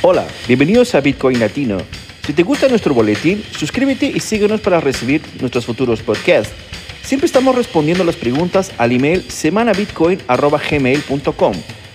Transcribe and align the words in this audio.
Hola, 0.00 0.28
bienvenidos 0.46 0.94
a 0.94 1.00
Bitcoin 1.00 1.40
Latino. 1.40 1.78
Si 2.22 2.32
te 2.32 2.44
gusta 2.44 2.68
nuestro 2.68 2.94
boletín, 2.94 3.42
suscríbete 3.42 4.06
y 4.06 4.20
síguenos 4.20 4.60
para 4.60 4.80
recibir 4.80 5.20
nuestros 5.40 5.66
futuros 5.66 6.02
podcasts. 6.02 6.54
Siempre 7.02 7.26
estamos 7.26 7.56
respondiendo 7.56 8.04
las 8.04 8.14
preguntas 8.14 8.72
al 8.78 8.92
email 8.92 9.28
semanabitcoin.gmail.com. 9.28 11.52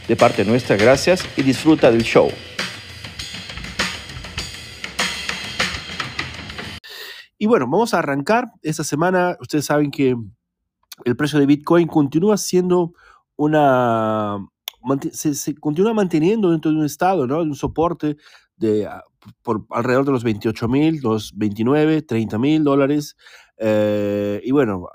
De 0.09 0.15
parte 0.17 0.43
nuestra, 0.43 0.75
gracias 0.75 1.23
y 1.37 1.43
disfruta 1.43 1.91
del 1.91 2.03
show. 2.03 2.29
Y 7.37 7.45
bueno, 7.45 7.65
vamos 7.69 7.93
a 7.93 7.99
arrancar. 7.99 8.51
Esta 8.63 8.83
semana, 8.83 9.37
ustedes 9.39 9.63
saben 9.63 9.91
que 9.91 10.13
el 11.05 11.15
precio 11.15 11.39
de 11.39 11.45
Bitcoin 11.45 11.87
continúa 11.87 12.35
siendo 12.35 12.91
una... 13.37 14.45
Se, 15.11 15.55
continúa 15.55 15.93
manteniendo 15.93 16.51
dentro 16.51 16.71
de 16.71 16.77
un 16.77 16.85
estado, 16.85 17.27
¿no? 17.27 17.37
De 17.37 17.49
un 17.49 17.55
soporte 17.55 18.17
de 18.57 18.85
ah, 18.85 19.03
por 19.41 19.65
alrededor 19.69 20.05
de 20.05 20.11
los 20.11 20.23
28 20.23 20.67
mil, 20.67 20.99
los 21.01 21.31
29, 21.35 22.01
30 22.01 22.37
mil 22.37 22.63
dólares. 22.63 23.15
Eh, 23.57 24.41
y 24.43 24.51
bueno, 24.51 24.87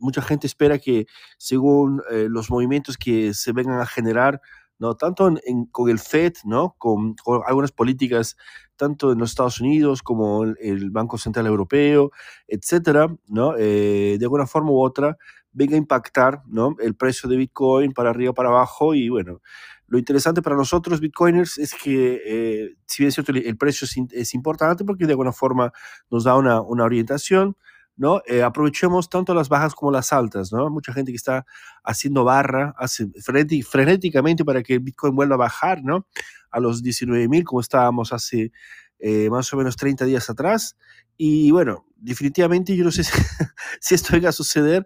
mucha 0.00 0.22
gente 0.22 0.46
espera 0.46 0.78
que 0.78 1.06
según 1.38 2.02
eh, 2.10 2.28
los 2.30 2.50
movimientos 2.50 2.96
que 2.96 3.34
se 3.34 3.52
vengan 3.52 3.80
a 3.80 3.86
generar, 3.86 4.40
¿no? 4.78 4.94
tanto 4.94 5.32
con 5.70 5.90
el 5.90 5.98
FED, 5.98 6.34
¿no? 6.44 6.74
Con, 6.78 7.16
algunas 7.46 7.72
políticas, 7.72 8.36
tanto 8.76 9.12
en 9.12 9.18
los 9.18 9.30
Estados 9.30 9.60
Unidos 9.60 10.02
como 10.02 10.44
el, 10.44 10.90
Banco 10.90 11.18
Central 11.18 11.46
Europeo, 11.46 12.10
etcétera, 12.46 13.14
¿no? 13.26 13.54
Eh, 13.56 14.16
de 14.18 14.24
alguna 14.24 14.46
forma 14.46 14.70
u 14.70 14.80
otra, 14.82 15.16
venga 15.56 15.74
a 15.74 15.78
impactar 15.78 16.42
¿no? 16.46 16.76
el 16.80 16.94
precio 16.94 17.28
de 17.30 17.36
Bitcoin 17.36 17.92
para 17.92 18.10
arriba, 18.10 18.32
para 18.34 18.50
abajo 18.50 18.94
y 18.94 19.08
bueno. 19.08 19.40
Lo 19.88 19.98
interesante 19.98 20.42
para 20.42 20.56
nosotros, 20.56 20.98
Bitcoiners, 20.98 21.58
es 21.58 21.72
que, 21.72 22.20
eh, 22.26 22.74
si 22.86 23.02
bien 23.02 23.08
es 23.08 23.14
cierto, 23.14 23.32
el 23.32 23.56
precio 23.56 23.86
es, 24.10 24.34
importante 24.34 24.84
porque 24.84 25.06
de 25.06 25.12
alguna 25.12 25.30
forma 25.30 25.72
nos 26.10 26.24
da 26.24 26.34
una, 26.36 26.60
una 26.60 26.82
orientación, 26.82 27.56
¿no? 27.96 28.20
Eh, 28.26 28.42
aprovechemos 28.42 29.08
tanto 29.08 29.32
las 29.32 29.48
bajas 29.48 29.76
como 29.76 29.92
las 29.92 30.12
altas, 30.12 30.52
¿no? 30.52 30.68
Mucha 30.70 30.92
gente 30.92 31.12
que 31.12 31.16
está 31.16 31.46
haciendo 31.84 32.24
barra, 32.24 32.74
hace 32.78 33.06
frenéticamente 33.22 34.44
para 34.44 34.64
que 34.64 34.74
el 34.74 34.80
Bitcoin 34.80 35.14
vuelva 35.14 35.36
a 35.36 35.38
bajar, 35.38 35.84
¿no? 35.84 36.08
A 36.50 36.58
los 36.58 36.82
19 36.82 37.28
mil, 37.28 37.44
como 37.44 37.60
estábamos 37.60 38.12
hace 38.12 38.50
eh, 38.98 39.30
más 39.30 39.52
o 39.52 39.56
menos 39.56 39.76
30 39.76 40.04
días 40.04 40.28
atrás. 40.28 40.76
Y 41.16 41.50
bueno, 41.50 41.86
definitivamente 41.96 42.76
yo 42.76 42.84
no 42.84 42.90
sé 42.90 43.04
si, 43.80 43.94
esto 43.94 44.12
venga 44.12 44.28
a 44.30 44.32
suceder, 44.32 44.84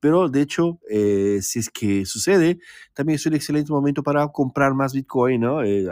pero 0.00 0.28
de 0.28 0.40
hecho, 0.40 0.80
eh, 0.88 1.40
si 1.42 1.58
es 1.58 1.68
que 1.68 2.06
sucede, 2.06 2.58
también 2.94 3.16
es 3.16 3.26
un 3.26 3.34
excelente 3.34 3.70
momento 3.70 4.02
para 4.02 4.26
comprar 4.28 4.74
más 4.74 4.94
Bitcoin, 4.94 5.42
¿no? 5.42 5.62
Eh, 5.62 5.86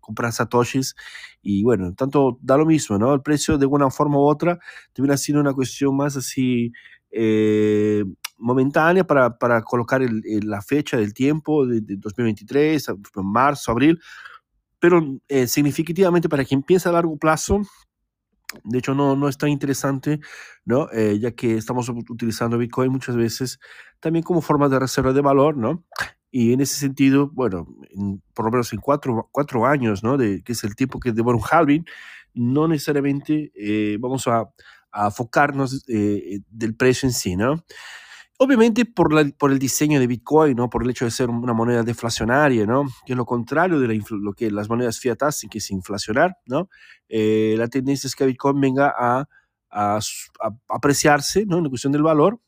comprar 0.00 0.32
satoshis 0.32 0.94
y 1.40 1.62
bueno, 1.62 1.94
tanto 1.94 2.38
da 2.42 2.56
lo 2.58 2.66
mismo, 2.66 2.98
¿no? 2.98 3.14
El 3.14 3.22
precio 3.22 3.56
de 3.56 3.66
una 3.66 3.90
forma 3.90 4.18
u 4.18 4.22
otra 4.22 4.58
termina 4.92 5.16
siendo 5.16 5.40
una 5.40 5.54
cuestión 5.54 5.96
más 5.96 6.16
así 6.16 6.70
eh, 7.10 8.04
momentánea 8.36 9.04
para, 9.04 9.38
para 9.38 9.62
colocar 9.62 10.02
la 10.02 10.60
fecha 10.60 10.98
del 10.98 11.14
tiempo 11.14 11.66
de, 11.66 11.80
de 11.80 11.96
2023, 11.96 12.86
marzo, 13.16 13.72
abril, 13.72 13.98
pero 14.78 15.18
significativamente 15.46 16.28
para 16.28 16.44
quien 16.44 16.62
piensa 16.62 16.90
a 16.90 16.92
largo 16.92 17.16
plazo, 17.16 17.62
de 18.64 18.78
hecho, 18.78 18.94
no, 18.94 19.16
no 19.16 19.28
es 19.28 19.38
tan 19.38 19.50
interesante, 19.50 20.20
¿no? 20.64 20.88
Eh, 20.92 21.18
ya 21.18 21.32
que 21.32 21.56
estamos 21.56 21.88
utilizando 21.88 22.58
Bitcoin 22.58 22.90
muchas 22.90 23.16
veces 23.16 23.58
también 24.00 24.22
como 24.22 24.40
forma 24.40 24.68
de 24.68 24.78
reserva 24.78 25.12
de 25.12 25.20
valor, 25.20 25.56
¿no? 25.56 25.84
Y 26.30 26.52
en 26.52 26.60
ese 26.60 26.76
sentido, 26.76 27.30
bueno, 27.32 27.66
por 28.34 28.46
lo 28.46 28.50
menos 28.50 28.72
en 28.72 28.80
cuatro, 28.80 29.28
cuatro 29.30 29.66
años, 29.66 30.02
¿no? 30.02 30.16
De, 30.16 30.42
que 30.42 30.52
es 30.52 30.64
el 30.64 30.74
tiempo 30.74 30.98
que 30.98 31.12
demora 31.12 31.36
un 31.36 31.44
halving, 31.50 31.84
no 32.34 32.68
necesariamente 32.68 33.52
eh, 33.54 33.96
vamos 34.00 34.26
a, 34.26 34.50
a 34.90 35.06
enfocarnos 35.06 35.84
eh, 35.88 36.40
del 36.48 36.74
precio 36.74 37.06
en 37.06 37.12
sí, 37.12 37.36
¿no? 37.36 37.64
Obviamente 38.44 38.84
por, 38.84 39.12
el 39.52 39.58
diseño 39.60 40.00
de 40.00 40.08
Bitcoin, 40.08 40.56
¿no? 40.56 40.68
por 40.68 40.82
el 40.82 40.90
hecho 40.90 41.04
de 41.04 41.12
ser 41.12 41.30
una 41.30 41.52
moneda 41.52 41.84
deflacionaria, 41.84 42.66
¿no? 42.66 42.86
que 43.06 43.12
es 43.12 43.16
lo 43.16 43.24
contrario 43.24 43.78
de 43.78 44.02
lo 44.10 44.32
que 44.32 44.50
las 44.50 44.68
monedas 44.68 44.98
fiat 44.98 45.22
hacen, 45.22 45.48
que 45.48 45.58
es 45.58 45.70
inflacionar. 45.70 46.36
¿no? 46.46 46.68
Eh, 47.08 47.54
la 47.56 47.68
tendencia 47.68 48.08
es 48.08 48.16
que 48.16 48.26
Bitcoin 48.26 48.60
venga 48.60 48.92
a, 48.98 49.28
apreciarse 50.68 51.46
¿no? 51.46 51.58
en 51.58 51.62
la 51.62 51.68
cuestión 51.68 51.92
del 51.92 52.02
valor. 52.02 52.40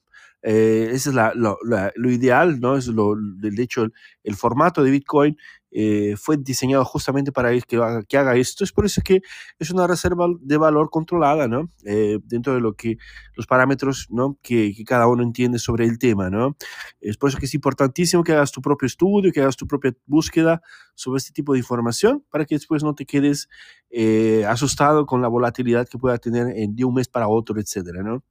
Eh, 0.43 0.89
ese 0.91 1.11
es 1.11 1.15
la, 1.15 1.33
lo, 1.33 2.11
ideal, 2.11 2.59
¿no? 2.59 2.77
es 2.77 2.89
lo, 2.89 3.15
de 3.17 3.63
hecho 3.63 3.87
el 4.25 4.35
formato 4.35 4.83
de 4.83 4.91
Bitcoin 4.91 5.39
eh, 5.77 6.15
fue 6.17 6.37
diseñado 6.37 6.85
justamente 6.85 7.33
para 7.33 7.51
que 7.51 7.81
que 8.09 8.17
haga 8.17 8.37
esto. 8.37 8.63
Es 8.63 8.73
por 8.73 8.87
eso 8.87 9.03
que 9.03 9.23
es 9.59 9.71
una 9.73 9.89
reserva 9.89 10.29
de 10.41 10.57
valor 10.57 10.89
controlada, 10.89 11.49
¿no? 11.49 11.69
Eh, 11.85 12.21
dentro 12.23 12.55
de 12.55 12.61
lo 12.61 12.75
que 12.75 12.97
los 13.35 13.49
parámetros, 13.49 14.07
¿no? 14.09 14.39
Que, 14.41 14.73
que, 14.73 14.85
cada 14.85 15.09
uno 15.09 15.25
entiende 15.25 15.59
sobre 15.59 15.85
el 15.87 15.99
tema, 15.99 16.31
¿no? 16.31 16.57
Es 17.01 17.17
por 17.17 17.29
eso 17.29 17.39
que 17.39 17.47
es 17.47 17.55
importantísimo 17.55 18.23
que 18.23 18.33
hagas 18.33 18.53
tu 18.53 18.63
propio 18.63 18.87
estudio, 18.87 19.33
que 19.33 19.41
hagas 19.41 19.57
tu 19.57 19.67
propia 19.67 19.93
búsqueda 20.07 20.63
sobre 20.95 21.19
este 21.19 21.33
tipo 21.33 21.55
de 21.55 21.59
información 21.59 22.25
para 22.31 22.45
que 22.45 22.55
después 22.55 22.85
no 22.85 22.95
te 22.95 23.05
quedes 23.05 23.49
eh, 23.91 24.45
asustado 24.47 25.07
con 25.07 25.23
la 25.23 25.29
volatilidad 25.29 25.89
que 25.89 25.99
pueda 25.99 26.19
tener 26.19 26.55
de 26.55 26.85
un 26.85 26.95
mes 26.95 27.09
para 27.09 27.27
otro, 27.27 27.59
etcétera, 27.59 28.05
¿no? 28.05 28.23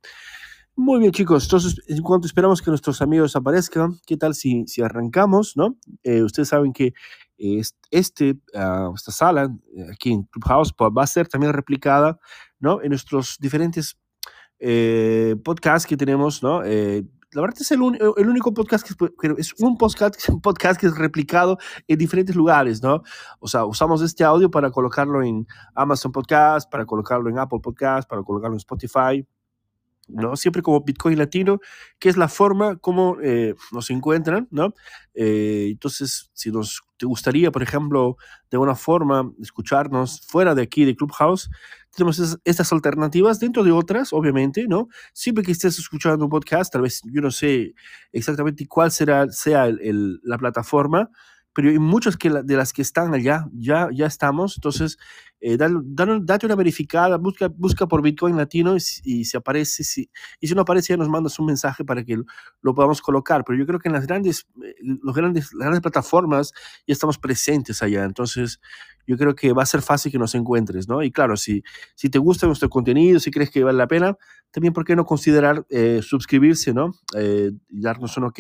Muy 0.76 1.00
bien, 1.00 1.12
chicos. 1.12 1.44
Entonces, 1.44 1.76
en 1.88 2.02
cuanto 2.02 2.26
esperamos 2.26 2.62
que 2.62 2.72
nuestros 2.72 3.02
amigos 3.02 3.36
aparezcan, 3.36 4.00
¿qué 4.08 4.18
tal 4.18 4.34
si, 4.34 4.66
si 4.66 4.82
arrancamos? 4.82 5.56
¿no? 5.56 5.78
ustedes 6.04 6.50
saben 6.50 6.74
que 6.74 6.94
este, 7.92 8.40
ah, 8.56 8.92
esta 8.96 9.12
sala 9.12 9.56
eh, 9.76 9.86
aquí 9.92 10.12
en 10.12 10.24
Clubhouse 10.24 10.74
pues, 10.74 10.92
va 10.98 11.04
a 11.04 11.08
ser 11.08 11.28
también 11.28 11.54
replicada 11.54 12.20
¿no? 12.60 12.82
en 12.82 12.90
nuestros 12.90 13.38
diferentes 13.40 13.98
eh, 14.60 15.36
podcasts 15.44 15.88
que 15.88 15.98
tenemos. 15.98 16.42
¿no? 16.42 16.64
Eh, 16.64 17.04
la 17.34 17.42
verdad 17.42 17.58
es 17.60 17.72
el, 17.72 17.80
el 18.18 18.30
único 18.30 18.54
podcast 18.54 18.88
que, 18.88 19.12
es 19.38 19.54
un 19.60 19.78
podcast, 19.78 20.30
un 20.30 20.42
podcast 20.42 20.80
que 20.80 20.88
es 20.88 20.98
replicado 20.98 21.58
en 21.88 21.98
diferentes 21.98 22.36
lugares, 22.36 22.82
¿no? 22.82 23.02
O 23.40 23.48
sea, 23.48 23.66
usamos 23.66 24.02
este 24.02 24.24
audio 24.24 24.52
para 24.52 24.72
colocarlo 24.72 25.24
en 25.24 25.48
Amazon 25.74 26.12
Podcast, 26.12 26.70
para 26.70 26.86
colocarlo 26.86 27.30
en 27.30 27.40
Apple 27.40 27.60
Podcast, 27.62 28.08
para 28.08 28.22
colocarlo 28.22 28.56
en 28.56 28.60
Spotify, 28.60 29.26
¿no? 30.08 30.36
Siempre 30.36 30.62
como 30.62 30.82
Bitcoin 30.82 31.18
Latino, 31.18 31.60
que 32.00 32.10
es 32.10 32.18
la 32.18 32.28
forma 32.28 32.78
como 32.78 33.18
eh, 33.22 33.56
nos 33.72 33.90
encuentran, 33.90 34.48
¿no? 34.52 34.74
Eh, 35.14 35.68
entonces, 35.72 36.30
si 36.34 36.52
nos 36.52 36.82
te 36.98 37.06
gustaría, 37.06 37.52
por 37.52 37.64
ejemplo, 37.64 38.18
de 38.50 38.56
alguna 38.56 38.76
forma 38.76 39.32
escucharnos 39.42 40.22
fuera 40.22 40.56
de 40.56 40.62
aquí 40.62 40.86
de 40.86 40.96
Clubhouse, 40.96 41.50
tenemos 41.96 42.40
estas 42.44 42.72
alternativas 42.72 43.40
dentro 43.40 43.64
de 43.64 43.72
otras, 43.72 44.14
obviamente, 44.14 44.66
¿no? 44.68 44.88
Siempre 45.14 45.44
que 45.44 45.52
estés 45.52 45.78
escuchando 45.78 46.26
un 46.26 46.32
podcast, 46.32 46.72
tal 46.72 46.82
vez 46.82 47.02
yo 47.06 47.22
no 47.22 47.30
sé 47.30 47.74
exactamente 48.12 48.66
cuál 48.68 48.92
será 48.92 49.30
sea 49.30 49.70
la 49.70 50.38
plataforma, 50.38 51.10
pero 51.54 51.70
hay 51.70 51.80
muchas 51.80 52.18
que 52.18 52.30
de 52.30 52.56
las 52.56 52.74
que 52.74 52.82
están 52.82 53.14
allá, 53.14 53.48
ya, 53.54 53.90
ya 53.94 54.08
estamos. 54.08 54.58
Entonces, 54.58 54.98
eh, 55.40 55.58
date 55.58 56.46
una 56.46 56.56
verificada, 56.56 57.18
busca, 57.18 57.48
busca 57.50 57.86
por 57.86 58.02
Bitcoin 58.02 58.38
Latino 58.38 58.76
y, 58.76 59.26
si 59.26 59.38
aparece, 59.38 59.84
si, 59.84 60.10
y 60.40 60.48
si 60.48 60.56
no 60.56 60.62
aparece, 60.62 60.94
ya 60.94 60.98
nos 60.98 61.10
mandas 61.10 61.38
un 61.38 61.46
mensaje 61.46 61.84
para 61.84 62.04
que 62.04 62.18
lo, 62.62 62.74
podamos 62.74 63.02
colocar. 63.02 63.44
Pero 63.46 63.60
yo 63.60 63.66
creo 63.66 63.80
que 63.80 63.90
en 63.90 63.94
las 63.94 64.08
grandes, 64.08 64.48
eh, 64.64 64.74
los 64.82 65.14
grandes, 65.16 65.54
las 65.54 65.66
grandes 65.66 65.82
plataformas 65.82 66.54
ya 66.88 66.94
estamos 66.94 67.18
presentes 67.18 67.84
allá. 67.84 68.04
Entonces, 68.04 68.60
yo 69.06 69.18
creo 69.18 69.36
que 69.36 69.52
va 69.54 69.64
a 69.64 69.66
ser 69.68 69.82
fácil 69.82 70.12
que 70.12 70.18
nos 70.18 70.34
encuentres, 70.34 70.88
¿no? 70.88 71.04
Y 71.04 71.12
claro, 71.12 71.36
si, 71.36 71.62
si 71.94 72.10
te 72.10 72.20
gusta 72.20 72.48
nuestro 72.48 72.70
contenido, 72.70 73.20
si 73.20 73.30
crees 73.32 73.52
que 73.52 73.64
vale 73.64 73.78
la 73.78 73.88
pena, 73.88 74.18
también, 74.50 74.74
¿por 74.74 74.86
qué 74.86 74.96
no 74.96 75.06
considerar 75.06 75.66
eh, 75.70 76.00
suscribirse, 76.02 76.74
¿no? 76.74 76.94
y 77.16 77.82
darnos 77.82 78.16
un 78.18 78.26
ok 78.26 78.40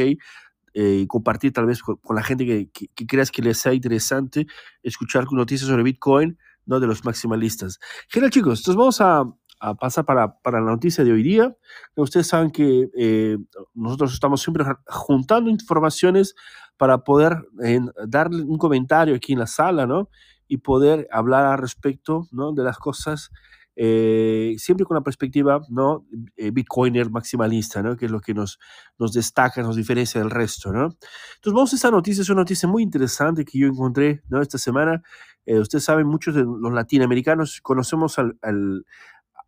eh, 0.73 1.01
y 1.01 1.07
compartir 1.07 1.53
tal 1.53 1.65
vez 1.65 1.81
con, 1.81 1.99
la 2.15 2.23
gente 2.23 2.45
que, 2.45 2.69
que, 2.71 3.07
creas 3.07 3.31
que 3.31 3.41
les 3.41 3.57
sea 3.57 3.73
interesante 3.73 4.47
escuchar 4.81 5.25
noticias 5.31 5.69
sobre 5.69 5.83
Bitcoin, 5.83 6.37
no 6.65 6.79
de 6.79 6.87
los 6.87 7.05
maximalistas. 7.05 7.79
Genial, 8.09 8.31
chicos. 8.31 8.59
Entonces 8.59 8.75
vamos 8.75 9.01
a, 9.01 9.23
a 9.59 9.75
pasar 9.75 10.03
para, 10.05 10.39
para, 10.41 10.59
la 10.59 10.71
noticia 10.71 11.03
de 11.03 11.11
hoy 11.11 11.23
día. 11.23 11.55
Ustedes 11.95 12.27
saben 12.27 12.51
que 12.51 12.89
eh, 12.97 13.37
nosotros 13.73 14.13
estamos 14.13 14.41
siempre 14.41 14.65
juntando 14.87 15.49
informaciones 15.49 16.35
para 16.75 17.03
poder 17.03 17.37
eh, 17.63 17.79
darle 18.07 18.43
un 18.43 18.57
comentario 18.57 19.15
aquí 19.15 19.33
en 19.33 19.39
la 19.39 19.47
sala, 19.47 19.85
¿no? 19.85 20.09
Y 20.47 20.57
poder 20.57 21.07
hablar 21.11 21.45
al 21.45 21.59
respecto, 21.59 22.27
¿no? 22.31 22.51
De 22.51 22.63
las 22.63 22.77
cosas 22.77 23.31
eh, 23.75 24.55
siempre 24.57 24.85
con 24.85 24.95
la 24.95 25.01
perspectiva 25.01 25.61
¿no? 25.69 26.05
Eh, 26.35 26.51
bitcoiner 26.51 27.09
maximalista, 27.09 27.81
¿no? 27.81 27.95
que 27.95 28.05
es 28.05 28.11
lo 28.11 28.19
que 28.19 28.33
nos, 28.33 28.59
nos 28.99 29.13
destaca, 29.13 29.61
nos 29.63 29.75
diferencia 29.75 30.21
del 30.21 30.29
resto. 30.29 30.71
¿no? 30.71 30.83
Entonces 31.35 31.53
vamos 31.53 31.73
a 31.73 31.75
esta 31.75 31.91
noticia, 31.91 32.21
es 32.21 32.29
una 32.29 32.41
noticia 32.41 32.69
muy 32.69 32.83
interesante 32.83 33.45
que 33.45 33.57
yo 33.57 33.67
encontré 33.67 34.21
¿no? 34.29 34.41
esta 34.41 34.57
semana. 34.57 35.01
Eh, 35.45 35.59
ustedes 35.59 35.83
saben, 35.83 36.07
muchos 36.07 36.35
de 36.35 36.43
los 36.43 36.71
latinoamericanos 36.71 37.59
conocemos 37.61 38.17
al, 38.19 38.37
al, 38.41 38.85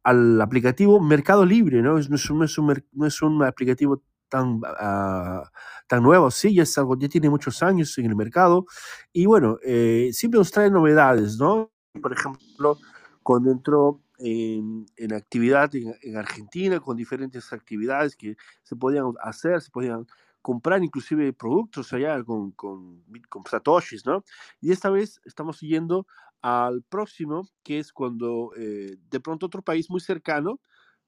al 0.03 0.41
aplicativo 0.41 0.99
Mercado 0.99 1.45
Libre, 1.45 1.81
¿no? 1.81 1.97
Es, 1.97 2.09
no, 2.09 2.15
es 2.15 2.29
un, 2.57 2.83
no, 2.93 3.07
es 3.07 3.21
un, 3.21 3.43
aplicativo 3.43 4.03
tan, 4.29 4.59
ah, 4.79 5.49
tan 5.87 6.03
nuevo, 6.03 6.29
sí, 6.31 6.53
ya 6.53 6.63
es 6.63 6.77
algo, 6.77 6.97
ya 6.97 7.07
tiene 7.07 7.29
muchos 7.29 7.63
años 7.63 7.97
en 7.97 8.05
el 8.05 8.15
mercado 8.15 8.65
y 9.13 9.25
bueno, 9.25 9.57
eh, 9.63 10.09
siempre 10.13 10.37
nos 10.37 10.51
trae 10.51 10.69
novedades, 10.69 11.37
¿no? 11.37 11.71
Por 12.01 12.13
ejemplo, 12.13 12.77
cuando 13.23 13.51
entró 13.51 14.01
en, 14.19 14.85
en 14.97 15.13
actividad 15.13 15.73
en, 15.75 15.95
en, 16.01 16.17
Argentina, 16.17 16.79
con 16.79 16.97
diferentes 16.97 17.51
actividades 17.53 18.15
que 18.15 18.37
se 18.63 18.75
podían 18.75 19.13
hacer, 19.21 19.61
se 19.61 19.71
podían 19.71 20.05
comprar 20.41 20.83
inclusive 20.83 21.33
productos 21.33 21.91
allá 21.93 22.23
con, 22.23 22.51
con, 22.51 23.03
con 23.29 23.43
satoshis, 23.45 24.05
¿no? 24.05 24.23
Y 24.61 24.71
esta 24.71 24.89
vez 24.91 25.19
estamos 25.25 25.59
yendo 25.59 26.05
al 26.41 26.83
próximo, 26.83 27.49
que 27.63 27.79
es 27.79 27.91
cuando 27.91 28.51
eh, 28.55 28.97
de 29.09 29.19
pronto 29.19 29.47
otro 29.47 29.63
país 29.63 29.89
muy 29.89 29.99
cercano, 29.99 30.59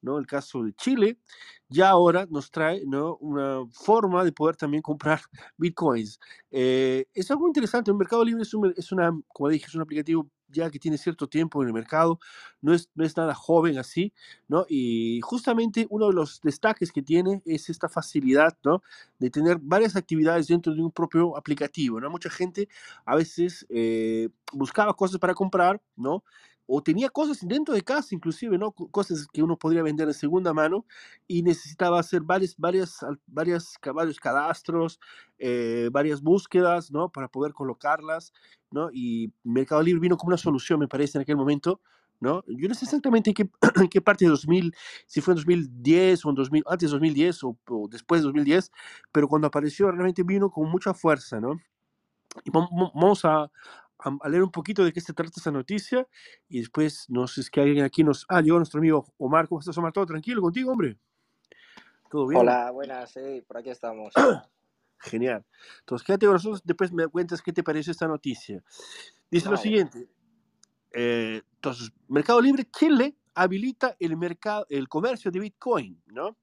¿no? 0.01 0.17
El 0.17 0.25
caso 0.25 0.63
de 0.63 0.73
Chile, 0.73 1.19
ya 1.69 1.89
ahora 1.89 2.25
nos 2.29 2.49
trae 2.49 2.83
¿no? 2.87 3.17
una 3.17 3.63
forma 3.71 4.23
de 4.23 4.31
poder 4.31 4.55
también 4.55 4.81
comprar 4.81 5.21
bitcoins. 5.57 6.19
Eh, 6.49 7.05
es 7.13 7.29
algo 7.29 7.45
interesante, 7.45 7.91
el 7.91 7.97
Mercado 7.97 8.25
Libre 8.25 8.41
es, 8.41 8.53
un, 8.55 8.73
es, 8.75 8.91
una, 8.91 9.11
como 9.27 9.49
dije, 9.49 9.67
es 9.67 9.75
un 9.75 9.81
aplicativo 9.81 10.27
ya 10.49 10.69
que 10.69 10.79
tiene 10.79 10.97
cierto 10.97 11.27
tiempo 11.27 11.61
en 11.61 11.67
el 11.69 11.73
mercado, 11.73 12.19
no 12.61 12.73
es, 12.73 12.89
no 12.95 13.03
es 13.05 13.15
nada 13.17 13.33
joven 13.35 13.77
así, 13.77 14.13
¿no? 14.47 14.65
Y 14.69 15.19
justamente 15.21 15.87
uno 15.89 16.07
de 16.07 16.13
los 16.13 16.41
destaques 16.41 16.91
que 16.91 17.01
tiene 17.01 17.41
es 17.45 17.69
esta 17.69 17.89
facilidad, 17.89 18.57
¿no? 18.63 18.81
De 19.19 19.29
tener 19.29 19.57
varias 19.61 19.95
actividades 19.95 20.47
dentro 20.47 20.73
de 20.73 20.81
un 20.81 20.91
propio 20.91 21.37
aplicativo, 21.37 21.99
¿no? 21.99 22.09
Mucha 22.09 22.29
gente 22.29 22.67
a 23.05 23.15
veces 23.15 23.65
eh, 23.69 24.29
buscaba 24.51 24.93
cosas 24.93 25.19
para 25.19 25.33
comprar, 25.33 25.81
¿no? 25.95 26.23
O 26.67 26.83
tenía 26.83 27.09
cosas 27.09 27.39
dentro 27.47 27.73
de 27.73 27.81
casa, 27.81 28.13
inclusive, 28.13 28.57
¿no? 28.57 28.71
Cosas 28.71 29.25
que 29.31 29.41
uno 29.41 29.57
podría 29.57 29.81
vender 29.83 30.07
en 30.07 30.13
segunda 30.13 30.53
mano 30.53 30.85
y 31.25 31.41
necesitaba 31.41 31.99
hacer 31.99 32.21
varias, 32.21 32.55
varias, 32.57 32.99
varias, 33.25 33.73
varios 33.93 34.19
cadastros, 34.19 34.99
eh, 35.39 35.89
varias 35.91 36.21
búsquedas, 36.21 36.91
¿no? 36.91 37.09
Para 37.09 37.29
poder 37.29 37.53
colocarlas, 37.53 38.33
¿no? 38.69 38.89
Y 38.91 39.31
Mercado 39.43 39.81
Libre 39.81 40.01
vino 40.01 40.17
como 40.17 40.29
una 40.29 40.37
solución, 40.37 40.79
me 40.79 40.89
parece, 40.89 41.17
en 41.17 41.21
aquel 41.21 41.37
momento, 41.37 41.79
¿no? 42.19 42.43
Yo 42.47 42.67
no 42.67 42.75
sé 42.75 42.83
exactamente 42.83 43.29
en 43.29 43.33
qué, 43.33 43.49
en 43.81 43.87
qué 43.87 44.01
parte 44.01 44.25
de 44.25 44.31
2000, 44.31 44.75
si 45.05 45.21
fue 45.21 45.33
en 45.33 45.37
2010 45.37 46.25
o 46.25 46.29
en 46.29 46.35
2000, 46.35 46.63
antes 46.67 46.89
de 46.89 46.93
2010 46.93 47.43
o, 47.45 47.57
o 47.69 47.87
después 47.89 48.21
de 48.21 48.25
2010, 48.25 48.71
pero 49.13 49.29
cuando 49.29 49.47
apareció 49.47 49.89
realmente 49.89 50.23
vino 50.23 50.51
con 50.51 50.69
mucha 50.69 50.93
fuerza, 50.93 51.39
¿no? 51.39 51.57
Y 52.43 52.51
vamos 52.51 53.25
a, 53.25 53.49
a, 53.99 54.29
leer 54.29 54.43
un 54.43 54.51
poquito 54.51 54.83
de 54.83 54.93
qué 54.93 55.01
se 55.01 55.13
trata 55.13 55.33
esa 55.37 55.51
noticia 55.51 56.07
y 56.47 56.59
después 56.59 57.05
no 57.09 57.27
sé 57.27 57.41
es 57.41 57.49
que 57.49 57.61
alguien 57.61 57.83
aquí 57.83 58.03
nos... 58.03 58.25
Ah, 58.29 58.41
llegó 58.41 58.57
nuestro 58.57 58.79
amigo 58.79 59.05
Omar. 59.17 59.47
¿Cómo 59.47 59.59
estás, 59.59 59.77
Omar? 59.77 59.93
¿Todo 59.93 60.05
tranquilo 60.05 60.41
contigo, 60.41 60.71
hombre? 60.71 60.97
¿Todo 62.09 62.27
bien? 62.27 62.41
Hola, 62.41 62.71
buenas, 62.71 63.11
sí, 63.11 63.43
por 63.47 63.57
aquí 63.57 63.69
estamos. 63.69 64.13
Genial. 64.99 65.45
Entonces, 65.79 66.05
quédate 66.05 66.25
con 66.25 66.33
nosotros, 66.33 66.61
después 66.63 66.91
me 66.91 67.07
cuentas 67.07 67.41
qué 67.41 67.53
te 67.53 67.63
parece 67.63 67.91
esta 67.91 68.07
noticia. 68.07 68.63
Dice 69.29 69.45
vale. 69.45 69.57
lo 69.57 69.61
siguiente. 69.61 70.09
Eh, 70.93 71.41
entonces, 71.55 71.91
Mercado 72.07 72.41
Libre 72.41 72.67
Chile 72.71 73.15
habilita 73.35 73.95
el, 73.99 74.17
mercado, 74.17 74.65
el 74.69 74.87
comercio 74.87 75.29
de 75.29 75.39
Bitcoin, 75.39 76.01
¿no? 76.07 76.37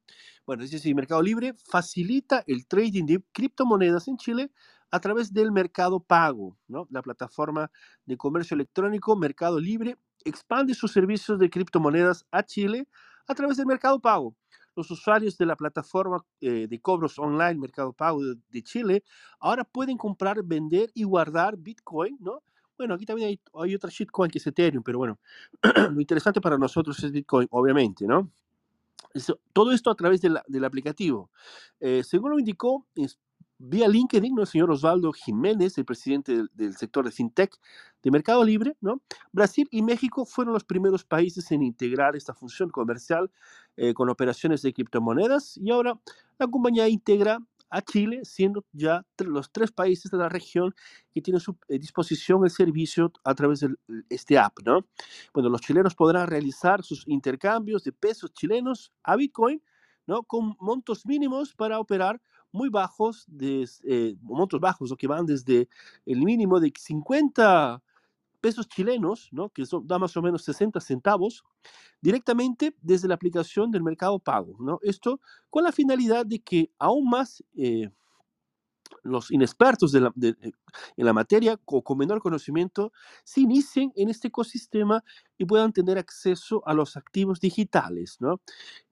Bueno, 0.46 0.62
dice 0.62 0.76
así, 0.76 0.94
Mercado 0.94 1.22
Libre 1.22 1.54
facilita 1.54 2.44
el 2.46 2.66
trading 2.66 3.04
de 3.04 3.22
criptomonedas 3.32 4.06
en 4.08 4.16
Chile 4.16 4.52
a 4.94 5.00
través 5.00 5.32
del 5.32 5.50
Mercado 5.50 5.98
Pago. 5.98 6.56
La 6.68 7.02
plataforma 7.02 7.68
de 8.06 8.16
comercio 8.16 8.54
electrónico 8.54 9.16
Mercado 9.16 9.58
Libre 9.58 9.98
expande 10.24 10.72
sus 10.72 10.92
servicios 10.92 11.36
de 11.40 11.50
criptomonedas 11.50 12.24
a 12.30 12.44
Chile 12.44 12.86
a 13.26 13.34
través 13.34 13.56
del 13.56 13.66
Mercado 13.66 13.98
Pago. 13.98 14.36
Los 14.76 14.88
usuarios 14.92 15.36
de 15.36 15.46
la 15.46 15.56
plataforma 15.56 16.24
eh, 16.40 16.68
de 16.68 16.80
cobros 16.80 17.18
online 17.18 17.56
Mercado 17.56 17.92
Pago 17.92 18.20
de, 18.22 18.62
Chile 18.62 19.02
ahora 19.40 19.64
pueden 19.64 19.98
comprar, 19.98 20.44
vender 20.44 20.92
y 20.94 21.02
guardar 21.02 21.56
Bitcoin, 21.56 22.16
¿no? 22.20 22.44
Bueno, 22.78 22.94
aquí 22.94 23.04
también 23.04 23.30
hay, 23.30 23.40
hay 23.54 23.74
otra 23.74 23.90
shitcoin 23.90 24.30
que 24.30 24.38
es 24.38 24.46
Ethereum, 24.46 24.84
pero 24.84 24.98
bueno, 24.98 25.18
lo 25.90 26.00
interesante 26.00 26.40
para 26.40 26.56
nosotros 26.56 27.02
es 27.02 27.10
Bitcoin, 27.10 27.48
obviamente, 27.50 28.06
todo 29.52 29.72
esto 29.72 29.90
a 29.90 29.94
través 29.94 30.20
del 30.20 30.64
aplicativo. 30.64 31.30
Eh, 31.80 32.02
según 32.04 32.30
lo 32.30 32.38
indicó 32.38 32.86
vía 33.58 33.88
LinkedIn, 33.88 34.34
¿no? 34.34 34.42
el 34.42 34.48
señor 34.48 34.70
Osvaldo 34.70 35.12
Jiménez, 35.12 35.78
el 35.78 35.84
presidente 35.84 36.44
del, 36.54 36.76
sector 36.76 37.04
de 37.04 37.10
FinTech 37.10 37.54
de 38.02 38.10
Mercado 38.10 38.44
Libre, 38.44 38.76
¿no? 38.80 39.00
Brasil 39.32 39.66
y 39.70 39.82
México 39.82 40.26
fueron 40.26 40.52
los 40.52 40.64
primeros 40.64 41.04
países 41.04 41.50
en 41.52 41.62
integrar 41.62 42.16
esta 42.16 42.34
función 42.34 42.68
comercial 42.68 43.30
eh, 43.76 43.94
con 43.94 44.10
operaciones 44.10 44.62
de 44.62 44.72
criptomonedas 44.72 45.56
y 45.56 45.70
ahora 45.70 45.98
la 46.38 46.46
compañía 46.46 46.88
integra 46.88 47.38
a 47.70 47.82
Chile, 47.82 48.20
siendo 48.24 48.64
ya 48.72 49.04
los 49.18 49.50
tres 49.50 49.72
países 49.72 50.10
de 50.10 50.18
la 50.18 50.28
región 50.28 50.74
que 51.12 51.20
tienen 51.20 51.38
a 51.38 51.40
su 51.40 51.56
eh, 51.68 51.78
disposición 51.78 52.44
el 52.44 52.50
servicio 52.50 53.12
a 53.24 53.34
través 53.34 53.60
de 53.60 53.74
este 54.08 54.38
app, 54.38 54.58
¿no? 54.64 54.86
Bueno, 55.32 55.48
los 55.48 55.60
chilenos 55.60 55.94
podrán 55.94 56.28
realizar 56.28 56.84
sus 56.84 57.02
intercambios 57.08 57.82
de 57.82 57.92
pesos 57.92 58.32
chilenos 58.32 58.92
a 59.02 59.16
Bitcoin, 59.16 59.60
¿no? 60.06 60.22
Con 60.22 60.56
montos 60.60 61.04
mínimos 61.04 61.54
para 61.54 61.80
operar 61.80 62.20
muy 62.54 62.68
bajos, 62.70 63.24
de, 63.26 63.68
eh, 63.82 64.16
montos 64.22 64.60
bajos, 64.60 64.92
o 64.92 64.96
que 64.96 65.08
van 65.08 65.26
desde 65.26 65.68
el 66.06 66.22
mínimo 66.22 66.60
de 66.60 66.72
50 66.74 67.82
pesos 68.40 68.68
chilenos, 68.68 69.28
¿no? 69.32 69.48
que 69.48 69.66
son, 69.66 69.86
da 69.86 69.98
más 69.98 70.16
o 70.16 70.22
menos 70.22 70.44
60 70.44 70.80
centavos, 70.80 71.44
directamente 72.00 72.76
desde 72.80 73.08
la 73.08 73.14
aplicación 73.16 73.72
del 73.72 73.82
mercado 73.82 74.20
pago. 74.20 74.54
¿no? 74.60 74.78
Esto 74.82 75.20
con 75.50 75.64
la 75.64 75.72
finalidad 75.72 76.24
de 76.24 76.38
que 76.38 76.70
aún 76.78 77.08
más 77.10 77.42
eh, 77.56 77.90
los 79.02 79.30
inexpertos 79.30 79.92
de 79.92 80.00
la, 80.00 80.12
de, 80.14 80.36
en 80.96 81.04
la 81.04 81.12
materia 81.12 81.58
o 81.64 81.82
con 81.82 81.98
menor 81.98 82.20
conocimiento 82.20 82.92
se 83.24 83.42
inicien 83.42 83.92
en 83.96 84.08
este 84.08 84.28
ecosistema 84.28 85.04
y 85.36 85.44
puedan 85.44 85.72
tener 85.72 85.98
acceso 85.98 86.62
a 86.66 86.74
los 86.74 86.96
activos 86.96 87.40
digitales, 87.40 88.16
¿no? 88.20 88.40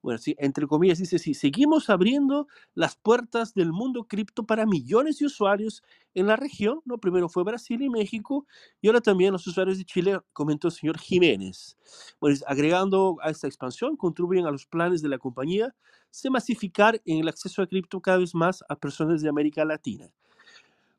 Bueno, 0.03 0.21
entre 0.39 0.67
comillas 0.67 0.99
dice, 0.99 1.19
sí, 1.19 1.35
seguimos 1.35 1.89
abriendo 1.89 2.49
las 2.75 2.97
puertas 2.97 3.55
del 3.55 3.73
mundo 3.73 4.05
cripto 4.09 4.45
para 4.45 4.67
millones 4.67 5.19
de 5.19 5.27
usuarios 5.27 5.83
en 6.15 6.27
la 6.27 6.37
región, 6.37 6.81
¿no? 6.85 6.99
Primero 6.99 7.29
fue 7.29 7.45
Brasil 7.45 7.81
y 7.83 7.89
México, 7.89 8.47
y 8.81 8.89
ahora 8.89 9.01
también 9.01 9.33
los 9.33 9.47
usuarios 9.47 9.79
de 9.79 9.85
Chile, 9.85 10.19
comentó 10.33 10.69
el 10.69 10.73
señor 10.73 10.99
Jiménez. 10.99 11.77
Bueno, 12.21 12.37
agregando 12.47 13.17
a 13.23 13.31
esta 13.31 13.47
expansión, 13.47 13.97
contribuyen 13.97 14.47
a 14.47 14.51
los 14.51 14.67
planes 14.67 15.03
de 15.03 15.09
la 15.09 15.19
compañía 15.19 15.75
de 16.23 16.31
masificar 16.31 17.01
en 17.05 17.21
el 17.21 17.29
acceso 17.29 17.63
a 17.63 17.67
cripto 17.67 18.01
cada 18.01 18.19
vez 18.19 18.35
más 18.35 18.63
a 18.69 18.77
personas 18.77 19.23
de 19.23 19.29
América 19.29 19.65
Latina. 19.65 20.11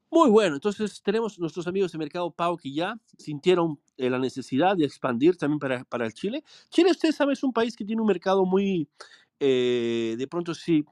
Muy 0.10 0.30
bueno, 0.30 0.56
entonces 0.56 1.01
tenemos 1.01 1.39
nuestros 1.39 1.65
amigos 1.65 1.92
de 1.92 1.98
Mercado 1.98 2.30
Pago 2.30 2.56
que 2.56 2.71
ya 2.71 2.95
sintieron 3.18 3.80
eh, 3.98 4.12
la 4.12 4.19
necesidad 4.19 4.77
de 4.77 4.86
expandir 4.86 5.38
también 5.38 5.58
para, 5.58 5.84
para 5.86 6.05
el 6.05 6.13
Chile. 6.13 6.43
Chile, 6.70 6.91
ustedes 6.91 7.15
saben, 7.15 7.34
es 7.34 7.43
un 7.43 7.51
país 7.51 7.75
que 7.75 7.84
tiene 7.84 8.00
un 8.00 8.08
mercado 8.08 8.46
muy, 8.46 8.88
eh, 9.39 10.15
de 10.15 10.27
pronto 10.27 10.53
sí, 10.53 10.86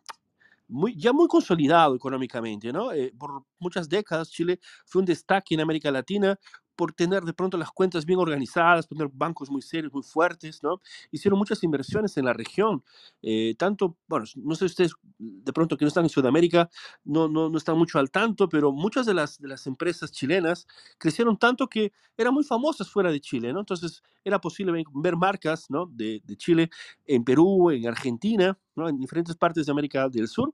muy, 0.68 0.96
ya 0.96 1.13
muy 1.13 1.28
consolidado 1.28 1.96
económicamente, 1.96 2.74
¿no? 2.74 2.92
Eh, 2.94 3.13
por 3.18 3.44
muchas 3.60 3.90
décadas 3.90 4.32
Chile 4.32 4.60
fue 4.86 5.01
un 5.01 5.06
destaque 5.06 5.54
en 5.54 5.62
América 5.62 5.92
Latina 5.92 6.40
por 6.82 6.94
tener 6.94 7.22
de 7.22 7.34
pronto 7.34 7.60
las 7.60 7.70
cuentas 7.70 8.08
bien 8.08 8.18
organizadas, 8.18 8.88
tener 8.88 9.08
bancos 9.14 9.52
muy 9.52 9.62
serios, 9.62 9.94
muy 9.94 10.02
fuertes, 10.02 10.64
¿no? 10.64 10.82
Hicieron 11.12 11.38
muchas 11.38 11.64
inversiones 11.64 12.18
en 12.18 12.26
la 12.26 12.34
región, 12.34 12.84
eh, 13.22 13.54
tanto, 13.56 13.98
bueno, 14.08 14.26
no 14.38 14.56
sé 14.56 14.66
ustedes 14.66 14.94
de 15.20 15.54
pronto 15.54 15.78
que 15.78 15.86
no 15.86 15.90
están 15.90 16.06
en 16.06 16.10
Sudamérica, 16.10 16.72
no, 17.04 17.28
no, 17.28 17.50
no 17.50 17.58
están 17.60 17.78
mucho 17.78 18.00
al 18.00 18.10
tanto, 18.10 18.50
pero 18.50 18.72
muchas 18.72 19.06
de 19.06 19.14
las, 19.14 19.40
de 19.40 19.48
las 19.48 19.68
empresas 19.68 20.12
chilenas 20.12 20.66
crecieron 20.98 21.38
tanto 21.38 21.68
que 21.68 21.92
eran 22.18 22.34
muy 22.34 22.44
famosas 22.44 22.90
fuera 22.90 23.12
de 23.12 23.22
Chile, 23.22 23.54
¿no? 23.54 23.60
Entonces 23.60 24.02
era 24.24 24.42
posible 24.42 24.84
ver 24.96 25.16
marcas, 25.18 25.70
¿no? 25.70 25.86
De, 25.86 26.20
de 26.26 26.36
Chile 26.36 26.72
en 27.06 27.24
Perú, 27.24 27.70
en 27.70 27.88
Argentina, 27.88 28.58
¿no? 28.76 28.90
En 28.90 28.98
diferentes 28.98 29.36
partes 29.36 29.68
de 29.68 29.72
América 29.72 30.10
del 30.10 30.28
Sur 30.28 30.52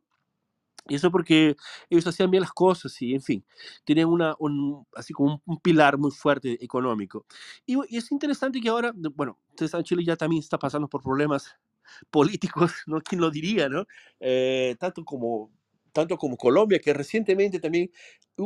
eso 0.96 1.12
porque 1.12 1.56
ellos 1.89 2.08
hacían 2.08 2.32
bien 2.32 2.41
las 2.41 2.51
cosas 2.51 3.01
y, 3.01 3.13
en 3.13 3.22
fin, 3.22 3.46
tenían 3.86 4.08
una, 4.08 4.36
un, 4.39 4.86
así 4.96 5.13
como 5.13 5.34
un, 5.34 5.41
un, 5.46 5.60
pilar 5.60 5.98
muy 5.98 6.12
fuerte 6.12 6.63
económico. 6.63 7.25
Y, 7.65 7.75
y, 7.89 7.98
es 7.98 8.12
interesante 8.12 8.62
que 8.62 8.70
ahora, 8.70 8.94
bueno, 8.96 9.38
ustedes 9.50 9.72
saben, 9.72 9.84
Chile 9.84 10.03
ya 10.06 10.15
también 10.15 10.41
está 10.41 10.58
pasando 10.58 10.88
por 10.88 11.01
problemas 11.01 11.56
políticos, 12.12 12.72
¿no? 12.88 13.01
¿Quién 13.01 13.22
lo 13.22 13.32
diría, 13.32 13.70
no? 13.70 13.86
Eh, 14.20 14.75
tanto 14.79 15.03
como 15.03 15.51
tanto 15.98 16.15
como 16.15 16.38
Colombia, 16.38 16.77
que 16.77 16.94
recientemente 16.94 17.60
también 17.60 17.89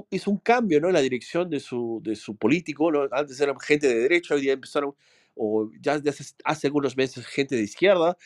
hizo 0.09 0.31
un 0.31 0.37
cambio 0.37 0.79
¿no? 0.79 0.87
en 0.87 0.93
la 0.93 1.01
dirección 1.01 1.49
de 1.49 1.59
su, 1.59 1.99
de 2.01 2.15
su 2.15 2.37
político, 2.37 2.89
¿no? 2.89 3.09
antes 3.11 3.41
eran 3.41 3.59
gente 3.59 3.89
de 3.89 3.95
derecha, 3.95 4.35
hoy 4.35 4.41
día 4.41 4.53
empezaron, 4.53 4.95
o 5.35 5.69
ya 5.81 5.95
hace, 5.95 6.33
hace 6.45 6.67
algunos 6.67 6.95
meses, 6.95 7.25
gente 7.25 7.57
de 7.57 7.63
izquierda, 7.63 8.17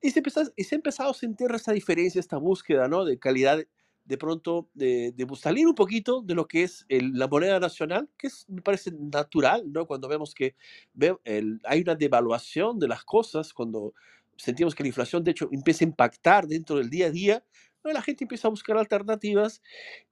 y 0.00 0.10
se, 0.10 0.20
empezó, 0.20 0.42
y 0.56 0.64
se 0.64 0.74
ha 0.74 0.78
empezado 0.78 1.10
a 1.10 1.14
sentir 1.14 1.50
esa 1.52 1.72
diferencia, 1.72 2.20
esta 2.20 2.36
búsqueda 2.36 2.88
¿no? 2.88 3.04
de 3.04 3.18
calidad, 3.18 3.64
de 4.04 4.18
pronto, 4.18 4.68
de, 4.74 5.12
de 5.12 5.26
salir 5.36 5.66
un 5.66 5.74
poquito 5.74 6.22
de 6.22 6.34
lo 6.34 6.46
que 6.46 6.62
es 6.62 6.84
el, 6.88 7.12
la 7.14 7.26
moneda 7.26 7.58
nacional, 7.58 8.08
que 8.16 8.28
es, 8.28 8.48
me 8.48 8.62
parece 8.62 8.92
natural, 8.92 9.64
¿no? 9.72 9.86
cuando 9.86 10.08
vemos 10.08 10.34
que 10.34 10.54
ve, 10.94 11.16
el, 11.24 11.60
hay 11.64 11.80
una 11.82 11.94
devaluación 11.96 12.78
de 12.78 12.88
las 12.88 13.04
cosas, 13.04 13.52
cuando 13.52 13.94
sentimos 14.36 14.74
que 14.74 14.82
la 14.84 14.88
inflación, 14.88 15.24
de 15.24 15.32
hecho, 15.32 15.48
empieza 15.50 15.84
a 15.84 15.88
impactar 15.88 16.46
dentro 16.46 16.76
del 16.76 16.90
día 16.90 17.06
a 17.06 17.10
día, 17.10 17.44
¿no? 17.82 17.92
la 17.92 18.02
gente 18.02 18.24
empieza 18.24 18.48
a 18.48 18.50
buscar 18.50 18.76
alternativas 18.76 19.62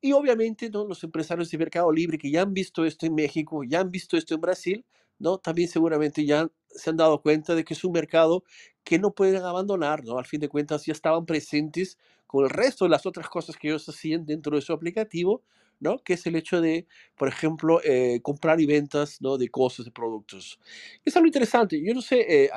y 0.01 0.13
obviamente 0.13 0.71
¿no? 0.71 0.87
los 0.87 1.05
empresarios 1.05 1.51
de 1.51 1.59
Mercado 1.59 1.93
Libre 1.93 2.19
que 2.19 2.31
ya 2.31 2.43
han 2.43 2.55
visto 2.55 2.85
esto 2.85 3.07
en 3.07 3.15
México, 3.15 3.63
ya 3.65 3.81
han 3.81 3.91
visto 3.91 4.17
esto 4.17 4.35
en 4.35 4.41
Brasil, 4.41 4.85
¿no? 5.25 5.39
también 5.39 5.69
seguramente 5.69 6.25
ya 6.27 6.49
se 6.69 6.91
han 6.91 6.99
dado 6.99 7.21
cuenta 7.23 7.55
de 7.55 7.65
que 7.65 7.75
es 7.75 7.83
un 7.83 7.93
mercado 7.93 8.45
que 8.85 8.99
no 8.99 9.15
pueden 9.15 9.43
abandonar, 9.43 10.05
¿no? 10.05 10.19
Al 10.19 10.27
fin 10.27 10.41
de 10.41 10.49
cuentas 10.51 10.85
ya 10.85 10.93
estaban 10.93 11.25
presentes 11.25 11.97
con 12.27 12.45
el 12.45 12.51
resto 12.51 12.85
de 12.85 12.91
las 12.91 13.07
otras 13.07 13.29
cosas 13.29 13.57
que 13.57 13.69
ellos 13.69 13.89
hacían 13.89 14.27
dentro 14.27 14.55
de 14.57 14.63
su 14.63 14.73
aplicativo, 14.75 15.43
¿no? 15.81 15.99
Que 15.99 16.15
es 16.15 16.27
el 16.27 16.37
hecho 16.37 16.61
de, 16.61 16.87
por 17.17 17.29
ejemplo, 17.29 17.81
eh, 17.85 18.21
comprar 18.23 18.61
y 18.61 18.67
ventas, 18.67 19.23
¿no? 19.23 19.39
De 19.39 19.49
cosas, 19.49 19.87
de 19.87 19.93
productos. 19.93 20.61
Es 21.05 21.17
algo 21.17 21.27
interesante. 21.27 21.83
Yo 21.83 21.95
no 21.95 22.03
sé, 22.03 22.45
eh, 22.45 22.51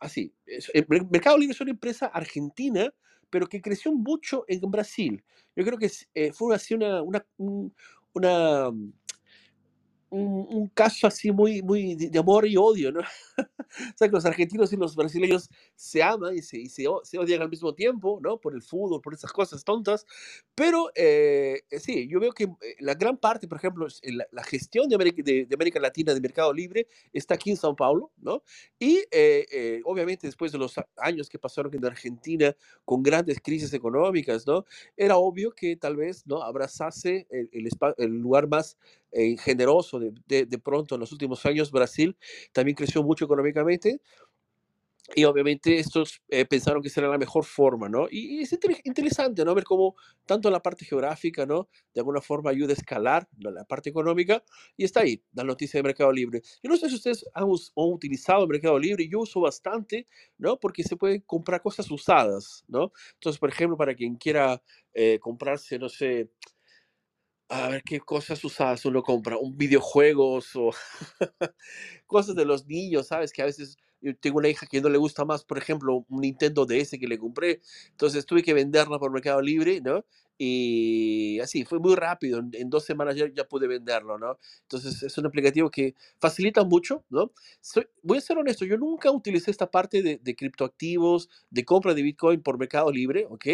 así, 0.00 0.32
el 0.46 0.86
Mercado 1.10 1.38
Libre 1.38 1.52
es 1.54 1.60
una 1.60 1.70
empresa 1.70 2.06
argentina, 2.06 2.92
pero 3.30 3.46
que 3.46 3.62
creció 3.62 3.92
mucho 3.92 4.44
en 4.48 4.60
Brasil. 4.70 5.22
Yo 5.54 5.64
creo 5.64 5.78
que 5.78 5.90
eh, 6.14 6.32
fue 6.32 6.54
así 6.54 6.74
una, 6.74 7.02
una, 7.02 7.24
una 8.12 8.70
un, 10.10 10.68
caso 10.74 11.06
así 11.06 11.30
muy, 11.30 11.62
muy 11.62 11.94
de, 11.94 12.18
amor 12.18 12.46
y 12.46 12.56
odio, 12.56 12.92
¿no? 12.92 13.00
o 13.38 13.96
sea, 13.96 14.08
que 14.08 14.12
los 14.12 14.24
argentinos 14.24 14.72
y 14.72 14.76
los 14.76 14.96
brasileños 14.96 15.48
se 15.74 16.02
aman 16.02 16.36
y 16.36 16.42
se, 16.42 16.58
y 16.58 16.68
se, 16.68 16.86
odian 16.88 17.42
al 17.42 17.50
mismo 17.50 17.74
tiempo, 17.74 18.18
¿no? 18.22 18.38
Por 18.38 18.54
el 18.54 18.62
fútbol, 18.62 19.00
por 19.00 19.14
esas 19.14 19.32
cosas 19.32 19.64
tontas. 19.64 20.06
Pero 20.54 20.90
eh, 20.94 21.62
eh, 21.70 21.80
sí, 21.80 22.08
yo 22.08 22.20
veo 22.20 22.32
que 22.32 22.44
eh, 22.44 22.76
la 22.80 22.94
gran 22.94 23.16
parte, 23.16 23.48
por 23.48 23.58
ejemplo, 23.58 23.86
la, 24.32 24.44
gestión 24.44 24.88
de 24.88 24.94
América, 24.94 25.22
de, 25.22 25.48
América, 25.52 25.80
Latina 25.80 26.14
de 26.14 26.20
Mercado 26.20 26.52
Libre 26.52 26.86
está 27.12 27.34
aquí 27.34 27.50
en 27.50 27.56
Sao 27.56 27.76
Paulo, 27.76 28.12
¿no? 28.18 28.42
Y 28.78 29.04
obviamente 29.84 30.26
después 30.26 30.52
de 30.52 30.58
los 30.58 30.74
años 30.96 31.28
que 31.28 31.38
pasaron 31.38 31.74
en 31.74 31.84
Argentina 31.84 32.56
con 32.84 33.02
grandes 33.02 33.40
crisis 33.40 33.72
económicas, 33.74 34.46
¿no? 34.46 34.64
Era 34.96 35.16
obvio 35.16 35.52
que 35.52 35.76
tal 35.76 35.96
vez, 35.96 36.26
¿no? 36.26 36.42
Abrazase 36.42 37.26
el, 37.30 37.48
el, 37.52 37.68
el 37.98 38.18
lugar 38.18 38.48
más 38.48 38.76
eh, 39.12 39.36
generoso 39.38 39.98
de, 39.98 40.46
de, 40.46 40.58
pronto 40.58 40.94
en 40.94 41.00
los 41.00 41.12
últimos 41.12 41.44
años. 41.46 41.70
Brasil 41.70 42.16
también 42.52 42.76
creció 42.76 43.02
mucho 43.02 43.24
económicamente. 43.24 44.00
Y 45.14 45.24
obviamente 45.24 45.78
estos 45.78 46.20
eh, 46.28 46.44
pensaron 46.44 46.82
que 46.82 46.90
será 46.90 47.08
la 47.08 47.16
mejor 47.16 47.46
forma, 47.46 47.88
¿no? 47.88 48.08
Y, 48.10 48.42
es 48.42 48.58
interesante, 48.84 49.42
¿no? 49.42 49.54
Ver 49.54 49.64
cómo 49.64 49.96
tanto 50.26 50.50
la 50.50 50.60
parte 50.60 50.84
geográfica, 50.84 51.46
¿no? 51.46 51.70
De 51.94 52.00
alguna 52.00 52.20
forma 52.20 52.50
ayuda 52.50 52.72
a 52.72 52.76
escalar 52.76 53.26
la 53.38 53.64
parte 53.64 53.88
económica. 53.88 54.44
Y 54.76 54.84
está 54.84 55.00
ahí, 55.00 55.22
la 55.32 55.44
noticia 55.44 55.78
de 55.78 55.84
Mercado 55.84 56.12
Libre. 56.12 56.42
Yo 56.62 56.68
no 56.68 56.76
sé 56.76 56.90
si 56.90 56.96
ustedes 56.96 57.24
han, 57.32 57.46
utilizado 57.74 58.42
el 58.42 58.48
Mercado 58.50 58.78
Libre, 58.78 59.08
yo 59.08 59.20
uso 59.20 59.40
bastante, 59.40 60.06
¿no? 60.36 60.58
Porque 60.58 60.82
se 60.82 60.96
pueden 60.96 61.22
comprar 61.22 61.62
cosas 61.62 61.90
usadas, 61.90 62.64
¿no? 62.68 62.92
Entonces, 63.14 63.40
por 63.40 63.48
ejemplo, 63.48 63.78
para 63.78 63.94
quien 63.94 64.16
quiera 64.16 64.62
eh, 64.92 65.18
comprarse, 65.20 65.78
no 65.78 65.88
sé, 65.88 66.28
a 67.48 67.68
ver 67.68 67.82
qué 67.82 68.00
cosas 68.00 68.44
usadas 68.44 68.84
uno 68.84 69.02
compra, 69.02 69.38
un 69.38 69.56
videojuegos 69.56 70.54
o 70.56 70.70
cosas 72.06 72.34
de 72.36 72.44
los 72.44 72.66
niños, 72.66 73.08
¿sabes? 73.08 73.32
Que 73.32 73.42
a 73.42 73.46
veces 73.46 73.76
yo 74.00 74.16
tengo 74.16 74.38
una 74.38 74.48
hija 74.48 74.66
que 74.66 74.80
no 74.80 74.88
le 74.88 74.98
gusta 74.98 75.24
más, 75.24 75.44
por 75.44 75.58
ejemplo, 75.58 76.04
un 76.08 76.20
Nintendo 76.20 76.66
DS 76.66 76.98
que 76.98 77.08
le 77.08 77.18
compré, 77.18 77.60
entonces 77.90 78.26
tuve 78.26 78.42
que 78.42 78.54
venderla 78.54 78.98
por 78.98 79.10
Mercado 79.12 79.40
Libre, 79.40 79.80
¿no? 79.80 80.04
Y 80.40 81.40
así, 81.40 81.64
fue 81.64 81.80
muy 81.80 81.96
rápido, 81.96 82.38
en, 82.38 82.70
dos 82.70 82.84
semanas 82.84 83.16
ya, 83.16 83.26
ya, 83.34 83.48
pude 83.48 83.66
venderlo, 83.66 84.18
¿no? 84.18 84.38
Entonces 84.62 85.02
es 85.02 85.18
un 85.18 85.26
aplicativo 85.26 85.68
que 85.68 85.96
facilita 86.20 86.62
mucho, 86.62 87.04
¿no? 87.10 87.32
voy 88.02 88.18
a 88.18 88.20
ser 88.20 88.38
honesto, 88.38 88.64
yo 88.64 88.78
nunca 88.78 89.10
utilicé 89.10 89.50
esta 89.50 89.68
parte 89.68 90.00
de, 90.00 90.18
de, 90.22 90.36
criptoactivos, 90.36 91.28
de 91.50 91.64
compra 91.64 91.92
de 91.92 92.02
Bitcoin 92.02 92.40
por 92.40 92.56
Mercado 92.56 92.90
Libre, 92.92 93.26
¿ok? 93.28 93.46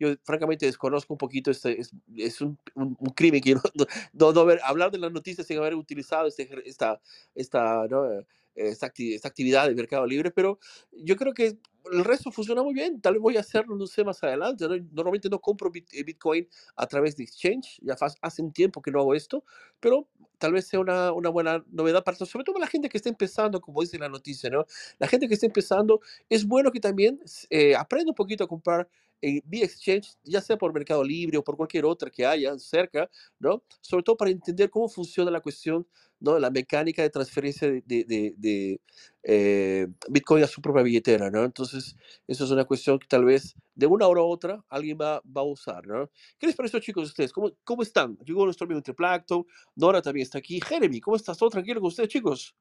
Yo 0.00 0.14
francamente 0.24 0.66
desconozco 0.66 1.14
un 1.14 1.18
poquito, 1.18 1.50
este, 1.52 1.80
es, 1.80 1.92
es 2.16 2.40
un, 2.40 2.58
un, 2.74 2.96
crimen 3.14 3.40
que 3.40 3.54
no, 4.12 4.32
no, 4.32 4.46
hablar 4.64 4.90
de 4.90 4.98
las 4.98 5.12
noticias 5.12 5.46
sin 5.46 5.58
haber 5.58 5.76
utilizado 5.76 6.26
este, 6.26 6.48
esta, 6.64 7.00
esta, 7.34 7.86
¿no? 7.88 8.24
Esta, 8.54 8.86
actividad 8.86 9.68
de 9.68 9.74
Mercado 9.74 10.06
Libre, 10.06 10.30
pero 10.30 10.58
yo 10.92 11.16
creo 11.16 11.32
que 11.34 11.58
el 11.90 12.04
resto 12.04 12.30
funciona 12.30 12.62
muy 12.62 12.74
bien. 12.74 13.00
Tal 13.00 13.14
vez 13.14 13.22
voy 13.22 13.36
a 13.36 13.40
hacerlo, 13.40 13.76
no 13.76 13.86
sé, 13.86 14.04
más 14.04 14.22
adelante. 14.22 14.66
Normalmente 14.92 15.28
no 15.28 15.40
compro 15.40 15.70
eh, 15.74 16.02
Bitcoin 16.04 16.48
a 16.76 16.86
través 16.86 17.16
de 17.16 17.24
Exchange, 17.24 17.80
ya 17.82 17.96
hace 18.20 18.42
un 18.42 18.52
tiempo 18.52 18.80
que 18.80 18.90
no 18.90 19.00
hago 19.00 19.14
esto, 19.14 19.44
pero 19.80 20.08
tal 20.38 20.52
vez 20.52 20.66
sea 20.66 20.80
una, 20.80 21.12
una 21.12 21.28
buena 21.28 21.64
novedad 21.70 22.02
para 22.02 22.16
sobre 22.16 22.44
todo 22.44 22.58
la 22.58 22.66
gente 22.66 22.88
que 22.88 22.96
está 22.96 23.08
empezando, 23.08 23.60
como 23.60 23.80
dice 23.80 23.98
la 23.98 24.08
noticia, 24.08 24.50
¿no? 24.50 24.66
La 24.98 25.06
gente 25.06 25.28
que 25.28 25.34
está 25.34 25.46
empezando, 25.46 26.00
es 26.28 26.46
bueno 26.46 26.70
que 26.70 26.80
también 26.80 27.20
eh, 27.50 27.74
aprenda 27.76 28.10
un 28.10 28.16
poquito 28.16 28.44
a 28.44 28.48
comprar 28.48 28.88
en 29.20 29.40
B-Exchange, 29.44 30.16
ya 30.24 30.40
sea 30.40 30.58
por 30.58 30.74
Mercado 30.74 31.04
Libre 31.04 31.38
o 31.38 31.44
por 31.44 31.56
cualquier 31.56 31.84
otra 31.84 32.10
que 32.10 32.26
haya 32.26 32.58
cerca, 32.58 33.08
¿no? 33.38 33.62
Sobre 33.80 34.02
todo 34.02 34.16
para 34.16 34.32
entender 34.32 34.68
cómo 34.68 34.88
funciona 34.88 35.30
la 35.30 35.40
cuestión, 35.40 35.86
¿no? 36.22 36.38
La 36.38 36.50
mecánica 36.50 37.02
de 37.02 37.10
transferencia 37.10 37.68
de, 37.68 37.82
de, 37.84 38.34
de, 38.36 38.80
eh, 39.22 39.86
Bitcoin 40.08 40.44
a 40.44 40.46
su 40.46 40.62
propia 40.62 40.82
billetera, 40.82 41.30
¿no? 41.30 41.44
Entonces, 41.44 41.96
eso 42.26 42.44
es 42.44 42.50
una 42.50 42.64
cuestión 42.64 42.98
que 42.98 43.06
tal 43.06 43.24
vez 43.24 43.54
de 43.74 43.86
una 43.86 44.06
hora 44.06 44.20
a 44.22 44.24
otra 44.24 44.64
alguien 44.68 44.98
va, 45.00 45.20
va 45.24 45.42
a 45.42 45.44
usar, 45.44 45.86
¿no? 45.86 46.10
¿Qué 46.38 46.46
les 46.46 46.56
parece, 46.56 46.80
chicos, 46.80 47.08
ustedes? 47.08 47.32
¿Cómo, 47.32 47.52
cómo 47.64 47.82
están? 47.82 48.16
Llegó 48.24 48.44
nuestro 48.44 48.64
amigo 48.64 48.82
Triplacto, 48.82 49.46
Nora 49.76 50.00
también 50.00 50.22
está 50.22 50.38
aquí. 50.38 50.60
Jeremy, 50.60 51.00
¿cómo 51.00 51.16
estás? 51.16 51.36
¿Todo 51.36 51.50
tranquilo 51.50 51.80
con 51.80 51.88
ustedes, 51.88 52.08
chicos? 52.08 52.54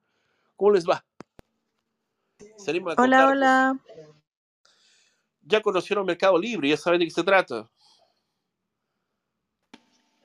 ¿Cómo 0.56 0.72
les 0.72 0.88
va? 0.88 1.06
hola, 2.98 3.28
hola 3.28 3.80
ya 5.42 5.62
conocieron 5.62 6.06
Mercado 6.06 6.38
Libre, 6.38 6.70
ya 6.70 6.78
saben 6.78 7.00
de 7.00 7.06
qué 7.06 7.12
se 7.12 7.24
trata. 7.24 7.70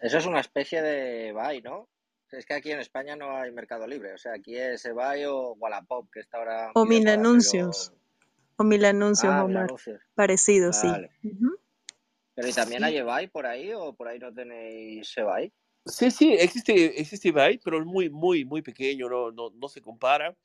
Eso 0.01 0.19
es 0.19 0.27
una 0.27 0.41
especie 0.41 0.83
de 0.83 1.33
buy, 1.33 1.63
¿no? 1.63 1.89
Es 2.33 2.45
que 2.45 2.55
aquí 2.55 2.73
en 2.73 2.81
España 2.81 3.15
no 3.15 3.37
hay 3.37 3.53
Mercado 3.53 3.87
Libre, 3.87 4.13
o 4.13 4.19
sea, 4.19 4.35
aquí 4.35 4.57
es 4.57 4.85
eBay 4.85 5.25
o 5.27 5.53
Wallapop, 5.53 6.11
que 6.11 6.21
está 6.21 6.39
ahora... 6.39 6.73
O 6.75 6.85
mil 6.85 7.07
anuncios. 7.09 7.93
O 8.57 8.65
mil 8.65 8.85
anuncios, 8.85 9.33
ah, 9.33 9.67
Parecido, 10.15 10.73
sí. 10.73 10.89
Pero 12.35 12.49
¿y 12.49 12.53
también 12.53 12.83
hay 12.85 12.97
eBay 12.97 13.29
por 13.29 13.47
ahí 13.47 13.73
o 13.73 13.95
por 13.95 14.09
ahí 14.09 14.19
no 14.19 14.33
tenéis 14.33 15.17
eBay? 15.17 15.53
Sí, 15.85 16.11
sí, 16.11 16.33
existe, 16.33 17.01
existe 17.01 17.29
eBay, 17.29 17.59
pero 17.59 17.79
es 17.79 17.87
muy, 17.87 18.11
muy, 18.11 18.45
muy 18.45 18.61
pequeño, 18.61 19.09
no, 19.09 19.31
no, 19.31 19.51
no 19.51 19.69
se 19.69 19.81
compara. 19.81 20.37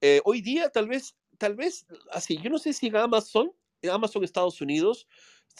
Eh, 0.00 0.20
hoy 0.24 0.40
día, 0.40 0.70
tal 0.70 0.86
vez, 0.86 1.16
tal 1.36 1.56
vez, 1.56 1.84
así, 2.12 2.38
yo 2.40 2.48
no 2.48 2.58
sé 2.58 2.72
si 2.72 2.86
en 2.86 2.96
Amazon 2.96 3.52
Amazon 3.90 4.24
Estados 4.24 4.60
Unidos, 4.60 5.06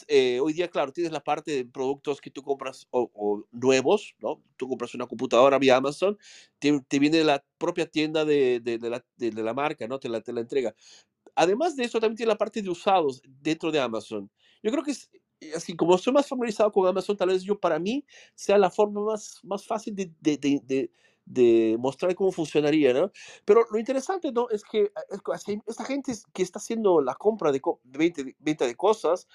eh, 0.08 0.40
hoy 0.40 0.52
día, 0.52 0.68
claro, 0.68 0.92
tienes 0.92 1.12
la 1.12 1.22
parte 1.22 1.52
de 1.52 1.64
productos 1.64 2.20
que 2.20 2.30
tú 2.30 2.42
compras 2.42 2.86
o, 2.90 3.44
nuevos, 3.52 4.14
¿no? 4.18 4.42
Tú 4.56 4.68
compras 4.68 4.94
una 4.94 5.06
computadora 5.06 5.58
vía 5.58 5.76
Amazon, 5.76 6.18
te, 6.58 6.98
viene 6.98 7.24
la 7.24 7.44
propia 7.58 7.86
tienda 7.86 8.24
de, 8.24 8.60
de, 8.60 8.78
la, 8.78 9.04
de, 9.16 9.32
la, 9.32 9.54
marca, 9.54 9.86
¿no? 9.86 9.98
Te 9.98 10.08
la, 10.08 10.20
te 10.20 10.32
la 10.32 10.40
entrega. 10.40 10.74
Además 11.34 11.76
de 11.76 11.84
eso, 11.84 12.00
también 12.00 12.16
tiene 12.16 12.32
la 12.32 12.38
parte 12.38 12.62
de 12.62 12.70
usados 12.70 13.22
dentro 13.24 13.70
de 13.72 13.80
Amazon. 13.80 14.30
Yo 14.62 14.70
creo 14.70 14.84
que 14.84 14.92
es 14.92 15.10
eh, 15.40 15.52
así, 15.56 15.74
como 15.74 15.94
estoy 15.96 16.12
más 16.12 16.28
familiarizado 16.28 16.72
con 16.72 16.86
Amazon, 16.86 17.16
tal 17.16 17.28
vez 17.28 17.42
yo 17.42 17.58
para 17.58 17.78
mí 17.78 18.04
sea 18.34 18.58
la 18.58 18.70
forma 18.70 19.00
más, 19.02 19.40
más 19.42 19.66
fácil 19.66 19.94
de, 19.94 20.10
de 20.20 20.90
de 21.26 21.76
mostrar 21.78 22.14
cómo 22.14 22.32
funcionaría, 22.32 22.92
¿no? 22.92 23.10
Pero 23.44 23.66
lo 23.70 23.78
interesante, 23.78 24.30
¿no? 24.32 24.48
Es 24.50 24.62
que 24.62 24.82
eh, 24.82 25.60
esta 25.66 25.84
gente 25.84 26.12
que 26.32 26.42
está 26.42 26.58
haciendo 26.58 27.00
la 27.00 27.14
compra 27.14 27.50
de, 27.50 27.62
venta, 27.84 28.66
de 28.66 28.74
cosas, 28.76 29.26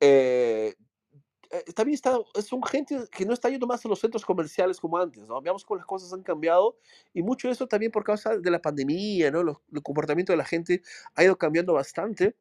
eh, 0.00 0.74
eh, 1.50 1.72
también 1.74 1.94
está, 1.94 2.18
son 2.44 2.62
gente 2.64 2.98
que 3.10 3.24
no 3.24 3.32
está 3.32 3.48
yendo 3.48 3.66
más 3.66 3.84
a 3.84 3.88
los 3.88 4.00
centros 4.00 4.24
comerciales 4.24 4.80
como 4.80 4.98
antes, 4.98 5.26
¿no? 5.26 5.40
Veamos 5.40 5.64
cómo 5.64 5.78
las 5.78 5.86
cosas 5.86 6.12
han 6.12 6.22
cambiado 6.22 6.76
y 7.14 7.22
mucho 7.22 7.48
de 7.48 7.54
eso 7.54 7.66
también 7.66 7.92
por 7.92 8.04
causa 8.04 8.36
de 8.36 8.50
la 8.50 8.60
pandemia, 8.60 9.30
¿no? 9.30 9.40
el 9.40 9.82
comportamiento 9.82 10.32
de 10.32 10.38
la 10.38 10.44
gente 10.44 10.82
ha 11.14 11.24
ido 11.24 11.36
cambiando 11.36 11.72
bastante. 11.74 12.36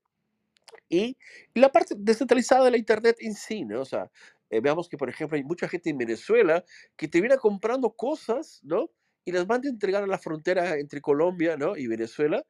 Y, 0.90 1.18
y, 1.54 1.60
la 1.60 1.72
parte 1.72 1.96
descentralizada 1.98 2.66
de 2.66 2.72
la 2.72 2.78
Internet 2.78 3.18
en 3.20 3.34
sí, 3.34 3.66
¿no? 3.66 3.82
O 3.82 3.86
sea, 3.86 4.12
eh, 4.50 4.60
veamos 4.62 4.90
que, 4.90 4.98
por 4.98 5.10
ejemplo, 5.10 5.38
hay 5.38 5.44
mucha 5.44 5.68
gente 5.68 5.90
en 5.90 5.98
Venezuela 5.98 6.64
que 6.96 7.08
te 7.08 7.22
viene 7.22 7.38
comprando 7.38 7.92
cosas, 7.92 8.62
¿no? 8.64 8.90
Y 9.24 9.32
las 9.32 9.48
van 9.48 9.62
a 9.66 9.70
entregar 9.70 10.04
a 10.04 10.08
la 10.08 10.20
frontera 10.20 10.78
entre 10.78 11.02
Colombia, 11.02 11.58
¿no? 11.58 11.76
Y 11.78 11.88
Venezuela. 11.88 12.46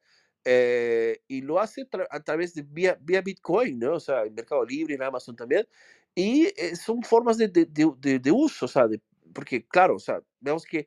Eh, 0.48 1.20
y 1.26 1.40
lo 1.40 1.58
hace 1.58 1.88
a 2.10 2.20
través 2.20 2.54
de 2.54 2.62
vía, 2.62 2.96
vía, 3.00 3.20
Bitcoin, 3.20 3.80
¿no? 3.80 3.94
O 3.94 4.00
sea, 4.00 4.22
en 4.22 4.34
Mercado 4.34 4.64
Libre, 4.64 4.94
en 4.94 5.02
Amazon 5.02 5.34
también. 5.34 5.66
Y 6.14 6.46
eh, 6.56 6.76
son 6.76 7.02
formas 7.02 7.36
de, 7.36 7.48
de, 7.48 7.66
de, 7.66 8.18
de, 8.20 8.30
uso, 8.30 8.66
o 8.66 8.68
sea, 8.68 8.86
porque, 9.34 9.66
claro, 9.66 9.96
o 9.96 9.98
sea, 9.98 10.20
vemos 10.40 10.64
que 10.64 10.86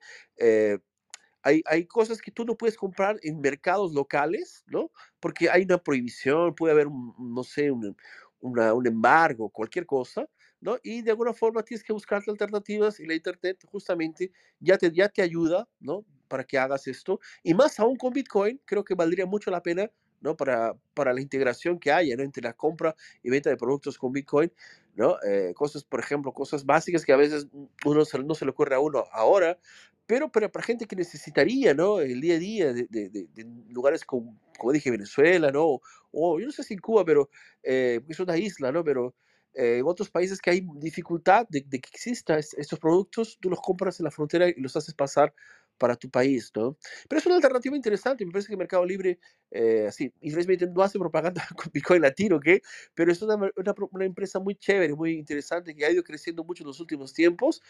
hay, 1.43 1.61
hay, 1.65 1.85
cosas 1.85 2.21
que 2.21 2.31
tú 2.31 2.45
no 2.45 2.55
puedes 2.55 2.77
comprar 2.77 3.19
en 3.21 3.41
mercados 3.41 3.93
locales, 3.93 4.63
¿no? 4.67 4.91
Porque 5.19 5.49
hay 5.49 5.63
una 5.63 5.77
prohibición, 5.77 6.55
puede 6.55 6.73
haber, 6.73 6.87
un, 6.87 7.13
no 7.19 7.43
sé, 7.43 7.69
un, 7.71 7.95
una, 8.39 8.73
un 8.73 8.87
embargo, 8.87 9.49
cualquier 9.49 9.85
cosa. 9.85 10.27
¿No? 10.61 10.77
Y 10.83 11.01
de 11.01 11.11
alguna 11.11 11.33
forma 11.33 11.63
tienes 11.63 11.83
que 11.83 11.93
buscar 11.93 12.21
alternativas 12.27 12.99
y 12.99 13.05
la 13.05 13.15
Internet 13.15 13.63
justamente 13.65 14.31
ya 14.59 14.77
te, 14.77 14.91
ya 14.91 15.09
te 15.09 15.21
ayuda, 15.21 15.67
¿no? 15.79 16.05
Para 16.27 16.43
que 16.43 16.57
hagas 16.57 16.87
esto. 16.87 17.19
Y 17.43 17.53
más 17.53 17.79
aún 17.79 17.95
con 17.95 18.13
Bitcoin, 18.13 18.59
creo 18.65 18.83
que 18.83 18.95
valdría 18.95 19.25
mucho 19.25 19.51
la 19.51 19.61
pena, 19.61 19.89
¿no? 20.21 20.35
Para, 20.35 20.75
para 20.93 21.13
la 21.13 21.21
integración 21.21 21.79
que 21.79 21.91
haya, 21.91 22.15
¿no? 22.15 22.23
Entre 22.23 22.43
la 22.43 22.53
compra 22.53 22.95
y 23.23 23.29
venta 23.29 23.49
de 23.49 23.57
productos 23.57 23.97
con 23.97 24.11
Bitcoin, 24.11 24.51
¿no? 24.95 25.15
Eh, 25.25 25.53
cosas, 25.55 25.83
por 25.83 25.99
ejemplo, 25.99 26.33
cosas 26.33 26.65
básicas 26.65 27.05
que 27.05 27.13
a 27.13 27.17
veces 27.17 27.47
uno 27.85 28.03
no 28.25 28.35
se 28.35 28.45
le 28.45 28.51
ocurre 28.51 28.75
a 28.75 28.79
uno 28.79 29.05
ahora, 29.11 29.57
pero, 30.05 30.31
pero 30.31 30.51
para 30.51 30.65
gente 30.65 30.87
que 30.87 30.95
necesitaría, 30.95 31.73
¿no? 31.75 31.99
El 31.99 32.19
día 32.19 32.35
a 32.35 32.39
día 32.39 32.73
de, 32.73 32.87
de, 32.89 33.27
lugares 33.69 34.03
como, 34.03 34.39
como 34.57 34.71
dije, 34.71 34.89
Venezuela, 34.89 35.51
¿no? 35.51 35.81
O 36.11 36.39
yo 36.39 36.47
no 36.47 36.51
sé 36.51 36.63
si 36.63 36.73
en 36.73 36.79
Cuba, 36.79 37.05
pero 37.05 37.29
eh, 37.61 38.01
es 38.09 38.19
una 38.19 38.35
isla, 38.35 38.71
¿no? 38.71 38.83
Pero 38.83 39.13
eh, 39.59 39.79
en 39.79 39.85
otros 39.85 40.09
países 40.09 40.39
que 40.39 40.51
hay 40.51 40.65
dificultad 40.75 41.45
de, 41.49 41.63
que 41.63 41.89
existan 41.93 42.39
estos 42.39 42.79
productos, 42.79 43.37
tú 43.41 43.49
los 43.49 43.59
compras 43.59 43.99
en 43.99 44.05
la 44.05 44.11
frontera 44.11 44.47
y 44.47 44.53
los 44.61 44.75
haces 44.75 44.93
pasar 44.93 45.33
para 45.79 45.95
tu 45.95 46.09
país, 46.09 46.51
¿no? 46.55 46.77
Pero 47.07 47.19
es 47.19 47.25
una 47.25 47.35
alternativa 47.35 47.75
interesante, 47.75 48.25
me 48.25 48.31
parece 48.31 48.49
que 48.49 48.57
Mercado 48.57 48.85
Libre, 48.85 49.19
eh, 49.49 49.85
así, 49.87 50.13
infelizmente 50.21 50.67
no 50.67 50.83
hace 50.83 50.99
propaganda 50.99 51.43
con 51.57 51.71
Bitcoin 51.73 52.01
Latino, 52.03 52.39
¿qué? 52.39 52.61
Pero 52.93 53.11
es 53.11 53.21
una, 53.23 53.35
una, 53.35 53.75
una, 53.91 54.05
empresa 54.05 54.39
muy 54.39 54.55
chévere, 54.55 54.93
muy 54.93 55.13
interesante, 55.13 55.73
que 55.73 55.85
ha 55.85 55.91
ido 55.91 56.03
creciendo 56.03 56.43
mucho 56.43 56.63
en 56.63 56.67
los 56.67 56.79
últimos 56.79 57.13
tiempos 57.13 57.61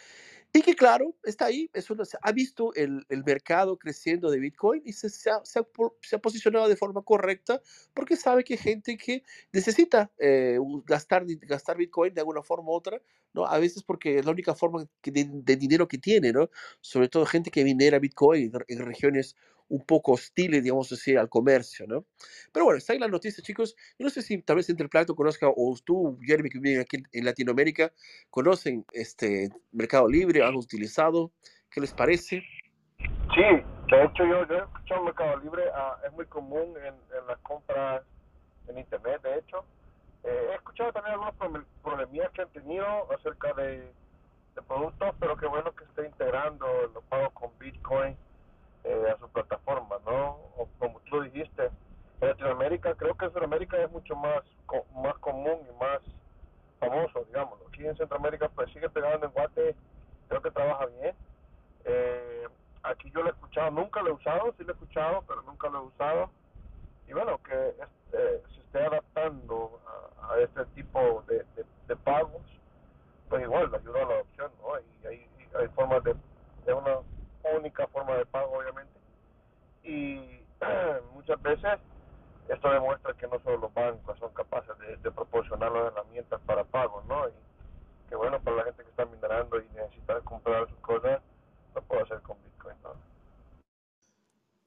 y 0.51 0.61
que, 0.61 0.75
claro, 0.75 1.15
está 1.23 1.45
ahí, 1.45 1.69
es 1.73 1.89
una, 1.89 2.03
ha 2.21 2.31
visto 2.31 2.73
el, 2.73 3.05
el, 3.09 3.23
mercado 3.23 3.77
creciendo 3.77 4.31
de 4.31 4.39
Bitcoin 4.39 4.81
y 4.83 4.93
se, 4.93 5.09
se, 5.09 5.29
ha, 5.29 5.41
se, 5.45 5.59
ha, 5.59 6.17
posicionado 6.19 6.67
de 6.67 6.75
forma 6.75 7.03
correcta 7.03 7.61
porque 7.93 8.15
sabe 8.15 8.43
que 8.43 8.55
hay 8.55 8.59
gente 8.59 8.97
que 8.97 9.23
necesita 9.53 10.11
eh, 10.17 10.57
gastar, 10.85 11.23
gastar 11.41 11.77
Bitcoin 11.77 12.13
de 12.13 12.21
alguna 12.21 12.41
forma 12.41 12.69
u 12.71 12.73
otra, 12.73 12.99
¿no? 13.33 13.45
A 13.45 13.57
veces 13.59 13.83
porque 13.83 14.19
es 14.19 14.25
la 14.25 14.31
única 14.31 14.55
forma 14.55 14.85
de, 15.03 15.55
dinero 15.55 15.87
que 15.87 15.97
tiene, 15.97 16.31
¿no? 16.31 16.49
Sobre 16.81 17.09
todo 17.09 17.25
gente 17.25 17.51
que 17.51 17.63
minera 17.63 17.99
Bitcoin 17.99 18.51
en 18.67 18.85
regiones 18.85 19.35
un 19.69 19.85
poco 19.85 20.13
hostiles, 20.13 20.63
digamos 20.63 20.91
así, 20.91 21.15
al 21.15 21.29
comercio, 21.29 21.85
¿no? 21.87 22.05
Pero 22.51 22.65
bueno, 22.65 22.79
está 22.79 22.93
ahí 22.93 22.99
la 22.99 23.07
noticia, 23.07 23.43
chicos. 23.43 23.75
Yo 23.97 24.03
no 24.03 24.09
sé 24.09 24.21
si 24.21 24.41
tal 24.41 24.57
vez 24.57 24.69
entre 24.69 24.83
el 24.83 24.89
plato 24.89 25.15
conozca, 25.15 25.47
o 25.47 25.75
tú, 25.83 26.17
Jeremy, 26.21 26.49
que 26.49 26.59
vive 26.59 26.81
aquí 26.81 26.97
en 27.11 27.25
Latinoamérica, 27.25 27.93
conocen 28.29 28.83
este 28.91 29.49
Mercado 29.71 30.07
Libre, 30.07 30.43
han 30.43 30.55
utilizado. 30.55 31.31
¿Qué 31.69 31.79
les 31.79 31.93
parece? 31.93 32.43
Sí, 32.97 33.43
de 33.89 34.03
hecho 34.03 34.25
yo, 34.25 34.47
yo 34.47 34.55
he 34.55 34.59
escuchado 34.59 35.03
Mercado 35.03 35.37
Libre, 35.37 35.63
uh, 35.67 36.05
es 36.05 36.11
muy 36.13 36.25
común 36.25 36.73
en, 36.77 36.95
en, 37.17 37.27
las 37.27 37.37
compras 37.39 38.01
en 38.67 38.79
Internet, 38.79 39.21
de 39.21 39.37
hecho. 39.37 39.63
Eh, 40.23 40.47
he 40.51 40.55
escuchado 40.55 40.91
también 40.91 41.13
algunos 41.13 41.65
problemas 41.81 42.31
que 42.31 42.41
han 42.41 42.49
tenido 42.49 42.85
acerca 43.11 43.53
de, 43.53 43.91
productos, 44.67 45.15
pero 45.19 45.37
qué 45.37 45.47
bueno 45.47 45.73
que 45.73 45.85
esté 45.85 46.05
integrando 46.05 46.67
los 46.93 47.03
pagos 47.05 47.31
con 47.31 47.57
Bitcoin 47.59 48.17
eh, 48.83 49.05
a 49.13 49.17
su 49.17 49.29
plataforma, 49.29 49.95
¿no? 50.05 50.37
O 50.57 50.67
como 50.77 50.99
tú 51.01 51.21
dijiste, 51.21 51.69
en 52.21 52.27
Latinoamérica, 52.27 52.93
creo 52.95 53.15
que 53.15 53.25
en 53.25 53.33
Sudamérica 53.33 53.77
es 53.77 53.89
mucho 53.91 54.15
más, 54.15 54.43
más 54.95 55.17
común 55.19 55.59
y 55.69 55.79
más 55.81 56.01
famoso, 56.79 57.23
digamos. 57.25 57.59
Aquí 57.67 57.85
en 57.85 57.95
Centroamérica 57.95 58.49
pues 58.49 58.71
sigue 58.73 58.89
pegando 58.89 59.25
en 59.25 59.31
Guate, 59.31 59.75
creo 60.27 60.41
que 60.41 60.51
trabaja 60.51 60.85
bien. 60.87 61.15
Eh, 61.85 62.47
aquí 62.83 63.09
yo 63.11 63.21
lo 63.21 63.29
he 63.29 63.31
escuchado, 63.31 63.71
nunca 63.71 64.01
lo 64.01 64.09
he 64.09 64.13
usado, 64.13 64.53
sí 64.57 64.63
lo 64.63 64.71
he 64.71 64.73
escuchado, 64.73 65.23
pero 65.27 65.41
nunca 65.43 65.69
lo 65.69 65.79
he 65.79 65.85
usado. 65.87 66.29
Y 67.07 67.13
bueno, 67.13 67.39
que 67.43 67.75
eh, 68.13 68.43
se 68.53 68.59
esté 68.61 68.83
adaptando 68.83 69.79
a, 70.29 70.39
este 70.39 70.65
tipo 70.75 71.23
de, 71.27 71.45
de, 71.87 71.95
pagos, 71.97 72.41
pues 73.29 73.43
igual 73.43 73.73
ayuda 73.73 74.03
a 74.03 74.05
la 74.05 74.13
adopción, 74.15 74.51
¿no? 74.61 74.79
Y 74.79 75.07
hay, 75.07 75.29
hay 75.59 75.67
formas 75.69 76.03
de, 76.03 76.15
de 76.65 76.73
una 76.73 76.99
única 77.57 77.87
forma 77.87 78.15
de 78.15 78.25
pago, 78.25 78.57
obviamente. 78.57 78.99
Y 79.83 80.43
muchas 81.13 81.41
veces 81.41 81.79
esto 82.49 82.71
demuestra 82.71 83.13
que 83.13 83.27
no 83.27 83.39
solo 83.39 83.57
los 83.57 83.73
bancos 83.73 84.17
son 84.17 84.33
capaces 84.33 84.75
de, 85.01 85.11
proporcionar 85.11 85.71
las 85.71 85.93
herramientas 85.93 86.41
para 86.45 86.63
pago, 86.63 87.03
¿no? 87.07 87.27
Y 87.27 87.33
que 88.09 88.15
bueno, 88.15 88.39
para 88.39 88.57
la 88.57 88.63
gente 88.63 88.83
que 88.83 88.89
está 88.89 89.05
minerando 89.05 89.59
y 89.59 89.67
necesita 89.75 90.19
comprar 90.21 90.67
sus 90.67 90.79
cosas, 90.79 91.21
lo 91.75 91.81
puede 91.83 92.01
hacer 92.01 92.21
con 92.21 92.37
Bitcoin, 92.43 92.75
¿no? 92.83 93.08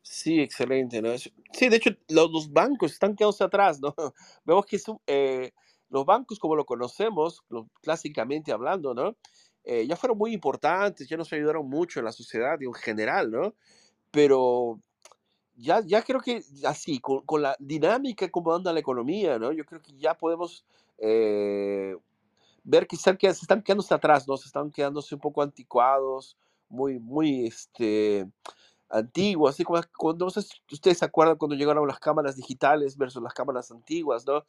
Sí, 0.03 0.41
excelente, 0.41 1.01
¿no? 1.01 1.17
Sí, 1.17 1.69
de 1.69 1.77
hecho, 1.77 1.91
los, 2.09 2.53
bancos 2.53 2.93
están 2.93 3.15
quedados 3.15 3.41
atrás, 3.41 3.81
¿no? 3.81 3.95
Vemos 4.45 4.67
que 4.67 4.79
eh, 5.07 5.53
los 5.91 6.05
bancos, 6.05 6.39
como 6.39 6.57
lo 6.57 6.65
conocemos, 6.65 7.43
clásicamente 7.81 8.53
hablando, 8.53 8.95
¿no? 8.95 9.17
Eh, 9.65 9.87
ya 9.87 9.97
fueron 9.97 10.19
muy 10.19 10.33
importantes, 10.33 11.09
ya 11.09 11.17
nos 11.17 11.33
ayudaron 11.33 11.69
mucho 11.69 12.01
en 12.01 12.07
la 12.07 12.13
sociedad 12.13 12.61
en 12.61 12.75
general, 12.75 13.31
¿no? 13.31 13.55
Pero 14.11 14.81
ya, 15.55 15.81
ya 15.87 16.03
creo 16.03 16.21
que 16.21 16.43
así, 16.65 16.99
con, 16.99 17.21
con 17.25 17.43
la 17.43 17.57
dinámica 17.61 18.29
como 18.29 18.55
anda 18.55 18.73
la 18.73 18.81
economía, 18.81 19.39
¿no? 19.39 19.53
Yo 19.53 19.65
creo 19.65 19.81
que 19.81 19.93
ya 19.97 20.15
podemos 20.15 20.65
eh, 20.99 21.97
ver 22.65 22.87
que, 22.87 22.97
están, 22.97 23.17
que 23.17 23.33
se 23.33 23.43
están 23.43 23.63
quedándose 23.63 23.95
atrás, 23.95 24.27
¿no? 24.27 24.37
Se 24.37 24.47
están 24.47 24.71
quedándose 24.71 25.15
un 25.15 25.21
poco 25.21 25.43
anticuados, 25.43 26.37
muy, 26.69 26.99
muy, 26.99 27.47
este, 27.47 28.27
antiguos, 28.93 29.55
así 29.55 29.65
como 29.65 29.81
cuando, 29.97 30.27
no 30.27 30.31
sé 30.31 30.43
si 30.43 30.61
ustedes 30.71 30.99
se 30.99 31.05
acuerdan 31.05 31.37
cuando 31.37 31.57
llegaron 31.57 31.89
las 31.89 31.99
cámaras 31.99 32.37
digitales 32.37 32.97
versus 32.97 33.23
las 33.23 33.35
cámaras 33.35 33.71
antiguas, 33.71 34.27
¿no? 34.27 34.45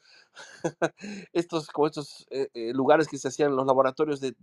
estos, 1.33 1.67
como 1.67 1.87
estos 1.87 2.27
eh, 2.29 2.49
lugares 2.73 3.07
que 3.07 3.17
se 3.17 3.29
hacían 3.29 3.49
en 3.51 3.55
los 3.55 3.65
laboratorios 3.65 4.19
de 4.19 4.35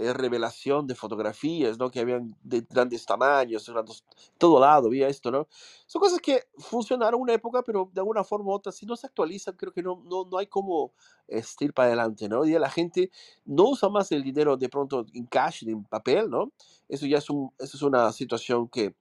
eh, 0.00 0.14
revelación 0.14 0.86
de 0.86 0.94
fotografías, 0.94 1.78
¿no? 1.78 1.90
Que 1.90 2.00
habían 2.00 2.34
de 2.42 2.62
grandes 2.62 3.04
tamaños, 3.04 3.68
grandes, 3.68 4.02
todo 4.38 4.58
lado, 4.58 4.86
había 4.86 5.08
esto, 5.08 5.30
¿no? 5.30 5.46
Son 5.86 6.00
cosas 6.00 6.20
que 6.20 6.44
funcionaron 6.56 7.20
una 7.20 7.34
época, 7.34 7.62
pero 7.62 7.90
de 7.92 8.00
alguna 8.00 8.24
forma 8.24 8.46
u 8.50 8.54
otra, 8.54 8.72
si 8.72 8.86
no 8.86 8.96
se 8.96 9.06
actualizan, 9.08 9.56
creo 9.56 9.74
que 9.74 9.82
no, 9.82 10.02
no, 10.06 10.24
no 10.24 10.38
hay 10.38 10.46
como 10.46 10.94
este, 11.28 11.66
ir 11.66 11.74
para 11.74 11.88
adelante, 11.88 12.30
¿no? 12.30 12.46
Y 12.46 12.52
la 12.58 12.70
gente 12.70 13.10
no 13.44 13.64
usa 13.64 13.90
más 13.90 14.10
el 14.10 14.22
dinero 14.22 14.56
de 14.56 14.70
pronto 14.70 15.04
en 15.12 15.26
cash, 15.26 15.68
en 15.68 15.84
papel, 15.84 16.30
¿no? 16.30 16.50
Eso 16.88 17.04
ya 17.04 17.18
es, 17.18 17.28
un, 17.28 17.52
eso 17.58 17.76
es 17.76 17.82
una 17.82 18.10
situación 18.12 18.68
que 18.68 18.94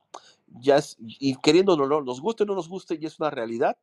ya 0.47 0.79
es, 0.79 0.97
y 0.99 1.33
queriéndolo, 1.37 1.87
no, 1.87 2.01
nos 2.01 2.19
guste 2.19 2.43
o 2.43 2.45
no 2.45 2.55
nos 2.55 2.67
guste, 2.67 2.99
ya 2.99 3.07
es 3.07 3.17
una 3.21 3.29
realidad. 3.29 3.77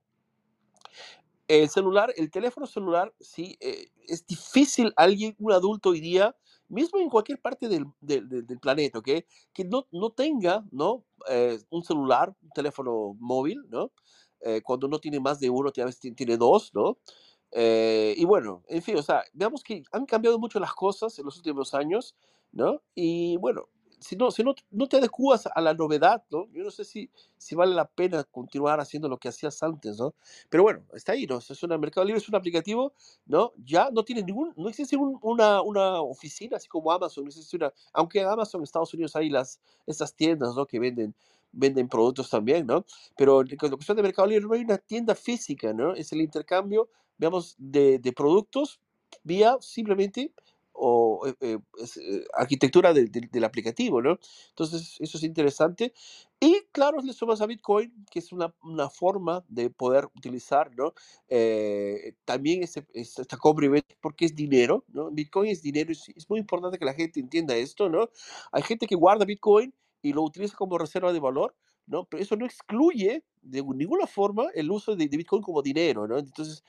El 1.49 1.71
celular, 1.71 2.13
el 2.19 2.31
teléfono 2.31 2.67
celular, 2.67 3.15
sí, 3.21 3.57
eh, 3.61 3.87
es 4.07 4.27
difícil 4.27 4.93
alguien, 4.97 5.35
un 5.39 5.53
adulto 5.53 5.91
hoy 5.91 6.01
día, 6.01 6.37
mismo 6.69 6.99
en 7.01 7.09
cualquier 7.09 7.41
parte 7.41 7.69
del, 7.69 7.87
del, 8.01 8.29
del 8.47 8.59
planeta, 8.61 8.99
¿ok? 8.99 9.09
Que 9.53 9.65
no, 9.65 9.87
no 9.93 10.11
tenga, 10.11 10.65
¿no? 10.73 11.05
Eh, 11.29 11.59
un 11.71 11.83
celular, 11.85 12.35
un 12.43 12.51
teléfono 12.51 13.17
móvil, 13.19 13.63
¿no? 13.69 13.93
Eh, 14.41 14.61
cuando 14.63 14.89
no 14.89 14.99
tiene 14.99 15.21
más 15.21 15.41
de 15.41 15.51
uno, 15.51 15.73
tiene, 15.73 15.93
tiene 15.93 16.37
dos, 16.37 16.73
¿no? 16.75 16.99
y 17.59 18.25
bueno, 18.27 18.65
en 18.69 18.83
fin, 18.83 18.99
o 18.99 19.03
sea, 19.03 19.23
veamos 19.33 19.63
que 19.63 19.83
han 19.91 20.05
cambiado 20.05 20.39
mucho 20.39 20.61
las 20.61 20.75
cosas 20.75 21.19
en 21.19 21.25
los 21.25 21.39
últimos 21.39 21.73
años, 21.73 22.15
¿no? 22.53 22.83
Y 22.95 23.39
bueno, 23.39 23.69
si 23.99 24.17
no, 24.17 24.31
si 24.31 24.43
no, 24.43 24.55
no 24.71 24.89
te 24.89 24.99
adecuas 24.99 25.47
a 25.53 25.61
la 25.61 25.75
novedad, 25.75 26.23
¿no? 26.31 26.49
Yo 26.53 26.63
no 26.65 26.71
sé 26.71 26.85
si, 26.85 27.11
si 27.39 27.55
vale 27.55 27.75
la 27.75 27.87
pena 27.87 28.25
continuar 28.25 28.81
haciendo 28.81 29.09
lo 29.09 29.19
que 29.19 29.29
hacías 29.29 29.63
antes, 29.63 29.99
¿no? 29.99 30.15
Pero 30.51 30.63
bueno, 30.63 30.83
está 30.93 31.13
ahí, 31.13 31.27
¿no? 31.27 31.39
Es 31.39 31.63
un 31.63 31.81
Mercado 31.81 32.05
Libre, 32.05 32.19
es 32.19 32.29
un 32.29 32.35
aplicativo, 32.35 32.93
¿no? 33.27 33.53
Ya 33.65 33.91
no 33.91 34.05
tiene 34.05 34.23
ningún, 34.23 34.53
no 34.57 34.69
existe 34.69 34.97
una, 34.97 35.63
una 35.63 36.01
oficina 36.01 36.57
así 36.57 36.69
como 36.69 36.93
Amazon, 36.93 37.25
no 37.25 37.29
existe 37.29 37.57
una, 37.57 37.73
aunque 37.93 38.23
Amazon 38.23 38.63
Estados 38.63 38.93
Unidos 38.95 39.17
hay 39.17 39.31
las, 39.31 39.61
estas 39.87 40.15
tiendas, 40.15 40.55
¿no? 40.55 40.67
Que 40.67 40.79
venden, 40.79 41.15
venden 41.53 41.89
productos 41.89 42.29
también, 42.31 42.67
¿no? 42.67 42.85
Pero 43.17 43.41
en 43.41 43.49
la 43.49 43.71
cuestión 43.71 43.97
de 43.97 44.03
Mercado 44.03 44.29
Libre 44.29 44.47
no 44.47 44.55
hay 44.55 44.63
una 44.63 44.79
tienda 44.79 45.15
física, 45.15 45.73
¿no? 45.73 45.95
Es 45.95 46.13
el 46.13 46.21
intercambio, 46.21 46.89
digamos, 47.19 47.55
de, 47.59 47.99
de 47.99 48.13
productos 48.13 48.81
vía 49.23 49.57
simplemente 49.61 50.33
o 50.79 51.27
eh, 51.27 51.35
eh, 51.41 51.59
eh, 52.01 52.25
arquitectura 52.35 52.93
del 52.93 53.45
aplicativo, 53.45 54.03
¿no? 54.03 54.19
Entonces, 54.51 54.97
eso 55.01 55.19
es 55.19 55.25
interesante. 55.25 55.93
Y 56.39 56.61
claro, 56.73 57.01
le 57.03 57.13
sumas 57.13 57.41
a 57.41 57.47
Bitcoin, 57.47 58.05
que 58.11 58.19
es 58.19 58.33
una, 58.33 58.55
una 58.63 58.91
forma 58.91 59.45
de 59.49 59.71
poder 59.71 60.07
utilizar, 60.15 60.71
¿no? 60.77 60.93
también 62.25 62.63
ese, 62.63 62.87
esta 62.93 63.37
compra 63.37 63.69
porque 64.01 64.27
es 64.27 64.35
dinero, 64.35 64.85
¿no? 64.89 65.11
Bitcoin 65.11 65.51
es 65.51 65.63
dinero, 65.63 65.93
es, 65.93 66.09
es 66.11 66.29
muy 66.29 66.39
importante 66.41 66.79
que 66.79 66.85
la 66.85 66.95
gente 66.95 67.21
entienda 67.21 67.57
esto, 67.57 67.89
¿no? 67.89 68.11
Hay 68.53 68.63
gente 68.63 68.87
que 68.87 68.95
guarda 68.95 69.25
Bitcoin 69.25 69.73
y 70.03 70.13
lo 70.13 70.23
utiliza 70.23 70.57
como 70.57 70.79
reserva 70.79 71.13
de 71.13 71.21
valor, 71.21 71.55
¿no? 71.87 72.05
Pero 72.05 72.23
eso 72.23 72.37
no 72.37 72.47
excluye 72.47 73.23
de 73.43 73.63
ninguna 73.63 74.07
forma 74.07 74.47
el 74.55 74.71
uso 74.71 74.97
de, 74.97 75.07
Bitcoin 75.07 75.43
como 75.43 75.63
dinero, 75.63 76.07
¿no? 76.07 76.19
Entonces, 76.19 76.65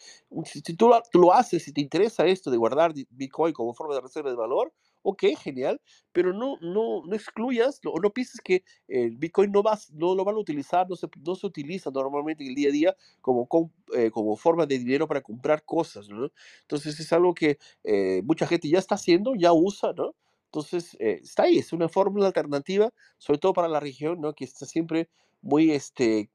si, 0.46 0.62
tú, 0.76 0.92
lo 1.14 1.34
haces, 1.34 1.64
si 1.64 1.74
te 1.74 1.82
interesa 1.82 2.26
esto 2.26 2.52
de 2.52 2.58
guardar 2.58 2.94
Bitcoin 3.10 3.54
como 3.54 3.74
forma 3.74 3.96
de 3.96 4.02
reserva 4.02 4.30
de 4.30 4.36
valor, 4.36 4.72
ok, 5.02 5.24
genial, 5.40 5.82
pero 6.12 6.34
no, 6.34 6.58
no, 6.62 7.04
no 7.06 7.16
excluyas 7.16 7.80
o 7.86 8.00
no 8.00 8.12
pienses 8.12 8.42
que 8.42 8.64
el 8.88 9.16
Bitcoin 9.18 9.52
no, 9.52 9.64
vas, 9.64 9.92
no 9.94 10.14
lo 10.14 10.24
van 10.24 10.36
a 10.36 10.40
utilizar, 10.40 10.88
no 10.90 10.96
se, 10.96 11.08
no 11.26 11.36
se 11.36 11.48
utiliza 11.48 11.90
normalmente 11.90 12.44
en 12.44 12.50
el 12.50 12.56
día 12.56 12.70
a 12.70 12.72
día 12.72 12.96
como, 13.22 13.48
eh, 13.96 14.12
como 14.12 14.36
forma 14.36 14.66
de 14.66 14.78
dinero 14.78 15.08
para 15.08 15.22
comprar 15.22 15.64
cosas, 15.64 16.10
¿no? 16.10 16.30
Entonces 16.62 17.00
es 17.00 17.14
algo 17.14 17.34
que 17.34 17.58
eh, 17.84 18.22
mucha 18.24 18.46
gente 18.46 18.70
ya 18.70 18.80
está 18.80 18.96
haciendo, 18.96 19.34
ya 19.36 19.54
usa, 19.54 19.94
¿no? 19.94 20.14
Entonces, 20.48 20.96
eh, 21.00 21.20
está 21.22 21.44
ahí, 21.44 21.58
es 21.58 21.74
una 21.74 21.90
fórmula 21.90 22.28
alternativa, 22.28 22.92
sobre 23.18 23.40
todo 23.40 23.54
para 23.54 23.68
la 23.68 23.80
región, 23.80 24.22
¿no? 24.22 24.34
Que 24.34 24.46
está 24.46 24.66
siempre 24.66 25.10
muy, 25.42 25.72
este, 25.72 26.30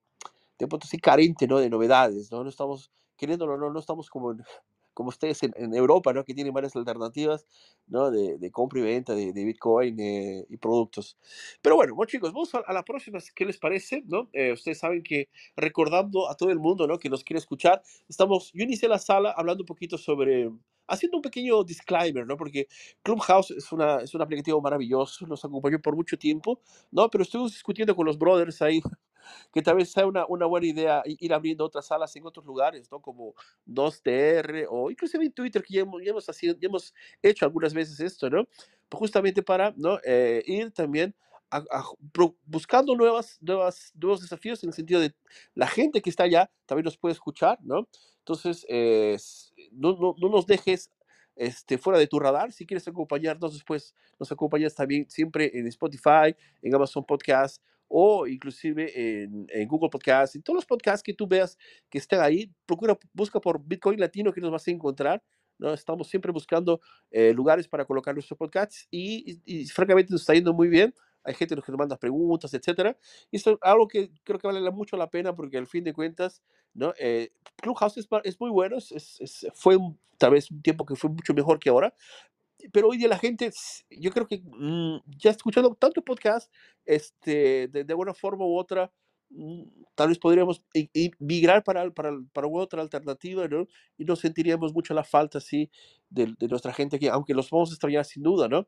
de 0.58 0.68
pronto 0.68 0.86
sí 0.86 0.98
carente, 0.98 1.46
¿no? 1.46 1.58
De 1.58 1.70
novedades, 1.70 2.30
¿no? 2.30 2.42
No 2.42 2.50
estamos, 2.50 2.92
queriéndolo, 3.16 3.56
no, 3.56 3.70
no 3.70 3.80
estamos 3.80 4.10
como 4.10 4.36
como 4.94 5.08
ustedes 5.08 5.42
en, 5.42 5.74
Europa, 5.74 6.12
¿no? 6.12 6.24
Que 6.24 6.34
tienen 6.34 6.52
varias 6.52 6.76
alternativas, 6.76 7.46
¿no? 7.86 8.10
De, 8.10 8.38
de 8.38 8.50
compra 8.50 8.80
y 8.80 8.82
venta 8.82 9.14
de, 9.14 9.32
de 9.32 9.44
Bitcoin 9.44 9.98
eh, 10.00 10.46
y 10.48 10.56
productos. 10.58 11.16
Pero 11.62 11.76
bueno, 11.76 11.94
bueno, 11.94 12.08
chicos, 12.10 12.32
vamos 12.32 12.54
a, 12.54 12.72
la 12.72 12.82
próxima, 12.82 13.18
¿qué 13.34 13.44
les 13.44 13.58
parece, 13.58 14.02
no? 14.06 14.28
Eh, 14.32 14.52
ustedes 14.52 14.78
saben 14.78 15.02
que 15.02 15.28
recordando 15.56 16.28
a 16.28 16.36
todo 16.36 16.50
el 16.50 16.58
mundo, 16.58 16.86
¿no? 16.86 16.98
Que 16.98 17.08
nos 17.08 17.24
quiere 17.24 17.38
escuchar, 17.38 17.82
estamos, 18.08 18.52
yo 18.52 18.64
inicié 18.64 18.88
la 18.88 18.98
sala 18.98 19.30
hablando 19.30 19.62
un 19.62 19.66
poquito 19.66 19.96
sobre, 19.96 20.50
haciendo 20.86 21.18
un 21.18 21.22
pequeño 21.22 21.64
disclaimer, 21.64 22.26
¿no? 22.26 22.36
Porque 22.36 22.68
Clubhouse 23.02 23.50
es, 23.52 23.72
una, 23.72 23.98
es 23.98 24.14
un 24.14 24.22
aplicativo 24.22 24.60
maravilloso, 24.60 25.26
nos 25.26 25.44
acompañó 25.44 25.80
por 25.80 25.96
mucho 25.96 26.18
tiempo, 26.18 26.60
¿no? 26.90 27.08
Pero 27.10 27.22
estuvimos 27.22 27.52
discutiendo 27.52 27.94
con 27.96 28.06
los 28.06 28.18
brothers 28.18 28.62
ahí 28.62 28.80
que 29.52 29.62
tal 29.62 29.76
vez 29.76 29.92
sea 29.92 30.06
una, 30.06 30.26
una 30.26 30.46
buena 30.46 30.66
idea 30.66 31.02
ir 31.06 31.32
abriendo 31.34 31.64
otras 31.64 31.86
salas 31.86 32.14
en 32.16 32.26
otros 32.26 32.46
lugares, 32.46 32.90
¿no? 32.90 33.00
Como 33.00 33.34
2TR 33.66 34.66
o 34.70 34.90
inclusive 34.90 35.24
en 35.24 35.32
Twitter, 35.32 35.62
que 35.62 35.74
ya 35.74 35.80
hemos, 35.82 36.02
ya 36.02 36.10
hemos, 36.10 36.26
ya 36.26 36.54
hemos 36.62 36.94
hecho 37.22 37.44
algunas 37.44 37.74
veces 37.74 38.00
esto, 38.00 38.30
¿no? 38.30 38.44
Pues 38.88 38.98
justamente 38.98 39.42
para 39.42 39.72
¿no? 39.76 39.98
Eh, 40.04 40.42
ir 40.46 40.72
también 40.72 41.14
buscando 42.46 42.94
nuevas, 42.96 43.38
nuevas, 43.40 43.92
nuevos 43.94 44.20
desafíos 44.22 44.62
en 44.62 44.70
el 44.70 44.74
sentido 44.74 45.00
de 45.00 45.14
la 45.54 45.66
gente 45.66 46.00
que 46.00 46.10
está 46.10 46.24
allá 46.24 46.50
también 46.66 46.84
nos 46.84 46.96
puede 46.96 47.12
escuchar, 47.12 47.58
¿no? 47.62 47.88
Entonces, 48.22 48.64
eh, 48.68 49.16
no, 49.72 49.96
no, 49.96 50.14
no, 50.16 50.28
nos 50.28 50.46
dejes 50.46 50.90
este, 51.34 51.76
fuera 51.76 51.98
de 51.98 52.06
tu 52.06 52.20
radar. 52.20 52.52
Si 52.52 52.64
quieres 52.64 52.86
acompañarnos 52.86 53.52
después, 53.52 53.94
nos 54.18 54.30
acompañas 54.30 54.74
también 54.74 55.10
siempre 55.10 55.50
en 55.54 55.66
Spotify, 55.66 56.34
en 56.62 56.74
Amazon 56.74 57.04
Podcast 57.04 57.60
o 57.88 58.26
inclusive 58.26 59.22
en, 59.22 59.46
en, 59.50 59.68
Google 59.68 59.90
Podcast, 59.90 60.34
en 60.36 60.42
todos 60.42 60.56
los 60.56 60.64
podcasts 60.64 61.02
que 61.02 61.12
tú 61.12 61.26
veas 61.26 61.58
que 61.90 61.98
estén 61.98 62.20
ahí, 62.20 62.50
procura, 62.64 62.98
busca 63.12 63.38
por 63.38 63.62
Bitcoin 63.62 64.00
Latino 64.00 64.32
que 64.32 64.40
nos 64.40 64.50
vas 64.50 64.66
a 64.66 64.70
encontrar. 64.70 65.22
¿no? 65.58 65.74
Estamos 65.74 66.08
siempre 66.08 66.32
buscando 66.32 66.80
eh, 67.10 67.34
lugares 67.34 67.68
para 67.68 67.84
colocar 67.84 68.14
nuestros 68.14 68.38
podcasts 68.38 68.86
y, 68.90 69.40
y, 69.44 69.66
francamente 69.66 70.10
nos 70.10 70.22
está 70.22 70.32
yendo 70.32 70.54
muy 70.54 70.68
bien. 70.68 70.94
Hay 71.24 71.34
gente 71.34 71.54
que 71.54 71.72
nos 71.72 71.78
manda 71.78 71.96
preguntas, 71.96 72.52
etcétera. 72.54 72.96
Y 73.30 73.36
esto 73.36 73.52
es 73.52 73.58
algo 73.62 73.88
que 73.88 74.10
creo 74.24 74.38
que 74.38 74.46
vale 74.46 74.70
mucho 74.70 74.96
la 74.96 75.10
pena 75.10 75.34
porque 75.34 75.58
al 75.58 75.66
fin 75.66 75.84
de 75.84 75.92
cuentas, 75.92 76.42
¿no? 76.74 76.92
Eh, 76.98 77.32
Clubhouse 77.56 77.98
es, 77.98 78.08
es, 78.24 78.40
muy 78.40 78.50
bueno, 78.50 78.76
es, 78.76 78.92
es, 78.92 79.46
fue 79.54 79.78
tal 80.18 80.32
vez 80.32 80.50
un 80.50 80.62
tiempo 80.62 80.84
que 80.84 80.96
fue 80.96 81.10
mucho 81.10 81.34
mejor 81.34 81.58
que 81.58 81.70
ahora, 81.70 81.94
pero 82.72 82.88
hoy 82.88 82.96
día 82.96 83.08
la 83.08 83.18
gente, 83.18 83.50
yo 83.90 84.10
creo 84.10 84.26
que 84.26 84.42
mm, 84.44 84.98
ya 85.18 85.30
escuchando 85.30 85.74
tanto 85.74 86.02
podcast, 86.02 86.52
este, 86.84 87.68
de, 87.68 87.84
de 87.84 87.94
una 87.94 88.14
forma 88.14 88.44
u 88.44 88.56
otra, 88.56 88.92
tal 89.94 90.08
vez 90.08 90.18
podríamos 90.18 90.64
migrar 91.18 91.62
para, 91.64 91.90
para, 91.90 92.12
para 92.32 92.46
otra 92.46 92.82
alternativa. 92.82 93.44
Y 93.96 94.04
no 94.04 94.16
sentiríamos 94.16 94.72
mucho 94.72 94.94
la 94.94 95.04
falta, 95.04 95.38
así, 95.38 95.70
de, 96.10 96.34
de, 96.38 96.48
nuestra 96.48 96.72
gente 96.72 96.98
que, 96.98 97.08
aunque 97.08 97.34
los 97.34 97.50
vamos 97.50 97.70
a 97.70 97.74
extrañar 97.74 98.04
sin 98.04 98.22
duda, 98.22 98.48
¿no? 98.48 98.66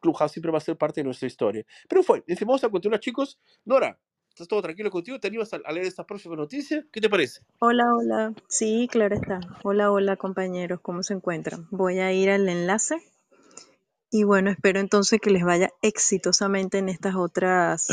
Clubhouse 0.00 0.32
siempre 0.32 0.50
va 0.52 0.58
a 0.58 0.62
ser 0.62 0.76
parte 0.76 1.00
de 1.00 1.04
nuestra 1.04 1.26
historia. 1.26 1.64
Pero 1.88 2.02
fue, 2.02 2.22
en 2.26 2.36
fin, 2.36 2.46
vamos 2.46 2.64
a 2.64 2.68
continuar, 2.68 3.00
chicos. 3.00 3.38
Nora, 3.64 3.98
¿estás 4.28 4.48
todo 4.48 4.62
tranquilo 4.62 4.90
contigo? 4.90 5.20
¿Te 5.20 5.28
animas 5.28 5.52
a, 5.52 5.58
leer 5.72 5.86
esta 5.86 6.06
próxima 6.06 6.36
noticia? 6.36 6.86
¿Qué 6.90 7.00
te 7.00 7.10
parece? 7.10 7.42
Hola, 7.58 7.84
hola. 7.94 8.34
Sí, 8.48 8.88
claro 8.90 9.14
está. 9.14 9.40
Hola, 9.62 9.90
hola, 9.90 10.16
compañeros. 10.16 10.80
¿Cómo 10.80 11.02
se 11.02 11.14
encuentran? 11.14 11.68
Voy 11.70 11.98
a 11.98 12.12
ir 12.12 12.30
al 12.30 12.48
enlace 12.48 12.96
y 14.14 14.24
bueno, 14.24 14.50
espero 14.50 14.78
entonces 14.78 15.18
que 15.22 15.30
les 15.30 15.42
vaya 15.42 15.70
exitosamente 15.80 16.76
en 16.76 16.90
estas 16.90 17.14
otras 17.16 17.88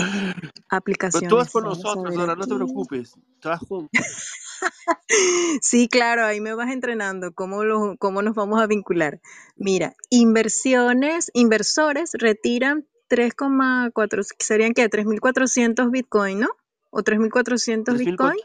aplicaciones. 0.68 1.30
Pero 1.30 1.30
tú 1.30 1.36
vas 1.38 1.50
con 1.50 1.64
nosotros, 1.64 2.18
ahora 2.18 2.36
no 2.36 2.46
te 2.46 2.56
preocupes. 2.56 3.16
Estás 3.36 3.60
juntos. 3.62 3.90
sí, 5.62 5.88
claro, 5.88 6.26
ahí 6.26 6.42
me 6.42 6.54
vas 6.54 6.74
entrenando 6.74 7.32
cómo, 7.34 7.64
lo, 7.64 7.96
cómo 7.98 8.22
nos 8.22 8.36
vamos 8.36 8.62
a 8.62 8.68
vincular. 8.68 9.22
Mira, 9.56 9.96
inversiones, 10.10 11.32
inversores 11.34 12.12
retiran 12.12 12.86
3,4, 13.10 14.28
serían 14.40 14.74
que 14.74 14.90
3.400 14.90 15.90
Bitcoin, 15.90 16.42
¿no? 16.42 16.50
O 16.90 17.00
3.400 17.00 17.98
Bitcoin 17.98 18.40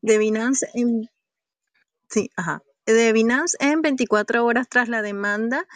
de 0.00 0.16
Binance 0.16 0.66
en... 0.72 1.10
Sí, 2.08 2.30
ajá. 2.36 2.62
De 2.86 3.12
Binance 3.12 3.58
en 3.60 3.82
24 3.82 4.46
horas 4.46 4.66
tras 4.66 4.88
la 4.88 5.02
demanda 5.02 5.66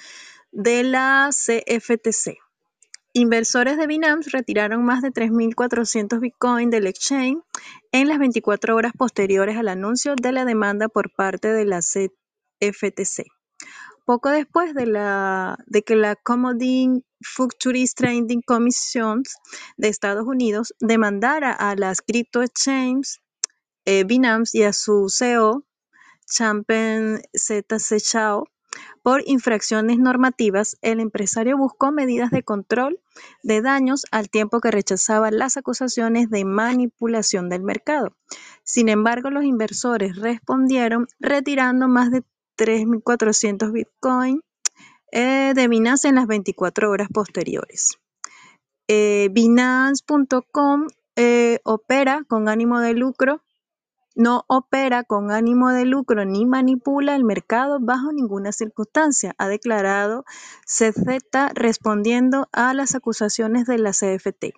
de 0.52 0.84
la 0.84 1.30
CFTC. 1.30 2.38
Inversores 3.14 3.76
de 3.76 3.86
Binance 3.86 4.30
retiraron 4.30 4.84
más 4.84 5.02
de 5.02 5.10
3.400 5.10 6.20
Bitcoin 6.20 6.70
del 6.70 6.86
exchange 6.86 7.42
en 7.90 8.08
las 8.08 8.18
24 8.18 8.74
horas 8.74 8.92
posteriores 8.96 9.56
al 9.58 9.68
anuncio 9.68 10.14
de 10.14 10.32
la 10.32 10.44
demanda 10.44 10.88
por 10.88 11.12
parte 11.12 11.48
de 11.52 11.64
la 11.66 11.80
CFTC. 11.80 13.26
Poco 14.04 14.30
después 14.30 14.74
de, 14.74 14.86
la, 14.86 15.58
de 15.66 15.82
que 15.82 15.94
la 15.94 16.16
Commodity 16.16 17.04
Futures 17.20 17.94
Trading 17.94 18.40
Commission 18.44 19.22
de 19.76 19.88
Estados 19.88 20.26
Unidos 20.26 20.74
demandara 20.80 21.52
a 21.52 21.76
las 21.76 22.00
crypto 22.00 22.42
exchanges 22.42 23.20
eh, 23.84 24.04
Binance 24.04 24.58
y 24.58 24.62
a 24.62 24.72
su 24.72 25.08
CEO, 25.08 25.64
Champen 26.26 27.20
ZC 27.34 28.00
Chao, 28.00 28.44
por 29.02 29.22
infracciones 29.26 29.98
normativas, 29.98 30.76
el 30.80 31.00
empresario 31.00 31.58
buscó 31.58 31.90
medidas 31.90 32.30
de 32.30 32.42
control 32.42 33.00
de 33.42 33.60
daños 33.62 34.06
al 34.10 34.30
tiempo 34.30 34.60
que 34.60 34.70
rechazaba 34.70 35.30
las 35.30 35.56
acusaciones 35.56 36.30
de 36.30 36.44
manipulación 36.44 37.48
del 37.48 37.62
mercado. 37.62 38.16
Sin 38.62 38.88
embargo, 38.88 39.30
los 39.30 39.44
inversores 39.44 40.16
respondieron 40.16 41.08
retirando 41.18 41.88
más 41.88 42.10
de 42.10 42.22
3.400 42.56 43.72
Bitcoin 43.72 44.40
eh, 45.10 45.52
de 45.54 45.68
Binance 45.68 46.08
en 46.08 46.14
las 46.14 46.26
24 46.26 46.90
horas 46.90 47.08
posteriores. 47.12 47.98
Eh, 48.88 49.28
Binance.com 49.32 50.86
eh, 51.16 51.58
opera 51.64 52.24
con 52.28 52.48
ánimo 52.48 52.80
de 52.80 52.94
lucro 52.94 53.42
no 54.14 54.44
opera 54.48 55.04
con 55.04 55.30
ánimo 55.30 55.70
de 55.70 55.84
lucro 55.84 56.24
ni 56.24 56.46
manipula 56.46 57.16
el 57.16 57.24
mercado 57.24 57.78
bajo 57.80 58.12
ninguna 58.12 58.52
circunstancia, 58.52 59.34
ha 59.38 59.48
declarado 59.48 60.24
CZ 60.66 61.52
respondiendo 61.54 62.48
a 62.52 62.74
las 62.74 62.94
acusaciones 62.94 63.66
de 63.66 63.78
la 63.78 63.92
CFT. 63.92 64.54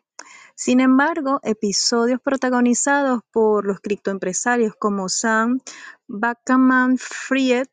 Sin 0.55 0.81
embargo, 0.81 1.41
episodios 1.43 2.21
protagonizados 2.21 3.23
por 3.33 3.67
los 3.67 3.81
criptoempresarios 3.81 4.75
como 4.79 5.09
Sam 5.09 5.61
Backman-Fried 6.09 7.69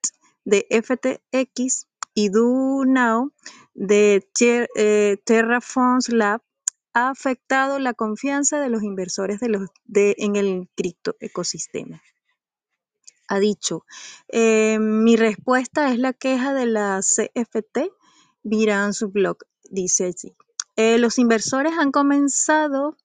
de 0.46 0.66
FTX 0.70 1.88
y 2.14 2.30
Do 2.30 2.84
Now 2.86 3.32
de 3.74 4.28
eh, 4.42 5.18
Terraforms 5.24 6.10
Lab 6.10 6.42
ha 6.94 7.10
afectado 7.10 7.80
la 7.80 7.94
confianza 7.94 8.60
de 8.60 8.70
los 8.70 8.84
inversores 8.84 9.40
en 9.42 10.36
el 10.36 10.70
cripto 10.76 11.16
ecosistema. 11.20 12.02
Ha 13.28 13.40
dicho, 13.40 13.86
eh, 14.28 14.78
mi 14.80 15.16
respuesta 15.16 15.90
es 15.92 16.00
la 16.00 16.12
queja 16.12 16.54
de 16.54 16.66
la 16.66 17.00
CFT, 17.00 17.92
miran 18.44 18.94
su 18.94 19.10
blog, 19.10 19.38
dice 19.70 20.08
así. 20.08 20.36
Eh, 20.76 20.98
los 20.98 21.18
inversores 21.18 21.74
han 21.78 21.92
comenzado 21.92 22.98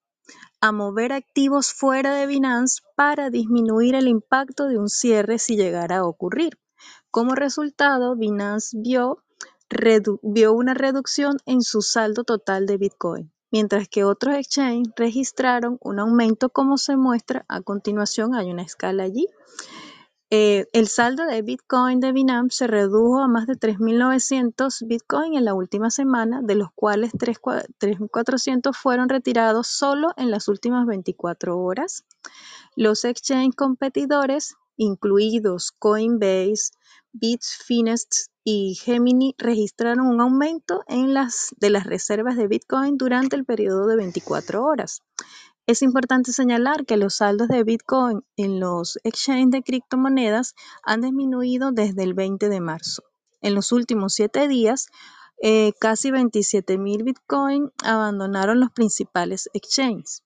a 0.60 0.72
mover 0.72 1.12
activos 1.12 1.72
fuera 1.72 2.14
de 2.14 2.26
Binance 2.26 2.82
para 2.96 3.30
disminuir 3.30 3.94
el 3.94 4.08
impacto 4.08 4.66
de 4.66 4.78
un 4.78 4.88
cierre 4.88 5.38
si 5.38 5.56
llegara 5.56 5.98
a 5.98 6.04
ocurrir. 6.04 6.58
Como 7.12 7.36
resultado, 7.36 8.16
Binance 8.16 8.76
vio 8.80 9.22
una 10.52 10.74
reducción 10.74 11.36
en 11.46 11.62
su 11.62 11.82
saldo 11.82 12.24
total 12.24 12.66
de 12.66 12.78
Bitcoin 12.78 13.32
mientras 13.56 13.88
que 13.88 14.04
otros 14.04 14.34
exchanges 14.34 14.92
registraron 14.96 15.78
un 15.80 15.98
aumento 15.98 16.50
como 16.50 16.76
se 16.76 16.98
muestra 16.98 17.46
a 17.48 17.62
continuación, 17.62 18.34
hay 18.34 18.50
una 18.50 18.60
escala 18.60 19.04
allí. 19.04 19.28
Eh, 20.28 20.66
el 20.74 20.88
saldo 20.88 21.24
de 21.24 21.40
Bitcoin 21.40 22.00
de 22.00 22.12
Binance 22.12 22.54
se 22.54 22.66
redujo 22.66 23.18
a 23.18 23.28
más 23.28 23.46
de 23.46 23.54
3.900 23.54 24.86
Bitcoin 24.86 25.36
en 25.36 25.46
la 25.46 25.54
última 25.54 25.88
semana, 25.88 26.42
de 26.42 26.54
los 26.54 26.68
cuales 26.74 27.12
3.400 27.14 28.74
fueron 28.76 29.08
retirados 29.08 29.68
solo 29.68 30.12
en 30.18 30.30
las 30.30 30.48
últimas 30.48 30.84
24 30.84 31.58
horas. 31.58 32.04
Los 32.74 33.06
exchanges 33.06 33.56
competidores, 33.56 34.54
incluidos 34.76 35.70
Coinbase, 35.70 36.72
Bitfinex 37.14 38.28
y 38.48 38.76
Gemini 38.76 39.34
registraron 39.38 40.06
un 40.06 40.20
aumento 40.20 40.84
en 40.86 41.14
las, 41.14 41.52
de 41.58 41.68
las 41.68 41.82
reservas 41.82 42.36
de 42.36 42.46
Bitcoin 42.46 42.96
durante 42.96 43.34
el 43.34 43.44
periodo 43.44 43.88
de 43.88 43.96
24 43.96 44.62
horas. 44.62 45.02
Es 45.66 45.82
importante 45.82 46.30
señalar 46.30 46.86
que 46.86 46.96
los 46.96 47.16
saldos 47.16 47.48
de 47.48 47.64
Bitcoin 47.64 48.22
en 48.36 48.60
los 48.60 49.00
exchanges 49.02 49.50
de 49.50 49.62
criptomonedas 49.64 50.54
han 50.84 51.00
disminuido 51.00 51.72
desde 51.72 52.04
el 52.04 52.14
20 52.14 52.48
de 52.48 52.60
marzo. 52.60 53.02
En 53.40 53.56
los 53.56 53.72
últimos 53.72 54.14
siete 54.14 54.46
días, 54.46 54.86
eh, 55.42 55.72
casi 55.80 56.12
27 56.12 56.78
mil 56.78 57.02
Bitcoin 57.02 57.72
abandonaron 57.82 58.60
los 58.60 58.70
principales 58.70 59.50
exchanges. 59.54 60.22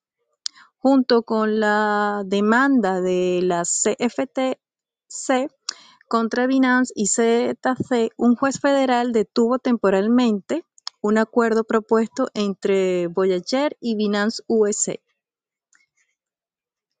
Junto 0.77 1.23
con 1.23 1.59
la 1.59 2.21
demanda 2.23 3.01
de 3.01 3.39
la 3.41 3.63
CFTC, 3.63 4.59
contra 6.11 6.45
Binance 6.45 6.91
y 6.93 7.07
ZC, 7.07 8.11
un 8.17 8.35
juez 8.35 8.59
federal 8.59 9.13
detuvo 9.13 9.59
temporalmente 9.59 10.65
un 10.99 11.17
acuerdo 11.17 11.63
propuesto 11.63 12.27
entre 12.33 13.07
Voyager 13.07 13.77
y 13.79 13.95
Binance 13.95 14.43
US. 14.47 14.89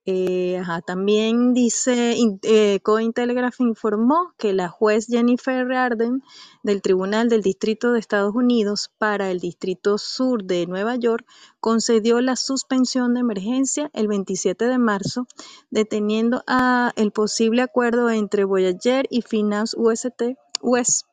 Eh, 0.05 0.57
ajá, 0.57 0.81
también 0.81 1.53
dice, 1.53 2.17
eh, 2.41 2.79
Cointelegraph 2.81 3.61
informó 3.61 4.33
que 4.39 4.51
la 4.51 4.67
juez 4.67 5.05
Jennifer 5.07 5.71
Arden 5.71 6.23
del 6.63 6.81
Tribunal 6.81 7.29
del 7.29 7.43
Distrito 7.43 7.91
de 7.91 7.99
Estados 7.99 8.33
Unidos 8.33 8.89
para 8.97 9.29
el 9.29 9.39
Distrito 9.39 9.99
Sur 9.99 10.43
de 10.43 10.65
Nueva 10.65 10.95
York 10.95 11.27
concedió 11.59 12.19
la 12.19 12.35
suspensión 12.35 13.13
de 13.13 13.19
emergencia 13.19 13.91
el 13.93 14.07
27 14.07 14.65
de 14.65 14.79
marzo, 14.79 15.27
deteniendo 15.69 16.43
a 16.47 16.93
el 16.95 17.11
posible 17.11 17.61
acuerdo 17.61 18.09
entre 18.09 18.43
Voyager 18.43 19.05
y 19.11 19.21
Finance 19.21 19.77
UST, 19.77 20.35
US 20.61 21.05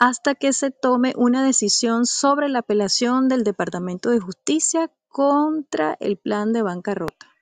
hasta 0.00 0.34
que 0.34 0.52
se 0.52 0.72
tome 0.72 1.14
una 1.16 1.44
decisión 1.44 2.04
sobre 2.04 2.48
la 2.48 2.60
apelación 2.60 3.28
del 3.28 3.44
Departamento 3.44 4.10
de 4.10 4.18
Justicia 4.18 4.90
contra 5.08 5.96
el 6.00 6.16
plan 6.16 6.52
de 6.52 6.62
bancarrota. 6.62 7.33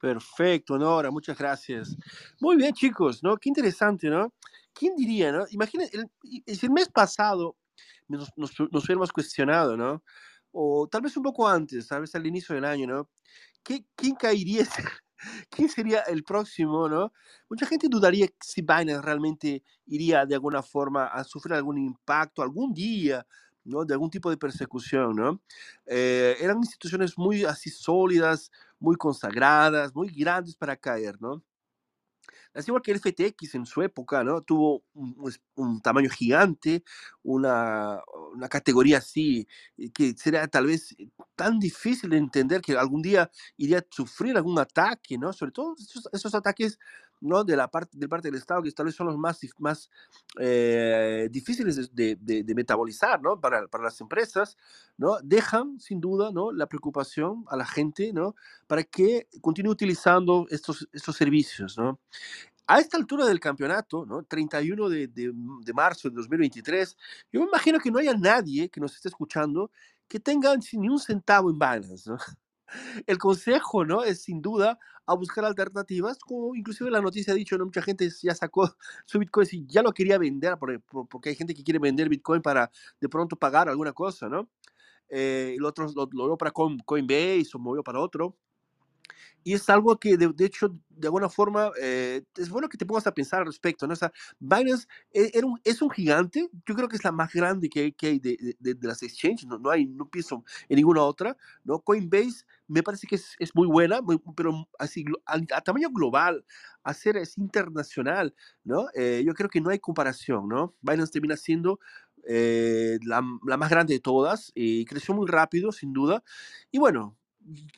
Perfecto, 0.00 0.78
Nora, 0.78 1.10
muchas 1.10 1.36
gracias. 1.36 1.94
Muy 2.40 2.56
bien, 2.56 2.72
chicos, 2.72 3.22
¿no? 3.22 3.36
Qué 3.36 3.50
interesante, 3.50 4.08
¿no? 4.08 4.32
¿Quién 4.72 4.96
diría, 4.96 5.30
no? 5.30 5.44
Imagínate, 5.50 5.94
el, 5.94 6.10
el 6.46 6.70
mes 6.70 6.88
pasado 6.88 7.56
nos, 8.08 8.30
nos, 8.36 8.52
nos 8.72 8.84
hubiéramos 8.84 9.12
cuestionado, 9.12 9.76
¿no? 9.76 10.02
O 10.52 10.88
tal 10.90 11.02
vez 11.02 11.16
un 11.18 11.22
poco 11.22 11.46
antes, 11.46 11.86
tal 11.86 12.00
vez 12.00 12.14
al 12.14 12.26
inicio 12.26 12.54
del 12.54 12.64
año, 12.64 12.86
¿no? 12.86 13.10
¿Qué, 13.62 13.84
¿Quién 13.94 14.14
caería? 14.14 14.64
¿Quién 15.50 15.68
sería 15.68 16.00
el 16.02 16.24
próximo, 16.24 16.88
no? 16.88 17.12
Mucha 17.50 17.66
gente 17.66 17.86
dudaría 17.90 18.26
si 18.40 18.62
Binance 18.62 19.02
realmente 19.02 19.62
iría 19.86 20.24
de 20.24 20.34
alguna 20.34 20.62
forma 20.62 21.08
a 21.08 21.24
sufrir 21.24 21.54
algún 21.54 21.76
impacto 21.78 22.42
algún 22.42 22.72
día, 22.72 23.26
¿no? 23.64 23.84
De 23.84 23.94
algún 23.94 24.10
tipo 24.10 24.30
de 24.30 24.36
persecución, 24.36 25.16
¿no? 25.16 25.40
Eh, 25.86 26.36
eran 26.40 26.58
instituciones 26.58 27.18
muy 27.18 27.44
así 27.44 27.70
sólidas, 27.70 28.50
muy 28.78 28.96
consagradas, 28.96 29.94
muy 29.94 30.08
grandes 30.08 30.56
para 30.56 30.76
caer, 30.76 31.16
¿no? 31.20 31.42
Así 32.54 32.70
igual 32.70 32.82
que 32.82 32.90
el 32.92 32.96
FTX 32.98 33.54
en 33.54 33.66
su 33.66 33.82
época, 33.82 34.24
¿no? 34.24 34.42
Tuvo 34.42 34.84
un, 34.94 35.14
un 35.18 35.28
es- 35.30 35.40
tamaño 35.82 36.10
gigante, 36.10 36.84
una, 37.22 38.00
una 38.34 38.48
categoría 38.48 38.98
así, 38.98 39.46
eh, 39.78 39.90
que 39.92 40.14
sería 40.16 40.46
tal 40.48 40.66
vez 40.66 40.92
eh, 40.98 41.08
tan 41.36 41.58
difícil 41.58 42.10
de 42.10 42.18
entender 42.18 42.60
que 42.60 42.72
algún 42.76 43.02
día 43.02 43.30
iría 43.56 43.78
a 43.78 43.86
sufrir 43.90 44.36
algún 44.36 44.58
ataque, 44.58 45.18
¿no? 45.18 45.32
Sobre 45.32 45.52
todo 45.52 45.74
esos 46.12 46.34
ataques, 46.34 46.78
¿no? 47.20 47.44
De 47.44 47.56
la 47.56 47.68
parte, 47.70 47.96
del 47.98 48.08
parte 48.08 48.28
del 48.28 48.36
Estado, 48.38 48.62
que 48.62 48.70
tal 48.72 48.86
vez 48.86 48.94
son 48.94 49.06
los 49.08 49.16
más, 49.18 49.40
más 49.58 49.90
eh, 50.38 51.28
difíciles 51.30 51.94
de, 51.94 52.16
de- 52.16 52.54
metabolizar, 52.54 53.20
¿no? 53.22 53.40
Para, 53.40 53.66
para 53.68 53.84
las 53.84 54.00
empresas, 54.00 54.56
¿no? 54.96 55.18
Dejan, 55.22 55.78
sin 55.80 56.00
duda, 56.00 56.30
¿no? 56.32 56.52
La 56.52 56.66
preocupación 56.66 57.44
a 57.48 57.56
la 57.56 57.66
gente, 57.66 58.12
¿no? 58.12 58.34
Para 58.66 58.84
que 58.84 59.28
continúe 59.40 59.70
utilizando 59.72 60.46
estos, 60.50 60.88
estos 60.92 61.16
servicios, 61.16 61.76
¿no? 61.78 62.00
A 62.66 62.78
esta 62.78 62.96
altura 62.96 63.26
del 63.26 63.40
campeonato, 63.40 64.06
¿no? 64.06 64.22
31 64.24 64.88
de, 64.88 65.08
de, 65.08 65.32
de 65.34 65.72
marzo 65.72 66.08
de 66.08 66.14
2023, 66.16 66.96
yo 67.32 67.40
me 67.40 67.46
imagino 67.46 67.80
que 67.80 67.90
no 67.90 67.98
haya 67.98 68.14
nadie 68.14 68.68
que 68.68 68.80
nos 68.80 68.94
esté 68.94 69.08
escuchando 69.08 69.70
que 70.08 70.20
tenga 70.20 70.54
ni 70.74 70.88
un 70.88 70.98
centavo 71.00 71.50
en 71.50 71.58
Binance, 71.58 72.10
¿no? 72.10 72.18
El 73.06 73.18
consejo, 73.18 73.84
¿no? 73.84 74.04
Es 74.04 74.22
sin 74.22 74.42
duda 74.42 74.78
a 75.06 75.14
buscar 75.14 75.44
alternativas, 75.44 76.18
como 76.20 76.54
inclusive 76.54 76.90
la 76.90 77.00
noticia 77.00 77.32
ha 77.32 77.36
dicho, 77.36 77.58
¿no? 77.58 77.64
Mucha 77.66 77.82
gente 77.82 78.08
ya 78.22 78.34
sacó 78.34 78.74
su 79.06 79.18
Bitcoin 79.18 79.48
y 79.52 79.66
ya 79.66 79.82
lo 79.82 79.92
quería 79.92 80.18
vender, 80.18 80.56
por- 80.58 80.80
por- 80.82 81.08
porque 81.08 81.30
hay 81.30 81.36
gente 81.36 81.54
que 81.54 81.64
quiere 81.64 81.78
vender 81.80 82.08
Bitcoin 82.08 82.42
para 82.42 82.70
de 83.00 83.08
pronto 83.08 83.36
pagar 83.36 83.68
alguna 83.68 83.92
cosa, 83.92 84.28
¿no? 84.28 84.48
Eh, 85.08 85.54
el 85.58 85.64
otro 85.64 85.88
lo, 85.94 86.08
lo 86.12 86.38
para 86.38 86.52
Coin- 86.52 86.82
Coinbase 86.84 87.50
o 87.54 87.58
movió 87.58 87.82
para 87.82 88.00
otro. 88.00 88.36
Y 89.42 89.54
es 89.54 89.68
algo 89.70 89.98
que, 89.98 90.16
de, 90.16 90.28
de 90.34 90.44
hecho, 90.44 90.74
de 90.90 91.06
alguna 91.08 91.28
forma, 91.28 91.70
eh, 91.80 92.22
es 92.36 92.50
bueno 92.50 92.68
que 92.68 92.76
te 92.76 92.84
pongas 92.86 93.06
a 93.06 93.14
pensar 93.14 93.40
al 93.40 93.46
respecto, 93.46 93.86
¿no? 93.86 93.94
O 93.94 93.96
sea, 93.96 94.12
Binance 94.38 94.86
e- 95.12 95.30
es 95.64 95.80
un 95.82 95.90
gigante, 95.90 96.48
yo 96.66 96.74
creo 96.74 96.88
que 96.88 96.96
es 96.96 97.04
la 97.04 97.12
más 97.12 97.32
grande 97.32 97.68
que 97.70 97.94
hay, 98.02 98.18
de, 98.18 98.56
de- 98.58 98.76
las 98.82 99.02
exchanges, 99.02 99.46
no, 99.46 99.58
no 99.58 99.70
hay, 99.70 99.86
no 99.86 100.08
pienso 100.08 100.44
en 100.68 100.76
ninguna 100.76 101.02
otra, 101.02 101.36
¿no? 101.64 101.80
Coinbase 101.80 102.44
me 102.68 102.82
parece 102.82 103.06
que 103.06 103.16
es, 103.16 103.36
muy 103.54 103.66
buena, 103.66 104.00
pero 104.36 104.68
así, 104.78 105.04
a, 105.26 105.34
a 105.56 105.60
tamaño 105.62 105.90
global, 105.90 106.44
hacer 106.84 107.16
es 107.16 107.36
internacional, 107.38 108.34
¿no? 108.64 108.86
Eh, 108.94 109.22
yo 109.26 109.34
creo 109.34 109.48
que 109.50 109.60
no 109.60 109.70
hay 109.70 109.78
comparación, 109.78 110.48
¿no? 110.48 110.74
Binance 110.82 111.12
termina 111.12 111.36
siendo 111.36 111.80
eh, 112.26 112.98
la, 113.04 113.22
la 113.46 113.56
más 113.56 113.70
grande 113.70 113.94
de 113.94 114.00
todas 114.00 114.52
y 114.54 114.84
creció 114.84 115.14
muy 115.14 115.26
rápido, 115.26 115.72
sin 115.72 115.92
duda. 115.92 116.22
Y 116.70 116.78
bueno, 116.78 117.16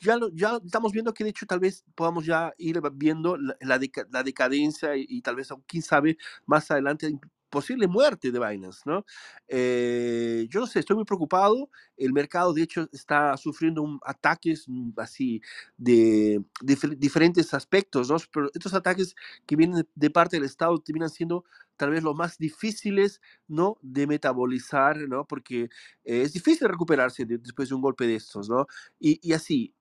ya, 0.01 0.17
lo- 0.17 0.29
ya 0.33 0.59
estamos 0.65 0.91
viendo 0.91 1.13
que 1.13 1.23
de 1.23 1.29
hecho 1.31 1.45
tal 1.45 1.59
vez 1.59 1.83
podamos 1.95 2.25
ya 2.25 2.53
ir 2.57 2.79
viendo 2.93 3.37
la, 3.37 3.55
la 3.61 3.79
la 4.11 4.23
decadencia 4.23 4.95
y, 4.95 5.05
y 5.09 5.21
tal 5.21 5.35
vez, 5.35 5.49
quién 5.67 5.83
sabe, 5.83 6.17
más 6.45 6.69
adelante 6.71 7.17
posible 7.53 7.87
muerte 7.87 8.31
de 8.31 8.39
Binance, 8.39 8.81
¿no? 8.85 9.05
Eh, 9.47 10.47
yo 10.49 10.59
no 10.61 10.67
sé, 10.67 10.79
estoy 10.79 10.95
muy 10.97 11.05
preocupado. 11.05 11.69
El 11.97 12.13
mercado, 12.13 12.53
de 12.53 12.63
hecho, 12.63 12.87
está 12.91 13.37
sufriendo 13.37 13.81
un- 13.83 13.99
ataques 14.05 14.65
mm, 14.67 14.91
así 14.97 15.41
de, 15.77 16.41
difer- 16.61 16.97
diferentes 16.97 17.53
aspectos, 17.53 18.09
¿no? 18.09 18.17
Pero 18.31 18.49
estos 18.53 18.73
ataques 18.73 19.15
que 19.45 19.55
vienen 19.55 19.77
de, 19.83 19.87
de 19.95 20.09
parte 20.09 20.37
del 20.37 20.45
Estado 20.45 20.77
terminan 20.79 21.09
siendo 21.09 21.45
tal 21.77 21.91
vez 21.91 22.03
los 22.03 22.15
más 22.15 22.37
difíciles, 22.37 23.21
¿no? 23.47 23.77
De 23.81 24.07
metabolizar, 24.07 24.97
¿no? 25.07 25.25
Porque 25.27 25.69
eh, 26.03 26.21
es 26.23 26.33
difícil 26.33 26.67
recuperarse 26.69 27.25
de- 27.25 27.37
después 27.37 27.69
de 27.69 27.75
un 27.75 27.81
golpe 27.81 28.07
de 28.07 28.15
estos, 28.15 28.49
¿no? 28.49 28.67
Y, 28.99 29.19
y 29.27 29.33
así, 29.33 29.73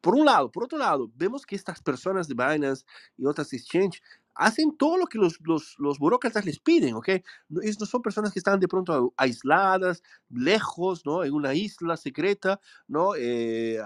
por 0.00 0.14
un 0.16 0.24
lado, 0.26 0.50
por 0.50 0.64
otro 0.64 0.78
lado, 0.78 1.10
vemos 1.14 1.46
que 1.46 1.54
estas 1.56 1.80
personas 1.80 2.26
de 2.28 2.34
Binance 2.34 2.84
y 3.16 3.24
otras 3.26 3.52
exchange 3.52 4.02
hacen 4.34 4.76
todo 4.76 4.96
lo 4.96 5.06
que 5.06 5.18
los, 5.18 5.38
los, 5.42 5.74
los 5.78 5.98
burócratas 5.98 6.44
les 6.44 6.58
piden, 6.58 6.94
¿ok? 6.94 7.08
No, 7.48 7.60
no 7.62 7.86
son 7.86 8.02
personas 8.02 8.32
que 8.32 8.38
están 8.38 8.60
de 8.60 8.68
pronto 8.68 9.12
aisladas, 9.16 10.02
lejos, 10.30 11.04
¿no? 11.04 11.24
En 11.24 11.32
una 11.34 11.54
isla 11.54 11.96
secreta, 11.96 12.60
¿no? 12.88 13.14
Eh, 13.16 13.78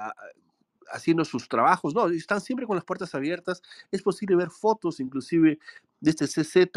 haciendo 0.93 1.25
sus 1.25 1.49
trabajos, 1.49 1.95
no, 1.95 2.09
están 2.09 2.41
siempre 2.41 2.67
con 2.67 2.77
las 2.77 2.85
puertas 2.85 3.15
abiertas. 3.15 3.63
Es 3.91 4.03
posible 4.03 4.37
ver 4.37 4.51
fotos, 4.51 5.01
inclusive, 5.01 5.59
de 6.01 6.11
este 6.11 6.27
CZ, 6.27 6.71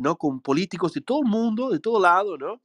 ¿no? 0.00 0.16
Con 0.16 0.40
políticos 0.40 0.92
de 0.94 1.00
todo 1.00 1.20
el 1.22 1.28
mundo, 1.28 1.70
de 1.70 1.78
todo 1.80 2.00
lado, 2.00 2.36
¿no? 2.38 2.60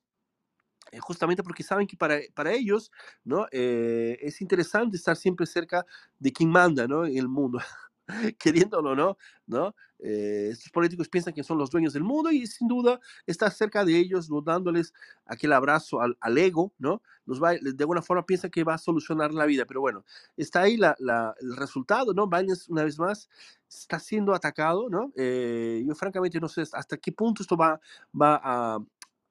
eh, 0.91 0.99
justamente 0.99 1.43
porque 1.43 1.63
saben 1.63 1.87
que 1.87 1.97
para, 1.97 2.19
para 2.33 2.53
ellos, 2.53 2.91
¿no? 3.23 3.47
Eh, 3.51 4.17
es 4.21 4.41
interesante 4.41 4.97
estar 4.97 5.15
siempre 5.15 5.45
cerca 5.45 5.85
de 6.19 6.31
quien 6.31 6.49
manda, 6.49 6.87
¿no? 6.87 7.05
En 7.05 7.17
el 7.17 7.27
mundo, 7.27 7.59
queriéndolo, 8.39 8.95
¿no? 8.95 9.17
¿no? 9.45 9.75
Eh, 9.99 10.49
estos 10.51 10.71
políticos 10.71 11.09
piensan 11.09 11.33
que 11.33 11.43
son 11.43 11.57
los 11.57 11.69
dueños 11.69 11.93
del 11.93 12.03
mundo 12.03 12.31
y 12.31 12.45
sin 12.45 12.67
duda 12.67 12.99
estar 13.25 13.51
cerca 13.51 13.83
de 13.83 13.97
ellos, 13.97 14.29
dándoles 14.43 14.93
aquel 15.25 15.53
abrazo 15.53 16.01
al, 16.01 16.17
al 16.21 16.37
ego, 16.37 16.73
¿no? 16.77 17.01
Los 17.25 17.41
va, 17.41 17.53
de 17.53 17.75
alguna 17.79 18.01
forma 18.01 18.25
piensan 18.25 18.51
que 18.51 18.63
va 18.63 18.75
a 18.75 18.77
solucionar 18.77 19.33
la 19.33 19.45
vida, 19.45 19.65
pero 19.65 19.81
bueno, 19.81 20.05
está 20.37 20.61
ahí 20.61 20.77
la, 20.77 20.95
la, 20.99 21.35
el 21.41 21.55
resultado, 21.55 22.13
¿no? 22.13 22.27
Binance, 22.27 22.71
una 22.71 22.83
vez 22.83 22.99
más, 22.99 23.29
está 23.69 23.99
siendo 23.99 24.33
atacado, 24.33 24.89
¿no? 24.89 25.11
Eh, 25.15 25.83
yo 25.85 25.95
francamente 25.95 26.39
no 26.39 26.47
sé 26.47 26.63
hasta 26.73 26.97
qué 26.97 27.11
punto 27.11 27.41
esto 27.41 27.57
va, 27.57 27.79
va 28.19 28.39
a, 28.43 28.79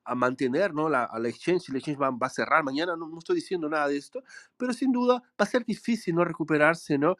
a 0.06 0.14
mantener 0.14 0.72
¿no? 0.72 0.88
la, 0.88 1.04
a 1.04 1.18
la 1.18 1.28
exchange, 1.28 1.68
exchange 1.74 2.00
va, 2.00 2.10
va 2.10 2.26
a 2.28 2.30
cerrar 2.30 2.62
mañana, 2.62 2.96
no, 2.96 3.08
no, 3.08 3.18
estoy 3.18 3.36
diciendo 3.36 3.68
nada 3.68 3.88
de 3.88 3.96
esto, 3.96 4.22
pero 4.56 4.72
sin 4.72 4.92
duda 4.92 5.22
va 5.40 5.44
a 5.44 5.46
ser 5.46 5.64
difícil 5.64 6.14
no 6.14 6.24
recuperarse, 6.24 6.98
¿no? 6.98 7.16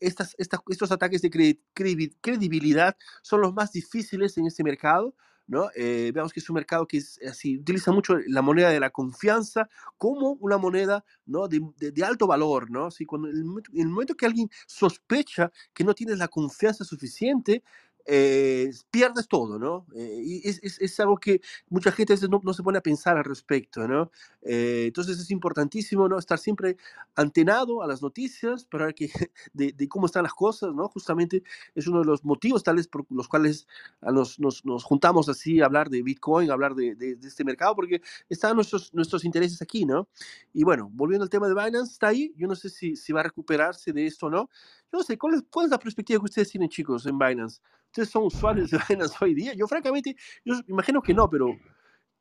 Estas, 0.00 0.34
estos 0.38 0.92
ataques 0.92 1.22
de 1.22 1.30
credi 1.72 2.10
credibilidad 2.20 2.96
son 3.22 3.40
los 3.40 3.54
más 3.54 3.72
difíciles 3.72 4.36
en 4.38 4.46
este 4.46 4.64
mercado, 4.64 5.14
¿no? 5.46 5.70
Eh, 5.76 6.10
veamos 6.12 6.32
que 6.32 6.40
es 6.40 6.50
un 6.50 6.54
mercado 6.54 6.86
que 6.86 6.98
es 6.98 7.20
así, 7.28 7.58
utiliza 7.58 7.92
mucho 7.92 8.16
la 8.26 8.42
moneda 8.42 8.70
de 8.70 8.80
la 8.80 8.90
confianza 8.90 9.68
como 9.96 10.32
una 10.40 10.58
moneda. 10.58 11.04
De, 11.26 12.04
alto 12.04 12.26
valor, 12.26 12.70
¿no? 12.70 12.90
Si 12.90 13.04
cuando 13.04 13.28
el, 13.28 13.44
el 13.74 13.88
momento 13.88 14.14
que 14.14 14.26
alguien 14.26 14.48
sospecha 14.66 15.50
que 15.74 15.82
no 15.82 15.92
tienes 15.94 16.18
la 16.18 16.28
confianza 16.28 16.84
suficiente, 16.84 17.64
eh, 18.08 18.70
pierdes 18.90 19.26
todo, 19.26 19.58
¿no? 19.58 19.86
Eh, 19.96 20.20
y 20.22 20.48
es, 20.48 20.60
es, 20.62 20.80
es, 20.80 21.00
algo 21.00 21.16
que 21.16 21.40
mucha 21.68 21.90
gente 21.90 22.12
a 22.12 22.16
veces 22.16 22.30
no, 22.30 22.40
no 22.44 22.52
se 22.52 22.62
pone 22.62 22.78
a 22.78 22.80
pensar 22.80 23.16
al 23.16 23.24
respecto, 23.24 23.88
¿no? 23.88 24.12
Eh, 24.42 24.84
entonces 24.86 25.18
es 25.18 25.30
importantísimo, 25.32 26.08
¿no? 26.08 26.16
Estar 26.16 26.38
siempre 26.38 26.76
antenado 27.16 27.82
a 27.82 27.86
las 27.88 28.02
noticias 28.02 28.64
para 28.64 28.86
ver 28.86 28.94
que, 28.94 29.10
de, 29.52 29.72
de, 29.72 29.88
cómo 29.88 30.06
están 30.06 30.22
las 30.22 30.34
cosas, 30.34 30.72
¿no? 30.72 30.88
Justamente 30.88 31.42
es 31.74 31.88
uno 31.88 31.98
de 31.98 32.04
los 32.04 32.24
motivos 32.24 32.62
tales 32.62 32.86
por 32.86 33.06
los 33.10 33.26
cuales 33.26 33.66
nos, 34.00 34.38
nos, 34.38 34.64
nos 34.64 34.84
juntamos 34.84 35.28
así 35.28 35.60
a 35.60 35.66
hablar 35.66 35.90
de 35.90 36.02
Bitcoin, 36.02 36.50
a 36.50 36.52
hablar 36.52 36.76
de, 36.76 36.94
de, 36.94 37.16
de, 37.16 37.26
este 37.26 37.42
mercado, 37.42 37.74
porque 37.74 38.02
están 38.28 38.54
nuestros, 38.54 38.94
nuestros 38.94 39.24
intereses 39.24 39.60
aquí, 39.62 39.84
¿no? 39.84 40.08
Y 40.52 40.62
bueno, 40.62 40.90
volviendo 40.92 41.24
al 41.24 41.30
tema 41.30 41.48
de 41.48 41.54
Binance, 41.54 41.92
está 41.92 42.08
ahí, 42.08 42.32
yo 42.36 42.46
no 42.46 42.54
sé 42.54 42.70
si, 42.70 42.94
si 42.94 43.12
va 43.12 43.20
a 43.20 43.24
recuperarse 43.24 43.92
de 43.92 44.06
esto 44.06 44.26
o 44.26 44.30
no, 44.30 44.48
no 44.96 45.02
sé, 45.02 45.18
¿cuál 45.18 45.34
es, 45.34 45.44
¿cuál 45.50 45.66
es 45.66 45.70
la 45.70 45.78
perspectiva 45.78 46.18
que 46.20 46.24
ustedes 46.24 46.50
tienen, 46.50 46.68
chicos, 46.68 47.06
en 47.06 47.18
Binance? 47.18 47.60
¿Ustedes 47.86 48.10
son 48.10 48.24
usuarios 48.24 48.70
de 48.70 48.78
Binance 48.88 49.16
hoy 49.20 49.34
día? 49.34 49.52
Yo, 49.54 49.66
francamente, 49.66 50.16
yo 50.44 50.54
imagino 50.68 51.02
que 51.02 51.14
no, 51.14 51.28
pero 51.28 51.48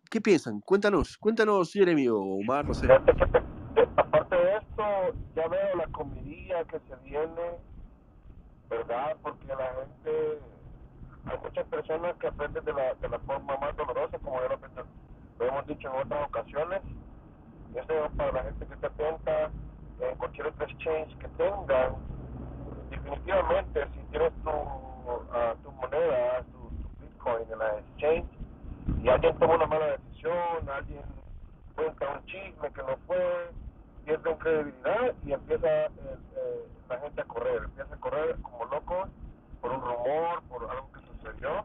¿qué 0.10 0.20
piensan? 0.22 0.60
Cuéntanos, 0.62 1.18
cuéntanos, 1.18 1.72
Jeremy 1.72 2.08
o 2.10 2.20
Omar, 2.20 2.66
no 2.66 2.74
sé. 2.74 2.88
Aparte 2.92 4.36
de 4.36 4.58
esto, 4.58 4.84
ya 5.36 5.48
veo 5.48 5.76
la 5.78 5.88
comidilla 5.88 6.64
que 6.66 6.80
se 6.80 6.96
viene, 7.04 7.60
¿verdad? 8.70 9.16
Porque 9.22 9.48
la 9.48 9.74
gente, 9.80 10.40
hay 11.26 11.38
muchas 11.42 11.66
personas 11.68 12.16
que 12.18 12.28
aprenden 12.28 12.66
de 12.66 12.74
la, 12.74 12.94
de 12.96 13.10
la 13.10 13.20
forma 13.20 13.58
más 13.58 13.76
dolorosa, 13.78 14.18
como 14.20 14.40
ya 14.42 14.50
lo, 14.50 15.48
hemos 15.48 15.68
dicho 15.68 15.88
en 15.94 16.02
otras 16.02 16.28
ocasiones. 16.28 16.82
Eso 17.74 18.06
es 18.06 18.12
para 18.16 18.32
la 18.32 18.44
gente 18.44 18.66
que 18.66 18.74
está 18.74 18.88
atenta 18.88 19.52
en 20.00 20.18
cualquier 20.18 20.48
otro 20.48 20.66
exchange 20.66 21.18
que 21.18 21.28
tengan. 21.30 22.15
Definitivamente, 23.06 23.88
si 23.94 24.00
tienes 24.10 24.34
tu, 24.44 24.50
uh, 24.50 25.56
tu 25.62 25.72
moneda, 25.74 26.42
tu, 26.52 26.58
tu 26.82 26.90
Bitcoin 27.00 27.46
en 27.52 27.60
la 27.60 27.78
exchange, 27.78 28.26
y 29.04 29.10
alguien 29.10 29.38
toma 29.38 29.56
una 29.56 29.68
mala 29.68 29.86
decisión, 29.98 30.68
alguien 30.68 31.04
cuenta 31.76 32.10
un 32.18 32.26
chisme 32.26 32.72
que 32.74 32.82
no 32.82 32.98
fue, 33.06 33.52
pierde 34.06 34.36
credibilidad 34.38 35.14
y 35.24 35.34
empieza 35.34 35.68
eh, 35.68 35.92
eh, 36.36 36.68
la 36.90 37.00
gente 37.00 37.22
a 37.22 37.26
correr, 37.26 37.64
empieza 37.66 37.94
a 37.94 38.00
correr 38.00 38.38
como 38.42 38.66
loco 38.66 39.08
por 39.62 39.72
un 39.72 39.82
rumor, 39.82 40.42
por 40.50 40.70
algo 40.70 40.90
que 40.92 41.00
sucedió. 41.02 41.64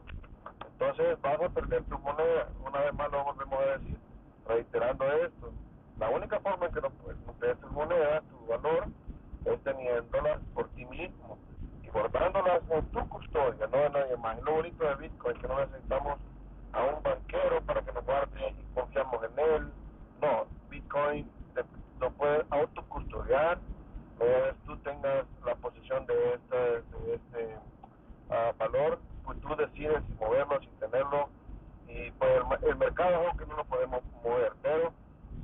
Entonces 0.73 1.19
vas 1.21 1.41
a 1.41 1.49
perder 1.49 1.83
tu 1.85 1.97
moneda. 1.99 2.49
Una 2.67 2.81
vez 2.81 2.93
más 2.93 3.11
lo 3.11 3.23
volvemos 3.23 3.59
a 3.59 3.77
decir, 3.77 3.97
reiterando 4.47 5.05
esto. 5.13 5.51
La 5.99 6.09
única 6.09 6.39
forma 6.39 6.67
en 6.67 6.71
que 6.73 6.81
no 6.81 6.89
puedes 6.91 7.17
perder 7.19 7.57
tu 7.57 7.67
moneda, 7.69 8.21
tu 8.21 8.45
valor, 8.47 8.87
es 9.45 9.63
teniéndolas 9.63 10.39
por 10.53 10.67
ti 10.69 10.85
mismo 10.85 11.37
y 11.83 11.89
guardándolas 11.89 12.61
en 12.69 12.85
tu 12.91 13.07
custodia, 13.09 13.67
no 13.67 13.77
de 13.77 13.89
nadie 13.89 14.17
más. 14.17 14.41
Lo 14.43 14.53
bonito 14.53 14.83
de 14.83 14.95
Bitcoin 14.95 15.35
es 15.35 15.41
que 15.41 15.47
no 15.47 15.59
necesitamos 15.59 16.19
a 16.73 16.83
un 16.83 17.03
banquero 17.03 17.61
para 17.61 17.81
que 17.81 17.91
nos 17.91 18.05
guarde 18.05 18.49
y 18.49 18.73
confiamos 18.73 19.23
en 19.23 19.39
él. 19.39 19.71
No, 20.21 20.45
Bitcoin 20.69 21.29
lo 21.99 22.11
puedes 22.11 22.45
autocustodiar, 22.49 23.59
vez 24.19 24.55
tú 24.65 24.77
tengas 24.77 25.25
la 25.45 25.55
posición 25.55 26.05
de 26.05 26.33
este, 26.33 26.57
de 26.57 27.15
este 27.15 27.57
uh, 28.29 28.57
valor, 28.57 28.99
pues 29.23 29.39
tú 29.41 29.55
decides 29.55 30.03
si 30.07 30.13
moverlo, 30.15 30.59
sin 30.59 30.71
tenerlo. 30.79 31.29
Y 31.87 32.11
pues 32.11 32.31
el, 32.31 32.69
el 32.69 32.75
mercado 32.77 33.09
es 33.09 33.17
algo 33.17 33.37
que 33.37 33.45
no 33.45 33.57
lo 33.57 33.65
podemos 33.65 34.01
mover, 34.23 34.53
pero 34.61 34.93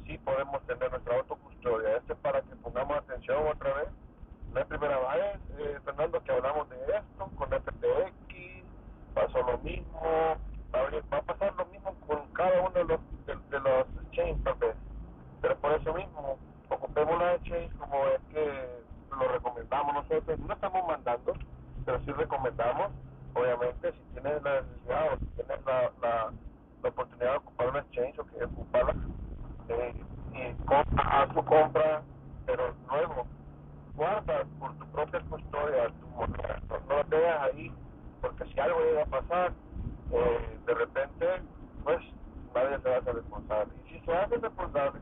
sí 0.07 0.17
podemos 0.19 0.61
tener 0.65 0.89
nuestra 0.89 1.17
autocustodia. 1.17 1.97
Este 1.97 2.13
es 2.13 2.19
para 2.19 2.41
que 2.41 2.55
pongamos 2.55 2.97
atención 2.97 3.45
otra 3.47 3.73
vez. 3.73 3.89
Es 4.55 4.65
primera 4.65 4.97
vez, 4.97 5.39
eh, 5.59 5.77
Fernando, 5.83 6.23
que 6.23 6.31
hablamos 6.31 6.69
de 6.69 6.77
esto 6.77 7.29
con 7.35 7.49
FTX, 7.49 8.63
pasó 9.13 9.43
lo 9.43 9.57
mismo, 9.59 10.37
va 10.73 11.17
a 11.17 11.21
pasar 11.21 11.53
lo 11.55 11.65
mismo 11.67 11.93
con 12.07 12.25
cada 12.33 12.61
uno 12.61 12.71
de 12.71 12.83
los, 12.85 12.99
de, 13.25 13.35
de 13.49 13.59
los 13.59 14.59
vez. 14.59 14.75
Pero 15.41 15.57
por 15.57 15.73
eso 15.73 15.93
mismo, 15.93 16.39
ocupemos 16.69 17.19
la 17.19 17.35
exchange 17.35 17.71
como 17.77 18.07
es 18.07 18.21
que 18.33 18.83
lo 19.11 19.27
recomendamos 19.27 19.93
nosotros. 19.93 20.39
No 20.39 20.53
estamos 20.53 20.87
mandando, 20.87 21.33
pero 21.85 21.99
sí 22.05 22.11
recomendamos. 22.13 22.91
Obviamente, 23.35 23.91
si 23.91 23.99
tienes 24.13 24.41
la 24.41 24.61
necesidad 24.61 25.13
o 25.13 25.17
si 25.17 25.25
tienes 25.35 25.65
la, 25.65 25.91
la, 26.01 26.33
la 26.81 26.89
oportunidad 26.89 27.31
de 27.31 27.37
ocupar 27.37 27.69
una 27.69 27.79
exchange 27.79 28.17
o 28.17 28.25
que 28.25 28.43
ocuparla, 28.43 28.95
eh, 29.69 30.06
y 30.34 30.53
compra, 30.65 31.03
haz 31.03 31.34
tu 31.34 31.43
compra, 31.45 32.03
pero 32.45 32.75
luego 32.89 33.27
guarda 33.95 34.45
por 34.60 34.75
tu 34.77 34.86
propia 34.91 35.21
custodia 35.30 35.89
tu 35.99 36.08
moneda. 36.10 36.62
No, 36.69 36.80
no 36.88 36.95
la 36.97 37.03
dejes 37.03 37.41
ahí, 37.41 37.73
porque 38.21 38.45
si 38.45 38.60
algo 38.60 38.80
llega 38.82 39.03
a 39.03 39.08
pasar, 39.08 39.53
eh, 40.12 40.60
de 40.65 40.73
repente, 40.75 41.27
pues 41.84 41.99
nadie 42.56 42.80
se 42.82 42.89
va 42.89 42.95
a 42.95 42.99
hacer 42.99 43.15
responsable. 43.15 43.73
Y 43.86 43.89
si 43.91 44.06
se 44.06 44.13
hace 44.13 44.38
responsable, 44.38 45.01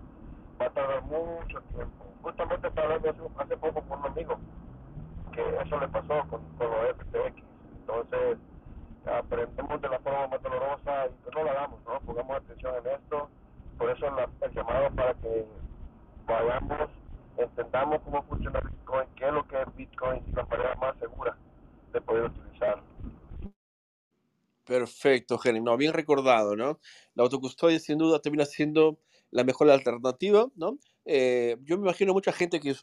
va 0.61 0.65
a 0.67 0.69
tardar 0.71 1.03
mucho 1.03 1.61
tiempo. 1.73 2.05
Justamente 2.23 2.67
estaba 2.67 2.95
hablando 2.95 3.09
hace, 3.11 3.43
hace 3.43 3.57
poco 3.57 3.81
con 3.83 3.99
un 3.99 4.05
amigo 4.07 4.39
que 5.33 5.41
eso 5.61 5.79
le 5.79 5.87
pasó 5.89 6.27
con, 6.29 6.41
con 6.57 6.71
los 6.71 6.95
FTX. 6.97 7.43
Entonces, 7.81 8.39
aprendemos 9.05 9.81
de 9.81 9.89
la 9.89 9.99
forma 9.99 10.27
más 10.27 10.41
dolorosa 10.43 11.07
y 11.07 11.23
que 11.23 11.31
no 11.35 11.43
la 11.43 11.51
hagamos, 11.51 11.83
¿no? 11.85 11.99
Pongamos 12.01 12.37
atención 12.37 12.75
en 12.77 12.93
esto. 12.93 13.29
Por 13.77 13.89
eso 13.89 14.09
la, 14.11 14.29
el 14.41 14.53
llamado 14.53 14.95
para 14.95 15.13
que 15.15 15.45
vayamos, 16.25 16.89
entendamos 17.37 18.01
cómo 18.03 18.23
funciona 18.23 18.61
Bitcoin, 18.61 19.07
qué 19.15 19.27
es 19.27 19.33
lo 19.33 19.47
que 19.47 19.61
es 19.61 19.75
Bitcoin 19.75 20.23
y 20.27 20.31
la 20.31 20.45
manera 20.45 20.75
más 20.75 20.97
segura 20.99 21.37
de 21.91 22.01
poder 22.01 22.25
utilizarlo. 22.25 22.83
Perfecto, 24.65 25.37
Jeremy. 25.37 25.63
No, 25.63 25.77
bien 25.77 25.93
recordado, 25.93 26.55
¿no? 26.55 26.79
La 27.13 27.23
autocustodia 27.23 27.79
sin 27.79 27.99
duda 27.99 28.19
termina 28.19 28.45
siendo 28.45 28.99
la 29.29 29.43
mejor 29.43 29.69
alternativa, 29.69 30.47
¿no? 30.55 30.79
Eh, 31.05 31.57
yo 31.61 31.77
me 31.77 31.83
imagino 31.83 32.13
mucha 32.13 32.31
gente 32.31 32.59
que 32.59 32.75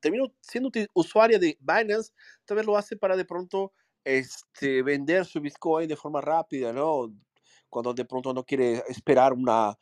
termina 0.00 0.26
siendo 0.40 0.70
usuaria 0.92 1.38
de 1.38 1.58
Binance, 1.60 2.12
tal 2.44 2.58
vez 2.58 2.66
lo 2.66 2.76
hace 2.76 2.96
para 2.96 3.16
de 3.16 3.24
pronto 3.24 3.72
este, 4.04 4.82
vender 4.82 5.24
su 5.24 5.40
Bitcoin 5.40 5.88
de 5.88 5.96
forma 5.96 6.20
rápida, 6.20 6.72
¿no? 6.72 7.12
Cuando 7.68 7.92
de 7.92 8.04
pronto 8.04 8.32
no 8.32 8.44
quiere 8.44 8.84
esperar 8.88 9.32
una, 9.32 9.76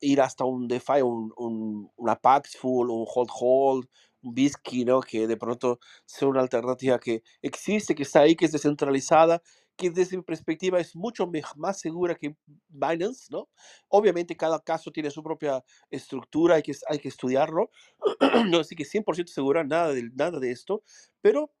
ir 0.00 0.20
hasta 0.20 0.44
un 0.44 0.68
DeFi, 0.68 1.02
un, 1.02 1.32
un, 1.36 1.90
una 1.96 2.16
Paxful, 2.16 2.90
un 2.90 3.06
Hold 3.12 3.30
Hold, 3.40 3.88
un 4.22 4.34
Bisky, 4.34 4.84
¿no? 4.84 5.00
Que 5.00 5.26
de 5.26 5.36
pronto 5.36 5.78
sea 6.06 6.28
una 6.28 6.40
alternativa 6.40 6.98
que 6.98 7.22
existe, 7.42 7.94
que 7.94 8.04
está 8.04 8.20
ahí, 8.20 8.36
que 8.36 8.46
es 8.46 8.52
descentralizada 8.52 9.42
que 9.76 9.90
desde 9.90 10.16
mi 10.16 10.22
perspectiva 10.22 10.78
es 10.80 10.94
mucho 10.94 11.30
más 11.56 11.80
segura 11.80 12.14
que 12.14 12.36
Binance, 12.68 13.28
¿no? 13.30 13.48
Obviamente 13.88 14.36
cada 14.36 14.60
caso 14.60 14.90
tiene 14.90 15.10
su 15.10 15.22
propia 15.22 15.64
estructura, 15.90 16.56
hay 16.56 16.62
que, 16.62 16.72
hay 16.88 16.98
que 16.98 17.08
estudiarlo, 17.08 17.70
no 18.48 18.58
así 18.60 18.76
que 18.76 18.84
100% 18.84 19.32
segura, 19.32 19.64
nada 19.64 19.92
de, 19.92 20.10
nada 20.14 20.38
de 20.38 20.50
esto, 20.50 20.82
pero 21.20 21.52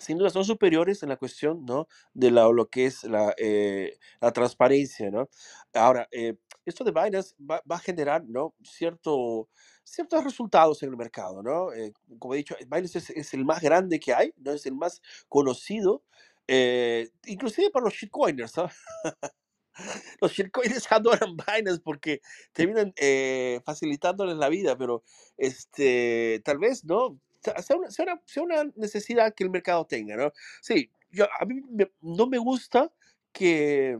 sin 0.00 0.18
duda 0.18 0.30
son 0.30 0.44
superiores 0.44 1.02
en 1.02 1.10
la 1.10 1.18
cuestión, 1.18 1.64
¿no? 1.66 1.86
De 2.14 2.30
la, 2.30 2.48
lo 2.48 2.68
que 2.70 2.86
es 2.86 3.04
la, 3.04 3.34
eh, 3.38 3.98
la 4.20 4.32
transparencia, 4.32 5.10
¿no? 5.10 5.28
Ahora, 5.74 6.08
eh, 6.12 6.36
esto 6.64 6.84
de 6.84 6.90
Binance 6.92 7.34
va, 7.38 7.62
va, 7.70 7.76
a 7.76 7.80
generar, 7.80 8.24
¿no? 8.24 8.54
Cierto, 8.62 9.48
ciertos 9.84 10.24
resultados 10.24 10.82
en 10.82 10.90
el 10.90 10.96
mercado, 10.96 11.42
¿no? 11.42 11.72
Eh, 11.72 11.92
como 12.18 12.34
he 12.34 12.38
dicho, 12.38 12.56
Binance 12.60 12.98
es, 12.98 13.10
es, 13.10 13.34
el 13.34 13.44
más 13.44 13.60
grande 13.60 13.98
que 13.98 14.14
hay, 14.14 14.32
¿no? 14.36 14.52
Es 14.52 14.66
el 14.66 14.74
más 14.74 15.00
conocido, 15.28 16.02
eh, 16.48 17.10
inclusive 17.26 17.70
para 17.70 17.84
los 17.84 17.94
shitcoiners, 17.94 18.56
¿no? 18.56 18.68
los 20.20 20.32
shitcoiners 20.32 20.86
adoran 20.92 21.36
Binance 21.36 21.80
porque 21.82 22.20
terminan 22.52 22.92
eh, 22.96 23.60
facilitándoles 23.64 24.36
la 24.36 24.48
vida, 24.48 24.76
pero 24.76 25.02
este, 25.36 26.40
tal 26.44 26.58
vez, 26.58 26.84
¿no? 26.84 27.18
Sea 27.40 27.76
una, 27.76 27.90
sea, 27.90 28.04
una, 28.04 28.22
sea 28.24 28.42
una, 28.42 28.64
necesidad 28.76 29.34
que 29.34 29.44
el 29.44 29.50
mercado 29.50 29.84
tenga, 29.84 30.16
¿no? 30.16 30.32
Sí, 30.60 30.90
yo, 31.10 31.26
a 31.40 31.44
mí 31.44 31.60
me, 31.70 31.90
no 32.00 32.26
me 32.26 32.38
gusta 32.38 32.92
que 33.32 33.98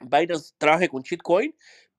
Binance 0.00 0.54
trabaje 0.58 0.88
con 0.88 1.02
shitcoin, 1.02 1.54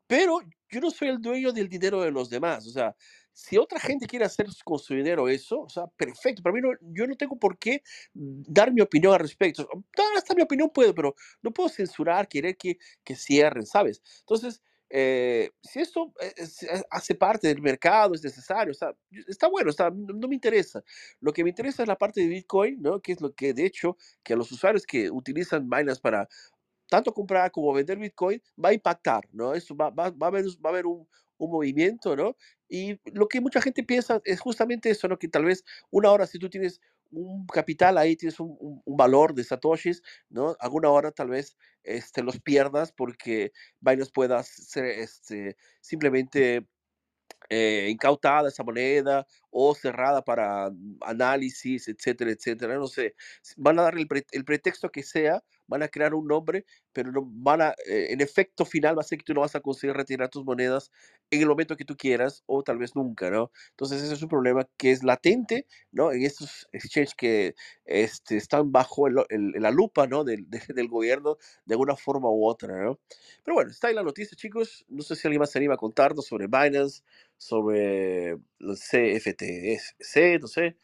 pero 0.08 0.40
yo 0.70 0.80
no 0.80 0.92
soy 0.92 1.10
el 1.10 1.22
dueño 1.22 1.52
del 1.52 1.70
dinero 1.70 2.02
de 2.02 2.12
los 2.12 2.30
demás, 2.30 2.68
o 2.68 2.72
sea, 2.72 2.96
si 3.34 3.58
otra 3.58 3.80
gente 3.80 4.08
quiere 4.08 4.26
hacer 4.26 4.48
con 4.64 4.78
su 4.78 4.94
dinero 4.94 5.30
eso, 5.30 5.62
o 5.62 5.70
sea, 5.70 5.88
perfecto. 5.88 6.44
Para 6.44 6.54
mí, 6.54 6.62
no, 6.62 6.70
yo 6.82 7.08
no 7.08 7.16
tengo 7.16 7.38
por 7.40 7.58
qué 7.58 7.82
dar 8.14 8.72
mi 8.74 8.82
opinión 8.82 9.14
al 9.14 9.20
respecto. 9.20 9.68
Hasta 10.18 10.36
mi 10.36 10.42
opinión 10.42 10.70
puedo, 10.70 10.94
pero 10.94 11.16
no 11.42 11.52
puedo 11.52 11.70
censurar, 11.70 12.28
querer 12.28 12.58
que, 12.58 12.78
que 13.04 13.16
cierren, 13.16 13.66
¿sabes? 13.66 14.02
Entonces, 14.20 14.62
eh, 14.90 15.50
si 15.64 15.80
esto 15.80 16.14
es, 16.36 16.68
hace 16.90 17.16
parte 17.16 17.48
del 17.48 17.62
mercado, 17.62 18.14
es 18.14 18.24
necesario, 18.24 18.72
está, 18.72 18.94
está 19.28 19.48
bueno, 19.48 19.70
está, 19.70 19.90
no, 19.90 20.14
no, 20.14 20.28
me 20.28 20.36
interesa. 20.36 20.84
Lo 21.22 21.32
que 21.32 21.44
me 21.44 21.50
interesa 21.52 21.84
es 21.84 21.88
la 21.88 21.98
parte 21.98 22.20
de 22.20 22.28
Bitcoin, 22.28 22.82
¿no? 22.82 23.02
Que 23.02 23.14
es 23.14 23.22
lo 23.22 23.34
que, 23.34 23.54
de 23.54 23.66
hecho, 23.66 23.96
que 24.22 24.34
a 24.34 24.36
los 24.36 24.52
usuarios 24.52 24.86
que 24.86 25.10
utilizan 25.10 25.70
Binance 25.70 26.02
para 26.02 26.28
tanto 26.92 27.14
comprar 27.14 27.50
como 27.52 27.72
vender 27.72 27.98
Bitcoin 27.98 28.42
va 28.64 28.70
a 28.70 28.74
impactar, 28.74 29.24
¿no? 29.32 29.54
Eso 29.54 29.74
va, 29.78 29.90
va, 29.90 30.10
va 30.10 30.28
a 30.28 30.30
haber, 30.30 30.44
va 30.64 30.70
a 30.70 30.74
haber 30.74 30.86
un, 30.86 31.08
un 31.38 31.52
movimiento, 31.52 32.18
¿no? 32.18 32.36
Y 32.68 33.00
lo 33.14 33.30
que 33.30 33.40
mucha 33.40 33.62
gente 33.62 33.82
piensa 33.84 34.20
es 34.26 34.42
justamente 34.42 34.90
eso, 34.90 35.08
¿no? 35.08 35.18
Que 35.18 35.30
tal 35.30 35.46
vez 35.46 35.64
una 35.90 36.12
hora 36.12 36.28
si 36.28 36.38
tú 36.38 36.50
tienes 36.50 36.82
un 37.12 37.46
capital 37.48 37.98
ahí, 37.98 38.18
tienes 38.18 38.42
un, 38.42 38.58
un, 38.60 38.82
un 38.84 38.98
valor 38.98 39.34
de 39.34 39.46
satoshis, 39.46 40.04
¿no? 40.30 40.58
Alguna 40.60 40.90
hora 40.90 41.12
tal 41.12 41.30
vez 41.30 41.58
este, 41.84 42.24
los 42.24 42.42
pierdas 42.42 42.92
porque 42.92 43.54
Binance 43.80 44.12
pueda 44.14 44.44
ser 44.44 44.86
este, 44.86 45.56
simplemente 45.80 46.68
eh, 47.50 47.90
incautada 47.90 48.50
esa 48.50 48.64
moneda 48.64 49.28
o 49.50 49.76
cerrada 49.76 50.24
para 50.24 50.72
análisis, 51.02 51.88
etcétera, 51.88 52.32
etcétera. 52.32 52.76
No 52.76 52.88
sé, 52.88 53.16
van 53.58 53.80
a 53.80 53.84
dar 53.84 53.98
el, 53.98 54.08
pre 54.08 54.26
el 54.32 54.46
pretexto 54.46 54.90
que 54.90 55.04
sea, 55.04 55.44
van 55.68 55.84
a 55.84 55.88
crear 55.88 56.14
un 56.14 56.28
nombre, 56.28 56.66
pero 56.94 57.12
no 57.12 57.22
van 57.26 57.62
a, 57.62 57.70
eh, 57.88 58.08
en 58.12 58.22
efecto 58.22 58.66
final 58.66 58.98
va 58.98 59.02
a 59.02 59.04
ser 59.06 59.18
que 59.20 59.26
tú 59.26 59.34
no 59.34 59.42
vas 59.42 59.56
a 59.56 59.62
conseguir 59.62 59.96
retirar 59.96 60.30
tus 60.30 60.44
monedas 60.46 60.92
en 61.30 61.42
el 61.42 61.48
momento 61.48 61.78
que 61.78 61.86
tú 61.86 61.96
quieras 61.96 62.44
o 62.46 62.64
tal 62.64 62.78
vez 62.78 62.96
nunca, 62.96 63.30
¿no? 63.32 63.52
Entonces 63.72 64.02
ese 64.02 64.14
es 64.14 64.22
un 64.22 64.30
problema 64.30 64.68
que 64.78 64.92
es 64.92 65.04
latente, 65.04 65.66
¿no? 65.92 66.12
En 66.12 66.24
estos 66.24 66.68
exchanges 66.74 67.16
que 67.16 67.56
este, 67.86 68.38
están 68.38 68.72
bajo 68.72 69.08
el- 69.08 69.16
el- 69.30 69.52
la 69.62 69.72
lupa, 69.72 70.08
¿no? 70.08 70.24
Del, 70.24 70.50
de- 70.50 70.62
del 70.76 70.88
gobierno 70.88 71.38
de 71.66 71.74
alguna 71.76 71.96
forma 71.96 72.30
u 72.30 72.46
otra, 72.46 72.82
¿no? 72.84 73.00
Pero 73.44 73.56
bueno, 73.56 73.72
está 73.72 73.88
ahí 73.88 73.94
la 73.96 74.04
noticia, 74.04 74.36
chicos. 74.38 74.86
No 74.90 75.04
sé 75.04 75.16
si 75.16 75.28
alguien 75.28 75.40
más 75.40 75.52
se 75.52 75.60
anima 75.60 75.76
a 75.76 75.78
contarnos 75.78 76.26
sobre 76.26 76.48
Binance, 76.48 77.04
sobre 77.38 78.38
los 78.60 78.80
CFTC, 78.80 80.40
no 80.40 80.48
sé. 80.48 80.78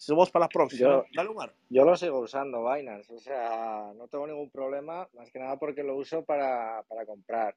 Si 0.00 0.12
vamos 0.12 0.30
para 0.30 0.46
la 0.46 0.48
próxima. 0.48 0.80
Yo, 0.80 1.04
Dale, 1.12 1.52
yo 1.68 1.84
lo 1.84 1.94
sigo 1.94 2.20
usando, 2.20 2.64
Binance. 2.64 3.12
O 3.12 3.18
sea, 3.18 3.92
no 3.94 4.08
tengo 4.08 4.26
ningún 4.26 4.50
problema, 4.50 5.06
más 5.12 5.30
que 5.30 5.38
nada 5.38 5.58
porque 5.58 5.82
lo 5.82 5.94
uso 5.94 6.24
para, 6.24 6.82
para 6.88 7.04
comprar. 7.04 7.54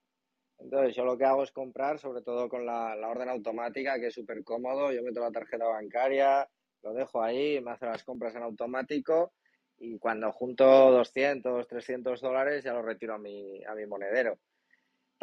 Entonces, 0.60 0.94
yo 0.94 1.06
lo 1.06 1.18
que 1.18 1.24
hago 1.24 1.44
es 1.44 1.54
comprar, 1.54 2.00
sobre 2.00 2.22
todo 2.22 2.50
con 2.50 2.66
la, 2.66 2.98
la 2.98 3.08
orden 3.08 3.30
automática, 3.30 3.98
que 3.98 4.08
es 4.08 4.14
súper 4.14 4.44
cómodo. 4.44 4.92
Yo 4.92 5.02
meto 5.04 5.22
la 5.22 5.32
tarjeta 5.32 5.66
bancaria, 5.66 6.46
lo 6.82 6.94
dejo 6.94 7.24
ahí, 7.24 7.62
me 7.62 7.72
hace 7.72 7.86
las 7.86 8.04
compras 8.04 8.36
en 8.36 8.44
automático 8.44 9.32
y 9.78 9.98
cuando 9.98 10.30
junto 10.34 10.66
200, 10.66 11.66
300 11.66 12.20
dólares 12.20 12.66
ya 12.66 12.74
lo 12.74 12.82
retiro 12.82 13.14
a 13.14 13.20
mi, 13.20 13.64
a 13.64 13.74
mi 13.74 13.86
monedero. 13.86 14.38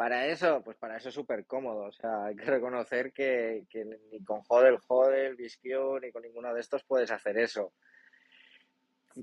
Para 0.01 0.25
eso, 0.25 0.63
pues 0.63 0.77
para 0.77 0.97
eso 0.97 1.09
es 1.09 1.13
súper 1.13 1.45
cómodo. 1.45 1.83
O 1.83 1.91
sea, 1.91 2.25
hay 2.25 2.35
que 2.35 2.45
reconocer 2.45 3.13
que, 3.13 3.65
que 3.69 3.85
ni 3.85 4.23
con 4.23 4.41
Hodel, 4.47 4.79
Hodel, 4.87 5.35
Bisq, 5.35 5.63
ni 6.01 6.11
con 6.11 6.23
ninguno 6.23 6.51
de 6.55 6.59
estos 6.59 6.83
puedes 6.83 7.11
hacer 7.11 7.37
eso 7.37 7.71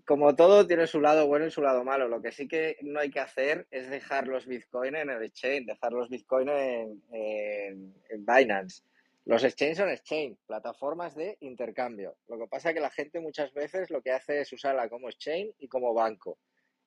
como 0.04 0.36
todo 0.36 0.68
tiene 0.68 0.86
su 0.86 1.00
lado 1.00 1.26
bueno 1.26 1.46
y 1.46 1.50
su 1.50 1.62
lado 1.62 1.82
malo. 1.82 2.06
Lo 2.06 2.22
que 2.22 2.30
sí 2.30 2.46
que 2.46 2.76
no 2.82 3.00
hay 3.00 3.10
que 3.10 3.18
hacer 3.18 3.66
es 3.72 3.90
dejar 3.90 4.28
los 4.28 4.46
Bitcoin 4.46 4.94
en 4.94 5.10
el 5.10 5.24
exchange, 5.24 5.66
dejar 5.66 5.92
los 5.94 6.10
Bitcoin 6.10 6.48
en, 6.48 7.02
en, 7.10 7.94
en 8.08 8.24
Binance. 8.24 8.84
Los 9.24 9.42
exchanges 9.42 9.78
son 9.78 9.90
exchange, 9.90 10.36
plataformas 10.46 11.16
de 11.16 11.38
intercambio. 11.40 12.18
Lo 12.28 12.38
que 12.38 12.46
pasa 12.46 12.68
es 12.68 12.76
que 12.76 12.80
la 12.80 12.90
gente 12.90 13.18
muchas 13.18 13.52
veces 13.52 13.90
lo 13.90 14.00
que 14.00 14.12
hace 14.12 14.42
es 14.42 14.52
usarla 14.52 14.88
como 14.88 15.08
exchange 15.08 15.56
y 15.58 15.66
como 15.66 15.92
banco. 15.92 16.38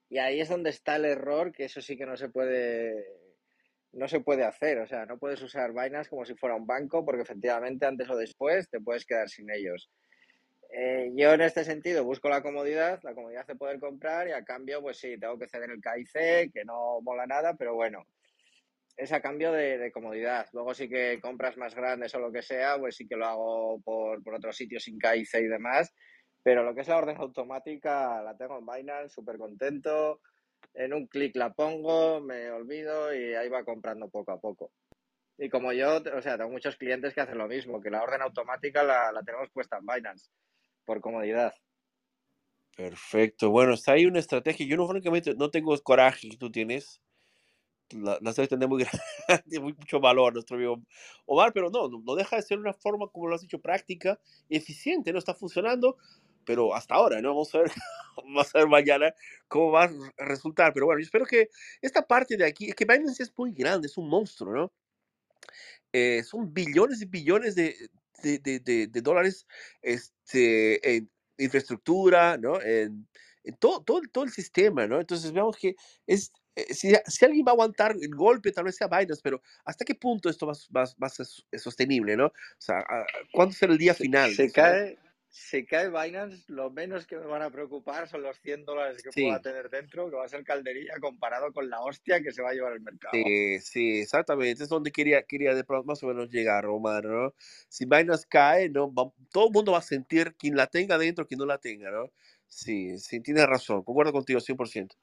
Y 0.08 0.20
ahí 0.20 0.40
es 0.40 0.48
donde 0.48 0.70
está 0.70 0.96
el 0.96 1.04
error, 1.04 1.52
que 1.52 1.66
eso 1.66 1.82
sí 1.82 1.98
que 1.98 2.06
no 2.06 2.16
se 2.16 2.30
puede 2.30 3.21
no 3.94 4.08
se 4.08 4.22
puede 4.22 4.44
hacer. 4.44 4.80
O 4.80 4.88
sea, 4.88 5.06
no 5.06 5.18
puedes 5.18 5.42
usar 5.42 5.72
Binance 5.72 6.10
como 6.10 6.26
si 6.26 6.36
fuera 6.36 6.56
un 6.56 6.66
banco, 6.66 7.06
porque 7.06 7.22
efectivamente 7.24 7.86
antes 7.86 8.10
o 8.10 8.18
después 8.18 8.70
te 8.70 8.80
puedes 8.80 9.06
quedar 9.06 9.30
sin 9.30 9.50
ellos. 9.52 9.90
Eh, 10.74 11.12
yo 11.16 11.34
en 11.34 11.42
este 11.42 11.66
sentido 11.66 12.06
busco 12.06 12.30
la 12.30 12.42
comodidad, 12.42 13.00
la 13.04 13.14
comodidad 13.14 13.46
de 13.46 13.56
poder 13.56 13.80
comprar 13.80 14.30
y 14.30 14.32
a 14.32 14.44
cambio, 14.44 14.82
pues 14.82 14.98
sí, 14.98 15.18
tengo 15.20 15.38
que 15.38 15.48
ceder 15.48 15.70
el 15.70 15.82
KIC, 15.82 16.54
que 16.54 16.64
no 16.66 17.02
mola 17.02 17.28
nada, 17.28 17.56
pero 17.56 17.76
bueno, 17.76 18.06
es 18.96 19.12
a 19.12 19.22
cambio 19.22 19.52
de, 19.52 19.92
comodidad. 19.92 20.48
Luego 20.54 20.74
sí 20.74 20.88
que 20.88 21.20
compras 21.20 21.58
más 21.58 21.76
grandes 21.76 22.16
o 22.16 22.20
lo 22.20 22.32
que 22.32 22.42
sea, 22.42 22.78
pues 22.80 22.96
sí 22.96 23.06
que 23.06 23.18
lo 23.18 23.26
hago 23.26 23.82
por, 23.82 24.24
por 24.24 24.36
otros 24.36 24.56
sitios 24.56 24.84
sin 24.84 24.98
KIC 24.98 25.42
y 25.42 25.48
demás, 25.48 25.94
pero 26.42 26.64
lo 26.64 26.74
que 26.74 26.82
es 26.82 26.88
la 26.88 26.98
orden 26.98 27.18
automática 27.18 28.22
la 28.24 28.38
tengo 28.38 28.58
en 28.58 28.66
Binance, 28.66 29.14
súper 29.14 29.38
contento, 29.38 30.22
en 30.74 30.94
un 30.94 31.08
clic 31.08 31.36
la 31.36 31.54
pongo, 31.54 32.22
me 32.22 32.50
olvido 32.52 33.14
y 33.14 33.34
ahí 33.34 33.50
va 33.50 33.64
comprando 33.64 34.10
poco 34.10 34.32
a 34.32 34.40
poco. 34.40 34.72
Y 35.38 35.50
como 35.50 35.74
yo, 35.74 35.98
o 35.98 36.22
sea, 36.22 36.38
tengo 36.38 36.52
muchos 36.52 36.76
clientes 36.76 37.14
que 37.14 37.22
hacen 37.22 37.38
lo 37.38 37.48
mismo, 37.48 37.82
que 37.82 37.90
la 37.90 38.04
orden 38.04 38.22
automática 38.22 38.84
la, 38.84 39.12
la 39.12 39.24
tenemos 39.24 39.50
puesta 39.52 39.78
en 39.78 39.86
Binance 39.86 40.30
por 40.86 41.02
comodidad. 41.02 41.54
Perfecto. 42.76 43.50
Bueno, 43.50 43.74
está 43.74 43.94
ahí 43.94 44.06
una 44.06 44.20
estrategia. 44.20 44.66
Yo 44.66 44.78
no, 44.78 44.88
francamente, 44.88 45.36
no 45.36 45.50
tengo 45.50 45.74
el 45.74 45.84
coraje 45.84 46.30
que 46.30 46.38
tú 46.38 46.52
tienes. 46.52 47.02
La, 47.92 48.18
la 48.22 48.30
estrategia 48.30 48.68
muy 48.68 48.84
grande, 49.28 49.60
mucho 49.60 50.00
valor 50.00 50.34
nuestro 50.34 50.56
amigo 50.56 50.82
Omar, 51.26 51.52
pero 51.54 51.70
no, 51.70 51.90
no 51.90 52.16
deja 52.16 52.38
de 52.38 52.42
ser 52.42 52.58
una 52.58 52.74
forma, 52.74 53.08
como 53.08 53.28
lo 53.28 53.36
has 53.36 53.42
dicho, 53.42 53.60
práctica, 53.60 54.20
eficiente, 54.48 55.12
no 55.12 55.20
está 55.20 55.34
funcionando, 55.34 55.98
pero 56.46 56.74
hasta 56.76 56.96
ahora, 56.96 57.22
¿no? 57.22 57.30
Vamos 57.30 57.54
a 57.56 57.60
ver, 57.60 57.72
vamos 58.18 58.56
a 58.56 58.58
ver 58.60 58.68
mañana 58.68 59.14
cómo 59.48 59.72
va 59.72 59.86
a 59.86 59.92
resultar. 60.18 60.74
Pero 60.74 60.86
bueno, 60.86 61.00
yo 61.00 61.06
espero 61.06 61.26
que 61.26 61.50
esta 61.82 62.06
parte 62.06 62.38
de 62.38 62.46
aquí, 62.46 62.70
es 62.70 62.76
que 62.76 62.86
Binance 62.86 63.24
es 63.24 63.34
muy 63.38 63.54
grande, 63.54 63.88
es 63.88 63.98
un 63.98 64.10
monstruo, 64.10 64.54
¿no? 64.54 64.74
Eh, 65.94 66.24
son 66.24 66.54
billones 66.54 67.02
y 67.02 67.06
billones 67.06 67.56
de, 67.56 67.76
de, 68.24 68.40
de, 68.40 68.88
de, 68.88 69.02
dólares 69.02 69.46
este, 69.82 70.96
en 70.96 71.12
infraestructura, 71.38 72.38
¿no? 72.38 72.62
En, 72.62 73.08
en 73.44 73.56
todo, 73.58 73.84
todo, 73.84 74.02
todo 74.12 74.24
el 74.24 74.32
sistema, 74.32 74.88
¿no? 74.88 75.00
Entonces 75.00 75.32
vemos 75.32 75.58
que 75.58 75.76
es, 76.08 76.32
eh, 76.56 76.74
si, 76.74 76.94
si, 77.08 77.26
alguien 77.26 77.46
va 77.46 77.52
a 77.52 77.54
aguantar 77.54 77.96
el 78.00 78.16
golpe, 78.16 78.52
tal 78.52 78.66
vez 78.66 78.76
sea 78.76 78.88
Binance, 78.88 79.22
pero 79.24 79.42
¿hasta 79.66 79.84
qué 79.84 79.96
punto 79.96 80.30
esto 80.30 80.46
va, 80.46 80.54
va, 80.76 80.84
va 81.02 81.08
a 81.08 81.10
ser 81.10 81.26
sostenible, 81.60 82.16
¿no? 82.16 82.28
O 82.28 82.34
sea, 82.58 82.86
¿cuándo 83.34 83.54
será 83.54 83.74
el 83.74 83.80
día 83.80 83.94
se, 83.94 84.04
final? 84.04 84.34
Se 84.34 84.46
eso, 84.46 84.54
cae. 84.54 84.98
Se 85.32 85.66
cae 85.66 85.88
Binance, 85.88 86.44
lo 86.52 86.70
menos 86.72 87.08
que 87.08 87.16
me 87.16 87.26
van 87.26 87.42
a 87.42 87.50
preocupar 87.50 88.06
son 88.10 88.22
los 88.22 88.38
100 88.42 88.66
dólares 88.66 89.02
que 89.02 89.14
sí. 89.14 89.24
pueda 89.24 89.42
tener 89.42 89.70
dentro, 89.70 90.10
que 90.10 90.18
va 90.18 90.26
a 90.26 90.28
ser 90.28 90.44
calderilla 90.44 90.96
comparado 91.00 91.54
con 91.54 91.70
la 91.70 91.80
hostia 91.80 92.22
que 92.22 92.34
se 92.34 92.42
va 92.42 92.50
a 92.50 92.54
llevar 92.54 92.74
el 92.74 92.82
mercado. 92.82 93.12
Sí, 93.14 93.60
sí, 93.62 94.02
exactamente. 94.02 94.64
Es 94.64 94.70
donde 94.70 94.92
quería, 94.92 95.24
quería 95.24 95.56
de 95.56 95.64
pronto 95.64 95.86
más 95.86 96.04
o 96.04 96.08
menos 96.08 96.30
llegar, 96.30 96.66
Omar, 96.66 97.06
¿no? 97.06 97.34
Si 97.70 97.86
Binance 97.86 98.28
cae, 98.28 98.68
¿no? 98.68 98.94
Va, 98.94 99.10
todo 99.32 99.48
el 99.48 99.54
mundo 99.54 99.72
va 99.72 99.78
a 99.78 99.84
sentir, 99.84 100.36
quien 100.36 100.58
la 100.58 100.68
tenga 100.68 100.98
dentro, 100.98 101.26
quien 101.26 101.38
no 101.38 101.46
la 101.46 101.60
tenga, 101.60 101.92
¿no? 101.92 102.12
Sí, 102.50 102.98
sí, 102.98 103.22
tienes 103.22 103.46
razón, 103.46 103.84
concuerdo 103.84 104.12
contigo 104.12 104.42
100%. 104.42 104.98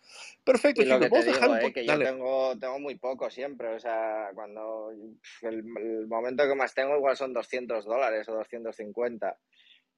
Perfecto, 0.45 0.83
y 0.83 0.85
lo 0.85 1.01
que 1.01 1.09
te 1.09 1.25
digo, 1.25 1.51
un 1.51 1.59
eh, 1.59 1.73
que 1.73 1.87
yo 1.87 1.99
tengo, 1.99 2.59
tengo 2.59 2.79
muy 2.79 2.97
poco 2.97 3.31
siempre, 3.31 3.69
o 3.69 3.81
sea, 3.81 4.29
cuando 4.35 4.91
el, 4.91 5.65
el 5.79 6.07
momento 6.07 6.47
que 6.47 6.55
más 6.55 6.75
tengo 6.75 6.95
igual 6.95 7.17
son 7.17 7.33
200 7.33 7.87
dólares 7.87 8.29
o 8.29 8.35
250 8.35 9.39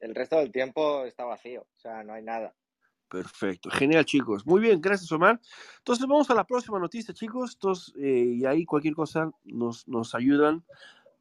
el 0.01 0.15
resto 0.15 0.37
del 0.37 0.51
tiempo 0.51 1.05
está 1.05 1.25
vacío, 1.25 1.63
o 1.63 1.79
sea, 1.79 2.03
no 2.03 2.15
hay 2.15 2.23
nada. 2.23 2.55
Perfecto, 3.11 3.71
genial 3.71 4.05
chicos. 4.05 4.47
Muy 4.47 4.61
bien, 4.61 4.81
gracias 4.81 5.11
Omar. 5.11 5.41
Entonces 5.79 6.07
vamos 6.07 6.31
a 6.31 6.35
la 6.35 6.45
próxima 6.45 6.79
noticia 6.79 7.13
chicos. 7.13 7.93
Eh, 7.99 8.37
y 8.39 8.45
ahí 8.45 8.65
cualquier 8.65 8.95
cosa 8.95 9.33
nos, 9.43 9.89
nos 9.89 10.15
ayudan 10.15 10.65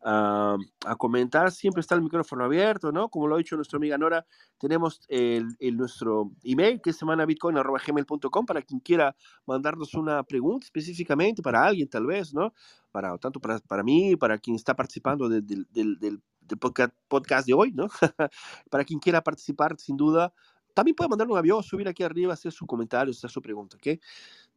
a, 0.03 0.55
a, 0.85 0.95
comentar. 0.95 1.51
Siempre 1.51 1.81
está 1.81 1.95
el 1.95 2.03
micrófono 2.03 2.45
abierto, 2.45 2.91
¿no? 2.91 3.09
Como 3.09 3.27
lo 3.27 3.33
ha 3.33 3.37
dicho 3.39 3.55
nuestra 3.55 3.77
amiga 3.77 3.97
Nora, 3.97 4.23
tenemos 4.59 5.01
el, 5.07 5.57
nuestro 5.73 6.31
email 6.43 6.79
que 6.79 6.91
es 6.91 6.97
semanabitcoin.gmail.com 6.97 8.45
para 8.45 8.61
quien 8.61 8.79
quiera 8.81 9.15
mandarnos 9.47 9.95
una 9.95 10.21
pregunta 10.21 10.65
específicamente 10.65 11.41
para 11.41 11.65
alguien 11.65 11.89
tal 11.89 12.05
vez, 12.05 12.35
¿no? 12.35 12.53
Para, 12.91 13.17
tanto 13.17 13.39
para, 13.39 13.57
para 13.59 13.81
mí, 13.81 14.15
para 14.15 14.37
quien 14.37 14.55
está 14.55 14.75
participando 14.75 15.27
de, 15.27 15.41
de, 15.41 15.65
del, 15.71 15.97
del 15.97 16.21
podcast, 16.57 17.45
de 17.45 17.53
hoy, 17.53 17.71
¿no? 17.71 17.87
para 18.69 18.83
quien 18.83 18.99
quiera 18.99 19.21
participar, 19.21 19.75
sin 19.79 19.97
duda, 19.97 20.33
también 20.73 20.95
puede 20.95 21.09
mandar 21.09 21.27
un 21.27 21.37
avión, 21.37 21.63
subir 21.63 21.87
aquí 21.87 22.03
arriba, 22.03 22.33
hacer 22.33 22.51
su 22.51 22.65
comentario, 22.65 23.11
hacer 23.11 23.29
su 23.29 23.41
pregunta, 23.41 23.77
¿ok? 23.77 23.99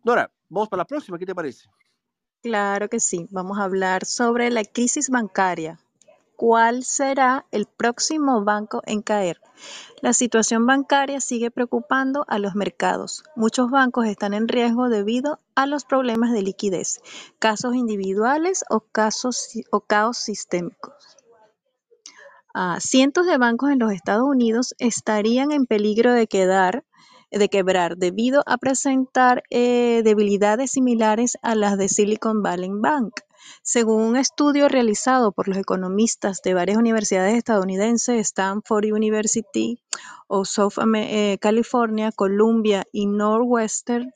Nora, 0.05 0.31
vamos 0.49 0.69
para 0.69 0.83
la 0.83 0.87
próxima, 0.87 1.19
¿qué 1.19 1.27
te 1.27 1.35
parece? 1.35 1.69
Claro 2.43 2.89
que 2.89 2.99
sí, 2.99 3.29
vamos 3.31 3.59
a 3.59 3.65
hablar 3.65 4.05
sobre 4.05 4.51
la 4.51 4.65
crisis 4.65 5.11
bancaria. 5.11 5.79
¿Cuál 6.43 6.83
será 6.83 7.47
el 7.53 7.67
próximo 7.67 8.43
banco 8.43 8.83
en 8.85 9.01
caer? 9.01 9.41
La 10.01 10.13
situación 10.13 10.67
bancaria 10.67 11.21
sigue 11.21 11.53
preocupando 11.53 12.25
a 12.27 12.41
los 12.41 12.57
mercados. 12.57 13.23
Muchos 13.37 13.71
bancos 13.71 14.07
están 14.07 14.35
en 14.35 14.49
riesgo 14.49 14.89
debido 14.89 15.39
a 15.55 15.67
los 15.67 15.85
problemas 15.85 16.33
de 16.33 16.43
liquidez, 16.43 17.01
casos 17.39 17.77
individuales 17.77 18.65
o, 18.69 18.81
casos, 18.81 19.51
o 19.71 19.83
caos 19.83 20.19
sistémicos. 20.19 21.17
Cientos 22.79 23.27
de 23.27 23.39
bancos 23.39 23.71
en 23.71 23.79
los 23.79 23.93
Estados 23.93 24.25
Unidos 24.29 24.75
estarían 24.79 25.53
en 25.53 25.67
peligro 25.67 26.13
de 26.13 26.27
quedar 26.27 26.85
de 27.33 27.49
quebrar 27.49 27.97
debido 27.97 28.43
a 28.47 28.59
presentar 28.59 29.43
eh, 29.51 30.03
debilidades 30.05 30.73
similares 30.73 31.39
a 31.43 31.55
las 31.55 31.79
de 31.79 31.89
Silicon 31.89 32.43
Valley 32.43 32.71
Bank. 32.73 33.15
Según 33.63 34.03
un 34.03 34.17
estudio 34.17 34.69
realizado 34.69 35.33
por 35.33 35.49
los 35.49 35.57
economistas 35.57 36.43
de 36.45 36.55
varias 36.55 36.79
universidades 36.79 37.37
estadounidenses, 37.37 38.21
Stanford 38.21 38.85
University 38.93 39.81
o 40.29 40.45
South 40.45 40.75
eh, 40.95 41.39
California, 41.41 42.13
Columbia 42.13 42.85
y 42.93 43.07
Northwestern, 43.07 44.13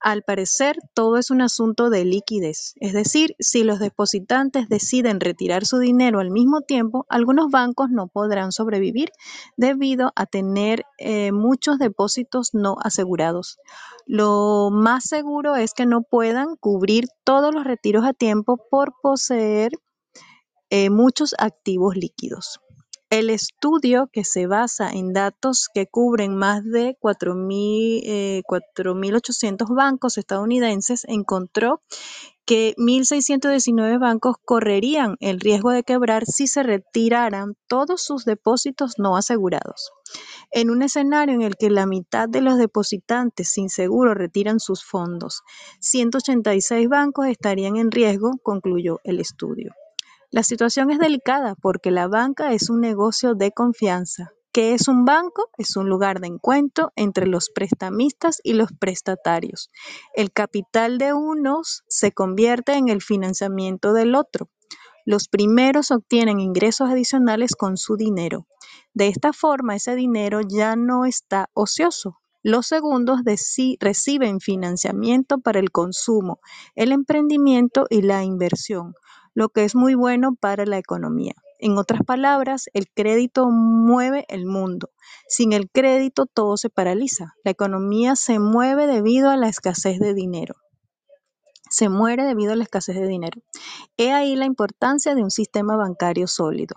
al 0.00 0.22
parecer, 0.22 0.76
todo 0.94 1.16
es 1.16 1.30
un 1.30 1.40
asunto 1.40 1.90
de 1.90 2.04
liquidez, 2.04 2.74
es 2.76 2.92
decir, 2.92 3.34
si 3.38 3.64
los 3.64 3.78
depositantes 3.78 4.68
deciden 4.68 5.20
retirar 5.20 5.66
su 5.66 5.78
dinero 5.78 6.20
al 6.20 6.30
mismo 6.30 6.60
tiempo, 6.60 7.06
algunos 7.08 7.50
bancos 7.50 7.90
no 7.90 8.08
podrán 8.08 8.52
sobrevivir 8.52 9.10
debido 9.56 10.12
a 10.14 10.26
tener 10.26 10.84
eh, 10.98 11.32
muchos 11.32 11.78
depósitos 11.78 12.54
no 12.54 12.76
asegurados. 12.82 13.58
Lo 14.06 14.70
más 14.72 15.04
seguro 15.04 15.56
es 15.56 15.74
que 15.74 15.86
no 15.86 16.02
puedan 16.02 16.56
cubrir 16.56 17.08
todos 17.24 17.54
los 17.54 17.64
retiros 17.64 18.04
a 18.04 18.12
tiempo 18.12 18.58
por 18.70 18.94
poseer 19.02 19.72
eh, 20.70 20.90
muchos 20.90 21.34
activos 21.38 21.96
líquidos. 21.96 22.60
El 23.10 23.30
estudio, 23.30 24.10
que 24.12 24.22
se 24.22 24.46
basa 24.46 24.90
en 24.90 25.14
datos 25.14 25.70
que 25.72 25.86
cubren 25.86 26.36
más 26.36 26.62
de 26.62 26.94
4.800 27.00 29.74
bancos 29.74 30.18
estadounidenses, 30.18 31.06
encontró 31.08 31.80
que 32.44 32.74
1.619 32.76 33.98
bancos 33.98 34.36
correrían 34.44 35.16
el 35.20 35.40
riesgo 35.40 35.70
de 35.70 35.84
quebrar 35.84 36.26
si 36.26 36.46
se 36.46 36.62
retiraran 36.62 37.54
todos 37.66 38.02
sus 38.02 38.26
depósitos 38.26 38.98
no 38.98 39.16
asegurados. 39.16 39.90
En 40.50 40.68
un 40.68 40.82
escenario 40.82 41.34
en 41.34 41.40
el 41.40 41.56
que 41.56 41.70
la 41.70 41.86
mitad 41.86 42.28
de 42.28 42.42
los 42.42 42.58
depositantes 42.58 43.50
sin 43.50 43.70
seguro 43.70 44.12
retiran 44.12 44.60
sus 44.60 44.84
fondos, 44.84 45.40
186 45.80 46.90
bancos 46.90 47.26
estarían 47.26 47.76
en 47.76 47.90
riesgo, 47.90 48.32
concluyó 48.42 49.00
el 49.04 49.20
estudio. 49.20 49.72
La 50.30 50.42
situación 50.42 50.90
es 50.90 50.98
delicada 50.98 51.54
porque 51.54 51.90
la 51.90 52.06
banca 52.06 52.52
es 52.52 52.68
un 52.68 52.82
negocio 52.82 53.34
de 53.34 53.50
confianza. 53.50 54.30
¿Qué 54.52 54.74
es 54.74 54.86
un 54.86 55.06
banco? 55.06 55.48
Es 55.56 55.74
un 55.74 55.88
lugar 55.88 56.20
de 56.20 56.26
encuentro 56.26 56.92
entre 56.96 57.26
los 57.26 57.48
prestamistas 57.48 58.38
y 58.42 58.52
los 58.52 58.68
prestatarios. 58.78 59.70
El 60.14 60.30
capital 60.30 60.98
de 60.98 61.14
unos 61.14 61.82
se 61.88 62.12
convierte 62.12 62.74
en 62.74 62.90
el 62.90 63.00
financiamiento 63.00 63.94
del 63.94 64.14
otro. 64.14 64.50
Los 65.06 65.28
primeros 65.28 65.90
obtienen 65.90 66.40
ingresos 66.40 66.90
adicionales 66.90 67.56
con 67.56 67.78
su 67.78 67.96
dinero. 67.96 68.46
De 68.92 69.08
esta 69.08 69.32
forma, 69.32 69.76
ese 69.76 69.94
dinero 69.94 70.40
ya 70.46 70.76
no 70.76 71.06
está 71.06 71.48
ocioso. 71.54 72.18
Los 72.42 72.66
segundos 72.66 73.20
reciben 73.80 74.40
financiamiento 74.40 75.38
para 75.38 75.58
el 75.58 75.70
consumo, 75.70 76.40
el 76.74 76.92
emprendimiento 76.92 77.86
y 77.88 78.02
la 78.02 78.24
inversión 78.24 78.92
lo 79.38 79.50
que 79.50 79.62
es 79.62 79.76
muy 79.76 79.94
bueno 79.94 80.34
para 80.34 80.66
la 80.66 80.78
economía. 80.78 81.32
En 81.60 81.78
otras 81.78 82.00
palabras, 82.04 82.64
el 82.72 82.88
crédito 82.92 83.48
mueve 83.50 84.24
el 84.26 84.46
mundo. 84.46 84.90
Sin 85.28 85.52
el 85.52 85.70
crédito 85.70 86.26
todo 86.26 86.56
se 86.56 86.70
paraliza. 86.70 87.34
La 87.44 87.52
economía 87.52 88.16
se 88.16 88.40
mueve 88.40 88.88
debido 88.88 89.30
a 89.30 89.36
la 89.36 89.48
escasez 89.48 90.00
de 90.00 90.12
dinero. 90.12 90.56
Se 91.70 91.88
muere 91.88 92.24
debido 92.24 92.52
a 92.52 92.56
la 92.56 92.64
escasez 92.64 92.96
de 92.96 93.06
dinero. 93.06 93.40
He 93.96 94.10
ahí 94.10 94.34
la 94.34 94.44
importancia 94.44 95.14
de 95.14 95.22
un 95.22 95.30
sistema 95.30 95.76
bancario 95.76 96.26
sólido. 96.26 96.74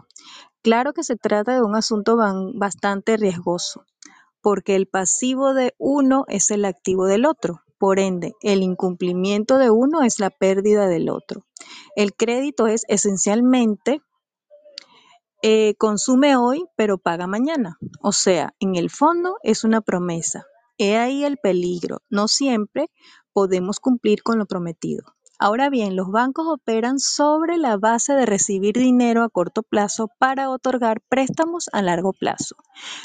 Claro 0.61 0.93
que 0.93 1.01
se 1.01 1.15
trata 1.15 1.55
de 1.55 1.63
un 1.63 1.75
asunto 1.75 2.15
bastante 2.53 3.17
riesgoso, 3.17 3.85
porque 4.39 4.75
el 4.75 4.85
pasivo 4.85 5.55
de 5.55 5.73
uno 5.79 6.25
es 6.27 6.51
el 6.51 6.65
activo 6.65 7.07
del 7.07 7.25
otro. 7.25 7.63
Por 7.81 7.97
ende, 7.97 8.35
el 8.41 8.61
incumplimiento 8.61 9.57
de 9.57 9.71
uno 9.71 10.03
es 10.03 10.19
la 10.19 10.29
pérdida 10.29 10.87
del 10.87 11.09
otro. 11.09 11.47
El 11.95 12.13
crédito 12.13 12.67
es 12.67 12.83
esencialmente 12.87 14.03
eh, 15.41 15.73
consume 15.79 16.35
hoy 16.35 16.63
pero 16.75 16.99
paga 16.99 17.25
mañana. 17.25 17.79
O 17.99 18.11
sea, 18.11 18.53
en 18.59 18.75
el 18.75 18.91
fondo 18.91 19.37
es 19.41 19.63
una 19.63 19.81
promesa. 19.81 20.45
He 20.77 20.95
ahí 20.95 21.23
el 21.23 21.37
peligro. 21.37 22.03
No 22.11 22.27
siempre 22.27 22.85
podemos 23.33 23.79
cumplir 23.79 24.21
con 24.21 24.37
lo 24.37 24.45
prometido. 24.45 25.15
Ahora 25.43 25.71
bien, 25.71 25.95
los 25.95 26.11
bancos 26.11 26.45
operan 26.47 26.99
sobre 26.99 27.57
la 27.57 27.75
base 27.75 28.13
de 28.13 28.27
recibir 28.27 28.75
dinero 28.75 29.23
a 29.23 29.29
corto 29.29 29.63
plazo 29.63 30.07
para 30.19 30.51
otorgar 30.51 31.01
préstamos 31.09 31.67
a 31.73 31.81
largo 31.81 32.13
plazo, 32.13 32.57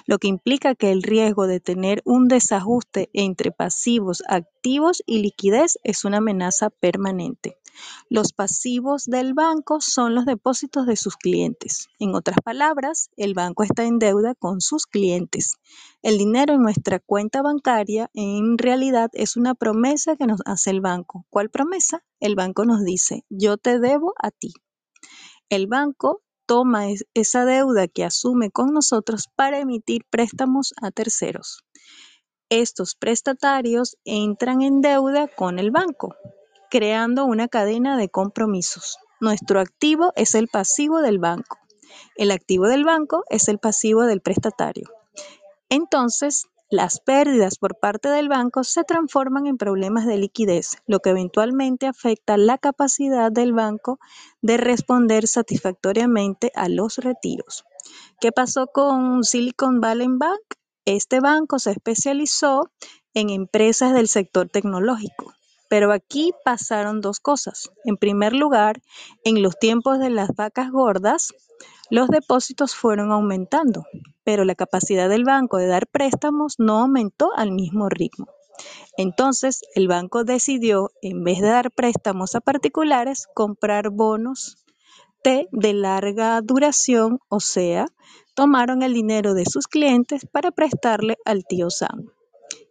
lo 0.05 0.18
que 0.18 0.28
implica 0.28 0.74
que 0.74 0.93
el 0.93 1.03
riesgo 1.03 1.47
de 1.47 1.61
tener 1.61 2.03
un 2.05 2.28
desajuste 2.28 3.09
entre 3.14 3.53
pasivos, 3.53 4.22
activos 4.28 5.03
y 5.07 5.22
liquidez 5.22 5.78
es 5.82 6.05
una 6.05 6.18
amenaza 6.18 6.68
permanente. 6.68 7.57
Los 8.09 8.33
pasivos 8.33 9.05
del 9.07 9.35
banco 9.35 9.81
son 9.81 10.14
los 10.14 10.27
depósitos 10.27 10.87
de 10.87 10.97
sus 10.97 11.16
clientes. 11.16 11.89
En 11.99 12.14
otras 12.14 12.39
palabras, 12.45 13.11
el 13.16 13.35
banco 13.35 13.62
está 13.62 13.85
en 13.85 13.99
deuda 13.99 14.35
con 14.35 14.61
sus 14.61 14.87
clientes. 14.87 15.55
El 16.03 16.18
dinero 16.18 16.55
en 16.55 16.62
nuestra 16.62 17.01
cuenta 17.01 17.43
bancaria 17.43 18.11
en 18.14 18.59
realidad 18.59 19.11
es 19.12 19.37
una 19.37 19.55
promesa 19.55 20.16
que 20.16 20.27
nos 20.27 20.41
hace 20.45 20.70
el 20.70 20.81
banco. 20.81 21.27
¿Cuál 21.31 21.51
promesa? 21.51 22.05
El 22.20 22.37
banco 22.37 22.64
nos 22.64 22.85
dice, 22.85 23.24
yo 23.29 23.57
te 23.57 23.79
debo 23.79 24.14
a 24.22 24.31
ti. 24.31 24.53
El 25.49 25.66
banco 25.66 26.22
toma 26.47 26.87
esa 27.14 27.45
deuda 27.45 27.89
que 27.89 28.05
asume 28.05 28.51
con 28.51 28.72
nosotros 28.72 29.29
para 29.35 29.59
emitir 29.59 30.03
préstamos 30.09 30.74
a 30.81 30.93
terceros. 30.93 31.64
Estos 32.49 32.95
prestatarios 32.95 33.97
entran 34.05 34.62
en 34.62 34.81
deuda 34.81 35.27
con 35.27 35.59
el 35.59 35.72
banco 35.72 36.14
creando 36.77 37.24
una 37.24 37.49
cadena 37.49 37.97
de 37.97 38.11
compromisos. 38.11 38.99
Nuestro 39.18 39.61
activo 39.61 40.12
es 40.14 40.35
el 40.35 40.49
pasivo 40.49 41.01
del 41.01 41.18
banco. 41.18 41.57
El 42.16 42.31
activo 42.31 42.68
del 42.68 42.85
banco 42.85 43.24
es 43.31 43.49
el 43.49 43.59
pasivo 43.59 44.03
del 44.03 44.20
prestatario. 44.20 44.91
Entonces, 45.70 46.49
las 46.68 47.01
pérdidas 47.01 47.57
por 47.57 47.79
parte 47.79 48.11
del 48.11 48.29
banco 48.29 48.62
se 48.62 48.85
transforman 48.85 49.47
en 49.47 49.57
problemas 49.57 50.05
de 50.05 50.18
liquidez, 50.18 50.77
lo 50.87 51.01
que 51.01 51.09
eventualmente 51.09 51.87
afecta 51.87 52.37
la 52.37 52.59
capacidad 52.59 53.33
del 53.33 53.55
banco 53.55 53.99
de 54.43 54.59
responder 54.59 55.27
satisfactoriamente 55.29 56.53
a 56.55 56.68
los 56.68 56.99
retiros. 56.99 57.64
¿Qué 58.20 58.33
pasó 58.33 58.66
con 58.66 59.24
Silicon 59.24 59.81
Valley 59.81 60.09
Bank? 60.11 60.43
Este 60.85 61.20
banco 61.20 61.59
se 61.59 61.70
especializó 61.70 62.70
en 63.14 63.31
empresas 63.31 63.95
del 63.95 64.09
sector 64.09 64.51
tecnológico. 64.51 65.33
Pero 65.69 65.93
aquí 65.93 66.33
pasaron 66.45 67.01
dos 67.01 67.21
cosas. 67.21 67.71
En 67.85 67.97
primer 67.97 68.33
lugar, 68.33 68.83
en 69.25 69.43
los 69.43 69.59
tiempos 69.59 69.99
de 69.99 70.11
las 70.11 70.31
vacas 70.35 70.71
gordas, 70.71 71.33
los 71.91 72.09
depósitos 72.09 72.75
fueron 72.75 73.12
aumentando, 73.12 73.85
pero 74.25 74.45
la 74.45 74.55
capacidad 74.55 75.09
del 75.09 75.25
banco 75.25 75.59
de 75.59 75.67
dar 75.69 75.87
préstamos 75.87 76.57
no 76.59 76.81
aumentó 76.81 77.31
al 77.37 77.53
mismo 77.53 77.89
ritmo. 77.89 78.27
Entonces, 78.97 79.62
el 79.75 79.87
banco 79.87 80.25
decidió, 80.25 80.91
en 81.03 81.23
vez 81.23 81.41
de 81.41 81.49
dar 81.49 81.71
préstamos 81.71 82.35
a 82.35 82.41
particulares, 82.41 83.29
comprar 83.35 83.91
bonos 83.91 84.64
T 85.23 85.49
de 85.53 85.75
larga 85.75 86.41
duración, 86.41 87.19
o 87.29 87.41
sea, 87.41 87.87
tomaron 88.35 88.83
el 88.83 88.95
dinero 88.95 89.35
de 89.35 89.45
sus 89.45 89.67
clientes 89.67 90.27
para 90.31 90.51
prestarle 90.51 91.17
al 91.25 91.45
tío 91.45 91.71
Sam. 91.71 92.11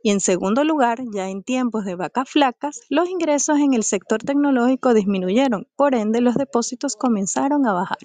Y 0.06 0.12
en 0.12 0.20
segundo 0.20 0.64
lugar, 0.64 1.00
ya 1.12 1.30
en 1.30 1.42
tiempos 1.42 1.84
de 1.84 1.96
vacas 1.96 2.30
flacas, 2.30 2.82
los 2.90 3.10
ingresos 3.10 3.58
en 3.58 3.74
el 3.74 3.82
sector 3.82 4.22
tecnológico 4.22 4.94
disminuyeron, 4.94 5.68
por 5.76 5.96
ende 5.96 6.22
los 6.22 6.36
depósitos 6.36 6.96
comenzaron 6.96 7.66
a 7.66 7.74
bajar. 7.74 7.98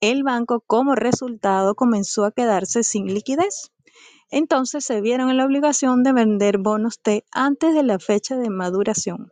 El 0.00 0.24
banco 0.24 0.64
como 0.66 0.96
resultado 0.96 1.76
comenzó 1.76 2.24
a 2.24 2.32
quedarse 2.32 2.82
sin 2.82 3.06
liquidez. 3.06 3.70
Entonces 4.32 4.84
se 4.84 5.00
vieron 5.00 5.30
en 5.30 5.36
la 5.36 5.44
obligación 5.44 6.02
de 6.02 6.12
vender 6.12 6.58
bonos 6.58 6.98
T 7.00 7.24
antes 7.30 7.72
de 7.72 7.84
la 7.84 8.00
fecha 8.00 8.36
de 8.36 8.50
maduración, 8.50 9.28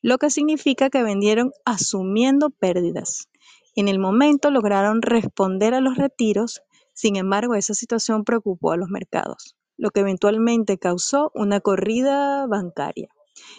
lo 0.00 0.16
que 0.16 0.30
significa 0.30 0.88
que 0.88 1.02
vendieron 1.02 1.52
asumiendo 1.66 2.48
pérdidas. 2.48 3.28
En 3.74 3.88
el 3.88 3.98
momento 3.98 4.50
lograron 4.50 5.02
responder 5.02 5.74
a 5.74 5.82
los 5.82 5.98
retiros, 5.98 6.62
sin 6.94 7.16
embargo 7.16 7.56
esa 7.56 7.74
situación 7.74 8.24
preocupó 8.24 8.72
a 8.72 8.78
los 8.78 8.88
mercados 8.88 9.54
lo 9.76 9.90
que 9.90 10.00
eventualmente 10.00 10.78
causó 10.78 11.30
una 11.34 11.60
corrida 11.60 12.46
bancaria. 12.46 13.08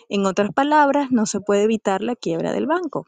En 0.09 0.25
otras 0.25 0.51
palabras, 0.53 1.11
no 1.11 1.25
se 1.25 1.39
puede 1.39 1.63
evitar 1.63 2.01
la 2.01 2.15
quiebra 2.15 2.51
del 2.51 2.67
banco. 2.67 3.07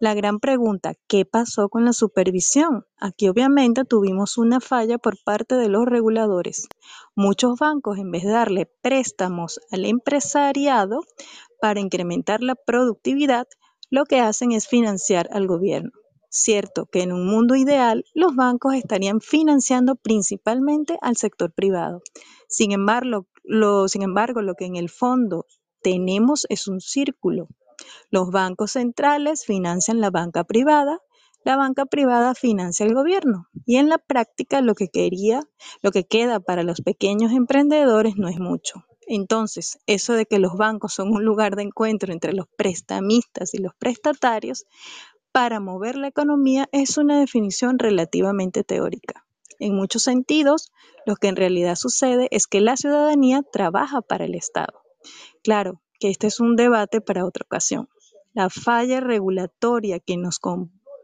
La 0.00 0.14
gran 0.14 0.38
pregunta, 0.38 0.94
¿qué 1.08 1.24
pasó 1.24 1.68
con 1.68 1.84
la 1.84 1.92
supervisión? 1.92 2.86
Aquí 3.00 3.28
obviamente 3.28 3.84
tuvimos 3.84 4.38
una 4.38 4.60
falla 4.60 4.96
por 4.96 5.16
parte 5.24 5.56
de 5.56 5.68
los 5.68 5.86
reguladores. 5.86 6.68
Muchos 7.16 7.58
bancos, 7.58 7.98
en 7.98 8.12
vez 8.12 8.22
de 8.22 8.30
darle 8.30 8.70
préstamos 8.80 9.58
al 9.72 9.84
empresariado 9.84 11.00
para 11.60 11.80
incrementar 11.80 12.44
la 12.44 12.54
productividad, 12.54 13.48
lo 13.90 14.04
que 14.04 14.20
hacen 14.20 14.52
es 14.52 14.68
financiar 14.68 15.28
al 15.32 15.48
gobierno. 15.48 15.90
Cierto 16.30 16.86
que 16.86 17.02
en 17.02 17.12
un 17.12 17.26
mundo 17.26 17.56
ideal 17.56 18.04
los 18.14 18.36
bancos 18.36 18.74
estarían 18.74 19.20
financiando 19.20 19.96
principalmente 19.96 20.96
al 21.00 21.16
sector 21.16 21.52
privado. 21.52 22.02
Sin 22.48 22.72
embargo, 22.72 23.26
lo, 23.44 23.86
que 24.56 24.64
en 24.64 24.76
el 24.76 24.88
fondo 24.88 25.46
tenemos 25.82 26.46
es 26.48 26.66
un 26.66 26.80
círculo. 26.80 27.48
Los 28.10 28.30
bancos 28.30 28.72
centrales 28.72 29.44
financian 29.44 30.00
la 30.00 30.10
banca 30.10 30.44
privada, 30.44 31.00
la 31.44 31.56
banca 31.56 31.86
privada 31.86 32.34
financia 32.34 32.84
el 32.84 32.94
gobierno 32.94 33.48
y 33.64 33.76
en 33.76 33.88
la 33.88 33.98
práctica 33.98 34.60
lo 34.60 34.74
que 34.74 34.88
quería, 34.88 35.42
lo 35.82 35.92
que 35.92 36.04
queda 36.04 36.40
para 36.40 36.64
los 36.64 36.80
pequeños 36.80 37.32
emprendedores 37.32 38.16
no 38.16 38.28
es 38.28 38.40
mucho. 38.40 38.84
Entonces, 39.06 39.78
eso 39.86 40.14
de 40.14 40.26
que 40.26 40.38
los 40.38 40.56
bancos 40.56 40.94
son 40.94 41.10
un 41.12 41.24
lugar 41.24 41.54
de 41.54 41.62
encuentro 41.62 42.12
entre 42.12 42.32
los 42.32 42.46
prestamistas 42.56 43.54
y 43.54 43.58
los 43.58 43.72
prestatarios 43.78 44.66
para 45.32 45.60
mover 45.60 45.96
la 45.96 46.08
economía 46.08 46.68
es 46.72 46.98
una 46.98 47.20
definición 47.20 47.78
relativamente 47.78 48.64
teórica. 48.64 49.27
En 49.58 49.74
muchos 49.74 50.02
sentidos, 50.02 50.72
lo 51.04 51.16
que 51.16 51.28
en 51.28 51.36
realidad 51.36 51.74
sucede 51.74 52.28
es 52.30 52.46
que 52.46 52.60
la 52.60 52.76
ciudadanía 52.76 53.42
trabaja 53.42 54.02
para 54.02 54.24
el 54.24 54.34
Estado. 54.34 54.82
Claro 55.42 55.80
que 55.98 56.10
este 56.10 56.28
es 56.28 56.40
un 56.40 56.56
debate 56.56 57.00
para 57.00 57.24
otra 57.24 57.44
ocasión. 57.44 57.88
La 58.34 58.50
falla 58.50 59.00
regulatoria 59.00 59.98
que 59.98 60.16
nos 60.16 60.38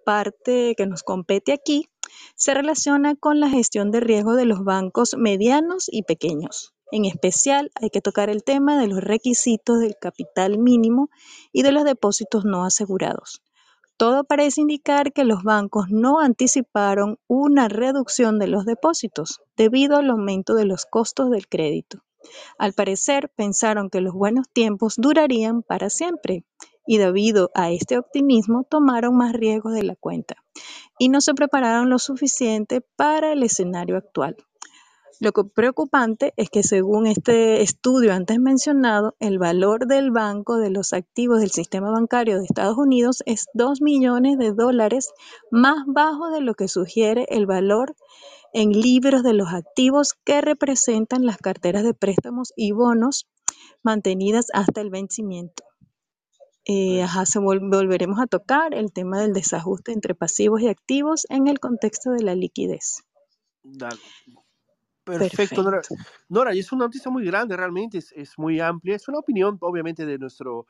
parte 0.04 0.74
que 0.76 0.86
nos 0.86 1.02
compete 1.02 1.52
aquí 1.52 1.88
se 2.36 2.54
relaciona 2.54 3.16
con 3.16 3.40
la 3.40 3.48
gestión 3.48 3.90
de 3.90 4.00
riesgo 4.00 4.34
de 4.34 4.44
los 4.44 4.62
bancos 4.62 5.16
medianos 5.18 5.88
y 5.90 6.02
pequeños. 6.02 6.74
En 6.92 7.06
especial, 7.06 7.72
hay 7.74 7.90
que 7.90 8.00
tocar 8.00 8.30
el 8.30 8.44
tema 8.44 8.78
de 8.78 8.86
los 8.86 9.00
requisitos 9.00 9.80
del 9.80 9.96
capital 10.00 10.58
mínimo 10.58 11.10
y 11.52 11.62
de 11.62 11.72
los 11.72 11.84
depósitos 11.84 12.44
no 12.44 12.64
asegurados. 12.64 13.42
Todo 13.96 14.24
parece 14.24 14.60
indicar 14.60 15.12
que 15.12 15.24
los 15.24 15.44
bancos 15.44 15.86
no 15.88 16.18
anticiparon 16.18 17.18
una 17.28 17.68
reducción 17.68 18.38
de 18.38 18.48
los 18.48 18.64
depósitos 18.64 19.40
debido 19.56 19.96
al 19.96 20.10
aumento 20.10 20.54
de 20.54 20.64
los 20.64 20.84
costos 20.84 21.30
del 21.30 21.46
crédito. 21.48 22.02
Al 22.58 22.72
parecer, 22.72 23.30
pensaron 23.36 23.90
que 23.90 24.00
los 24.00 24.14
buenos 24.14 24.48
tiempos 24.52 24.94
durarían 24.96 25.62
para 25.62 25.90
siempre 25.90 26.44
y 26.86 26.98
debido 26.98 27.50
a 27.54 27.70
este 27.70 27.98
optimismo 27.98 28.64
tomaron 28.64 29.16
más 29.16 29.32
riesgos 29.32 29.74
de 29.74 29.84
la 29.84 29.96
cuenta 29.96 30.36
y 30.98 31.08
no 31.08 31.20
se 31.20 31.34
prepararon 31.34 31.88
lo 31.88 31.98
suficiente 31.98 32.80
para 32.80 33.32
el 33.32 33.42
escenario 33.42 33.96
actual. 33.96 34.36
Lo 35.20 35.32
preocupante 35.32 36.32
es 36.36 36.50
que 36.50 36.62
según 36.62 37.06
este 37.06 37.62
estudio 37.62 38.12
antes 38.12 38.38
mencionado, 38.38 39.14
el 39.20 39.38
valor 39.38 39.86
del 39.86 40.10
banco 40.10 40.56
de 40.56 40.70
los 40.70 40.92
activos 40.92 41.40
del 41.40 41.50
sistema 41.50 41.90
bancario 41.90 42.38
de 42.38 42.44
Estados 42.44 42.76
Unidos 42.76 43.22
es 43.26 43.46
2 43.54 43.80
millones 43.80 44.38
de 44.38 44.52
dólares 44.52 45.10
más 45.50 45.84
bajo 45.86 46.30
de 46.30 46.40
lo 46.40 46.54
que 46.54 46.68
sugiere 46.68 47.26
el 47.30 47.46
valor 47.46 47.94
en 48.52 48.70
libros 48.70 49.22
de 49.22 49.34
los 49.34 49.52
activos 49.52 50.14
que 50.24 50.40
representan 50.40 51.26
las 51.26 51.38
carteras 51.38 51.84
de 51.84 51.94
préstamos 51.94 52.52
y 52.56 52.72
bonos 52.72 53.26
mantenidas 53.82 54.46
hasta 54.52 54.80
el 54.80 54.90
vencimiento. 54.90 55.64
Eh, 56.64 57.02
ajá, 57.02 57.26
se 57.26 57.38
volveremos 57.40 58.18
a 58.20 58.26
tocar 58.26 58.74
el 58.74 58.92
tema 58.92 59.20
del 59.20 59.32
desajuste 59.32 59.92
entre 59.92 60.14
pasivos 60.14 60.62
y 60.62 60.68
activos 60.68 61.26
en 61.28 61.46
el 61.46 61.60
contexto 61.60 62.10
de 62.10 62.22
la 62.22 62.34
liquidez. 62.34 63.02
Dale. 63.62 64.00
Perfecto, 65.04 65.62
Nora. 65.62 65.82
Nora, 66.28 66.54
y 66.54 66.60
es 66.60 66.72
una 66.72 66.86
noticia 66.86 67.10
muy 67.10 67.24
grande, 67.24 67.56
realmente 67.56 67.98
es, 67.98 68.12
es, 68.12 68.38
muy 68.38 68.60
amplia. 68.60 68.96
Es 68.96 69.06
una 69.08 69.18
opinión, 69.18 69.58
obviamente, 69.60 70.06
de 70.06 70.18
nuestro 70.18 70.66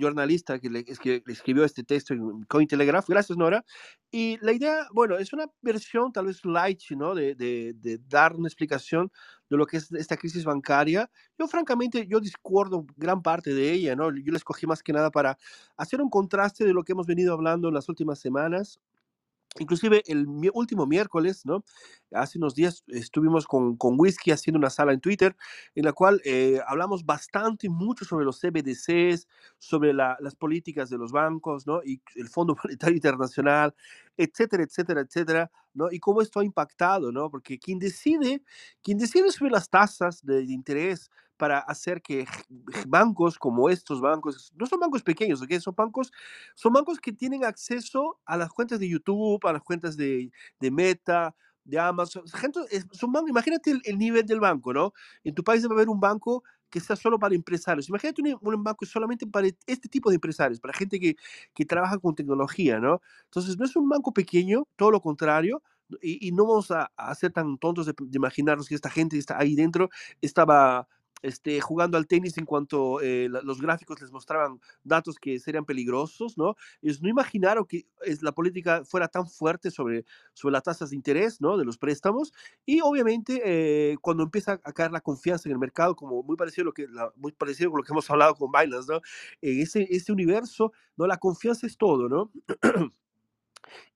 jornalista 0.00 0.58
que 0.58 0.70
le, 0.70 0.84
que 0.84 1.22
escribió 1.26 1.64
este 1.64 1.82
texto 1.82 2.14
en 2.14 2.44
Cointelegraph. 2.44 3.08
Gracias, 3.08 3.36
Nora. 3.36 3.64
Y 4.10 4.38
la 4.40 4.52
idea, 4.52 4.86
bueno, 4.92 5.18
es 5.18 5.32
una 5.32 5.46
versión 5.60 6.12
tal 6.12 6.26
vez 6.26 6.44
light, 6.44 6.80
¿no? 6.90 7.14
De, 7.14 7.34
de, 7.34 7.74
de, 7.74 7.98
dar 8.08 8.36
una 8.36 8.48
explicación 8.48 9.10
de 9.50 9.56
lo 9.56 9.66
que 9.66 9.78
es 9.78 9.92
esta 9.92 10.16
crisis 10.16 10.44
bancaria. 10.44 11.10
Yo, 11.38 11.46
francamente, 11.46 12.06
yo 12.06 12.20
discuerdo 12.20 12.86
gran 12.96 13.22
parte 13.22 13.52
de 13.52 13.72
ella, 13.72 13.96
¿no? 13.96 14.14
Yo 14.14 14.32
la 14.32 14.38
escogí 14.38 14.66
más 14.66 14.82
que 14.82 14.92
nada 14.92 15.10
para 15.10 15.36
hacer 15.76 16.00
un 16.00 16.08
contraste 16.08 16.64
de 16.64 16.72
lo 16.72 16.84
que 16.84 16.92
hemos 16.92 17.06
venido 17.06 17.32
hablando 17.34 17.68
en 17.68 17.74
las 17.74 17.88
últimas 17.88 18.18
semanas 18.18 18.80
Inclusive 19.58 20.02
el 20.06 20.26
último 20.54 20.86
miércoles, 20.86 21.44
¿no? 21.44 21.62
Hace 22.12 22.38
unos 22.38 22.54
días 22.54 22.84
estuvimos 22.88 23.46
con, 23.46 23.76
con 23.76 24.00
Whisky 24.00 24.30
haciendo 24.30 24.58
una 24.58 24.70
sala 24.70 24.92
en 24.94 25.00
Twitter 25.00 25.36
en 25.74 25.84
la 25.84 25.92
cual 25.92 26.22
eh, 26.24 26.60
hablamos 26.66 27.04
bastante, 27.04 27.68
mucho 27.68 28.06
sobre 28.06 28.24
los 28.24 28.40
CBDCs, 28.40 29.28
sobre 29.58 29.92
la, 29.92 30.16
las 30.20 30.34
políticas 30.36 30.88
de 30.88 30.96
los 30.96 31.12
bancos, 31.12 31.66
¿no? 31.66 31.82
Y 31.84 32.00
el 32.16 32.28
Fondo 32.30 32.56
Monetario 32.64 32.96
Internacional, 32.96 33.74
etcétera, 34.16 34.62
etcétera, 34.64 35.02
etcétera, 35.02 35.50
¿no? 35.74 35.90
Y 35.92 35.98
cómo 36.00 36.22
esto 36.22 36.40
ha 36.40 36.44
impactado, 36.44 37.12
¿no? 37.12 37.30
Porque 37.30 37.58
quien 37.58 37.78
decide, 37.78 38.42
quien 38.82 38.96
decide 38.96 39.30
subir 39.32 39.52
las 39.52 39.68
tasas 39.68 40.24
de 40.24 40.42
interés 40.44 41.10
para 41.42 41.58
hacer 41.58 42.00
que 42.00 42.24
bancos 42.86 43.36
como 43.36 43.68
estos 43.68 44.00
bancos, 44.00 44.52
no 44.56 44.64
son 44.64 44.78
bancos 44.78 45.02
pequeños, 45.02 45.42
¿ok? 45.42 45.54
Son 45.58 45.74
bancos, 45.74 46.12
son 46.54 46.72
bancos 46.72 47.00
que 47.00 47.10
tienen 47.10 47.44
acceso 47.44 48.20
a 48.24 48.36
las 48.36 48.52
cuentas 48.52 48.78
de 48.78 48.88
YouTube, 48.88 49.44
a 49.44 49.52
las 49.52 49.62
cuentas 49.64 49.96
de, 49.96 50.30
de 50.60 50.70
Meta, 50.70 51.34
de 51.64 51.80
Amazon. 51.80 52.22
Gente, 52.28 52.60
son 52.92 53.10
bancos, 53.10 53.30
imagínate 53.30 53.72
el, 53.72 53.82
el, 53.84 53.98
nivel 53.98 54.24
del 54.24 54.38
banco, 54.38 54.72
¿no? 54.72 54.92
En 55.24 55.34
tu 55.34 55.42
país 55.42 55.62
debe 55.62 55.74
haber 55.74 55.88
un 55.88 55.98
banco 55.98 56.44
que 56.70 56.78
sea 56.78 56.94
solo 56.94 57.18
para 57.18 57.34
empresarios. 57.34 57.88
Imagínate 57.88 58.22
un, 58.22 58.38
un 58.40 58.62
banco 58.62 58.86
solamente 58.86 59.26
para 59.26 59.48
este 59.66 59.88
tipo 59.88 60.10
de 60.10 60.14
empresarios, 60.14 60.60
para 60.60 60.74
gente 60.74 61.00
que, 61.00 61.16
que 61.54 61.64
trabaja 61.64 61.98
con 61.98 62.14
tecnología, 62.14 62.78
¿no? 62.78 63.02
Entonces, 63.24 63.58
no 63.58 63.64
es 63.64 63.74
un 63.74 63.88
banco 63.88 64.12
pequeño, 64.12 64.68
todo 64.76 64.92
lo 64.92 65.00
contrario, 65.00 65.60
y, 66.00 66.30
no 66.30 66.46
vamos 66.46 66.70
a, 66.70 66.92
a 66.96 67.12
ser 67.16 67.32
tan 67.32 67.58
tontos 67.58 67.86
de, 67.86 67.94
de, 67.98 68.16
imaginarnos 68.16 68.68
que 68.68 68.76
esta 68.76 68.88
gente 68.88 69.18
está 69.18 69.38
ahí 69.38 69.56
dentro 69.56 69.90
estaba 70.20 70.86
este, 71.22 71.60
jugando 71.60 71.96
al 71.96 72.06
tenis 72.06 72.36
en 72.38 72.44
cuanto 72.44 73.00
eh, 73.00 73.28
los 73.28 73.60
gráficos 73.60 74.00
les 74.00 74.12
mostraban 74.12 74.60
datos 74.84 75.16
que 75.18 75.38
serían 75.38 75.64
peligrosos, 75.64 76.36
¿no? 76.36 76.56
Ellos 76.82 77.00
no 77.02 77.08
imaginaron 77.08 77.64
que 77.64 77.86
la 78.20 78.32
política 78.32 78.84
fuera 78.84 79.08
tan 79.08 79.26
fuerte 79.28 79.70
sobre, 79.70 80.04
sobre 80.34 80.52
las 80.52 80.62
tasas 80.62 80.90
de 80.90 80.96
interés, 80.96 81.40
¿no? 81.40 81.56
De 81.56 81.64
los 81.64 81.78
préstamos 81.78 82.32
y 82.66 82.80
obviamente 82.80 83.40
eh, 83.44 83.96
cuando 84.00 84.22
empieza 84.22 84.60
a 84.64 84.72
caer 84.72 84.92
la 84.92 85.00
confianza 85.00 85.48
en 85.48 85.52
el 85.52 85.58
mercado, 85.58 85.96
como 85.96 86.22
muy 86.22 86.36
parecido 86.36 86.62
a 86.62 86.66
lo 86.66 86.72
que, 86.72 86.88
la, 86.88 87.12
muy 87.16 87.32
parecido 87.32 87.70
con 87.70 87.78
lo 87.78 87.84
que 87.84 87.92
hemos 87.92 88.10
hablado 88.10 88.34
con 88.34 88.50
Binance, 88.50 88.92
¿no? 88.92 89.00
En 89.40 89.60
ese, 89.60 89.86
ese 89.90 90.12
universo, 90.12 90.72
¿no? 90.96 91.06
La 91.06 91.18
confianza 91.18 91.66
es 91.66 91.76
todo, 91.76 92.08
¿no? 92.08 92.30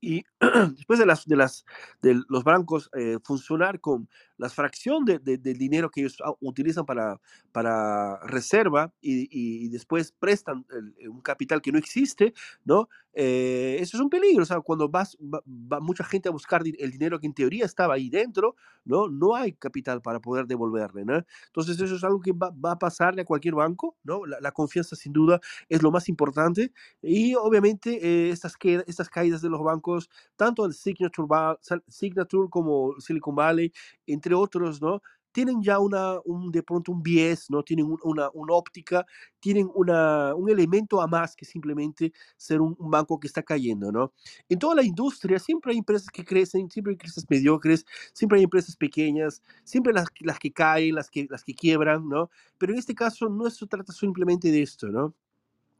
Y 0.00 0.24
después 0.76 0.98
de, 0.98 1.06
las, 1.06 1.26
de, 1.26 1.36
las, 1.36 1.64
de 2.02 2.20
los 2.28 2.44
bancos 2.44 2.90
eh, 2.96 3.18
funcionar 3.24 3.80
con 3.80 4.08
la 4.38 4.48
fracción 4.48 5.04
de, 5.04 5.18
de, 5.18 5.38
del 5.38 5.58
dinero 5.58 5.90
que 5.90 6.00
ellos 6.00 6.18
utilizan 6.40 6.84
para, 6.86 7.20
para 7.52 8.18
reserva 8.20 8.92
y, 9.00 9.28
y 9.30 9.68
después 9.68 10.12
prestan 10.12 10.66
el, 10.70 11.08
un 11.08 11.20
capital 11.20 11.62
que 11.62 11.72
no 11.72 11.78
existe, 11.78 12.34
¿no? 12.64 12.88
Eh, 13.18 13.78
eso 13.80 13.96
es 13.96 14.02
un 14.02 14.10
peligro, 14.10 14.42
o 14.42 14.46
sea, 14.46 14.60
cuando 14.60 14.90
vas, 14.90 15.16
va, 15.18 15.40
va, 15.46 15.80
mucha 15.80 16.04
gente 16.04 16.28
a 16.28 16.32
buscar 16.32 16.62
el 16.66 16.90
dinero 16.90 17.18
que 17.18 17.26
en 17.26 17.32
teoría 17.32 17.64
estaba 17.64 17.94
ahí 17.94 18.10
dentro, 18.10 18.56
¿no? 18.84 19.08
No 19.08 19.34
hay 19.34 19.54
capital 19.54 20.02
para 20.02 20.20
poder 20.20 20.46
devolverle, 20.46 21.06
¿no? 21.06 21.24
Entonces 21.46 21.80
eso 21.80 21.96
es 21.96 22.04
algo 22.04 22.20
que 22.20 22.32
va, 22.32 22.50
va 22.50 22.72
a 22.72 22.78
pasarle 22.78 23.22
a 23.22 23.24
cualquier 23.24 23.54
banco, 23.54 23.96
¿no? 24.04 24.26
La, 24.26 24.38
la, 24.40 24.52
confianza 24.52 24.96
sin 24.96 25.14
duda 25.14 25.40
es 25.70 25.82
lo 25.82 25.90
más 25.90 26.10
importante 26.10 26.72
y 27.00 27.34
obviamente 27.36 27.98
eh, 28.02 28.30
estas, 28.30 28.54
que, 28.54 28.84
estas 28.86 29.08
caídas 29.08 29.40
de 29.40 29.48
los 29.48 29.62
bancos, 29.62 30.10
tanto 30.36 30.66
el 30.66 30.74
Signature, 30.74 31.26
Signature 31.88 32.50
como 32.50 33.00
Silicon 33.00 33.34
Valley, 33.34 33.72
entre 34.06 34.34
otros, 34.34 34.80
¿no? 34.80 35.02
tienen 35.36 35.62
ya 35.62 35.78
un, 35.78 36.50
de 36.50 36.62
pronto 36.62 36.92
un 36.92 37.02
bias, 37.02 37.50
¿no? 37.50 37.62
Tienen 37.62 37.94
una, 38.02 38.30
una 38.32 38.54
óptica, 38.54 39.04
tienen 39.38 39.70
una, 39.74 40.34
un 40.34 40.48
elemento 40.48 40.98
a 41.02 41.06
más 41.06 41.36
que 41.36 41.44
simplemente 41.44 42.10
ser 42.38 42.62
un, 42.62 42.74
un, 42.78 42.90
banco 42.90 43.20
que 43.20 43.26
está 43.26 43.42
cayendo, 43.42 43.92
¿no? 43.92 44.14
En 44.48 44.58
toda 44.58 44.74
la 44.76 44.82
industria 44.82 45.38
siempre 45.38 45.72
hay 45.72 45.78
empresas 45.78 46.08
que 46.08 46.24
crecen, 46.24 46.70
siempre 46.70 46.92
hay 46.92 46.94
empresas 46.94 47.26
mediocres, 47.28 47.84
siempre 48.14 48.38
hay 48.38 48.44
empresas 48.44 48.76
pequeñas, 48.76 49.42
siempre 49.62 49.92
las, 49.92 50.06
las 50.20 50.38
que 50.38 50.50
caen, 50.50 50.94
las 50.94 51.10
que, 51.10 51.26
las 51.28 51.44
que 51.44 51.54
quiebran, 51.54 52.08
¿no? 52.08 52.30
Pero 52.56 52.72
en 52.72 52.78
este 52.78 52.94
caso 52.94 53.28
no 53.28 53.50
se 53.50 53.66
trata 53.66 53.92
simplemente 53.92 54.50
de 54.50 54.62
esto, 54.62 54.88
¿no? 54.88 55.14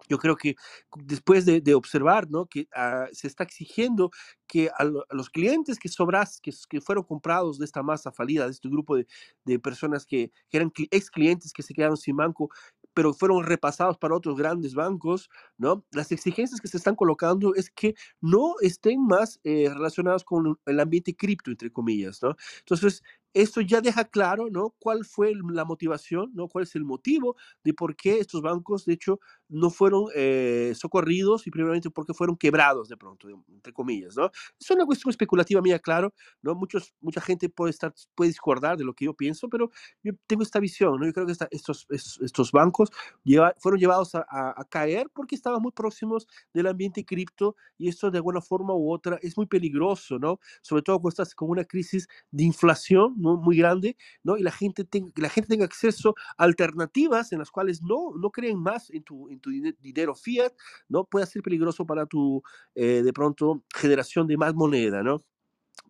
Yo 0.08 0.18
creo 0.18 0.36
que 0.36 0.56
después 0.96 1.44
de, 1.44 1.60
de 1.60 1.74
observar 1.74 2.30
¿no? 2.30 2.46
que 2.46 2.68
uh, 2.76 3.12
se 3.12 3.26
está 3.26 3.44
exigiendo 3.44 4.10
que 4.46 4.70
a, 4.76 4.84
lo, 4.84 5.00
a 5.10 5.14
los 5.14 5.30
clientes 5.30 5.78
que 5.78 5.88
sobras, 5.88 6.40
que, 6.40 6.52
que, 6.68 6.80
fueron 6.80 7.04
comprados 7.04 7.58
de 7.58 7.64
esta 7.64 7.82
masa 7.82 8.12
falida, 8.12 8.44
de 8.44 8.52
este 8.52 8.68
grupo 8.68 8.96
de, 8.96 9.06
de 9.44 9.58
personas 9.58 10.06
que, 10.06 10.30
que, 10.48 10.56
eran 10.56 10.72
ex 10.90 11.10
clientes 11.10 11.52
que 11.52 11.62
se 11.62 11.74
quedaron 11.74 11.96
sin 11.96 12.16
banco, 12.16 12.50
pero 12.94 13.12
fueron 13.12 13.44
repasados 13.44 13.98
para 13.98 14.16
otros 14.16 14.36
grandes 14.36 14.74
bancos, 14.74 15.28
¿no? 15.58 15.84
Las 15.92 16.12
exigencias 16.12 16.60
que 16.60 16.68
se 16.68 16.78
están 16.78 16.96
colocando 16.96 17.54
es 17.54 17.70
que 17.70 17.94
no 18.20 18.54
estén 18.62 19.04
más 19.04 19.38
eh, 19.44 19.68
relacionados 19.68 20.24
con 20.24 20.58
el 20.64 20.80
ambiente 20.80 21.14
cripto, 21.14 21.50
entre 21.50 21.70
comillas, 21.70 22.22
¿no? 22.22 22.36
Entonces, 22.60 23.02
esto 23.36 23.60
ya 23.60 23.82
deja 23.82 24.04
claro, 24.04 24.48
¿no? 24.50 24.74
Cuál 24.78 25.04
fue 25.04 25.34
la 25.52 25.66
motivación, 25.66 26.30
¿no? 26.34 26.48
Cuál 26.48 26.64
es 26.64 26.74
el 26.74 26.84
motivo 26.84 27.36
de 27.62 27.74
por 27.74 27.94
qué 27.94 28.18
estos 28.18 28.40
bancos, 28.40 28.86
de 28.86 28.94
hecho, 28.94 29.20
no 29.48 29.68
fueron 29.68 30.06
eh, 30.14 30.72
socorridos 30.74 31.46
y 31.46 31.50
primeramente 31.50 31.90
porque 31.90 32.14
fueron 32.14 32.36
quebrados 32.36 32.88
de 32.88 32.96
pronto, 32.96 33.28
entre 33.48 33.74
comillas, 33.74 34.16
¿no? 34.16 34.30
Es 34.58 34.70
una 34.70 34.86
cuestión 34.86 35.10
especulativa 35.10 35.60
mía, 35.60 35.78
claro, 35.78 36.14
¿no? 36.40 36.54
Muchos, 36.54 36.94
mucha 37.02 37.20
gente 37.20 37.50
puede 37.50 37.70
estar, 37.72 37.92
puede 38.14 38.28
discordar 38.28 38.78
de 38.78 38.84
lo 38.84 38.94
que 38.94 39.04
yo 39.04 39.12
pienso, 39.14 39.50
pero 39.50 39.70
yo 40.02 40.12
tengo 40.26 40.42
esta 40.42 40.58
visión, 40.58 40.98
¿no? 40.98 41.04
Yo 41.06 41.12
creo 41.12 41.26
que 41.26 41.32
esta, 41.32 41.46
estos, 41.50 41.86
estos 41.90 42.52
bancos 42.52 42.90
lleva, 43.22 43.54
fueron 43.58 43.78
llevados 43.78 44.14
a, 44.14 44.24
a, 44.30 44.54
a, 44.56 44.64
caer 44.64 45.10
porque 45.12 45.34
estaban 45.34 45.60
muy 45.60 45.72
próximos 45.72 46.26
del 46.54 46.68
ambiente 46.68 47.04
cripto 47.04 47.54
y 47.76 47.88
esto 47.88 48.10
de 48.10 48.18
alguna 48.18 48.40
forma 48.40 48.74
u 48.74 48.90
otra 48.90 49.18
es 49.20 49.36
muy 49.36 49.46
peligroso, 49.46 50.18
¿no? 50.18 50.40
Sobre 50.62 50.82
todo 50.82 50.96
cuando 51.00 51.10
estás 51.10 51.34
con 51.34 51.50
una 51.50 51.64
crisis 51.64 52.08
de 52.30 52.44
inflación. 52.44 53.14
Muy 53.34 53.56
grande, 53.56 53.96
¿no? 54.22 54.36
Y 54.36 54.42
la 54.42 54.52
gente, 54.52 54.84
tenga, 54.84 55.10
la 55.16 55.28
gente 55.28 55.48
tenga 55.48 55.64
acceso 55.64 56.14
a 56.36 56.44
alternativas 56.44 57.32
en 57.32 57.40
las 57.40 57.50
cuales 57.50 57.82
no, 57.82 58.12
no 58.16 58.30
creen 58.30 58.58
más 58.58 58.90
en 58.90 59.02
tu, 59.02 59.28
en 59.28 59.40
tu 59.40 59.50
dinero 59.80 60.14
fiat, 60.14 60.52
¿no? 60.88 61.04
Puede 61.04 61.26
ser 61.26 61.42
peligroso 61.42 61.86
para 61.86 62.06
tu, 62.06 62.42
eh, 62.74 63.02
de 63.02 63.12
pronto, 63.12 63.64
generación 63.74 64.26
de 64.26 64.36
más 64.36 64.54
moneda, 64.54 65.02
¿no? 65.02 65.24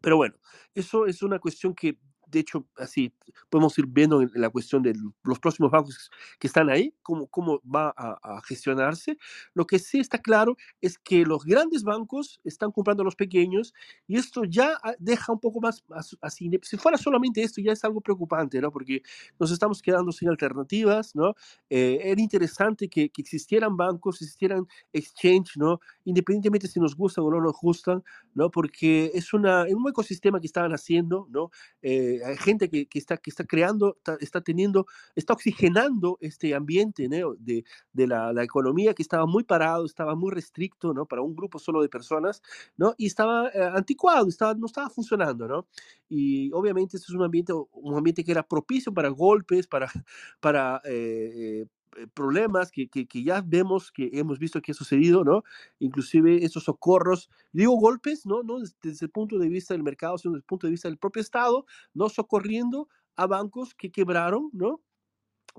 Pero 0.01 0.17
bueno, 0.17 0.37
eso 0.75 1.07
es 1.07 1.23
una 1.23 1.39
cuestión 1.39 1.75
que 1.75 1.99
de 2.27 2.41
hecho, 2.41 2.67
así 2.77 3.13
podemos 3.49 3.79
ir 3.79 3.87
viendo 3.87 4.21
en, 4.21 4.31
la 4.35 4.51
cuestión 4.51 4.83
de 4.83 4.95
los 5.23 5.39
próximos 5.39 5.71
bancos 5.71 6.11
que 6.39 6.49
están 6.49 6.69
ahí, 6.69 6.93
cómo, 7.03 7.27
cómo 7.29 7.61
va 7.63 7.95
a, 7.97 8.41
gestionarse. 8.45 9.17
Lo 9.55 9.67
que 9.67 9.79
sí 9.79 9.99
está 9.99 10.19
claro 10.19 10.57
es 10.81 10.99
que 10.99 11.25
los 11.25 11.45
grandes 11.45 11.85
bancos 11.85 12.41
están 12.45 12.73
comprando 12.73 13.03
a 13.03 13.05
los 13.05 13.17
pequeños 13.17 13.73
y 14.07 14.17
esto 14.17 14.45
ya 14.45 14.79
ah, 14.83 14.95
deja 14.99 15.33
un 15.33 15.41
poco 15.41 15.61
más 15.61 15.85
así. 16.21 16.51
Si 16.63 16.77
fuera 16.77 16.99
solamente 16.99 17.43
esto, 17.43 17.61
ya 17.61 17.73
es 17.73 17.85
algo 17.85 18.01
preocupante, 18.01 18.61
¿no? 18.61 18.71
Porque 18.71 19.03
nos 19.39 19.51
estamos 19.51 19.81
quedando 19.81 20.11
sin 20.13 20.29
alternativas, 20.29 21.15
¿no? 21.15 21.35
Eh, 21.71 22.01
era 22.03 22.21
interesante 22.21 22.89
que, 22.89 23.09
que 23.09 23.23
existieran 23.23 23.77
bancos, 23.77 24.17
existieran 24.17 24.67
exchange, 24.93 25.57
¿no? 25.57 25.81
Independientemente 26.05 26.67
si 26.69 26.81
nos 26.81 26.97
gustan 26.97 27.25
o 27.25 27.31
no 27.31 27.41
nos 27.41 27.57
gustan, 27.61 28.03
¿no? 28.35 28.51
Porque 28.51 29.13
es, 29.15 29.33
una, 29.33 29.65
un 29.65 29.89
ecosistema 29.89 30.41
que 30.41 30.47
estaban 30.47 30.73
haciendo, 30.73 31.27
¿no? 31.31 31.51
Eh, 31.83 32.16
hay 32.25 32.37
gente 32.37 32.69
que, 32.69 32.87
que, 32.87 32.99
está, 32.99 33.17
que 33.17 33.31
está 33.31 33.45
creando, 33.45 33.99
está, 34.21 34.41
teniendo, 34.41 34.87
está 35.15 35.33
oxigenando 35.33 36.19
este 36.21 36.55
ambiente 36.55 37.09
¿no? 37.09 37.35
de, 37.35 37.65
de 37.93 38.07
la, 38.07 38.33
la, 38.33 38.43
economía 38.43 38.95
que 38.95 39.03
estaba 39.03 39.27
muy 39.27 39.45
parado, 39.45 39.85
estaba 39.85 40.15
muy 40.15 40.31
restricto, 40.31 40.95
¿no? 40.95 41.07
Para 41.07 41.23
un 41.23 41.35
grupo 41.35 41.59
solo 41.59 41.83
de 41.83 41.89
personas, 41.89 42.43
¿no? 42.77 42.95
Y 42.97 43.07
estaba 43.07 43.49
eh, 43.49 43.71
anticuado, 43.75 44.29
estaba, 44.29 44.55
no 44.55 44.67
estaba 44.67 44.91
funcionando, 44.91 45.49
¿no? 45.49 45.67
Y 46.09 46.53
obviamente 46.53 46.97
este 46.97 47.11
es 47.11 47.15
un 47.15 47.25
ambiente, 47.25 47.53
un 47.53 47.97
ambiente 47.97 48.25
que 48.25 48.33
era 48.33 48.47
propicio 48.47 48.93
para 48.93 49.09
golpes, 49.09 49.67
para, 49.67 49.87
para 50.41 50.81
eh, 50.85 51.63
eh, 51.63 51.67
problemas 52.15 52.71
que, 52.71 52.89
que, 52.89 53.23
ya 53.23 53.43
vemos, 53.45 53.93
que 53.93 54.11
hemos 54.13 54.39
visto 54.39 54.61
que 54.61 54.73
ha 54.73 54.75
sucedido, 54.75 55.25
¿no? 55.25 55.43
Inclusive 55.79 56.45
esos 56.45 56.65
socorros, 56.65 57.31
digo 57.53 57.77
golpes, 57.77 58.27
¿no? 58.27 58.43
no 58.43 58.59
desde, 58.59 59.07
el 59.07 59.11
punto 59.11 59.39
de 59.39 59.49
vista 59.49 59.75
del 59.75 59.83
mercado, 59.83 60.19
sino 60.19 60.33
desde 60.33 60.43
el 60.43 60.47
punto 60.47 60.67
de 60.67 60.73
vista 60.73 60.89
del 60.89 60.99
propio 60.99 61.23
Estado, 61.23 61.67
¿no? 61.95 62.09
Socorriendo 62.09 62.89
a 63.17 63.27
bancos 63.27 63.75
que 63.75 63.91
quebraron, 63.91 64.51
¿no? 64.53 64.81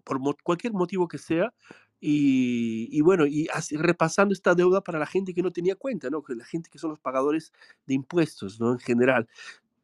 Por 0.03 0.19
cualquier 0.43 0.73
motivo 0.73 1.07
que 1.07 1.17
sea, 1.17 1.53
y, 1.99 3.01
bueno, 3.01 3.25
y 3.25 3.47
repasando 3.71 4.33
esta 4.33 4.53
deuda 4.53 4.81
para 4.81 4.99
la 4.99 5.07
gente 5.07 5.33
que 5.33 5.41
no 5.41 5.51
tenía 5.51 5.75
cuenta, 5.75 6.09
¿no? 6.09 6.23
La 6.27 6.45
gente 6.45 6.69
que 6.69 6.77
son 6.77 6.91
los 6.91 6.99
pagadores 6.99 7.51
de 7.87 7.95
impuestos, 7.95 8.59
¿no? 8.59 8.73
En 8.73 8.79
general. 8.79 9.27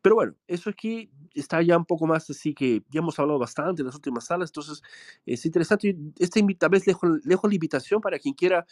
Pero 0.04 0.16
bueno, 0.16 0.36
eso 0.48 0.70
aquí 0.70 1.10
está 1.34 1.62
ya 1.62 1.78
un 1.78 1.86
poco 1.86 2.06
más 2.06 2.30
así 2.30 2.54
que 2.54 2.84
ya 2.92 3.00
hemos 3.00 3.18
hablado 3.18 3.40
bastante 3.40 3.82
en 3.82 3.86
las 3.86 3.96
últimas 3.96 4.26
salas, 4.26 4.50
entonces 4.50 4.84
es 5.26 5.46
interesante. 5.46 5.98
Esta 6.20 6.68
vez 6.68 6.84
dejo 6.84 7.48
la 7.48 7.54
invitación 7.56 8.02
para 8.02 8.20
quien 8.20 8.36
quiera 8.36 8.66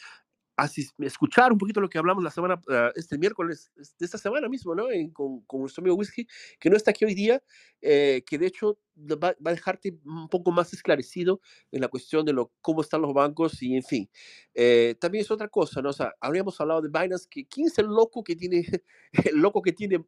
escuchar 0.99 1.51
un 1.51 1.57
poquito 1.57 1.79
lo 1.81 1.89
que 1.89 1.97
hablamos 1.97 2.23
la 2.23 2.31
semana, 2.31 2.61
ah, 2.69 2.91
este 2.95 3.17
miércoles 3.17 3.71
de 3.75 4.05
esta 4.05 4.17
semana 4.17 4.49
mismo, 4.49 4.75
¿no? 4.75 4.85
con, 5.13 5.41
con, 5.41 5.61
nuestro 5.61 5.81
amigo 5.81 5.95
Whisky, 5.95 6.27
que 6.59 6.69
no 6.69 6.75
está 6.75 6.91
aquí 6.91 7.05
hoy 7.05 7.13
día, 7.13 7.41
eh, 7.81 8.23
que 8.25 8.37
de 8.37 8.47
hecho 8.47 8.77
va, 8.95 9.35
va, 9.45 9.51
a 9.51 9.53
dejarte 9.53 9.97
un 10.05 10.27
poco 10.29 10.51
más 10.51 10.73
esclarecido 10.73 11.41
en 11.71 11.81
la 11.81 11.87
cuestión 11.87 12.25
de 12.25 12.33
lo, 12.33 12.51
cómo 12.61 12.81
están 12.81 13.01
los 13.01 13.13
bancos 13.13 13.61
y 13.61 13.75
en 13.75 13.83
fin. 13.83 14.09
Eh, 14.53 14.95
también 14.99 15.23
es 15.23 15.31
otra 15.31 15.47
cosa, 15.47 15.81
¿no? 15.81 15.89
O 15.89 15.93
sea, 15.93 16.13
habríamos 16.19 16.59
hablado 16.59 16.81
de 16.81 16.89
Binance, 16.89 17.27
que 17.29 17.45
¿quién 17.45 17.67
es 17.67 17.77
el 17.79 17.87
loco 17.87 18.23
que 18.23 18.35
tiene, 18.35 18.65
el 19.33 19.37
loco 19.37 19.61
que 19.61 19.71
tiene 19.71 20.05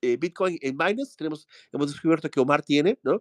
eh, 0.00 0.16
Bitcoin 0.16 0.58
en 0.60 0.76
Binance? 0.76 1.16
Tenemos, 1.16 1.46
hemos 1.72 1.92
descubierto 1.92 2.30
que 2.30 2.40
Omar 2.40 2.62
tiene, 2.62 2.98
¿no? 3.02 3.20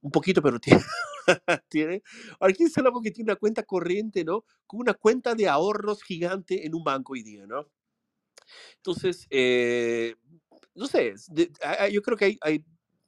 Un 0.00 0.10
poquito, 0.10 0.40
pero 0.42 0.58
tiene. 0.60 0.82
tiene. 1.68 2.02
Ahora, 2.38 2.54
¿quién 2.54 2.68
es 2.68 2.76
el 2.76 2.84
loco 2.84 3.00
que 3.02 3.10
tiene 3.10 3.32
una 3.32 3.38
cuenta 3.38 3.62
corriente, 3.64 4.24
¿no? 4.24 4.44
Con 4.66 4.80
una 4.80 4.94
cuenta 4.94 5.34
de 5.34 5.48
ahorros 5.48 6.02
gigante 6.02 6.66
en 6.66 6.74
un 6.74 6.84
banco 6.84 7.14
hoy 7.14 7.22
día, 7.22 7.46
¿no? 7.46 7.68
Entonces, 8.76 9.26
eh, 9.30 10.14
no 10.74 10.86
sé, 10.86 11.14
yo 11.92 12.02
creo 12.02 12.16
que 12.16 12.24
hay, 12.26 12.38
hay, 12.40 12.64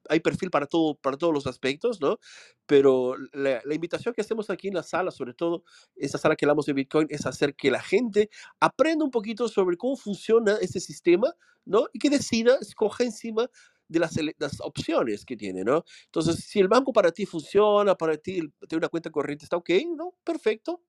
hay, 0.09 0.21
perfil 0.21 0.51
para, 0.51 0.67
todo, 0.67 0.97
para 0.97 1.17
todos 1.17 1.33
los 1.33 1.47
aspectos, 1.47 2.01
¿no? 2.01 2.19
Pero 2.67 3.15
la, 3.33 3.63
invitación 3.73 4.13
que 4.13 4.21
hacemos 4.21 4.51
aquí 4.51 4.69
en 4.69 4.75
la 4.75 4.83
sala, 4.83 5.11
sobre 5.11 5.35
todo 5.35 5.63
esa 5.95 6.19
sala 6.19 6.37
que 6.37 6.45
hablamos 6.45 6.67
de 6.67 6.73
Bitcoin, 6.73 7.07
es 7.11 7.27
hacer 7.27 7.55
que 7.55 7.71
la 7.71 7.81
gente 7.81 8.29
aprenda 8.59 9.05
un 9.05 9.11
poquito 9.11 9.49
sobre 9.49 9.77
cómo 9.77 9.97
funciona 9.97 10.59
este 10.61 10.81
sistema, 10.81 11.33
¿no? 11.65 11.87
Y 11.93 11.99
que 12.01 12.11
decida, 12.11 12.57
escoja 12.61 13.05
encima 13.05 13.49
de 13.91 13.99
las, 13.99 14.17
las, 14.39 14.61
opciones 14.61 15.25
que 15.25 15.37
tiene, 15.37 15.65
¿no? 15.65 15.85
Entonces, 16.07 16.37
si 16.45 16.61
el 16.61 16.69
banco 16.69 16.93
para 16.93 17.11
ti 17.13 17.27
funciona, 17.27 17.95
para 17.95 18.17
ti 18.17 18.41
tener 18.69 18.79
una 18.79 18.89
cuenta 18.89 19.11
corriente 19.11 19.45
está 19.45 19.57
ok, 19.57 19.71
¿no? 19.97 20.15
Perfecto, 20.25 20.83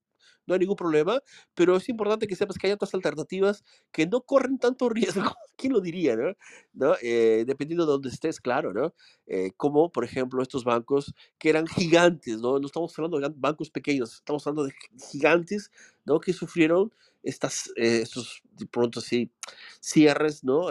no 0.47 0.53
hay 0.53 0.59
ningún 0.59 0.75
problema, 0.75 1.21
pero 1.53 1.75
es 1.77 1.87
importante 1.89 2.27
que 2.27 2.35
sepas 2.35 2.57
que 2.57 2.67
hay 2.67 2.73
otras 2.73 2.93
alternativas 2.93 3.63
que 3.91 4.07
no 4.07 4.21
corren 4.21 4.57
tanto 4.57 4.89
riesgo, 4.89 5.35
¿quién 5.55 5.73
lo 5.73 5.81
diría, 5.81 6.15
no? 6.15 6.35
¿No? 6.73 6.95
Eh, 7.01 7.43
dependiendo 7.45 7.85
de 7.85 7.91
dónde 7.91 8.09
estés, 8.09 8.39
claro, 8.39 8.73
¿no? 8.73 8.93
Eh, 9.27 9.51
como, 9.57 9.91
por 9.91 10.03
ejemplo, 10.03 10.41
estos 10.41 10.63
bancos 10.63 11.13
que 11.37 11.49
eran 11.49 11.67
gigantes, 11.67 12.39
¿no? 12.39 12.59
No 12.59 12.65
estamos 12.65 12.97
hablando 12.97 13.19
de 13.19 13.33
bancos 13.35 13.69
pequeños, 13.69 14.15
estamos 14.15 14.45
hablando 14.45 14.65
de 14.65 14.73
gigantes, 15.11 15.71
¿no? 16.05 16.19
Que 16.19 16.33
sufrieron 16.33 16.93
estas, 17.23 17.71
eh, 17.75 18.01
estos, 18.01 18.41
de 18.51 18.65
pronto 18.65 18.99
así, 18.99 19.31
cierres, 19.79 20.43
¿no? 20.43 20.69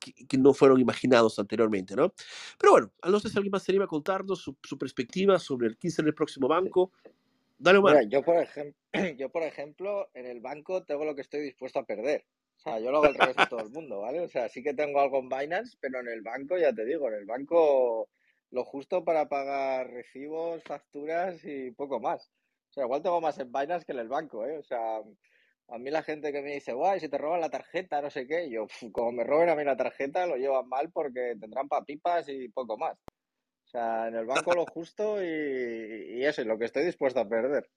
Que, 0.00 0.38
no 0.38 0.54
fueron 0.54 0.80
imaginados 0.80 1.38
anteriormente, 1.38 1.94
¿no? 1.94 2.12
Pero 2.58 2.72
bueno, 2.72 2.92
a 3.02 3.10
no 3.10 3.20
sé 3.20 3.28
si 3.28 3.36
alguien 3.36 3.52
más 3.52 3.62
se 3.62 3.72
anima 3.72 3.84
a 3.84 3.88
contarnos 3.88 4.40
su, 4.40 4.56
su 4.62 4.78
perspectiva 4.78 5.38
sobre 5.38 5.68
el 5.68 5.76
15 5.76 6.02
en 6.02 6.08
el 6.08 6.14
próximo 6.14 6.48
banco. 6.48 6.90
Dale, 7.58 7.80
Mira, 7.80 8.02
yo, 8.04 8.22
por 8.22 8.38
ejemplo, 8.38 8.74
yo, 9.18 9.28
por 9.28 9.42
ejemplo, 9.42 10.08
en 10.14 10.26
el 10.26 10.40
banco 10.40 10.82
tengo 10.82 11.04
lo 11.04 11.14
que 11.14 11.20
estoy 11.20 11.40
dispuesto 11.42 11.78
a 11.78 11.84
perder. 11.84 12.24
O 12.56 12.62
sea, 12.62 12.80
yo 12.80 12.90
lo 12.90 12.98
hago 12.98 13.06
al 13.06 13.14
revés 13.14 13.36
de 13.36 13.46
todo 13.46 13.60
el 13.60 13.70
mundo, 13.70 14.00
¿vale? 14.00 14.20
O 14.20 14.28
sea, 14.28 14.48
sí 14.48 14.62
que 14.62 14.74
tengo 14.74 15.00
algo 15.00 15.18
en 15.18 15.28
Binance, 15.28 15.76
pero 15.80 16.00
en 16.00 16.08
el 16.08 16.22
banco, 16.22 16.58
ya 16.58 16.72
te 16.72 16.84
digo, 16.84 17.08
en 17.08 17.14
el 17.14 17.26
banco 17.26 18.08
lo 18.50 18.64
justo 18.64 19.04
para 19.04 19.28
pagar 19.28 19.90
recibos, 19.90 20.62
facturas 20.64 21.44
y 21.44 21.70
poco 21.70 22.00
más. 22.00 22.30
O 22.70 22.72
sea, 22.72 22.84
igual 22.84 23.02
tengo 23.02 23.20
más 23.20 23.38
en 23.38 23.52
Binance 23.52 23.84
que 23.84 23.92
en 23.92 23.98
el 23.98 24.08
banco, 24.08 24.46
¿eh? 24.46 24.58
O 24.58 24.62
sea, 24.62 25.00
a 25.72 25.78
mí 25.78 25.90
la 25.90 26.02
gente 26.02 26.32
que 26.32 26.42
me 26.42 26.54
dice, 26.54 26.72
guay, 26.72 27.00
si 27.00 27.08
te 27.08 27.18
roban 27.18 27.40
la 27.40 27.50
tarjeta, 27.50 28.02
no 28.02 28.10
sé 28.10 28.26
qué, 28.26 28.50
yo, 28.50 28.66
como 28.92 29.12
me 29.12 29.24
roben 29.24 29.50
a 29.50 29.54
mí 29.54 29.64
la 29.64 29.76
tarjeta, 29.76 30.26
lo 30.26 30.36
llevan 30.36 30.68
mal 30.68 30.90
porque 30.92 31.36
tendrán 31.40 31.68
papipas 31.68 32.28
y 32.28 32.48
poco 32.48 32.76
más. 32.76 32.96
O 33.64 33.68
sea, 33.70 34.08
en 34.08 34.16
el 34.16 34.26
banco 34.26 34.52
lo 34.52 34.66
justo 34.66 35.22
y, 35.22 36.18
y 36.18 36.24
eso 36.24 36.40
es 36.40 36.46
lo 36.46 36.58
que 36.58 36.64
estoy 36.64 36.84
dispuesto 36.84 37.20
a 37.20 37.28
perder. 37.28 37.70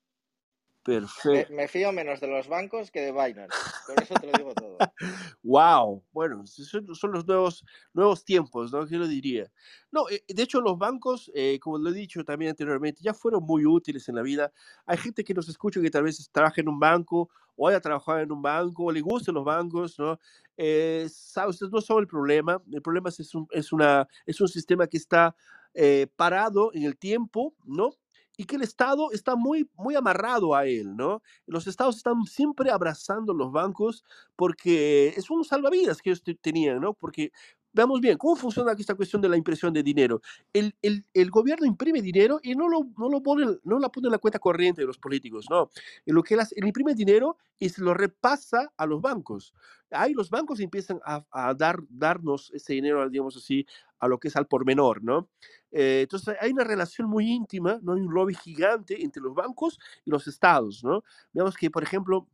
Perfecto. 0.84 1.54
Me, 1.54 1.66
fío 1.66 1.92
menos 1.92 2.20
de 2.20 2.26
los 2.26 2.46
bancos 2.46 2.90
que 2.90 3.00
de 3.00 3.10
Binance. 3.10 3.56
Por 3.86 4.02
eso 4.02 4.14
te 4.14 4.26
lo 4.26 4.32
digo 4.36 4.54
todo. 4.54 4.76
wow. 5.42 6.04
Bueno, 6.12 6.46
son, 6.46 6.94
son, 6.94 7.12
los 7.12 7.26
nuevos, 7.26 7.64
nuevos 7.94 8.22
tiempos, 8.22 8.70
¿no? 8.70 8.86
¿Qué 8.86 8.96
lo 8.96 9.08
diría? 9.08 9.50
No, 9.90 10.10
eh, 10.10 10.22
de 10.28 10.42
hecho, 10.42 10.60
los 10.60 10.76
bancos, 10.76 11.32
eh, 11.34 11.58
como 11.58 11.78
lo 11.78 11.88
he 11.88 11.94
dicho 11.94 12.22
también 12.22 12.50
anteriormente, 12.50 13.00
ya 13.02 13.14
fueron 13.14 13.44
muy 13.44 13.64
útiles 13.64 14.06
en 14.10 14.16
la 14.16 14.22
vida. 14.22 14.52
Hay 14.84 14.98
gente 14.98 15.24
que 15.24 15.32
nos 15.32 15.48
escucha 15.48 15.80
que 15.80 15.90
tal 15.90 16.02
vez 16.02 16.28
trabaja 16.30 16.60
en 16.60 16.68
un 16.68 16.78
banco 16.78 17.30
o 17.56 17.68
haya 17.68 17.80
trabajado 17.80 18.20
en 18.20 18.32
un 18.32 18.42
banco 18.42 18.84
o 18.84 18.92
le 18.92 19.00
gusten 19.00 19.34
los 19.34 19.44
bancos, 19.44 19.98
¿no? 19.98 20.18
Eh, 20.56 21.06
¿sabes? 21.10 21.60
No 21.62 21.80
son 21.80 22.00
el 22.00 22.06
problema. 22.06 22.62
El 22.72 22.82
problema 22.82 23.08
es, 23.08 23.34
un, 23.34 23.46
es, 23.50 23.72
una, 23.72 24.08
es 24.26 24.40
un 24.40 24.48
sistema 24.48 24.86
que 24.86 24.96
está 24.96 25.34
eh, 25.74 26.06
parado 26.16 26.70
en 26.74 26.84
el 26.84 26.96
tiempo, 26.96 27.54
¿no? 27.64 27.90
y 28.36 28.44
que 28.44 28.56
el 28.56 28.62
Estado 28.62 29.10
está 29.12 29.36
muy, 29.36 29.70
muy 29.76 29.94
amarrado 29.94 30.54
a 30.54 30.66
él, 30.66 30.96
¿no? 30.96 31.22
Los 31.46 31.66
Estados 31.66 31.96
están 31.96 32.24
siempre 32.24 32.70
abrazando 32.70 33.32
los 33.32 33.52
bancos 33.52 34.04
porque 34.36 35.08
es 35.16 35.30
un 35.30 35.44
salvavidas 35.44 36.02
que 36.02 36.10
ellos 36.10 36.24
tenían, 36.40 36.80
¿no? 36.80 36.94
Porque 36.94 37.30
veamos 37.74 38.00
bien, 38.00 38.16
¿cómo 38.16 38.36
funciona 38.36 38.72
esta 38.72 38.94
cuestión 38.94 39.20
de 39.20 39.28
la 39.28 39.36
impresión 39.36 39.72
de 39.72 39.82
dinero? 39.82 40.22
El, 40.52 40.74
el, 40.80 41.04
el 41.12 41.30
gobierno 41.30 41.66
imprime 41.66 42.00
dinero 42.00 42.40
y 42.42 42.54
no 42.54 42.68
lo, 42.68 42.86
no 42.96 43.08
lo 43.10 43.22
pone, 43.22 43.58
no 43.64 43.78
la 43.78 43.90
pone 43.90 44.06
en 44.08 44.12
la 44.12 44.18
cuenta 44.18 44.38
corriente 44.38 44.80
de 44.80 44.86
los 44.86 44.98
políticos, 44.98 45.46
¿no? 45.50 45.70
Lo 46.06 46.22
que 46.22 46.34
él, 46.34 46.40
imprime 46.64 46.94
dinero 46.94 47.36
y 47.58 47.68
se 47.68 47.82
lo 47.82 47.92
repasa 47.92 48.72
a 48.76 48.86
los 48.86 49.02
bancos. 49.02 49.52
Ahí 49.90 50.14
los 50.14 50.30
bancos 50.30 50.60
empiezan 50.60 51.00
a, 51.04 51.24
a 51.30 51.54
dar, 51.54 51.80
darnos 51.88 52.50
ese 52.54 52.72
dinero, 52.74 53.08
digamos 53.10 53.36
así, 53.36 53.66
a 53.98 54.08
lo 54.08 54.18
que 54.18 54.28
es 54.28 54.36
al 54.36 54.46
por 54.46 54.64
menor, 54.64 55.02
¿no? 55.02 55.28
Eh, 55.72 56.00
entonces 56.02 56.36
hay 56.40 56.52
una 56.52 56.64
relación 56.64 57.08
muy 57.08 57.30
íntima, 57.30 57.80
¿no? 57.82 57.94
Hay 57.94 58.00
un 58.00 58.12
lobby 58.12 58.34
gigante 58.34 59.02
entre 59.02 59.22
los 59.22 59.34
bancos 59.34 59.78
y 60.04 60.10
los 60.10 60.26
estados, 60.26 60.84
¿no? 60.84 61.02
Veamos 61.32 61.56
que, 61.56 61.70
por 61.70 61.82
ejemplo, 61.82 62.28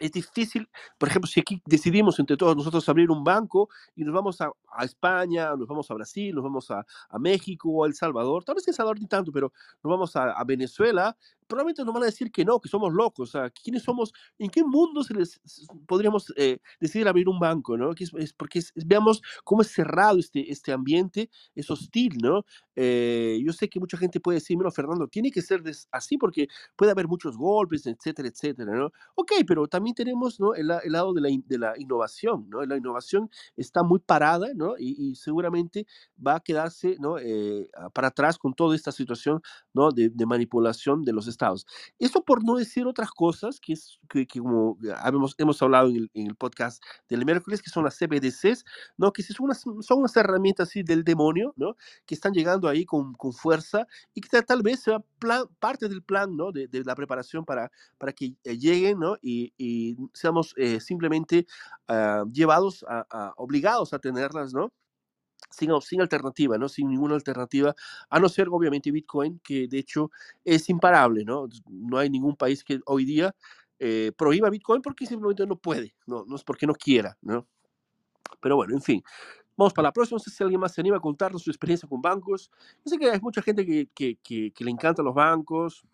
es 0.00 0.12
difícil, 0.12 0.68
por 0.98 1.08
ejemplo, 1.08 1.28
si 1.28 1.40
aquí 1.40 1.62
decidimos 1.66 2.18
entre 2.18 2.36
todos 2.36 2.56
nosotros 2.56 2.88
abrir 2.88 3.10
un 3.10 3.24
banco 3.24 3.68
y 3.96 4.04
nos 4.04 4.14
vamos 4.14 4.40
a, 4.40 4.50
a 4.72 4.84
España, 4.84 5.54
nos 5.56 5.66
vamos 5.66 5.90
a 5.90 5.94
Brasil, 5.94 6.34
nos 6.34 6.44
vamos 6.44 6.70
a, 6.70 6.84
a, 7.08 7.18
México 7.18 7.70
o 7.70 7.84
a 7.84 7.86
El 7.86 7.94
Salvador, 7.94 8.44
tal 8.44 8.54
vez 8.54 8.66
El 8.68 8.74
Salvador 8.74 9.00
ni 9.00 9.06
tanto, 9.06 9.32
pero 9.32 9.52
nos 9.82 9.90
vamos 9.90 10.16
a, 10.16 10.32
a 10.32 10.44
Venezuela, 10.44 11.16
probablemente 11.48 11.84
nos 11.84 11.94
van 11.94 12.04
a 12.04 12.06
decir 12.06 12.30
que 12.30 12.44
no, 12.44 12.60
que 12.60 12.68
somos 12.68 12.92
locos. 12.92 13.30
O 13.30 13.32
sea, 13.32 13.50
¿quiénes 13.50 13.82
somos? 13.82 14.12
¿En 14.38 14.50
qué 14.50 14.62
mundo 14.62 15.02
se 15.02 15.14
les 15.14 15.40
podríamos 15.86 16.32
eh, 16.36 16.58
decidir 16.80 17.08
abrir 17.08 17.28
un 17.28 17.40
banco? 17.40 17.76
¿no? 17.76 17.92
Es, 17.92 18.12
es 18.14 18.32
porque 18.32 18.60
veamos 18.86 19.22
cómo 19.44 19.62
es 19.62 19.68
cerrado 19.68 20.18
este, 20.18 20.50
este 20.50 20.72
ambiente, 20.72 21.30
es 21.54 21.70
hostil, 21.70 22.18
¿no? 22.22 22.44
Eh, 22.76 23.40
yo 23.44 23.52
sé 23.52 23.68
que 23.68 23.80
mucha 23.80 23.96
gente 23.96 24.20
puede 24.20 24.36
decir, 24.36 24.56
bueno, 24.56 24.70
Fernando, 24.70 25.08
tiene 25.08 25.32
que 25.32 25.42
ser 25.42 25.62
así 25.90 26.16
porque 26.16 26.46
puede 26.76 26.92
haber 26.92 27.08
muchos 27.08 27.36
golpes, 27.36 27.86
etcétera, 27.86 28.28
etcétera, 28.28 28.72
¿no? 28.72 28.92
Ok, 29.16 29.32
pero 29.46 29.66
también 29.66 29.94
tenemos 29.94 30.38
¿no? 30.38 30.54
el, 30.54 30.70
el 30.70 30.92
lado 30.92 31.12
de 31.12 31.20
la, 31.20 31.28
de 31.44 31.58
la, 31.58 31.74
innovación, 31.76 32.46
¿no? 32.48 32.64
La 32.64 32.76
innovación 32.76 33.30
está 33.56 33.82
muy 33.82 33.98
parada, 33.98 34.48
¿no? 34.54 34.74
Y, 34.78 35.14
seguramente 35.16 35.86
va 36.24 36.36
a 36.36 36.40
quedarse, 36.40 36.96
¿no? 37.00 37.18
Eh, 37.18 37.68
para 37.92 38.08
atrás 38.08 38.38
con 38.38 38.54
toda 38.54 38.76
esta 38.76 38.92
situación, 38.92 39.40
¿no? 39.74 39.90
De, 39.90 40.10
de, 40.10 40.26
manipulación 40.26 41.04
de 41.04 41.12
los 41.12 41.26
estados. 41.38 41.66
Eso 41.98 42.22
por 42.22 42.44
no 42.44 42.56
decir 42.56 42.86
otras 42.86 43.10
cosas 43.10 43.60
que, 43.60 43.74
es, 43.74 44.00
que, 44.08 44.26
como 44.26 44.76
hemos, 45.04 45.34
hemos 45.38 45.62
hablado 45.62 45.88
en 45.88 45.96
el, 45.96 46.10
en 46.14 46.26
el, 46.26 46.34
podcast 46.34 46.82
del 47.08 47.24
miércoles, 47.24 47.62
que 47.62 47.70
son 47.70 47.84
las 47.84 47.96
CBDCs, 47.96 48.64
¿no? 48.96 49.12
Que 49.12 49.22
son 49.22 49.44
unas, 49.46 49.60
son 49.60 49.98
unas 49.98 50.16
herramientas 50.16 50.68
así 50.68 50.82
del 50.82 51.04
demonio, 51.04 51.54
¿no? 51.56 51.76
Que 52.06 52.14
están 52.14 52.32
llegando 52.32 52.68
ahí 52.68 52.84
con, 52.84 53.14
con 53.14 53.32
fuerza 53.32 53.86
y 54.14 54.20
que 54.20 54.42
tal 54.42 54.62
vez 54.62 54.80
sea 54.80 55.00
plan, 55.18 55.44
parte 55.58 55.88
del 55.88 56.02
plan 56.02 56.36
¿no? 56.36 56.52
de, 56.52 56.66
de, 56.68 56.84
la 56.84 56.94
preparación 56.94 57.44
para, 57.44 57.70
para 57.98 58.12
que 58.12 58.34
eh, 58.44 58.58
lleguen 58.58 58.98
¿no? 58.98 59.16
y, 59.22 59.52
y, 59.56 59.96
seamos 60.12 60.54
eh, 60.56 60.80
simplemente 60.80 61.46
uh, 61.88 62.30
llevados, 62.30 62.84
a, 62.88 63.06
a, 63.10 63.34
obligados 63.36 63.92
a 63.92 63.98
tenerlas, 63.98 64.52
¿no? 64.52 64.72
Sin, 65.50 65.70
sin, 65.80 66.00
alternativa, 66.00 66.58
¿no? 66.58 66.68
Sin 66.68 66.88
ninguna 66.88 67.14
alternativa, 67.14 67.74
a 68.10 68.20
no 68.20 68.28
ser 68.28 68.48
obviamente 68.50 68.90
Bitcoin, 68.90 69.40
que 69.42 69.66
de 69.66 69.78
hecho 69.78 70.10
es 70.44 70.68
imparable, 70.68 71.24
¿no? 71.24 71.48
No 71.66 71.98
hay 71.98 72.10
ningún 72.10 72.36
país 72.36 72.62
que 72.62 72.80
hoy 72.86 73.04
día 73.04 73.34
eh, 73.78 74.12
prohíba 74.16 74.50
Bitcoin 74.50 74.82
porque 74.82 75.06
simplemente 75.06 75.46
no 75.46 75.56
puede, 75.56 75.94
¿no? 76.06 76.24
No 76.26 76.36
es 76.36 76.44
porque 76.44 76.66
no 76.66 76.74
quiera, 76.74 77.16
¿no? 77.22 77.46
Pero 78.40 78.56
bueno, 78.56 78.74
en 78.74 78.82
fin, 78.82 79.02
Vamos 79.58 79.74
para 79.74 79.88
la 79.88 79.92
próxima. 79.92 80.14
No 80.14 80.20
sé 80.20 80.30
si 80.30 80.42
alguien 80.44 80.60
más 80.60 80.72
se 80.72 80.80
anima 80.80 80.98
a 80.98 81.00
contarnos 81.00 81.42
su 81.42 81.50
experiencia 81.50 81.88
con 81.88 82.00
bancos. 82.00 82.48
Sé 82.86 82.96
que 82.96 83.10
hay 83.10 83.20
mucha 83.20 83.42
gente 83.42 83.66
que, 83.66 83.88
que, 83.92 84.16
que, 84.22 84.52
que 84.52 84.64
le 84.64 84.70
encantan 84.70 85.04
los 85.04 85.12
bancos, 85.12 85.84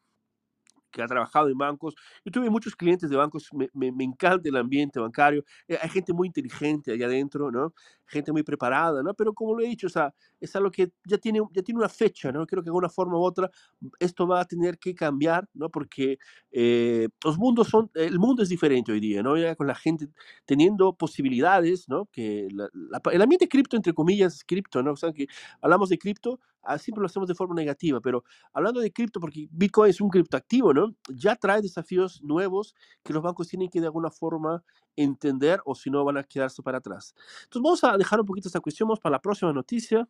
que 0.95 1.03
ha 1.03 1.07
trabajado 1.07 1.49
en 1.49 1.59
bancos. 1.59 1.95
Yo 2.25 2.31
tuve 2.33 2.49
muchos 2.49 2.77
clientes 2.77 3.11
de 3.11 3.17
bancos, 3.17 3.49
me, 3.53 3.69
me, 3.75 3.91
me 3.93 4.05
encanta 4.05 4.49
el 4.49 4.57
ambiente 4.57 5.01
bancario. 5.01 5.45
Eh, 5.69 5.77
hay 5.81 5.89
gente 5.91 6.13
muy 6.13 6.29
inteligente 6.29 6.93
allá 6.93 7.07
adentro, 7.07 7.51
¿no? 7.51 7.75
Gente 8.07 8.31
muy 8.33 8.43
preparada, 8.45 9.03
¿no? 9.03 9.13
Pero 9.15 9.35
como 9.35 9.55
lo 9.55 9.65
he 9.65 9.69
dicho, 9.69 9.89
o 9.89 9.91
sea, 9.91 10.15
es 10.41 10.55
algo 10.55 10.71
que 10.71 10.93
ya 11.05 11.19
tiene, 11.19 11.41
ya 11.53 11.63
tiene 11.63 11.81
una 11.81 11.89
fecha, 11.89 12.31
¿no? 12.31 12.47
Creo 12.47 12.63
que 12.63 12.67
de 12.67 12.71
alguna 12.71 12.89
forma 12.89 13.19
u 13.19 13.23
otra 13.23 13.51
esto 13.99 14.27
va 14.27 14.41
a 14.41 14.45
tener 14.45 14.79
que 14.79 14.95
cambiar, 14.95 15.49
¿no? 15.55 15.69
Porque 15.71 16.19
eh, 16.53 17.09
los 17.25 17.39
mundos 17.39 17.69
son, 17.69 17.91
el 17.95 18.19
mundo 18.19 18.43
es 18.43 18.49
diferente 18.49 18.93
hoy 18.93 19.01
día, 19.01 19.23
¿no? 19.23 19.37
Ya 19.37 19.57
con 19.57 19.67
la 19.67 19.75
gente 19.75 20.09
teniendo 20.45 20.95
posibilidades, 20.95 21.89
¿no? 21.89 22.07
Que 22.13 22.49
la, 22.53 22.69
la, 22.73 23.01
el 23.13 23.23
ambiente 23.23 23.49
cripto, 23.49 23.77
entre 23.77 23.93
comillas, 23.95 24.45
cripto, 24.45 24.83
¿no? 24.83 24.93
O 24.93 24.97
sea, 24.97 25.13
que 25.13 25.27
hablamos 25.61 25.89
de 25.89 25.99
cripto, 25.99 26.41
siempre 26.79 27.01
lo 27.01 27.07
hacemos 27.07 27.29
de 27.29 27.35
forma 27.35 27.55
negativa, 27.55 28.01
pero 28.01 28.25
hablando 28.53 28.81
de 28.81 28.93
cripto, 28.93 29.21
porque 29.21 29.49
Bitcoin 29.51 29.91
es 29.91 30.01
un 30.01 30.09
criptoactivo, 30.09 30.73
¿no? 30.73 30.95
Ya 31.09 31.37
trae 31.37 31.63
desafíos 31.63 32.23
nuevos 32.23 32.75
que 33.03 33.13
los 33.13 33.23
bancos 33.23 33.49
tienen 33.49 33.69
que 33.69 33.81
de 33.81 33.87
alguna 33.87 34.11
forma 34.11 34.63
entender 34.97 35.61
o 35.65 35.75
si 35.75 35.91
no 35.91 36.05
van 36.05 36.19
a 36.19 36.25
quedarse 36.25 36.63
para 36.63 36.79
atrás. 36.79 37.15
Entonces 37.45 37.63
vamos 37.63 37.85
a 37.85 37.97
dejar 37.97 38.21
un 38.21 38.27
poquito 38.27 38.49
esta 38.49 38.61
cuestión, 38.61 38.89
vamos 38.89 39.01
para 39.01 39.13
la 39.13 39.21
próxima 39.21 39.53
noticia. 39.53 40.09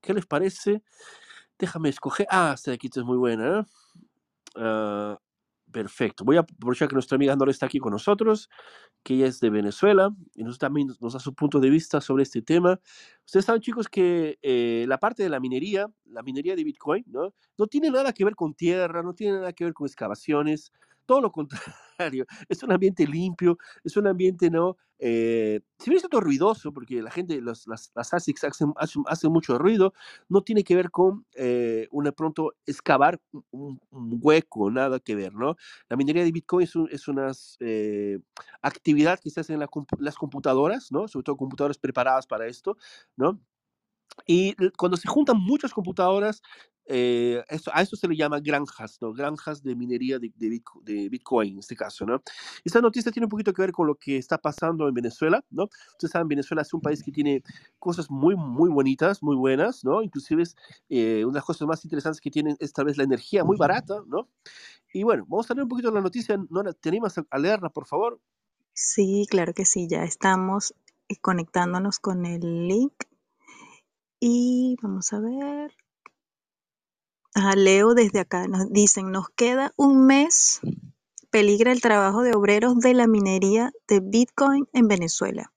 ¿Qué 0.00 0.12
les 0.12 0.26
parece? 0.26 0.82
Déjame 1.58 1.88
escoger. 1.88 2.26
Ah, 2.30 2.52
esta 2.54 2.70
de 2.70 2.74
aquí 2.76 2.90
es 2.94 3.04
muy 3.04 3.16
buena. 3.16 3.60
¿eh? 3.60 3.64
Uh, 4.56 5.23
perfecto. 5.74 6.24
Voy 6.24 6.36
a 6.36 6.40
aprovechar 6.40 6.86
que 6.86 6.94
nuestra 6.94 7.16
amiga 7.16 7.32
Andor 7.32 7.50
está 7.50 7.66
aquí 7.66 7.80
con 7.80 7.90
nosotros, 7.90 8.48
que 9.02 9.14
ella 9.14 9.26
es 9.26 9.40
de 9.40 9.50
Venezuela 9.50 10.14
y 10.32 10.44
nos 10.44 10.56
también 10.56 10.86
nos 11.00 11.12
da 11.14 11.18
su 11.18 11.34
punto 11.34 11.58
de 11.58 11.68
vista 11.68 12.00
sobre 12.00 12.22
este 12.22 12.42
tema. 12.42 12.80
Ustedes 13.26 13.44
saben, 13.44 13.60
chicos, 13.60 13.88
que 13.88 14.38
eh, 14.40 14.84
la 14.86 14.98
parte 14.98 15.24
de 15.24 15.28
la 15.28 15.40
minería, 15.40 15.88
la 16.04 16.22
minería 16.22 16.54
de 16.54 16.62
Bitcoin, 16.62 17.04
¿no? 17.08 17.34
no 17.58 17.66
tiene 17.66 17.90
nada 17.90 18.12
que 18.12 18.24
ver 18.24 18.36
con 18.36 18.54
tierra, 18.54 19.02
no 19.02 19.14
tiene 19.14 19.38
nada 19.38 19.52
que 19.52 19.64
ver 19.64 19.74
con 19.74 19.88
excavaciones, 19.88 20.72
todo 21.06 21.20
lo 21.20 21.32
contrario, 21.32 21.66
es 22.48 22.62
un 22.62 22.72
ambiente 22.72 23.06
limpio, 23.06 23.58
es 23.82 23.96
un 23.96 24.06
ambiente, 24.06 24.50
¿no? 24.50 24.76
Eh, 24.98 25.60
si 25.78 25.90
bien 25.90 26.02
es 26.02 26.08
todo 26.08 26.20
ruidoso, 26.20 26.72
porque 26.72 27.02
la 27.02 27.10
gente, 27.10 27.40
los, 27.40 27.66
las, 27.66 27.90
las 27.94 28.14
ASICs 28.14 28.44
hacen, 28.44 28.72
hacen, 28.76 29.32
mucho 29.32 29.58
ruido, 29.58 29.92
no 30.28 30.42
tiene 30.42 30.64
que 30.64 30.76
ver 30.76 30.90
con 30.90 31.26
eh, 31.34 31.88
una 31.90 32.12
pronto 32.12 32.54
excavar 32.64 33.20
un, 33.50 33.80
un, 33.90 34.18
hueco, 34.22 34.70
nada 34.70 35.00
que 35.00 35.14
ver, 35.14 35.34
¿no? 35.34 35.56
La 35.88 35.96
minería 35.96 36.24
de 36.24 36.32
Bitcoin 36.32 36.64
es, 36.64 36.76
un, 36.76 36.88
es 36.90 37.08
una 37.08 37.32
eh, 37.60 38.18
actividad 38.62 39.18
que 39.20 39.30
se 39.30 39.40
hace 39.40 39.52
en 39.52 39.60
la, 39.60 39.68
las 39.98 40.16
computadoras, 40.16 40.92
¿no? 40.92 41.08
Sobre 41.08 41.24
todo 41.24 41.36
computadoras 41.36 41.78
preparadas 41.78 42.26
para 42.26 42.46
esto, 42.46 42.76
¿no? 43.16 43.40
Y 44.26 44.54
cuando 44.76 44.96
se 44.96 45.08
juntan 45.08 45.38
muchas 45.38 45.72
computadoras, 45.72 46.42
eh, 46.86 47.42
esto, 47.48 47.70
a 47.72 47.80
eso 47.80 47.96
se 47.96 48.06
le 48.06 48.16
llama 48.16 48.40
granjas, 48.40 48.98
¿no? 49.00 49.12
Granjas 49.12 49.62
de 49.62 49.74
minería 49.74 50.18
de, 50.18 50.30
de, 50.36 50.62
de, 50.82 51.08
Bitcoin, 51.08 51.54
en 51.54 51.58
este 51.60 51.74
caso, 51.74 52.04
¿no? 52.04 52.22
Esta 52.62 52.80
noticia 52.80 53.10
tiene 53.10 53.24
un 53.24 53.30
poquito 53.30 53.54
que 53.54 53.62
ver 53.62 53.72
con 53.72 53.86
lo 53.86 53.94
que 53.94 54.18
está 54.18 54.36
pasando 54.36 54.86
en 54.86 54.94
Venezuela, 54.94 55.42
¿no? 55.50 55.64
Ustedes 55.92 56.12
saben, 56.12 56.28
Venezuela 56.28 56.62
es 56.62 56.74
un 56.74 56.82
país 56.82 57.02
que 57.02 57.10
tiene 57.10 57.42
cosas 57.78 58.10
muy, 58.10 58.36
muy 58.36 58.68
bonitas, 58.68 59.22
muy 59.22 59.36
buenas, 59.36 59.82
¿no? 59.82 60.02
Inclusive 60.02 60.42
es, 60.42 60.56
eh, 60.90 61.24
una 61.24 61.32
de 61.32 61.38
las 61.38 61.44
cosas 61.44 61.66
más 61.66 61.82
interesantes 61.84 62.20
que 62.20 62.30
tienen 62.30 62.56
es 62.60 62.72
tal 62.72 62.84
vez 62.84 62.98
la 62.98 63.04
energía 63.04 63.44
muy 63.44 63.56
barata, 63.56 64.02
¿no? 64.06 64.28
Y 64.92 65.04
bueno, 65.04 65.24
vamos 65.26 65.50
a 65.50 65.54
leer 65.54 65.64
un 65.64 65.70
poquito 65.70 65.90
la 65.90 66.02
noticia. 66.02 66.38
¿No 66.50 66.62
¿Te 66.74 66.88
animas 66.88 67.14
a 67.18 67.38
leerla, 67.38 67.70
por 67.70 67.86
favor? 67.86 68.20
Sí, 68.74 69.26
claro 69.30 69.54
que 69.54 69.64
sí, 69.64 69.88
ya 69.88 70.04
estamos 70.04 70.74
eh, 71.08 71.16
conectándonos 71.20 71.98
con 71.98 72.26
el 72.26 72.68
link. 72.68 72.92
Y 74.26 74.78
vamos 74.80 75.12
a 75.12 75.20
ver. 75.20 75.76
Ajá, 77.34 77.52
leo 77.56 77.92
desde 77.92 78.20
acá, 78.20 78.48
nos 78.48 78.72
dicen, 78.72 79.12
nos 79.12 79.28
queda 79.28 79.72
un 79.76 80.06
mes, 80.06 80.60
peligra 81.28 81.72
el 81.72 81.82
trabajo 81.82 82.22
de 82.22 82.34
obreros 82.34 82.78
de 82.78 82.94
la 82.94 83.06
minería 83.06 83.70
de 83.86 84.00
Bitcoin 84.00 84.66
en 84.72 84.88
Venezuela. 84.88 85.52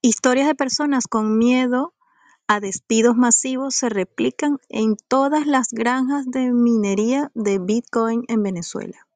Historias 0.00 0.46
de 0.46 0.54
personas 0.54 1.06
con 1.06 1.36
miedo 1.36 1.92
a 2.46 2.60
despidos 2.60 3.14
masivos 3.14 3.74
se 3.74 3.90
replican 3.90 4.56
en 4.70 4.96
todas 4.96 5.46
las 5.46 5.68
granjas 5.70 6.24
de 6.24 6.50
minería 6.50 7.30
de 7.34 7.58
Bitcoin 7.58 8.24
en 8.28 8.42
Venezuela. 8.42 9.06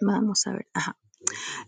Vamos 0.00 0.46
a 0.46 0.52
ver, 0.52 0.68
ajá. 0.72 0.96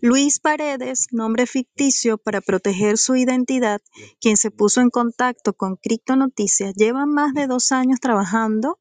Luis 0.01 0.39
Paredes, 0.39 1.07
nombre 1.11 1.45
ficticio 1.45 2.17
para 2.17 2.39
proteger 2.39 2.97
su 2.97 3.15
identidad, 3.15 3.81
quien 4.21 4.37
se 4.37 4.51
puso 4.51 4.81
en 4.81 4.89
contacto 4.89 5.53
con 5.53 5.75
Cripto 5.75 6.15
Noticias, 6.15 6.73
lleva 6.75 7.05
más 7.05 7.33
de 7.33 7.47
dos 7.47 7.71
años 7.71 7.99
trabajando 7.99 8.79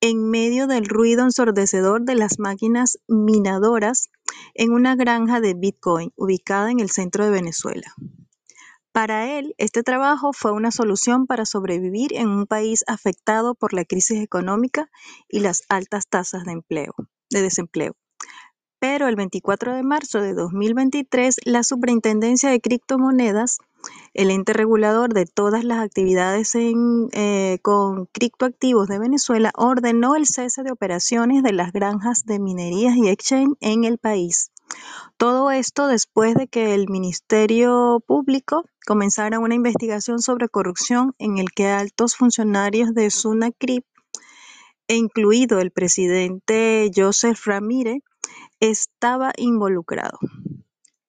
en 0.00 0.30
medio 0.30 0.66
del 0.66 0.86
ruido 0.86 1.22
ensordecedor 1.22 2.02
de 2.02 2.16
las 2.16 2.38
máquinas 2.38 2.98
minadoras 3.06 4.08
en 4.54 4.72
una 4.72 4.96
granja 4.96 5.40
de 5.40 5.54
Bitcoin 5.54 6.12
ubicada 6.16 6.70
en 6.70 6.80
el 6.80 6.90
centro 6.90 7.24
de 7.24 7.30
Venezuela. 7.30 7.94
Para 8.90 9.38
él, 9.38 9.54
este 9.58 9.82
trabajo 9.82 10.32
fue 10.32 10.50
una 10.52 10.72
solución 10.72 11.26
para 11.26 11.46
sobrevivir 11.46 12.14
en 12.14 12.28
un 12.28 12.46
país 12.46 12.82
afectado 12.88 13.54
por 13.54 13.72
la 13.72 13.84
crisis 13.84 14.20
económica 14.20 14.90
y 15.28 15.40
las 15.40 15.62
altas 15.68 16.08
tasas 16.08 16.44
de 16.44 16.52
empleo, 16.52 16.94
de 17.30 17.42
desempleo 17.42 17.94
pero 18.80 19.08
el 19.08 19.16
24 19.16 19.74
de 19.74 19.82
marzo 19.82 20.20
de 20.20 20.34
2023 20.34 21.36
la 21.44 21.62
Superintendencia 21.62 22.50
de 22.50 22.60
Criptomonedas, 22.60 23.58
el 24.14 24.30
ente 24.30 24.52
regulador 24.52 25.14
de 25.14 25.26
todas 25.26 25.64
las 25.64 25.78
actividades 25.78 26.54
en, 26.54 27.08
eh, 27.12 27.58
con 27.62 28.06
criptoactivos 28.06 28.88
de 28.88 28.98
Venezuela, 28.98 29.52
ordenó 29.56 30.14
el 30.14 30.26
cese 30.26 30.62
de 30.62 30.72
operaciones 30.72 31.42
de 31.42 31.52
las 31.52 31.72
granjas 31.72 32.24
de 32.24 32.38
minerías 32.38 32.96
y 32.96 33.08
exchange 33.08 33.56
en 33.60 33.84
el 33.84 33.98
país. 33.98 34.50
Todo 35.16 35.50
esto 35.50 35.86
después 35.86 36.34
de 36.34 36.46
que 36.46 36.74
el 36.74 36.88
Ministerio 36.88 38.02
Público 38.06 38.64
comenzara 38.86 39.38
una 39.38 39.54
investigación 39.54 40.20
sobre 40.20 40.48
corrupción 40.48 41.14
en 41.18 41.38
el 41.38 41.50
que 41.50 41.68
altos 41.68 42.16
funcionarios 42.16 42.94
de 42.94 43.10
Sunacrip, 43.10 43.84
incluido 44.86 45.60
el 45.60 45.70
presidente 45.70 46.90
Joseph 46.94 47.44
Ramírez, 47.44 48.02
estaba 48.60 49.32
involucrado. 49.36 50.18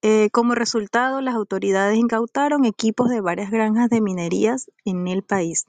Eh, 0.01 0.29
como 0.31 0.55
resultado, 0.55 1.19
las 1.19 1.35
autoridades 1.35 1.97
incautaron 1.97 2.63
equipos 2.63 3.09
de 3.09 3.19
varias 3.19 3.51
granjas 3.51 3.89
de 3.89 3.99
minerías 3.99 4.71
en 4.85 5.07
el 5.07 5.23
país. 5.23 5.65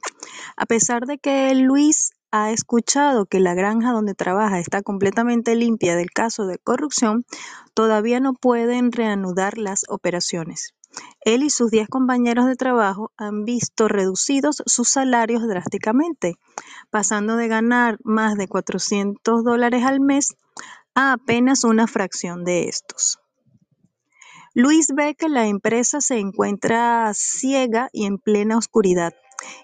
A 0.57 0.67
pesar 0.67 1.07
de 1.07 1.19
que 1.19 1.53
Luis 1.57 2.13
ha 2.31 2.53
escuchado 2.53 3.27
que 3.27 3.41
la 3.41 3.55
granja 3.55 3.91
donde 3.91 4.15
trabaja 4.15 4.61
está 4.61 4.83
completamente 4.83 5.57
limpia 5.57 5.97
del 5.97 6.13
caso 6.13 6.47
de 6.47 6.59
corrupción, 6.59 7.25
todavía 7.75 8.21
no 8.21 8.35
pueden 8.35 8.93
reanudar 8.93 9.59
las 9.59 9.85
operaciones. 9.89 10.75
Él 11.23 11.43
y 11.43 11.51
sus 11.51 11.71
10 11.71 11.89
compañeros 11.89 12.47
de 12.47 12.57
trabajo 12.57 13.13
han 13.17 13.45
visto 13.45 13.89
reducidos 13.89 14.63
sus 14.67 14.89
salarios 14.89 15.47
drásticamente, 15.47 16.37
pasando 16.91 17.37
de 17.37 17.49
ganar 17.49 17.99
más 18.03 18.37
de 18.37 18.49
400 18.49 19.45
dólares 19.45 19.85
al 19.85 20.01
mes 20.01 20.37
a 20.95 21.13
apenas 21.13 21.65
una 21.65 21.87
fracción 21.87 22.45
de 22.45 22.69
estos. 22.69 23.19
Luis 24.55 24.89
ve 24.95 25.15
que 25.15 25.29
la 25.29 25.47
empresa 25.47 26.01
se 26.01 26.19
encuentra 26.19 27.13
ciega 27.15 27.89
y 27.93 28.07
en 28.07 28.19
plena 28.19 28.59
oscuridad 28.59 29.13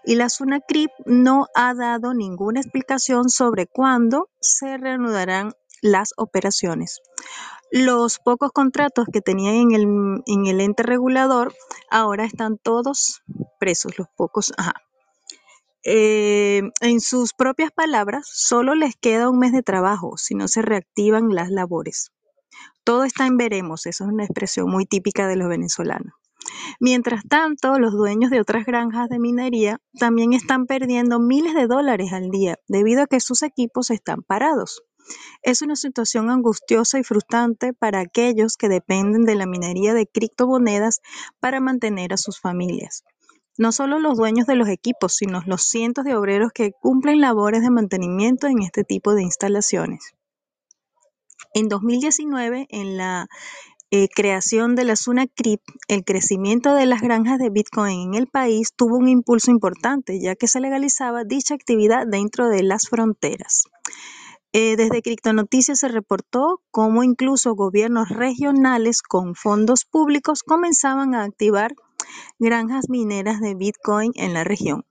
y 0.05 0.15
la 0.15 0.29
SUNACRIP 0.29 0.91
no 1.05 1.47
ha 1.55 1.75
dado 1.75 2.15
ninguna 2.15 2.61
explicación 2.61 3.29
sobre 3.29 3.67
cuándo 3.67 4.29
se 4.41 4.77
reanudarán 4.79 5.53
las 5.83 6.13
operaciones. 6.17 7.01
Los 7.71 8.19
pocos 8.19 8.53
contratos 8.53 9.07
que 9.13 9.21
tenían 9.21 9.55
en 9.55 9.73
el, 9.73 10.23
en 10.27 10.47
el 10.47 10.61
ente 10.61 10.83
regulador 10.83 11.55
ahora 11.91 12.25
están 12.25 12.59
todos 12.59 13.23
presos, 13.59 13.99
los 13.99 14.09
pocos, 14.17 14.53
ajá. 14.57 14.75
Eh, 15.89 16.63
en 16.81 17.01
sus 17.01 17.33
propias 17.33 17.71
palabras, 17.71 18.27
solo 18.29 18.75
les 18.75 18.97
queda 18.97 19.31
un 19.31 19.39
mes 19.39 19.53
de 19.53 19.63
trabajo 19.63 20.17
si 20.17 20.35
no 20.35 20.49
se 20.49 20.61
reactivan 20.61 21.29
las 21.29 21.49
labores. 21.49 22.11
Todo 22.83 23.05
está 23.05 23.25
en 23.29 23.37
veremos, 23.37 23.87
eso 23.87 24.03
es 24.03 24.11
una 24.11 24.25
expresión 24.25 24.69
muy 24.69 24.85
típica 24.87 25.29
de 25.29 25.37
los 25.37 25.49
venezolanos. 25.49 26.13
Mientras 26.81 27.23
tanto, 27.29 27.79
los 27.79 27.93
dueños 27.93 28.33
de 28.33 28.41
otras 28.41 28.67
granjas 28.67 29.09
de 29.09 29.21
minería 29.21 29.79
también 29.97 30.33
están 30.33 30.67
perdiendo 30.67 31.21
miles 31.21 31.55
de 31.55 31.69
dólares 31.69 32.13
al 32.13 32.31
día 32.31 32.57
debido 32.67 33.03
a 33.03 33.07
que 33.07 33.21
sus 33.21 33.45
equipos 33.45 33.91
están 33.91 34.23
parados. 34.23 34.83
Es 35.43 35.63
una 35.63 35.77
situación 35.77 36.31
angustiosa 36.31 36.99
y 36.99 37.05
frustrante 37.05 37.73
para 37.73 38.01
aquellos 38.01 38.57
que 38.57 38.69
dependen 38.69 39.25
de 39.25 39.37
la 39.37 39.47
minería 39.47 39.95
de 39.95 40.09
criptomonedas 40.09 41.01
para 41.39 41.61
mantener 41.61 42.13
a 42.13 42.17
sus 42.17 42.41
familias. 42.41 43.05
No 43.59 43.73
solo 43.73 43.99
los 43.99 44.17
dueños 44.17 44.47
de 44.47 44.55
los 44.55 44.69
equipos, 44.69 45.15
sino 45.15 45.43
los 45.47 45.63
cientos 45.63 46.05
de 46.05 46.15
obreros 46.15 46.53
que 46.53 46.73
cumplen 46.73 47.21
labores 47.21 47.63
de 47.63 47.71
mantenimiento 47.71 48.47
en 48.47 48.63
este 48.63 48.85
tipo 48.85 49.15
de 49.15 49.23
instalaciones. 49.23 50.15
En 51.55 51.69
2019, 51.69 52.67
en 52.69 52.97
la 52.97 53.29
eh, 53.91 54.09
creación 54.15 54.75
de 54.75 54.85
la 54.85 54.97
Zona 54.97 55.27
CRIP, 55.27 55.63
el 55.89 56.05
crecimiento 56.05 56.75
de 56.75 56.87
las 56.87 57.01
granjas 57.01 57.39
de 57.39 57.51
Bitcoin 57.51 58.09
en 58.09 58.15
el 58.15 58.27
país 58.27 58.73
tuvo 58.77 58.97
un 58.97 59.09
impulso 59.09 59.51
importante, 59.51 60.21
ya 60.21 60.35
que 60.35 60.49
se 60.49 60.61
legalizaba 60.61 61.25
dicha 61.25 61.55
actividad 61.55 62.07
dentro 62.07 62.49
de 62.49 62.63
las 62.63 62.89
fronteras. 62.89 63.65
Eh, 64.53 64.77
desde 64.77 65.03
Criptonoticias 65.03 65.79
se 65.79 65.89
reportó 65.89 66.63
cómo 66.71 67.05
incluso 67.05 67.55
gobiernos 67.55 68.09
regionales 68.09 69.03
con 69.03 69.35
fondos 69.35 69.85
públicos 69.85 70.43
comenzaban 70.43 71.15
a 71.15 71.23
activar 71.23 71.75
granjas 72.39 72.89
mineras 72.89 73.41
de 73.41 73.55
Bitcoin 73.55 74.13
en 74.15 74.35
la 74.35 74.45
región. 74.45 74.85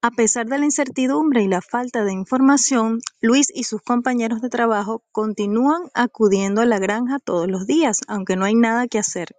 A 0.00 0.12
pesar 0.12 0.46
de 0.46 0.58
la 0.58 0.64
incertidumbre 0.64 1.42
y 1.42 1.48
la 1.48 1.60
falta 1.60 2.04
de 2.04 2.12
información, 2.12 3.00
Luis 3.20 3.50
y 3.52 3.64
sus 3.64 3.82
compañeros 3.82 4.40
de 4.40 4.48
trabajo 4.48 5.02
continúan 5.10 5.82
acudiendo 5.92 6.60
a 6.60 6.66
la 6.66 6.78
granja 6.78 7.18
todos 7.18 7.48
los 7.48 7.66
días, 7.66 8.02
aunque 8.06 8.36
no 8.36 8.44
hay 8.44 8.54
nada 8.54 8.86
que 8.86 9.00
hacer. 9.00 9.34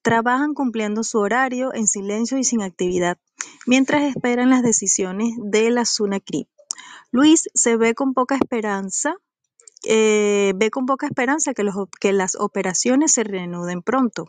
Trabajan 0.00 0.54
cumpliendo 0.54 1.04
su 1.04 1.18
horario 1.18 1.74
en 1.74 1.86
silencio 1.86 2.38
y 2.38 2.44
sin 2.44 2.62
actividad, 2.62 3.18
mientras 3.66 4.04
esperan 4.04 4.48
las 4.48 4.62
decisiones 4.62 5.34
de 5.38 5.70
la 5.70 5.84
SUNACRIP. 5.84 6.48
Luis 7.10 7.50
se 7.52 7.76
ve 7.76 7.94
con 7.94 8.14
poca 8.14 8.36
esperanza 8.36 9.16
eh, 9.84 10.52
ve 10.54 10.70
con 10.70 10.86
poca 10.86 11.06
esperanza 11.06 11.54
que, 11.54 12.12
las 12.12 12.36
operaciones 12.36 13.12
se 13.12 13.24
reanuden 13.24 13.82
pronto. 13.82 14.26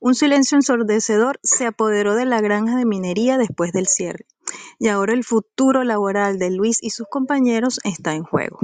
Un 0.00 0.14
silencio 0.14 0.56
ensordecedor 0.56 1.38
se 1.42 1.66
apoderó 1.66 2.14
de 2.14 2.26
la 2.26 2.40
granja 2.40 2.76
de 2.76 2.86
minería 2.86 3.38
después 3.38 3.72
del 3.72 3.86
cierre, 3.86 4.26
y 4.78 4.88
ahora 4.88 5.12
el 5.12 5.24
futuro 5.24 5.84
laboral 5.84 6.38
de 6.38 6.50
Luis 6.50 6.78
y 6.82 6.90
sus 6.90 7.06
compañeros 7.08 7.80
está 7.84 8.14
en 8.14 8.24
juego. 8.24 8.58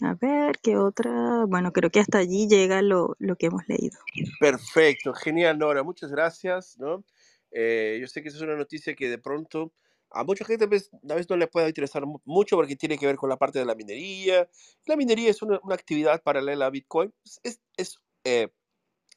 A 0.00 0.14
ver, 0.14 0.58
¿qué 0.62 0.76
otra? 0.76 1.44
Bueno, 1.48 1.72
creo 1.72 1.90
que 1.90 1.98
hasta 1.98 2.18
allí 2.18 2.46
llega 2.48 2.82
lo, 2.82 3.16
lo 3.18 3.34
que 3.34 3.46
hemos 3.46 3.62
leído. 3.66 3.98
Perfecto, 4.38 5.12
genial, 5.12 5.58
Nora, 5.58 5.82
muchas 5.82 6.12
gracias. 6.12 6.78
¿no? 6.78 7.04
Eh, 7.50 7.98
yo 8.00 8.06
sé 8.06 8.22
que 8.22 8.28
esa 8.28 8.38
es 8.38 8.42
una 8.42 8.56
noticia 8.56 8.94
que 8.94 9.08
de 9.08 9.18
pronto 9.18 9.72
a 10.10 10.24
mucha 10.24 10.44
gente 10.44 10.64
a 10.64 10.68
veces, 10.68 10.90
a 11.08 11.14
veces 11.14 11.28
no 11.30 11.36
le 11.36 11.46
puede 11.46 11.68
interesar 11.68 12.04
mucho 12.24 12.56
porque 12.56 12.76
tiene 12.76 12.98
que 12.98 13.06
ver 13.06 13.16
con 13.16 13.28
la 13.28 13.36
parte 13.36 13.58
de 13.58 13.64
la 13.64 13.74
minería. 13.74 14.48
La 14.86 14.96
minería 14.96 15.30
es 15.30 15.42
una, 15.42 15.60
una 15.62 15.74
actividad 15.74 16.22
paralela 16.22 16.66
a 16.66 16.70
Bitcoin. 16.70 17.12
Es, 17.42 17.60
es 17.76 17.98
eh, 18.24 18.48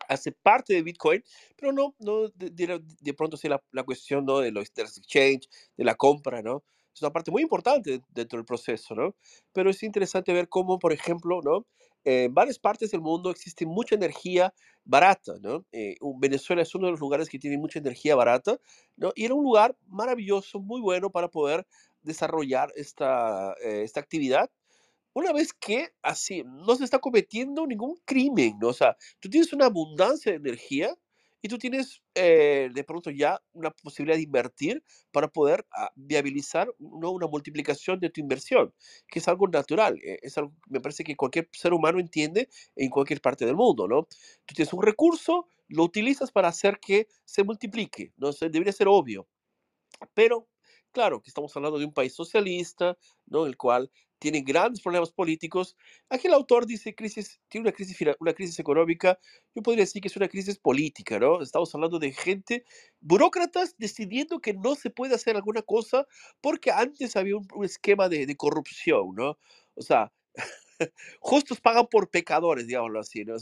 hace 0.08 0.32
parte 0.32 0.74
de 0.74 0.84
Bitcoin, 0.84 1.24
pero 1.56 1.72
no, 1.72 1.96
no 2.00 2.30
de, 2.30 2.50
de, 2.50 2.82
de 3.00 3.14
pronto 3.14 3.38
sí 3.38 3.48
la, 3.48 3.64
la, 3.72 3.84
cuestión 3.84 4.26
¿no? 4.26 4.40
de 4.40 4.52
los 4.52 4.74
de 4.74 4.84
exchange, 4.84 5.50
de 5.78 5.84
la 5.84 5.96
compra, 5.96 6.42
¿no? 6.42 6.64
Es 6.94 7.02
una 7.02 7.12
parte 7.12 7.32
muy 7.32 7.42
importante 7.44 8.02
dentro 8.10 8.38
del 8.38 8.46
proceso, 8.46 8.96
¿no? 8.96 9.16
Pero 9.54 9.70
es 9.70 9.82
interesante 9.84 10.34
ver 10.34 10.50
cómo, 10.50 10.78
por 10.78 10.92
ejemplo, 10.92 11.42
¿no? 11.42 11.66
En 12.04 12.34
varias 12.34 12.60
partes 12.60 12.92
del 12.92 13.02
mundo 13.02 13.30
existe 13.30 13.66
mucha 13.66 13.96
energía 13.96 14.54
barata, 14.84 15.34
¿no? 15.42 15.66
Eh, 15.72 15.96
Venezuela 16.20 16.62
es 16.62 16.74
uno 16.74 16.88
de 16.88 16.92
los 16.92 17.00
lugares 17.00 17.30
que 17.30 17.40
tiene 17.40 17.58
mucha 17.58 17.80
energía 17.80 18.16
barata, 18.16 18.60
¿no? 18.98 19.12
Y 19.16 19.26
era 19.26 19.34
un 19.36 19.44
lugar 19.44 19.76
maravilloso, 19.88 20.60
muy 20.60 20.82
bueno 20.82 21.10
para 21.12 21.28
poder 21.30 21.66
desarrollar 22.02 22.72
esta, 22.76 23.54
eh, 23.64 23.84
esta 23.84 24.00
actividad. 24.00 24.50
Una 25.14 25.34
vez 25.34 25.54
que 25.54 25.90
así 26.02 26.44
no 26.46 26.76
se 26.76 26.86
está 26.86 27.00
cometiendo 27.00 27.68
ningún 27.68 27.98
crimen, 28.06 28.58
¿no? 28.60 28.70
O 28.70 28.74
sea, 28.74 28.96
tú 29.20 29.30
tienes 29.30 29.52
una 29.54 29.66
abundancia 29.66 30.32
de 30.32 30.38
energía 30.38 30.96
y 31.42 31.48
tú 31.48 31.58
tienes 31.58 32.02
eh, 32.16 32.70
de 32.74 32.84
pronto 32.84 33.10
ya 33.10 33.42
una 33.54 33.72
posibilidad 33.72 34.18
de 34.18 34.24
invertir 34.24 34.84
para 35.12 35.28
poder 35.28 35.66
ah, 35.76 35.92
viabilizar 35.96 36.74
¿no? 36.80 37.12
una 37.12 37.28
multiplicación 37.28 38.00
de 38.00 38.10
tu 38.10 38.22
inversión, 38.22 38.74
que 39.08 39.20
es 39.20 39.28
algo 39.28 39.48
natural, 39.48 40.00
eh, 40.04 40.20
es 40.22 40.38
algo 40.38 40.54
me 40.68 40.80
parece 40.80 41.04
que 41.04 41.16
cualquier 41.16 41.50
ser 41.52 41.74
humano 41.74 42.00
entiende 42.00 42.50
en 42.76 42.90
cualquier 42.90 43.22
parte 43.22 43.46
del 43.46 43.56
mundo, 43.56 43.88
¿no? 43.88 44.08
Tú 44.46 44.56
tienes 44.56 44.74
un 44.74 44.84
recurso, 44.84 45.48
lo 45.68 45.84
utilizas 45.84 46.32
para 46.32 46.50
hacer 46.50 46.80
que 46.80 47.08
se 47.26 47.44
multiplique, 47.44 48.14
¿no? 48.18 48.32
debería 48.32 48.74
ser 48.74 48.88
obvio. 48.88 49.28
Pero, 50.14 50.48
claro, 50.92 51.22
que 51.22 51.30
estamos 51.30 51.56
hablando 51.56 51.80
de 51.80 51.86
un 51.86 51.94
país 51.94 52.14
socialista, 52.14 52.98
¿no? 53.26 53.46
El 53.46 53.58
cual 53.58 53.92
tiene 54.22 54.42
grandes 54.42 54.82
problemas 54.82 55.12
políticos. 55.12 55.76
Aquí 56.08 56.28
el 56.28 56.34
autor 56.34 56.68
dice 56.68 56.94
crisis, 56.94 57.42
tiene 57.50 57.64
una 57.68 57.74
crisis, 57.74 57.98
una 58.20 58.34
crisis 58.34 58.60
económica, 58.60 59.18
yo 59.56 59.64
podría 59.64 59.84
decir 59.84 60.00
que 60.00 60.10
es 60.10 60.16
una 60.16 60.28
crisis 60.28 60.60
política, 60.60 61.18
¿no? 61.20 61.42
Estamos 61.42 61.74
hablando 61.74 61.98
de 61.98 62.12
gente, 62.12 62.64
burócratas 63.00 63.76
decidiendo 63.80 64.40
que 64.40 64.54
no 64.54 64.76
se 64.76 64.92
puede 64.92 65.16
hacer 65.16 65.36
alguna 65.36 65.64
cosa 65.64 66.06
porque 66.40 66.70
antes 66.72 67.16
había 67.16 67.36
un, 67.36 67.48
un 67.56 67.66
esquema 67.66 68.10
de, 68.10 68.28
de 68.28 68.38
corrupción, 68.38 69.16
¿no? 69.16 69.40
O 69.74 69.82
sea, 69.82 70.12
justos 71.20 71.60
pagan 71.62 71.88
por 71.88 72.10
pecadores, 72.10 72.68
digámoslo 72.68 73.00
así, 73.00 73.24
¿no? 73.26 73.36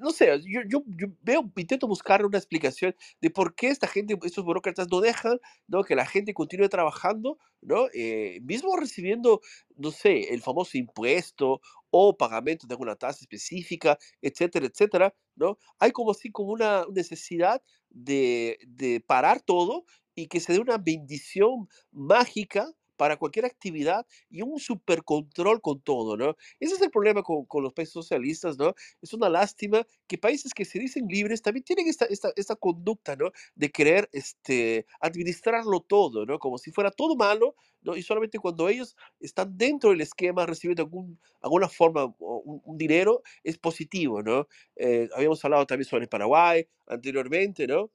No 0.00 0.10
sé, 0.10 0.26
yo, 0.44 0.60
yo, 0.68 0.82
yo, 0.86 1.08
veo, 1.22 1.50
intento 1.56 1.86
buscar 1.86 2.24
una 2.24 2.38
explicación 2.38 2.94
de 3.20 3.30
por 3.30 3.54
qué 3.54 3.68
esta 3.68 3.86
gente, 3.86 4.16
estos 4.22 4.44
burócratas 4.44 4.88
no 4.90 5.00
dejan, 5.00 5.38
¿no? 5.66 5.84
Que 5.84 5.94
la 5.94 6.06
gente 6.06 6.34
continúe 6.34 6.68
trabajando, 6.68 7.38
¿no? 7.60 7.86
Eh, 7.94 8.40
mismo 8.42 8.76
recibiendo, 8.76 9.40
no 9.76 9.90
sé, 9.90 10.32
el 10.32 10.42
famoso 10.42 10.78
impuesto 10.78 11.60
o 11.90 12.16
pagamento 12.16 12.66
de 12.66 12.74
alguna 12.74 12.96
tasa 12.96 13.20
específica, 13.20 13.98
etcétera, 14.20 14.66
etcétera, 14.66 15.14
¿no? 15.36 15.58
Hay 15.78 15.90
como 15.92 16.10
así 16.10 16.30
como 16.30 16.52
una 16.52 16.84
necesidad 16.92 17.62
de, 17.90 18.58
de 18.66 19.00
parar 19.00 19.40
todo 19.40 19.84
y 20.14 20.26
que 20.26 20.40
se 20.40 20.52
dé 20.52 20.58
una 20.58 20.78
bendición 20.78 21.68
mágica 21.92 22.68
para 22.98 23.16
cualquier 23.16 23.46
actividad 23.46 24.06
y 24.28 24.42
un 24.42 24.58
supercontrol 24.58 25.62
con 25.62 25.80
todo, 25.80 26.16
¿no? 26.16 26.36
Ese 26.60 26.74
es 26.74 26.82
el 26.82 26.90
problema 26.90 27.22
con, 27.22 27.46
con, 27.46 27.62
los 27.62 27.72
países 27.72 27.94
socialistas, 27.94 28.58
¿no? 28.58 28.74
Es 29.00 29.14
una 29.14 29.30
lástima 29.30 29.86
que 30.06 30.18
países 30.18 30.52
que 30.52 30.64
se 30.66 30.78
dicen 30.78 31.06
libres 31.08 31.40
también 31.40 31.64
tienen 31.64 31.86
esta, 31.88 32.04
esta, 32.06 32.30
esta 32.36 32.56
conducta, 32.56 33.16
¿no? 33.16 33.30
De 33.54 33.70
querer 33.70 34.10
este, 34.12 34.84
administrarlo 35.00 35.80
todo, 35.80 36.26
¿no? 36.26 36.38
Como 36.38 36.58
si 36.58 36.72
fuera 36.72 36.90
todo 36.90 37.16
malo, 37.16 37.54
¿no? 37.82 37.96
Y 37.96 38.02
solamente 38.02 38.38
cuando 38.38 38.68
ellos 38.68 38.96
están 39.20 39.56
dentro 39.56 39.90
del 39.90 40.00
esquema 40.00 40.44
recibiendo 40.44 40.82
algún, 40.82 41.18
alguna 41.40 41.68
forma, 41.68 42.04
un, 42.18 42.60
un 42.64 42.76
dinero, 42.76 43.22
es 43.44 43.58
positivo, 43.58 44.22
¿no? 44.22 44.48
Eh, 44.76 45.08
habíamos 45.14 45.44
hablado 45.44 45.66
también 45.66 45.88
sobre 45.88 46.08
Paraguay 46.08 46.66
anteriormente, 46.88 47.66
¿no? 47.66 47.90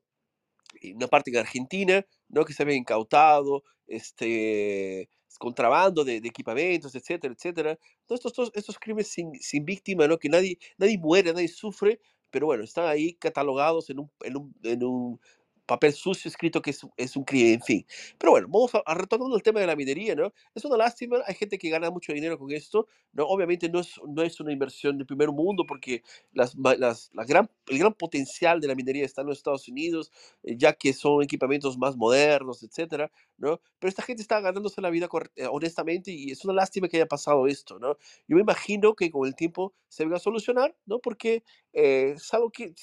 Una 0.95 1.07
parte 1.07 1.29
en 1.29 1.37
Argentina, 1.37 2.05
¿no? 2.29 2.45
Que 2.45 2.53
se 2.53 2.63
había 2.63 2.75
incautado, 2.75 3.63
este, 3.95 5.09
contrabando 5.37 6.03
de, 6.03 6.21
de, 6.21 6.27
equipamientos, 6.27 6.95
etcétera, 6.95 7.33
etcétera. 7.33 7.79
Todos 8.05 8.25
estos, 8.25 8.51
estos 8.55 8.79
crímenes 8.79 9.07
sin, 9.07 9.33
sin, 9.41 9.65
víctima, 9.65 10.07
¿no? 10.07 10.17
Que 10.17 10.29
nadie, 10.29 10.57
nadie 10.77 10.97
muere, 10.97 11.33
nadie 11.33 11.47
sufre, 11.47 11.99
pero 12.29 12.47
bueno, 12.47 12.63
están 12.63 12.87
ahí 12.87 13.13
catalogados 13.15 13.89
en 13.89 13.99
un, 13.99 14.11
en 14.21 14.37
un, 14.37 14.55
en 14.63 14.83
un 14.83 15.19
papel 15.65 15.93
sucio 15.93 16.29
escrito 16.29 16.61
que 16.61 16.71
es, 16.71 16.81
es 16.97 17.15
un 17.15 17.23
crimen, 17.23 17.53
en 17.55 17.61
fin. 17.61 17.85
Pero 18.17 18.31
bueno, 18.31 18.47
vamos 18.49 18.75
a, 18.75 18.79
a 18.85 18.93
retomando 18.95 19.35
el 19.35 19.43
tema 19.43 19.59
de 19.59 19.67
la 19.67 19.75
minería, 19.75 20.15
¿no? 20.15 20.33
Es 20.55 20.65
una 20.65 20.77
lástima, 20.77 21.17
hay 21.25 21.35
gente 21.35 21.57
que 21.57 21.69
gana 21.69 21.89
mucho 21.91 22.13
dinero 22.13 22.37
con 22.37 22.51
esto, 22.51 22.87
¿no? 23.13 23.25
Obviamente 23.25 23.69
no 23.69 23.79
es, 23.79 23.99
no 24.07 24.21
es 24.23 24.39
una 24.39 24.51
inversión 24.51 24.97
de 24.97 25.05
primer 25.05 25.29
mundo 25.31 25.65
porque 25.65 26.03
las, 26.33 26.55
las, 26.55 27.09
la 27.13 27.23
gran, 27.25 27.49
el 27.67 27.79
gran 27.79 27.93
potencial 27.93 28.59
de 28.59 28.67
la 28.67 28.75
minería 28.75 29.05
está 29.05 29.21
en 29.21 29.27
los 29.27 29.37
Estados 29.37 29.67
Unidos, 29.67 30.11
eh, 30.43 30.55
ya 30.57 30.73
que 30.73 30.93
son 30.93 31.23
equipamientos 31.23 31.77
más 31.77 31.95
modernos, 31.95 32.63
etcétera, 32.63 33.11
¿no? 33.37 33.59
Pero 33.79 33.89
esta 33.89 34.01
gente 34.03 34.21
está 34.21 34.39
ganándose 34.41 34.81
la 34.81 34.89
vida 34.89 35.07
eh, 35.35 35.47
honestamente 35.49 36.11
y 36.11 36.31
es 36.31 36.43
una 36.45 36.53
lástima 36.53 36.87
que 36.87 36.97
haya 36.97 37.07
pasado 37.07 37.47
esto, 37.47 37.79
¿no? 37.79 37.97
Yo 38.27 38.35
me 38.35 38.41
imagino 38.41 38.95
que 38.95 39.09
con 39.11 39.27
el 39.27 39.35
tiempo 39.35 39.73
se 39.87 40.05
va 40.05 40.17
a 40.17 40.19
solucionar, 40.19 40.75
¿no? 40.85 40.99
Porque 40.99 41.43
eh, 41.73 42.13
es 42.15 42.33
algo 42.33 42.51
que 42.51 42.73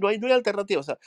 no 0.00 0.08
hay, 0.08 0.18
no 0.18 0.26
hay 0.26 0.32
alternativa, 0.32 0.80
o 0.80 0.84
sea, 0.84 0.98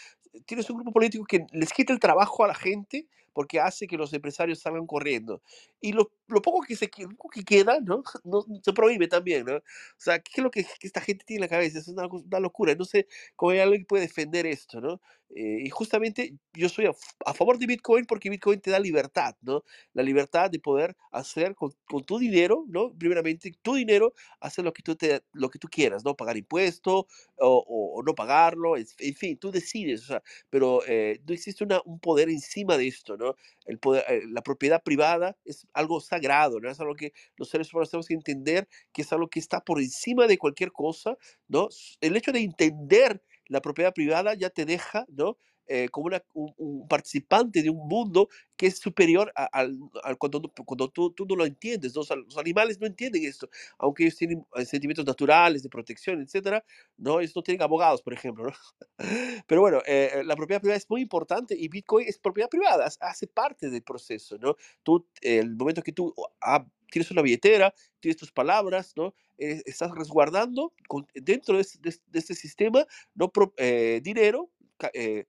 tienes 0.45 0.69
un 0.69 0.77
grupo 0.77 0.91
político 0.91 1.25
que 1.25 1.45
les 1.51 1.71
quita 1.73 1.93
el 1.93 1.99
trabajo 1.99 2.43
a 2.43 2.47
la 2.47 2.55
gente 2.55 3.07
porque 3.39 3.59
hace 3.61 3.87
que 3.87 3.95
los 3.97 4.11
empresarios 4.13 4.59
salgan 4.59 4.85
corriendo. 4.85 5.41
Y 5.79 5.93
lo, 5.93 6.11
lo 6.27 6.41
poco 6.41 6.61
que, 6.61 6.75
se, 6.75 6.89
que- 6.89 7.07
queda, 7.45 7.79
¿no? 7.79 8.03
no 8.25 8.45
se 8.61 8.73
prohíbe 8.73 9.07
también, 9.07 9.45
¿no? 9.45 9.55
O 9.57 9.61
sea, 9.97 10.19
¿qué 10.19 10.31
es 10.35 10.43
lo 10.43 10.51
que, 10.51 10.63
que 10.63 10.87
esta 10.87 10.99
gente 11.01 11.23
tiene 11.25 11.37
en 11.45 11.49
la 11.49 11.55
cabeza? 11.55 11.79
Es 11.79 11.87
una, 11.87 12.07
una 12.07 12.39
locura. 12.39 12.75
No 12.75 12.83
sé 12.85 13.07
cómo 13.35 13.51
hay 13.51 13.59
alguien 13.59 13.81
que 13.81 13.85
puede 13.87 14.03
defender 14.03 14.45
esto, 14.45 14.81
¿no? 14.81 14.99
Eh, 15.35 15.59
y 15.63 15.69
justamente 15.69 16.33
yo 16.53 16.69
soy 16.69 16.87
a, 16.87 16.91
a 17.25 17.33
favor 17.35 17.57
de 17.59 17.67
Bitcoin 17.67 18.05
porque 18.05 18.29
Bitcoin 18.31 18.59
te 18.61 18.71
da 18.71 18.79
libertad, 18.79 19.35
¿no? 19.41 19.63
La 19.93 20.01
libertad 20.03 20.49
de 20.49 20.59
poder 20.59 20.95
hacer 21.11 21.53
con, 21.55 21.71
con 21.85 22.03
tu 22.03 22.17
dinero, 22.17 22.65
¿no? 22.67 22.91
Primeramente, 22.97 23.51
tu 23.61 23.75
dinero, 23.75 24.13
hacer 24.39 24.65
lo 24.65 24.73
que 24.73 24.81
tú, 24.83 24.95
te, 24.95 25.21
lo 25.33 25.49
que 25.49 25.59
tú 25.59 25.67
quieras, 25.69 26.03
¿no? 26.03 26.15
Pagar 26.15 26.35
impuestos 26.37 27.05
o, 27.37 27.63
o- 27.67 27.99
o 27.99 28.03
no 28.03 28.15
pagarlo, 28.15 28.75
en 28.77 29.15
fin, 29.15 29.37
tú 29.37 29.51
decides, 29.51 30.03
o 30.03 30.05
sea, 30.07 30.23
pero 30.49 30.81
eh, 30.87 31.21
no 31.27 31.33
existe 31.33 31.63
una, 31.63 31.81
un 31.85 31.99
poder 31.99 32.29
encima 32.29 32.77
de 32.77 32.87
esto, 32.87 33.17
¿no? 33.17 33.28
Eh, 33.65 34.21
la 34.30 34.41
propiedad 34.41 34.82
privada 34.84 35.38
es 35.45 35.67
algo 35.73 36.01
sagrado, 36.01 36.59
¿no? 36.59 36.69
Es 36.69 36.80
algo 36.80 36.95
que 36.95 37.13
los 37.38 37.49
seres 37.49 37.73
humanos 37.73 37.89
tenemos 37.91 38.07
que 38.07 38.13
entender 38.13 38.67
que 38.93 39.01
es 39.03 39.13
algo 39.13 39.30
que 39.30 39.39
está 39.39 39.61
por 39.61 39.80
encima 39.80 40.27
de 40.27 40.38
cualquier 40.38 40.71
cosa, 40.71 41.17
¿no? 41.47 41.69
El 42.01 42.15
hecho 42.15 42.32
de 42.32 42.39
entender 42.39 43.21
la 43.47 43.61
propiedad 43.61 43.93
privada 43.93 44.34
ya 44.36 44.49
te 44.49 44.65
deja, 44.65 45.05
¿no? 45.09 45.38
Eh, 45.72 45.88
como 45.89 46.07
una- 46.07 46.24
un, 46.34 46.51
un 46.57 46.88
participante 46.88 47.61
de 47.61 47.70
un 47.70 47.88
mundo 47.88 48.28
que 48.57 48.67
es 48.67 48.80
superior 48.80 49.32
a- 49.36 49.45
al, 49.45 49.78
cuando, 50.17 50.41
cuando 50.65 50.89
tú, 50.89 51.11
tú 51.11 51.26
no 51.28 51.36
lo 51.36 51.45
entiendes. 51.45 51.93
¿no? 51.95 52.01
O 52.01 52.03
sea, 52.03 52.15
los 52.17 52.38
animales 52.38 52.80
no 52.80 52.88
entienden 52.88 53.24
esto, 53.24 53.49
aunque 53.78 54.03
ellos 54.03 54.15
tienen 54.17 54.45
eh, 54.55 54.65
sentimientos 54.65 55.05
naturales 55.05 55.63
de 55.63 55.70
protección, 55.70 56.22
etcétera, 56.22 56.63
¿no? 56.97 57.20
Ellos 57.20 57.36
no 57.36 57.43
tienen 57.43 57.61
abogados, 57.61 58.01
por 58.01 58.13
ejemplo, 58.13 58.45
¿no? 58.45 58.53
Pero 59.47 59.61
bueno, 59.61 59.80
eh, 59.86 60.11
eh, 60.15 60.24
la 60.24 60.36
propiedad 60.36 60.61
privada 60.61 60.78
es 60.78 60.89
muy 60.89 61.01
importante 61.01 61.55
y 61.57 61.67
Bitcoin 61.67 62.07
es 62.07 62.17
propiedad 62.20 62.49
privada, 62.49 62.89
hace 62.99 63.28
parte 63.28 63.70
del 63.70 63.84
proceso, 63.84 64.38
¿no? 64.39 64.55
Tú, 64.84 65.07
el 65.22 65.55
momento 65.55 65.82
que 65.82 65.91
tú 65.91 66.13
ah, 66.41 66.65
tienes 66.91 67.11
una 67.11 67.22
billetera, 67.22 67.74
tienes 67.99 68.17
tus 68.17 68.32
palabras, 68.32 68.93
¿no? 68.95 69.13
Eh, 69.38 69.61
estás 69.65 69.91
resguardando 69.91 70.74
con- 70.88 71.07
dentro 71.13 71.55
de, 71.55 71.61
este 71.61 71.80
de 71.82 71.95
de 72.07 72.20
este 72.20 72.36
sistema, 72.36 72.86
¿no? 73.15 73.30
Pro- 73.32 73.53
eh, 73.57 74.01
dinero, 74.03 74.49
eh, 74.93 75.26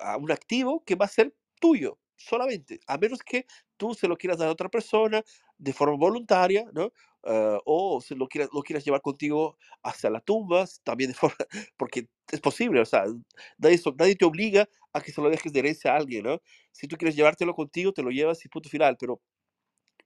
a 0.00 0.16
un 0.16 0.30
activo 0.32 0.82
que 0.84 0.94
va 0.94 1.06
a 1.06 1.08
ser 1.08 1.34
tuyo 1.60 1.98
solamente, 2.16 2.80
a 2.86 2.98
menos 2.98 3.20
que 3.22 3.46
tú 3.76 3.94
se 3.94 4.06
lo 4.08 4.16
quieras 4.16 4.38
dar 4.38 4.48
a 4.48 4.52
otra 4.52 4.68
persona 4.68 5.22
de 5.58 5.72
forma 5.72 5.96
voluntaria, 5.96 6.64
¿no? 6.72 6.92
Ah, 7.24 7.58
o 7.64 8.00
se 8.00 8.14
lo 8.16 8.28
quieras, 8.28 8.50
lo 8.52 8.62
quieras 8.62 8.84
llevar 8.84 9.00
contigo 9.02 9.56
hacia 9.82 10.10
la 10.10 10.20
tumba, 10.20 10.64
también 10.84 11.10
de 11.10 11.14
forma, 11.18 11.36
porque 11.76 12.08
es 12.30 12.40
posible, 12.40 12.80
o 12.80 12.84
sea, 12.84 13.04
nadie, 13.58 13.80
nadie 13.96 14.16
te 14.16 14.24
obliga 14.24 14.68
a 14.92 15.00
que 15.00 15.12
se 15.12 15.20
lo 15.20 15.30
dejes 15.30 15.52
de 15.52 15.58
herencia 15.60 15.92
a 15.92 15.96
alguien, 15.96 16.24
¿no? 16.24 16.40
Si 16.72 16.86
tú 16.88 16.96
quieres 16.96 17.16
llevártelo 17.16 17.54
contigo, 17.54 17.92
te 17.92 18.02
lo 18.02 18.10
llevas 18.10 18.44
y 18.44 18.48
punto 18.48 18.68
final, 18.68 18.96
pero 18.98 19.20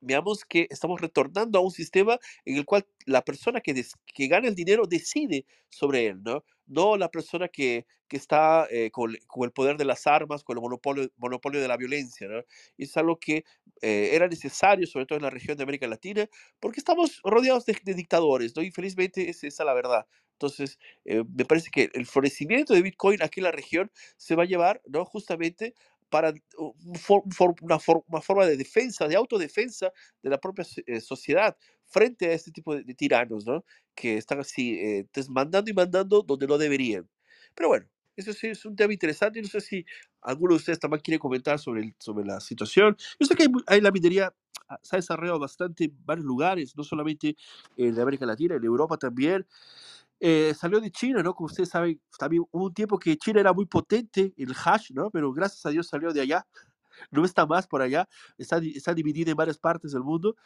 veamos 0.00 0.44
que 0.44 0.66
estamos 0.70 1.00
retornando 1.00 1.58
a 1.58 1.62
un 1.62 1.70
sistema 1.70 2.18
en 2.44 2.56
el 2.56 2.64
cual 2.64 2.86
la 3.06 3.22
persona 3.22 3.60
que, 3.60 3.74
des- 3.74 3.94
que 4.14 4.28
gana 4.28 4.48
el 4.48 4.54
dinero 4.54 4.86
decide 4.86 5.46
sobre 5.70 6.06
él, 6.06 6.22
¿no? 6.22 6.44
No 6.66 6.96
la 6.96 7.10
persona 7.10 7.48
que, 7.48 7.86
que 8.08 8.16
está 8.16 8.66
eh, 8.70 8.90
con, 8.90 9.14
el 9.14 9.52
poder 9.52 9.76
de 9.76 9.84
las 9.84 10.06
armas, 10.06 10.44
con 10.44 10.56
el 10.56 10.62
monopolio, 10.62 11.08
monopolio 11.16 11.60
de 11.60 11.68
la 11.68 11.76
violencia, 11.76 12.28
¿no? 12.28 12.42
Es 12.78 12.96
algo 12.96 13.18
que 13.18 13.44
eh, 13.82 14.10
era 14.12 14.28
necesario, 14.28 14.86
sobre 14.86 15.06
todo 15.06 15.16
en 15.18 15.24
la 15.24 15.30
región 15.30 15.56
de 15.56 15.62
América 15.62 15.86
Latina, 15.86 16.26
porque 16.60 16.80
estamos 16.80 17.20
rodeados 17.24 17.66
de, 17.66 17.76
dictadores, 17.94 18.54
¿no? 18.56 18.62
Infelizmente 18.62 19.28
es 19.28 19.44
esa 19.44 19.64
la 19.64 19.74
verdad. 19.74 20.06
Entonces, 20.32 20.78
eh, 21.04 21.24
me 21.36 21.44
parece 21.44 21.70
que 21.70 21.90
el 21.94 22.06
florecimiento 22.06 22.74
de 22.74 22.82
Bitcoin 22.82 23.22
aquí 23.22 23.40
en 23.40 23.44
la 23.44 23.52
región 23.52 23.90
se 24.16 24.34
va 24.36 24.42
a 24.42 24.46
llevar, 24.46 24.82
¿no? 24.86 25.04
Justamente 25.04 25.74
para 26.08 26.32
una, 27.60 27.78
for- 27.78 28.04
una 28.08 28.20
forma 28.20 28.46
de 28.46 28.56
defensa, 28.56 29.08
de 29.08 29.16
autodefensa 29.16 29.92
de 30.22 30.30
la 30.30 30.38
propia 30.38 30.64
so- 30.64 30.80
sociedad 31.00 31.56
frente 31.88 32.26
a 32.26 32.32
este 32.32 32.50
tipo 32.52 32.74
de, 32.74 32.82
de 32.84 32.94
tiranos, 32.94 33.46
¿no? 33.46 33.64
Que 33.94 34.16
están 34.18 34.40
así, 34.40 34.78
eh, 34.80 35.06
mandando 35.28 35.70
y 35.70 35.74
mandando 35.74 36.22
donde 36.22 36.46
no 36.46 36.58
deberían. 36.58 37.08
Pero 37.54 37.68
bueno, 37.68 37.86
eso 38.16 38.32
sí 38.32 38.48
es 38.48 38.64
un 38.64 38.76
tema 38.76 38.92
interesante. 38.92 39.40
No 39.42 39.48
sé 39.48 39.60
si 39.60 39.84
alguno 40.22 40.54
de 40.54 40.58
ustedes 40.58 40.78
también 40.80 41.00
quiere 41.02 41.18
comentar 41.18 41.58
sobre, 41.58 41.82
el- 41.82 41.94
sobre 41.98 42.24
la 42.26 42.40
situación. 42.40 42.96
Yo 43.20 43.26
sé 43.26 43.34
que 43.34 43.44
hay, 43.44 43.48
hay 43.66 43.80
la 43.80 43.90
minería, 43.90 44.34
ah, 44.68 44.78
se 44.82 44.96
ha 44.96 44.98
desarrollado 44.98 45.38
bastante 45.38 45.84
en 45.84 45.96
varios 46.04 46.26
lugares, 46.26 46.76
no 46.76 46.82
solamente 46.84 47.36
en 47.76 47.98
América 48.00 48.26
Latina, 48.26 48.56
en 48.56 48.64
Europa 48.64 48.96
también. 48.96 49.46
Eh, 50.18 50.54
salió 50.58 50.80
de 50.80 50.90
China, 50.90 51.22
¿no? 51.22 51.34
Como 51.34 51.46
ustedes 51.46 51.68
saben, 51.68 52.00
también 52.18 52.44
hubo 52.50 52.66
un 52.66 52.74
tiempo 52.74 52.98
que 52.98 53.16
China 53.18 53.40
era 53.40 53.52
muy 53.52 53.66
potente, 53.66 54.32
el 54.38 54.54
hash, 54.64 54.90
¿no? 54.92 55.10
Pero 55.10 55.32
gracias 55.32 55.64
a 55.66 55.70
Dios 55.70 55.86
salió 55.88 56.12
de 56.12 56.22
allá, 56.22 56.46
no 57.10 57.24
está 57.24 57.46
más 57.46 57.66
por 57.66 57.82
allá, 57.82 58.08
está, 58.38 58.58
está 58.58 58.94
dividido 58.94 59.30
en 59.30 59.36
varias 59.36 59.58
partes 59.58 59.92
del 59.92 60.02
mundo 60.02 60.36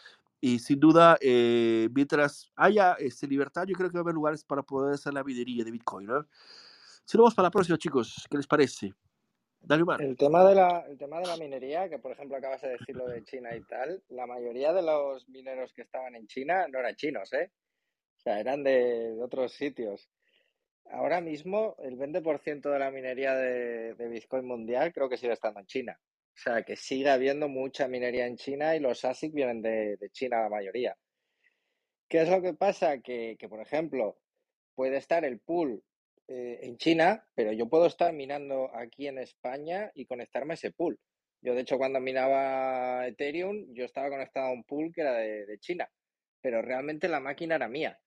y 0.41 0.59
sin 0.59 0.81
duda, 0.81 1.19
eh, 1.21 1.89
mientras 1.95 2.51
haya 2.57 2.95
este, 2.95 3.27
libertad, 3.27 3.67
yo 3.67 3.75
creo 3.75 3.91
que 3.91 3.99
va 3.99 4.01
a 4.01 4.05
haber 4.05 4.15
lugares 4.15 4.43
para 4.43 4.63
poder 4.63 4.95
hacer 4.95 5.13
la 5.13 5.23
minería 5.23 5.65
de 5.65 5.71
Bitcoin, 5.71 6.07
¿no? 6.07 6.27
Si 7.05 7.17
no, 7.17 7.25
vamos 7.25 7.35
para 7.35 7.49
la 7.49 7.51
próxima, 7.51 7.77
chicos, 7.77 8.27
¿qué 8.31 8.39
les 8.39 8.47
parece? 8.47 8.95
Dale. 9.63 9.85
El 9.99 10.17
tema 10.17 10.49
de 10.49 10.55
la, 10.55 10.87
el 10.89 10.97
tema 10.97 11.21
de 11.21 11.27
la 11.27 11.37
minería, 11.37 11.91
que 11.91 11.99
por 11.99 12.13
ejemplo 12.13 12.39
acabas 12.39 12.63
de 12.63 12.71
decir 12.71 12.97
lo 12.97 13.07
de 13.07 13.23
China 13.25 13.55
y 13.55 13.61
tal, 13.61 14.03
la 14.09 14.27
mayoría 14.27 14.73
de 14.73 14.81
los 14.81 15.29
mineros 15.29 15.75
que 15.75 15.83
estaban 15.83 16.15
en 16.15 16.27
China 16.27 16.67
no 16.69 16.79
eran 16.79 16.97
chinos, 16.97 17.31
¿eh? 17.35 17.51
O 18.17 18.21
sea, 18.21 18.41
eran 18.41 18.65
de, 18.65 19.15
de 19.15 19.23
otros 19.23 19.53
sitios. 19.53 20.09
Ahora 20.91 21.21
mismo 21.21 21.77
el 21.81 21.99
20% 21.99 22.71
de 22.71 22.79
la 22.79 22.91
minería 22.91 23.35
de, 23.35 23.95
de 23.95 24.09
Bitcoin 24.09 24.47
mundial 24.47 24.95
creo 24.95 25.11
que 25.11 25.19
sigue 25.19 25.35
estando 25.35 25.61
en 25.61 25.67
China. 25.67 26.01
O 26.41 26.43
sea, 26.43 26.62
que 26.62 26.74
sigue 26.74 27.11
habiendo 27.11 27.51
mucha 27.51 27.86
minería 27.86 28.26
en 28.26 28.36
China 28.36 28.74
y 28.74 28.80
los 28.80 29.05
ASIC 29.05 29.34
vienen 29.34 29.61
de, 29.61 29.99
de 29.99 30.09
China 30.09 30.41
la 30.41 30.49
mayoría. 30.49 30.97
¿Qué 32.09 32.22
es 32.22 32.30
lo 32.30 32.41
que 32.41 32.55
pasa? 32.55 33.03
Que, 33.03 33.36
que, 33.38 33.47
por 33.47 33.61
ejemplo, 33.61 34.18
puede 34.74 34.97
estar 34.97 35.22
el 35.26 35.41
pool 35.41 35.84
eh, 36.28 36.61
en 36.62 36.78
China, 36.78 37.28
pero 37.34 37.53
yo 37.53 37.68
puedo 37.68 37.84
estar 37.84 38.14
minando 38.14 38.74
aquí 38.74 39.07
en 39.07 39.18
España 39.18 39.91
y 39.95 40.07
conectarme 40.07 40.55
a 40.55 40.55
ese 40.55 40.72
pool. 40.72 40.99
Yo, 41.43 41.55
de 41.55 41.61
hecho, 41.61 41.76
cuando 41.76 42.01
minaba 42.01 43.07
Ethereum, 43.07 43.74
yo 43.74 43.84
estaba 43.84 44.09
conectado 44.09 44.47
a 44.47 44.53
un 44.53 44.64
pool 44.64 44.93
que 44.95 45.03
era 45.03 45.12
de, 45.12 45.45
de 45.45 45.59
China, 45.59 45.91
pero 46.41 46.62
realmente 46.62 47.07
la 47.07 47.20
máquina 47.20 47.57
era 47.57 47.68
mía. 47.68 48.01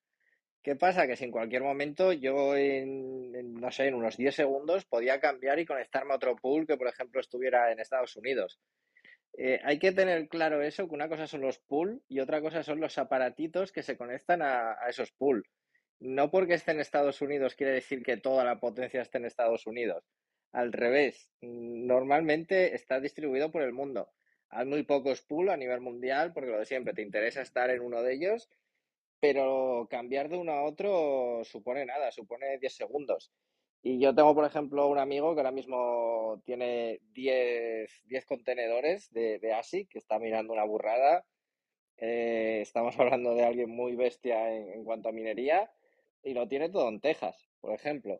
¿Qué 0.63 0.77
pasa? 0.77 1.05
Que 1.07 1.17
si 1.17 1.25
en 1.25 1.31
cualquier 1.31 1.61
momento 1.61 2.13
yo 2.13 2.55
en, 2.55 3.53
no 3.55 3.69
sé, 3.69 3.87
en 3.87 3.95
unos 3.95 4.15
10 4.15 4.33
segundos 4.33 4.85
podía 4.85 5.19
cambiar 5.19 5.59
y 5.59 5.65
conectarme 5.65 6.13
a 6.13 6.15
otro 6.15 6.37
pool 6.37 6.65
que, 6.65 6.77
por 6.77 6.87
ejemplo, 6.87 7.19
estuviera 7.19 7.69
en 7.71 7.79
Estados 7.79 8.15
Unidos. 8.15 8.61
Eh, 9.37 9.59
hay 9.63 9.77
que 9.77 9.91
tener 9.91 10.29
claro 10.29 10.61
eso, 10.61 10.87
que 10.87 10.95
una 10.95 11.09
cosa 11.09 11.27
son 11.27 11.41
los 11.41 11.59
pool 11.59 12.01
y 12.07 12.21
otra 12.21 12.39
cosa 12.39 12.63
son 12.63 12.79
los 12.79 12.97
aparatitos 12.97 13.73
que 13.73 13.83
se 13.83 13.97
conectan 13.97 14.41
a, 14.41 14.77
a 14.81 14.89
esos 14.89 15.11
pool. 15.11 15.45
No 15.99 16.31
porque 16.31 16.53
esté 16.53 16.71
en 16.71 16.79
Estados 16.79 17.21
Unidos 17.21 17.55
quiere 17.55 17.73
decir 17.73 18.01
que 18.01 18.15
toda 18.15 18.45
la 18.45 18.61
potencia 18.61 19.01
esté 19.01 19.17
en 19.17 19.25
Estados 19.25 19.67
Unidos. 19.67 20.05
Al 20.53 20.71
revés, 20.71 21.29
normalmente 21.41 22.73
está 22.73 23.01
distribuido 23.01 23.51
por 23.51 23.63
el 23.63 23.73
mundo. 23.73 24.11
Hay 24.49 24.65
muy 24.65 24.83
pocos 24.83 25.23
pool 25.23 25.49
a 25.49 25.57
nivel 25.57 25.81
mundial 25.81 26.31
porque 26.31 26.51
lo 26.51 26.59
de 26.59 26.65
siempre, 26.65 26.93
te 26.93 27.01
interesa 27.01 27.41
estar 27.41 27.69
en 27.69 27.81
uno 27.81 28.01
de 28.01 28.13
ellos, 28.13 28.49
pero 29.23 29.87
cambiar 29.89 30.27
de 30.27 30.35
uno 30.35 30.51
a 30.51 30.65
otro 30.65 31.45
supone 31.45 31.85
nada, 31.85 32.11
supone 32.11 32.57
10 32.57 32.75
segundos. 32.75 33.31
Y 33.81 33.97
yo 33.97 34.13
tengo, 34.13 34.35
por 34.35 34.43
ejemplo, 34.43 34.89
un 34.89 34.97
amigo 34.97 35.33
que 35.33 35.39
ahora 35.39 35.53
mismo 35.53 36.41
tiene 36.45 36.99
10, 37.13 37.89
10 38.03 38.25
contenedores 38.25 39.09
de, 39.13 39.53
ASIC, 39.53 39.87
que 39.87 39.99
está 39.99 40.19
mirando 40.19 40.51
una 40.51 40.65
burrada. 40.65 41.25
Eh, 41.95 42.59
estamos 42.63 42.95
hablando 42.99 43.33
de 43.33 43.45
alguien 43.45 43.69
muy 43.69 43.95
bestia 43.95 44.53
en, 44.53 44.73
en, 44.73 44.83
cuanto 44.83 45.07
a 45.07 45.13
minería 45.13 45.71
y 46.21 46.33
lo 46.33 46.49
tiene 46.49 46.67
todo 46.67 46.89
en 46.89 46.99
Texas, 46.99 47.47
por 47.61 47.71
ejemplo. 47.73 48.19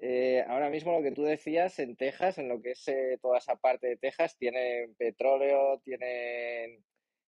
Eh, 0.00 0.44
ahora 0.48 0.70
mismo 0.70 0.90
lo 0.90 1.04
que 1.04 1.12
tú 1.12 1.22
decías 1.22 1.78
en 1.78 1.94
Texas, 1.94 2.38
en 2.38 2.48
lo 2.48 2.60
que 2.60 2.72
es 2.72 2.88
eh, 2.88 3.16
toda 3.22 3.38
esa 3.38 3.54
parte 3.54 3.86
de 3.86 3.96
Texas, 3.96 4.36
tienen 4.36 4.92
petróleo, 4.96 5.78
tienen 5.84 6.84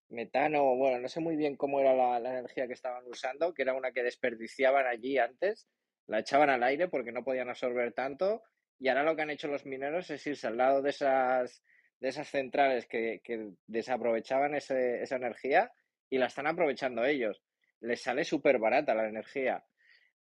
metano, 0.09 0.76
bueno, 0.76 1.00
no 1.00 1.09
sé 1.09 1.20
muy 1.20 1.36
bien 1.36 1.57
cómo 1.57 1.80
era 1.80 1.94
la, 1.94 2.20
la, 2.20 2.38
energía 2.38 2.66
que 2.66 2.72
estaban 2.72 3.07
usando, 3.07 3.53
que 3.53 3.62
era 3.62 3.74
una 3.74 3.92
que 3.92 4.03
desperdiciaban 4.03 4.87
allí 4.87 5.18
antes, 5.18 5.66
la 6.07 6.20
echaban 6.20 6.50
al 6.50 6.62
aire 6.62 6.88
porque 6.88 7.12
no 7.12 7.24
podían 7.24 7.49
absorber 7.49 7.92
tanto 7.92 8.42
y 8.78 8.88
ahora 8.88 9.03
lo 9.03 9.16
que 9.16 9.22
han 9.22 9.30
hecho 9.30 9.49
los 9.49 9.66
mineros 9.66 10.11
es 10.11 10.26
irse 10.26 10.46
al 10.46 10.57
lado 10.57 10.83
de 10.83 10.91
esas, 10.91 11.62
de 12.00 12.08
esas 12.08 12.28
centrales 12.28 12.87
que, 12.87 13.20
que 13.24 13.50
desaprovechaban 13.66 14.54
ese, 14.54 15.03
esa 15.03 15.16
energía 15.16 15.72
y 16.11 16.18
la 16.18 16.26
están 16.26 16.46
aprovechando 16.46 17.04
ellos. 17.04 17.42
Les 17.80 18.03
sale 18.03 18.24
súper 18.24 18.58
barata 18.58 18.95
la 18.95 19.08
energía. 19.08 19.64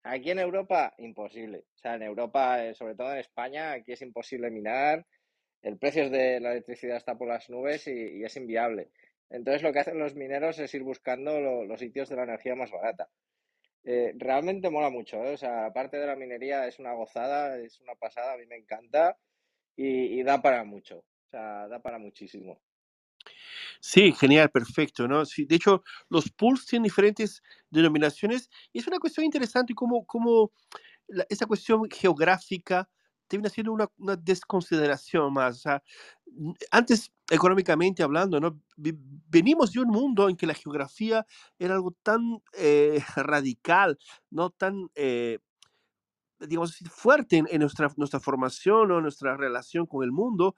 Aquí 0.04 0.32
en 0.32 0.40
Europa, 0.40 0.94
imposible. 1.00 1.66
O 1.74 1.78
sea, 1.78 1.96
en 1.96 2.04
Europa, 2.04 2.64
eh, 2.64 2.76
sobre 2.76 2.96
todo 2.96 3.12
en 3.12 3.20
España, 3.20 3.72
aquí 3.72 3.94
es 3.94 4.02
imposible 4.02 4.52
minar. 4.52 5.06
El 5.62 5.78
precio 5.78 6.10
de 6.10 6.40
la 6.40 6.52
electricidad 6.52 6.98
está 6.98 7.18
por 7.18 7.28
las 7.28 7.50
nubes 7.50 7.88
y, 7.88 8.24
es 8.24 8.38
inviable. 8.38 8.92
Entonces, 9.30 9.64
lo 9.64 9.74
que 9.74 9.80
hacen 9.80 10.00
los 10.00 10.16
mineros 10.16 10.60
es 10.60 10.74
ir 10.74 10.84
buscando 10.84 11.40
los 11.66 11.80
sitios 11.80 12.10
de 12.10 12.16
la 12.16 12.24
energía 12.24 12.56
más 12.56 12.72
barata. 12.72 13.10
Eh, 13.84 14.14
realmente 14.18 14.70
mola 14.70 14.90
mucho, 14.90 15.24
¿eh? 15.24 15.34
O 15.34 15.38
sea, 15.38 15.68
aparte 15.68 15.98
de 15.98 16.08
la 16.08 16.16
minería, 16.16 16.68
es 16.68 16.80
una 16.80 16.94
gozada, 16.94 17.60
es 17.60 17.80
una 17.82 17.94
pasada, 17.96 18.34
a 18.34 18.38
mí 18.38 18.46
me 18.48 18.56
encanta 18.56 19.18
y, 19.76 20.24
da 20.24 20.42
para 20.42 20.64
mucho. 20.64 21.00
O 21.00 21.30
sea, 21.30 21.68
da 21.68 21.80
para 21.82 22.00
muchísimo. 22.00 22.60
Sí, 23.80 24.12
genial, 24.14 24.50
perfecto, 24.50 25.08
¿no? 25.08 25.26
Sí, 25.26 25.46
de 25.46 25.58
hecho, 25.58 25.84
los 26.10 26.32
pools 26.32 26.66
tienen 26.66 26.84
diferentes 26.86 27.44
denominaciones 27.70 28.50
y 28.74 28.80
es 28.80 28.88
una 28.88 28.98
cuestión 28.98 29.26
interesante 29.26 29.76
cómo, 29.76 30.06
cómo 30.06 30.52
esa 31.30 31.46
cuestión 31.46 31.88
geográfica 31.90 32.90
termina 33.28 33.50
siendo 33.50 33.74
una, 33.74 33.90
una, 33.98 34.16
desconsideración 34.16 35.34
más. 35.34 35.58
O 35.58 35.60
sea, 35.60 35.84
antes, 36.72 37.12
económicamente 37.30 38.04
hablando, 38.04 38.40
¿no? 38.40 38.60
venimos 38.76 39.72
de 39.72 39.80
un 39.80 39.90
mundo 39.90 40.30
en 40.30 40.36
que 40.36 40.48
la 40.48 40.54
geografía 40.54 41.26
era 41.58 41.76
algo 41.76 41.92
tan 42.04 42.42
eh, 42.54 43.00
radical, 43.16 43.98
no 44.30 44.50
tan... 44.50 44.90
Eh, 44.96 45.40
digamos, 46.38 46.78
fuerte 46.92 47.44
en, 47.50 47.60
nuestra, 47.62 47.90
nuestra 47.96 48.20
formación 48.20 48.92
o 48.92 49.02
nuestra 49.02 49.38
relación 49.38 49.86
con 49.86 50.04
el 50.04 50.12
mundo, 50.12 50.54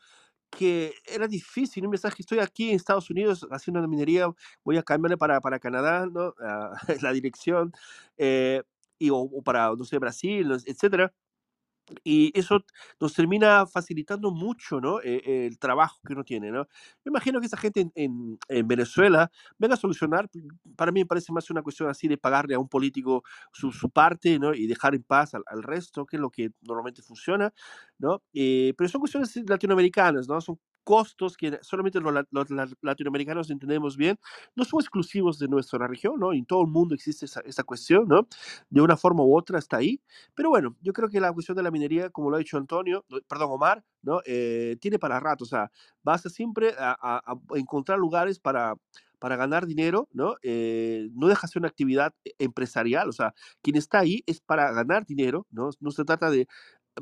que 0.50 0.96
era 1.06 1.28
difícil, 1.28 1.86
un 1.86 1.92
mensaje, 1.92 2.16
estoy 2.20 2.40
aquí 2.40 2.70
en 2.70 2.76
Estados 2.76 3.12
Unidos 3.12 3.46
haciendo 3.52 3.80
una 3.80 3.88
minería, 3.88 4.28
voy 4.64 4.78
a 4.78 4.84
cambiarle 4.84 5.18
para, 5.18 5.40
para 5.40 5.60
Canadá, 5.60 6.08
¿no? 6.12 6.34
Ah, 6.42 6.72
la 7.02 7.14
dirección, 7.14 7.72
eh, 8.18 8.64
y, 8.98 9.12
o, 9.12 9.18
o, 9.18 9.44
para, 9.44 9.72
no 9.76 9.84
sé, 9.86 10.00
Brasil, 10.00 10.52
etcétera 10.66 11.14
y 12.04 12.38
eso 12.38 12.64
nos 13.00 13.14
termina 13.14 13.66
facilitando 13.66 14.32
mucho, 14.32 14.82
¿no? 14.82 15.00
E, 15.02 15.48
el 15.48 15.58
trabajo 15.60 16.00
que 16.06 16.14
uno 16.14 16.24
tiene, 16.24 16.52
¿no? 16.52 16.68
Me 17.06 17.10
imagino 17.10 17.40
que 17.40 17.48
esa 17.48 17.58
gente 17.58 17.90
en, 17.96 18.40
en, 18.48 18.68
Venezuela 18.68 19.32
venga 19.58 19.76
a 19.76 19.78
solucionar, 19.78 20.30
para 20.76 20.92
mí 20.92 21.02
me 21.02 21.06
parece 21.06 21.32
más 21.32 21.50
una 21.50 21.62
cuestión 21.62 21.90
así 21.90 22.08
de 22.08 22.18
pagarle 22.18 22.56
a 22.56 22.60
un 22.60 22.68
político 22.68 23.24
su, 23.52 23.72
su 23.72 23.90
parte, 23.90 24.40
¿no? 24.40 24.54
Y 24.54 24.68
dejar 24.68 24.96
en 24.96 25.04
paz 25.04 25.34
al, 25.34 25.44
al, 25.48 25.64
resto, 25.64 26.06
que 26.06 26.18
es 26.18 26.22
lo 26.22 26.30
que 26.30 26.52
normalmente 26.62 27.02
funciona, 27.02 27.54
¿no? 28.00 28.22
Eh, 28.34 28.74
pero 28.78 28.90
son 28.90 29.00
cuestiones 29.00 29.36
latinoamericanas, 29.48 30.28
¿no? 30.28 30.42
Son 30.42 30.60
costos 30.88 31.36
que 31.36 31.60
solamente 31.64 32.00
los, 32.00 32.14
los, 32.32 32.76
latinoamericanos 32.82 33.50
entendemos 33.50 33.98
bien, 33.98 34.18
no 34.56 34.64
son 34.64 34.80
exclusivos 34.80 35.38
de 35.38 35.50
nuestra 35.50 35.86
región, 35.86 36.18
¿no? 36.18 36.32
En 36.32 36.46
todo 36.46 36.62
el 36.62 36.70
mundo 36.70 36.96
existe 36.96 37.26
esa, 37.26 37.42
esa, 37.42 37.66
cuestión, 37.66 38.08
¿no? 38.08 38.26
De 38.70 38.80
una 38.80 38.96
forma 38.96 39.22
u 39.22 39.36
otra 39.38 39.60
está 39.60 39.78
ahí. 39.78 40.02
Pero 40.34 40.48
bueno, 40.48 40.78
yo 40.82 40.94
creo 40.94 41.10
que 41.10 41.20
la 41.20 41.34
cuestión 41.34 41.58
de 41.58 41.64
la 41.64 41.72
minería, 41.72 42.10
como 42.10 42.30
lo 42.30 42.38
ha 42.38 42.40
dicho 42.40 42.56
Antonio, 42.56 43.04
perdón, 43.28 43.52
Omar, 43.52 43.84
¿no? 44.02 44.22
Eh, 44.26 44.78
tiene 44.80 44.98
para 44.98 45.20
rato, 45.20 45.44
o 45.44 45.48
sea, 45.48 45.70
vas 46.04 46.22
siempre 46.22 46.74
a, 46.80 46.96
a, 47.02 47.34
a 47.34 47.58
encontrar 47.58 48.00
lugares 48.00 48.40
para 48.40 48.74
para 49.20 49.36
ganar 49.36 49.66
dinero, 49.66 50.08
¿no? 50.14 50.36
Eh, 50.44 51.10
no 51.14 51.28
deja 51.28 51.48
ser 51.48 51.62
una 51.62 51.70
actividad 51.70 52.14
e, 52.24 52.34
empresarial, 52.40 53.10
o 53.10 53.12
sea, 53.12 53.34
quien 53.62 53.76
está 53.76 54.00
ahí 54.00 54.24
es 54.26 54.42
para 54.42 54.72
ganar 54.72 55.06
dinero, 55.06 55.48
¿no? 55.50 55.70
No 55.80 55.92
se 55.92 56.06
trata 56.06 56.30
de, 56.30 56.48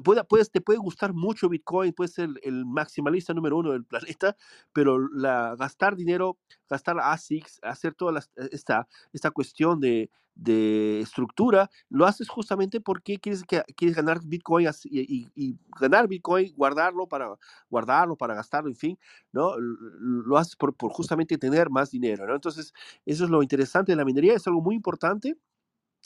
puede, 0.04 0.24
puedes, 0.24 0.52
te 0.52 0.62
puede 0.62 0.80
gustar 0.80 1.14
mucho 1.14 1.50
Bitcoin, 1.50 1.94
puede 1.94 2.10
ser 2.10 2.30
el, 2.44 2.66
maximalista 2.66 3.34
número 3.34 3.58
uno 3.58 3.72
del 3.72 3.86
planeta, 3.86 4.36
pero 4.74 5.08
la, 5.10 5.56
gastar 5.58 5.96
dinero, 5.96 6.38
gastar 6.70 6.98
ASICs, 7.00 7.60
hacer 7.64 7.94
toda 7.94 8.12
la, 8.14 8.26
esta, 8.52 8.88
esta 9.14 9.32
cuestión 9.32 9.80
de, 9.80 10.10
de 10.36 11.00
estructura, 11.00 11.70
lo 11.90 12.06
haces 12.06 12.28
justamente 12.28 12.82
porque 12.82 13.18
quieres, 13.20 13.44
que, 13.44 13.64
quieres 13.76 13.96
ganar 13.96 14.20
Bitcoin 14.24 14.68
y, 14.84 15.30
y, 15.34 15.58
ganar 15.80 16.08
Bitcoin, 16.08 16.54
guardarlo 16.56 17.08
para 17.08 17.34
guardarlo, 17.70 18.16
para 18.16 18.36
gastarlo, 18.36 18.70
en 18.70 18.76
fin, 18.76 19.00
¿no? 19.32 19.58
Lo 19.58 20.38
haces 20.38 20.56
por, 20.56 20.76
por 20.76 20.92
justamente 20.92 21.38
tener 21.38 21.70
más 21.70 21.90
dinero, 21.90 22.28
¿no? 22.28 22.36
Entonces, 22.36 22.74
eso 23.06 23.24
es 23.24 23.30
lo 23.30 23.42
interesante 23.42 23.94
de 23.94 23.96
la 23.96 24.06
minería, 24.06 24.34
es 24.34 24.46
algo 24.48 24.62
muy 24.62 24.76
importante 24.76 25.38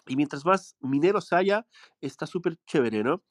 y 0.09 0.15
mientras 0.17 0.43
más 0.45 0.75
mineros 0.81 1.31
haya, 1.33 1.65
está 2.01 2.25
súper 2.27 2.57
chévere, 2.67 3.03
¿no? 3.03 3.23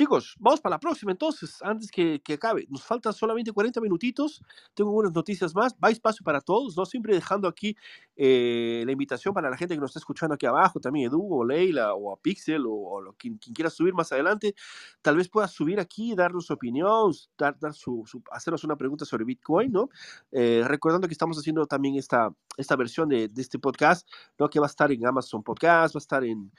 Chicos, 0.00 0.34
vamos 0.38 0.62
para 0.62 0.76
la 0.76 0.80
próxima 0.80 1.12
entonces, 1.12 1.58
antes 1.60 1.90
que, 1.90 2.22
que, 2.24 2.32
acabe. 2.32 2.66
Nos 2.70 2.82
faltan 2.82 3.12
solamente 3.12 3.52
40 3.52 3.82
minutitos. 3.82 4.42
Tengo 4.72 4.92
unas 4.92 5.12
noticias 5.12 5.54
más. 5.54 5.74
Va 5.74 5.90
espacio 5.90 6.24
para 6.24 6.40
todos, 6.40 6.74
¿no? 6.74 6.86
Siempre 6.86 7.12
dejando 7.12 7.46
aquí 7.46 7.76
eh, 8.16 8.82
la 8.86 8.92
invitación 8.92 9.34
para 9.34 9.50
la 9.50 9.58
gente 9.58 9.74
que 9.74 9.80
nos 9.80 9.90
está 9.90 9.98
escuchando 9.98 10.34
aquí 10.34 10.46
abajo, 10.46 10.80
también 10.80 11.10
Edu 11.10 11.26
o 11.30 11.44
Leila 11.44 11.92
o 11.92 12.14
a 12.14 12.16
Pixel 12.16 12.64
o, 12.64 12.72
o 12.72 13.12
quien, 13.18 13.36
quien, 13.36 13.54
quiera 13.54 13.68
subir 13.68 13.92
más 13.92 14.10
adelante. 14.10 14.54
Tal 15.02 15.16
vez 15.16 15.28
pueda 15.28 15.46
subir 15.48 15.78
aquí, 15.78 16.14
darnos 16.14 16.46
su 16.46 16.54
opinión, 16.54 17.12
dar, 17.36 17.58
dar 17.58 17.74
su, 17.74 18.02
su, 18.06 18.22
hacernos 18.30 18.64
una 18.64 18.76
pregunta 18.76 19.04
sobre 19.04 19.26
Bitcoin, 19.26 19.70
¿no? 19.70 19.90
Eh, 20.32 20.62
recordando 20.66 21.08
que 21.08 21.12
estamos 21.12 21.36
haciendo 21.38 21.66
también 21.66 21.96
esta, 21.96 22.34
esta 22.56 22.74
versión 22.74 23.06
de, 23.06 23.28
de 23.28 23.42
este 23.42 23.58
podcast, 23.58 24.08
¿no? 24.38 24.48
Que 24.48 24.60
va 24.60 24.64
a 24.64 24.70
estar 24.70 24.90
en 24.90 25.04
Amazon 25.06 25.42
Podcast, 25.42 25.94
va 25.94 25.98
a 25.98 26.04
estar 26.04 26.24
en 26.24 26.50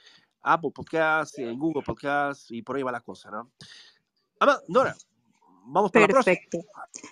Apple 0.42 0.70
Podcast, 0.74 1.38
en 1.38 1.58
Google 1.58 1.82
Podcast 1.82 2.50
y 2.50 2.62
por 2.62 2.76
ahí 2.76 2.82
va 2.82 2.92
la 2.92 3.00
cosa, 3.00 3.30
¿no? 3.30 3.50
Nora, 4.68 4.96
vamos 5.66 5.92
para 5.92 6.06
Perfecto. 6.08 6.58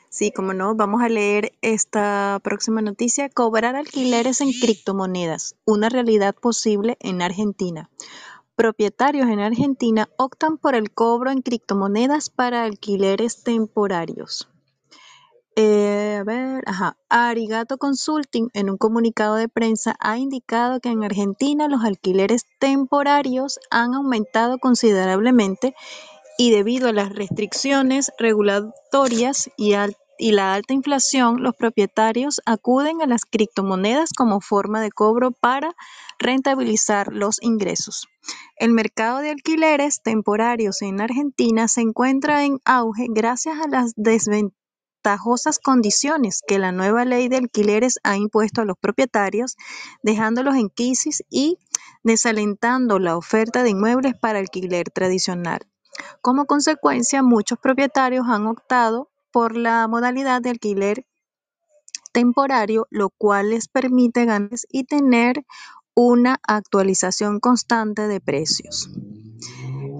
Sí, 0.08 0.32
como 0.32 0.52
no, 0.52 0.74
vamos 0.74 1.02
a 1.02 1.08
leer 1.08 1.52
esta 1.62 2.40
próxima 2.42 2.82
noticia. 2.82 3.28
Cobrar 3.28 3.76
alquileres 3.76 4.40
en 4.40 4.52
criptomonedas, 4.52 5.56
una 5.64 5.88
realidad 5.88 6.34
posible 6.34 6.96
en 7.00 7.22
Argentina. 7.22 7.88
Propietarios 8.56 9.28
en 9.28 9.40
Argentina 9.40 10.08
optan 10.18 10.58
por 10.58 10.74
el 10.74 10.90
cobro 10.90 11.30
en 11.30 11.40
criptomonedas 11.40 12.28
para 12.28 12.64
alquileres 12.64 13.42
temporarios. 13.42 14.49
Eh, 15.56 16.18
a 16.20 16.24
ver, 16.24 16.62
ajá. 16.66 16.96
Arigato 17.08 17.76
Consulting 17.76 18.50
en 18.54 18.70
un 18.70 18.78
comunicado 18.78 19.34
de 19.34 19.48
prensa 19.48 19.96
ha 19.98 20.16
indicado 20.16 20.80
que 20.80 20.90
en 20.90 21.02
Argentina 21.02 21.68
los 21.68 21.84
alquileres 21.84 22.46
temporarios 22.58 23.58
han 23.70 23.94
aumentado 23.94 24.58
considerablemente 24.58 25.74
y 26.38 26.52
debido 26.52 26.88
a 26.88 26.92
las 26.92 27.10
restricciones 27.10 28.12
regulatorias 28.18 29.50
y, 29.56 29.74
y 30.18 30.32
la 30.32 30.54
alta 30.54 30.72
inflación, 30.72 31.42
los 31.42 31.54
propietarios 31.56 32.40
acuden 32.46 33.02
a 33.02 33.06
las 33.06 33.24
criptomonedas 33.24 34.10
como 34.16 34.40
forma 34.40 34.80
de 34.80 34.90
cobro 34.90 35.32
para 35.32 35.74
rentabilizar 36.18 37.12
los 37.12 37.42
ingresos. 37.42 38.08
El 38.56 38.72
mercado 38.72 39.18
de 39.18 39.30
alquileres 39.30 40.00
temporarios 40.00 40.80
en 40.82 41.00
Argentina 41.00 41.66
se 41.66 41.80
encuentra 41.80 42.44
en 42.44 42.60
auge 42.64 43.06
gracias 43.10 43.58
a 43.58 43.68
las 43.68 43.92
desventajas 43.96 44.59
ventajosas 45.02 45.58
condiciones 45.58 46.42
que 46.46 46.58
la 46.58 46.72
nueva 46.72 47.04
ley 47.04 47.28
de 47.28 47.38
alquileres 47.38 47.98
ha 48.02 48.16
impuesto 48.16 48.60
a 48.60 48.64
los 48.64 48.76
propietarios, 48.78 49.56
dejándolos 50.02 50.56
en 50.56 50.68
crisis 50.68 51.22
y 51.30 51.58
desalentando 52.02 52.98
la 52.98 53.16
oferta 53.16 53.62
de 53.62 53.70
inmuebles 53.70 54.14
para 54.14 54.38
alquiler 54.38 54.90
tradicional. 54.90 55.60
Como 56.20 56.46
consecuencia, 56.46 57.22
muchos 57.22 57.58
propietarios 57.58 58.26
han 58.28 58.46
optado 58.46 59.10
por 59.32 59.56
la 59.56 59.86
modalidad 59.88 60.42
de 60.42 60.50
alquiler 60.50 61.06
temporario, 62.12 62.86
lo 62.90 63.10
cual 63.10 63.50
les 63.50 63.68
permite 63.68 64.24
ganar 64.24 64.50
y 64.70 64.84
tener 64.84 65.44
una 65.94 66.38
actualización 66.46 67.40
constante 67.40 68.06
de 68.06 68.20
precios. 68.20 68.90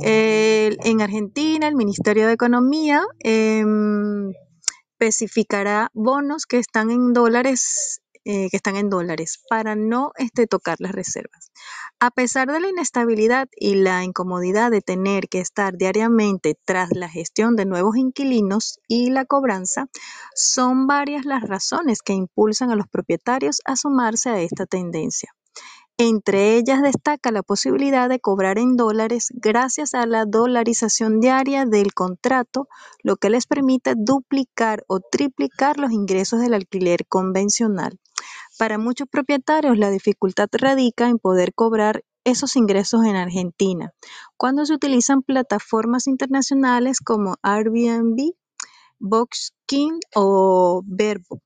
En 0.02 1.00
Argentina, 1.00 1.68
el 1.68 1.76
Ministerio 1.76 2.26
de 2.26 2.32
Economía 2.32 3.02
eh, 3.22 3.64
especificará 5.00 5.90
bonos 5.94 6.44
que 6.44 6.58
están 6.58 6.90
en 6.90 7.14
dólares, 7.14 8.02
eh, 8.24 8.50
que 8.50 8.56
están 8.56 8.76
en 8.76 8.90
dólares 8.90 9.42
para 9.48 9.74
no 9.74 10.12
este, 10.16 10.46
tocar 10.46 10.76
las 10.78 10.92
reservas. 10.92 11.50
A 12.00 12.10
pesar 12.10 12.52
de 12.52 12.60
la 12.60 12.68
inestabilidad 12.68 13.48
y 13.56 13.76
la 13.76 14.04
incomodidad 14.04 14.70
de 14.70 14.82
tener 14.82 15.28
que 15.28 15.40
estar 15.40 15.76
diariamente 15.78 16.54
tras 16.66 16.90
la 16.92 17.08
gestión 17.08 17.56
de 17.56 17.64
nuevos 17.64 17.96
inquilinos 17.96 18.78
y 18.88 19.10
la 19.10 19.24
cobranza, 19.24 19.86
son 20.34 20.86
varias 20.86 21.24
las 21.24 21.42
razones 21.48 22.02
que 22.02 22.12
impulsan 22.12 22.70
a 22.70 22.76
los 22.76 22.88
propietarios 22.88 23.62
a 23.64 23.76
sumarse 23.76 24.28
a 24.28 24.40
esta 24.40 24.66
tendencia. 24.66 25.32
Entre 26.02 26.56
ellas 26.56 26.80
destaca 26.80 27.30
la 27.30 27.42
posibilidad 27.42 28.08
de 28.08 28.20
cobrar 28.20 28.56
en 28.56 28.74
dólares 28.74 29.26
gracias 29.34 29.92
a 29.92 30.06
la 30.06 30.24
dolarización 30.24 31.20
diaria 31.20 31.66
del 31.66 31.92
contrato, 31.92 32.68
lo 33.02 33.16
que 33.16 33.28
les 33.28 33.46
permite 33.46 33.92
duplicar 33.98 34.82
o 34.88 35.00
triplicar 35.00 35.78
los 35.78 35.92
ingresos 35.92 36.40
del 36.40 36.54
alquiler 36.54 37.04
convencional. 37.06 38.00
Para 38.58 38.78
muchos 38.78 39.08
propietarios 39.10 39.76
la 39.76 39.90
dificultad 39.90 40.48
radica 40.52 41.06
en 41.06 41.18
poder 41.18 41.52
cobrar 41.52 42.02
esos 42.24 42.56
ingresos 42.56 43.04
en 43.04 43.16
Argentina 43.16 43.92
cuando 44.38 44.64
se 44.64 44.72
utilizan 44.72 45.20
plataformas 45.20 46.06
internacionales 46.06 47.00
como 47.00 47.36
Airbnb, 47.42 48.32
Boxking 49.00 50.00
o 50.14 50.80
Verbo. 50.86 51.42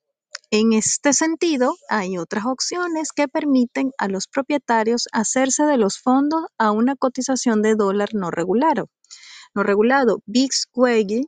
En 0.57 0.73
este 0.73 1.13
sentido, 1.13 1.75
hay 1.89 2.17
otras 2.17 2.47
opciones 2.47 3.11
que 3.11 3.27
permiten 3.27 3.91
a 3.99 4.07
los 4.07 4.29
propietarios 4.29 5.09
hacerse 5.11 5.65
de 5.65 5.79
los 5.79 5.99
fondos 5.99 6.45
a 6.59 6.71
una 6.71 6.95
cotización 6.95 7.61
de 7.61 7.75
dólar 7.75 8.11
no 8.13 8.31
regulado. 8.31 8.89
No 9.53 9.65
regulado, 9.65 10.23
BigSquaggy, 10.27 11.27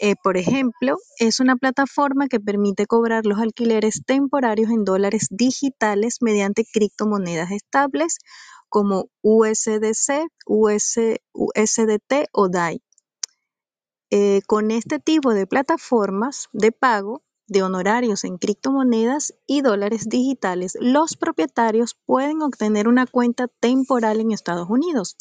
eh, 0.00 0.14
por 0.22 0.36
ejemplo, 0.36 0.98
es 1.18 1.40
una 1.40 1.56
plataforma 1.56 2.28
que 2.28 2.38
permite 2.38 2.86
cobrar 2.86 3.26
los 3.26 3.40
alquileres 3.40 4.02
temporarios 4.06 4.70
en 4.70 4.84
dólares 4.84 5.26
digitales 5.30 6.18
mediante 6.20 6.64
criptomonedas 6.64 7.50
estables 7.50 8.18
como 8.68 9.08
USDC, 9.22 10.28
US, 10.46 11.00
USDT 11.32 12.28
o 12.30 12.48
DAI. 12.48 12.80
Eh, 14.10 14.42
con 14.46 14.70
este 14.70 15.00
tipo 15.00 15.34
de 15.34 15.48
plataformas 15.48 16.46
de 16.52 16.70
pago 16.70 17.24
de 17.46 17.62
honorarios 17.62 18.24
en 18.24 18.38
criptomonedas 18.38 19.34
y 19.46 19.60
dólares 19.62 20.08
digitales, 20.08 20.76
los 20.80 21.16
propietarios 21.16 21.96
pueden 22.06 22.42
obtener 22.42 22.88
una 22.88 23.06
cuenta 23.06 23.48
temporal 23.48 24.20
en 24.20 24.32
Estados 24.32 24.68
Unidos 24.70 25.16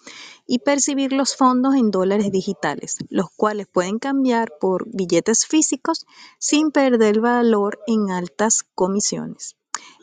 y 0.48 0.60
percibir 0.60 1.14
los 1.14 1.36
fondos 1.36 1.76
en 1.76 1.91
dólares 1.91 2.32
digitales, 2.32 2.98
los 3.10 3.28
cuales 3.36 3.68
pueden 3.68 4.00
cambiar 4.00 4.54
por 4.60 4.88
billetes 4.88 5.45
físicos 5.45 6.06
sin 6.40 6.72
perder 6.72 7.20
valor 7.20 7.80
en 7.88 8.12
altas 8.12 8.64
comisiones. 8.76 9.56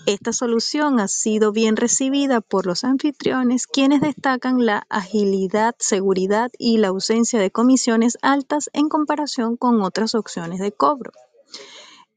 Esta 0.07 0.33
solución 0.33 0.99
ha 0.99 1.09
sido 1.09 1.53
bien 1.53 1.77
recibida 1.77 2.41
por 2.41 2.67
los 2.67 2.85
anfitriones, 2.85 3.67
quienes 3.67 4.01
destacan 4.01 4.65
la 4.65 4.85
agilidad, 4.89 5.75
seguridad 5.79 6.51
y 6.59 6.79
la 6.79 6.89
ausencia 6.89 7.39
de 7.39 7.51
comisiones 7.51 8.19
altas 8.23 8.71
en 8.73 8.89
comparación 8.89 9.57
con 9.57 9.83
otras 9.83 10.15
opciones 10.15 10.59
de 10.59 10.73
cobro. 10.73 11.13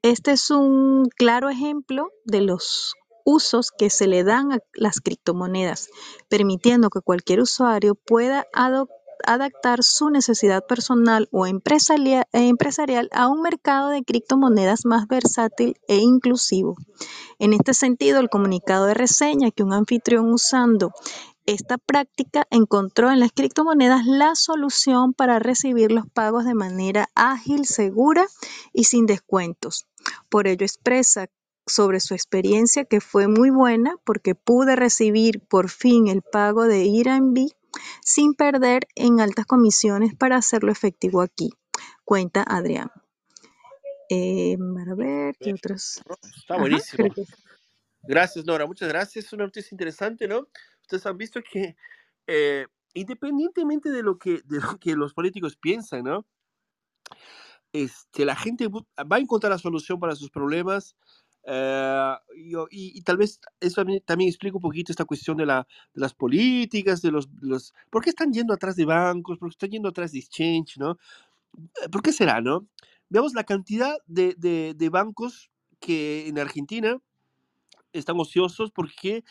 Este 0.04 0.32
es 0.34 0.52
un 0.52 1.08
claro 1.16 1.50
ejemplo 1.50 2.12
de 2.26 2.42
los 2.42 2.94
usos 3.24 3.72
que 3.72 3.90
se 3.90 4.06
le 4.06 4.26
dan 4.26 4.52
a 4.52 4.60
las 4.74 5.00
criptomonedas, 5.00 5.88
permitiendo 6.28 6.90
que 6.90 7.00
cualquier 7.00 7.40
usuario 7.40 7.96
pueda 7.96 8.46
adaptar 9.26 9.82
su 9.82 10.10
necesidad 10.10 10.66
personal 10.68 11.30
o 11.32 11.48
empresarial 11.48 13.10
a 13.14 13.30
un 13.30 13.42
mercado 13.42 13.92
de 13.92 14.04
criptomonedas 14.04 14.84
más 14.84 15.08
versátil 15.08 15.78
e 15.88 15.96
inclusivo. 15.96 16.76
En 17.40 17.54
este 17.54 17.74
sentido, 17.74 18.20
el 18.20 18.30
comunicado 18.30 18.88
de 18.88 18.96
reseña 18.96 19.52
que 19.52 19.64
un 19.64 19.72
anfitrión 19.72 20.34
usando 20.34 20.92
esta 21.46 21.78
práctica 21.78 22.48
encontró 22.52 23.12
en 23.12 23.20
las 23.20 23.34
criptomonedas 23.34 24.06
la 24.06 24.34
solución 24.36 25.14
para 25.14 25.40
recibir 25.40 25.92
los 25.92 26.08
pagos 26.08 26.46
de 26.46 26.56
manera 26.56 27.10
ágil, 27.16 27.66
segura 27.66 28.26
y 28.72 28.86
sin 28.86 29.06
descuentos. 29.06 29.86
Por 30.30 30.48
ello 30.48 30.66
expresa 30.66 31.28
sobre 31.66 32.00
su 32.00 32.14
experiencia 32.14 32.86
que 32.86 33.00
fue 33.00 33.28
muy 33.28 33.50
buena 33.50 33.96
porque 34.04 34.36
pude 34.36 34.76
recibir 34.76 35.40
por 35.42 35.70
fin 35.70 36.08
el 36.08 36.22
pago 36.22 36.66
de 36.66 36.82
Airbnb 36.82 37.50
sin 38.04 38.34
perder 38.34 38.88
en 38.96 39.20
altas 39.20 39.46
comisiones 39.46 40.14
para 40.16 40.38
hacerlo 40.38 40.72
efectivo 40.72 41.22
aquí, 41.22 41.52
cuenta 42.04 42.44
Adrián. 42.44 42.92
Eh, 44.10 44.58
ver 44.96 45.36
qué 45.40 45.54
otros. 45.54 46.02
Está 46.38 46.58
buenísimo. 46.58 47.10
Gracias, 48.04 48.46
Nora. 48.46 48.68
Muchas 48.68 48.90
gracias. 48.90 49.26
Es 49.26 49.34
una 49.34 49.46
noticia 49.46 49.70
interesante, 49.74 50.28
¿no? 50.28 50.48
ustedes 50.84 51.06
han 51.06 51.18
visto 51.18 51.42
que 51.42 51.76
eh, 52.28 52.68
independientemente 52.94 53.90
de 53.90 54.04
lo, 54.04 54.18
que, 54.18 54.42
de 54.46 54.60
lo 54.60 54.78
que 54.80 54.96
los 54.96 55.14
políticos 55.14 55.58
piensan, 55.58 56.04
¿no? 56.04 56.26
Este, 57.74 58.24
la 58.24 58.36
gente 58.36 58.68
va 58.68 59.16
a 59.16 59.20
encontrar 59.20 59.52
la 59.52 59.58
solución 59.58 60.00
para 60.00 60.16
sus 60.16 60.30
problemas. 60.30 60.95
Eh, 61.45 62.16
y, 62.72 63.02
tal 63.02 63.18
vez 63.18 63.41
eso 63.60 63.84
también, 64.06 64.30
explica 64.30 64.56
un 64.56 64.62
poquito 64.62 64.91
esta 64.91 65.06
cuestión 65.06 65.36
de, 65.36 65.45
la, 65.45 65.68
de 65.94 66.02
las 66.02 66.14
políticas, 66.14 67.02
de 67.02 67.12
los, 67.12 67.28
los, 67.41 67.74
¿Por 67.90 68.04
qué 68.04 68.12
están 68.12 68.32
yendo 68.32 68.54
atrás 68.54 68.76
de 68.76 68.86
bancos? 68.86 69.40
¿Por 69.40 69.50
qué 69.50 69.54
están 69.54 69.72
yendo 69.72 69.90
atrás 69.90 70.12
de 70.14 70.20
exchange? 70.20 70.78
¿no? 70.78 70.98
Eh, 71.84 71.90
¿Por 71.91 72.02
qué 72.02 72.14
será? 72.14 72.40
¿no? 72.40 72.68
Veamos 73.10 73.34
la 73.34 73.44
cantidad 73.44 73.98
de, 74.06 74.36
de, 74.38 74.74
de 74.78 74.90
bancos 74.90 75.52
que 75.80 76.28
en 76.28 76.40
Argentina 76.40 76.98
están 77.91 78.20
ociosos 78.20 78.72
porque 78.72 79.24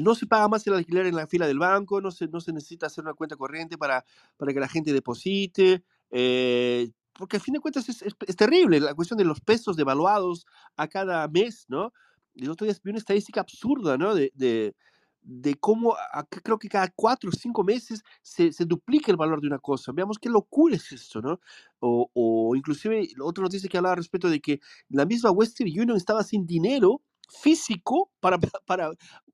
no 0.00 0.14
se 0.14 0.26
paga 0.26 0.48
más 0.48 0.66
el 0.66 0.74
alquiler 0.74 1.06
en 1.06 1.16
la 1.16 1.26
fila 1.26 1.46
del 1.46 1.58
banco, 1.58 2.00
no 2.00 2.10
se, 2.10 2.28
no 2.28 2.40
se 2.40 2.52
necesita 2.52 2.86
hacer 2.86 3.04
una 3.04 3.14
cuenta 3.14 3.36
corriente 3.36 3.78
para, 3.78 4.04
para 4.36 4.52
que 4.52 4.60
la 4.60 4.68
gente 4.68 4.92
deposite, 4.92 5.82
eh, 6.10 6.90
porque 7.18 7.36
al 7.36 7.42
fin 7.42 7.54
de 7.54 7.60
cuentas 7.60 7.88
es, 7.88 8.00
es, 8.00 8.36
terrible 8.36 8.78
la 8.78 8.94
cuestión 8.94 9.18
de 9.18 9.24
los 9.24 9.40
pesos 9.40 9.76
devaluados 9.76 10.46
a 10.76 10.86
cada 10.86 11.26
mes, 11.26 11.66
¿no? 11.68 11.92
El 12.36 12.48
otro 12.48 12.64
día 12.64 12.76
vi 12.84 12.90
una 12.90 13.00
estadística 13.00 13.40
absurda, 13.40 13.98
¿no? 13.98 14.14
De, 14.14 14.30
de, 14.36 14.76
de 15.20 15.54
cómo 15.56 15.96
creo 16.30 16.60
que 16.60 16.68
cada 16.68 16.88
cuatro 16.94 17.30
o 17.30 17.32
cinco 17.32 17.64
meses 17.64 18.04
se, 18.22 18.52
se, 18.52 18.64
duplica 18.64 19.10
el 19.10 19.16
valor 19.16 19.40
de 19.40 19.48
una 19.48 19.58
cosa. 19.58 19.90
Veamos 19.90 20.16
qué 20.20 20.28
locura 20.28 20.76
es 20.76 20.92
esto, 20.92 21.20
¿no? 21.20 21.40
O, 21.80 22.08
o 22.14 22.54
inclusive, 22.54 23.08
otro 23.20 23.42
nos 23.42 23.50
dice 23.50 23.68
que 23.68 23.78
hablaba 23.78 23.96
respecto 23.96 24.30
de 24.30 24.40
que 24.40 24.60
la 24.88 25.04
misma 25.04 25.32
Western 25.32 25.68
Union 25.68 25.96
estaba 25.96 26.22
sin 26.22 26.46
dinero 26.46 27.02
físico 27.42 28.12
para, 28.20 28.38
para 28.64 28.92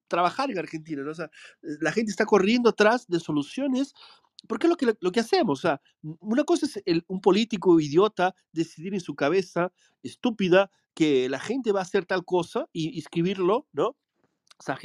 trabajar 0.08 0.50
en 0.50 0.58
Argentina. 0.58 1.02
¿no? 1.02 1.10
O 1.10 1.14
sea, 1.14 1.30
la 1.60 1.92
gente 1.92 2.10
está 2.10 2.24
corriendo 2.24 2.70
atrás 2.70 3.06
de 3.08 3.20
soluciones 3.20 3.92
porque 4.48 4.66
es 4.66 4.70
lo 4.70 4.76
que, 4.76 4.94
lo 5.00 5.12
que 5.12 5.20
hacemos. 5.20 5.58
O 5.58 5.62
sea, 5.62 5.80
una 6.20 6.44
cosa 6.44 6.66
es 6.66 6.82
el, 6.86 7.04
un 7.08 7.20
político 7.20 7.78
idiota 7.80 8.34
decidir 8.52 8.94
en 8.94 9.00
su 9.00 9.14
cabeza 9.14 9.72
estúpida 10.02 10.70
que 10.94 11.28
la 11.28 11.40
gente 11.40 11.72
va 11.72 11.80
a 11.80 11.82
hacer 11.82 12.06
tal 12.06 12.24
cosa 12.24 12.66
y, 12.72 12.98
escribirlo, 12.98 13.66
¿no? 13.72 13.96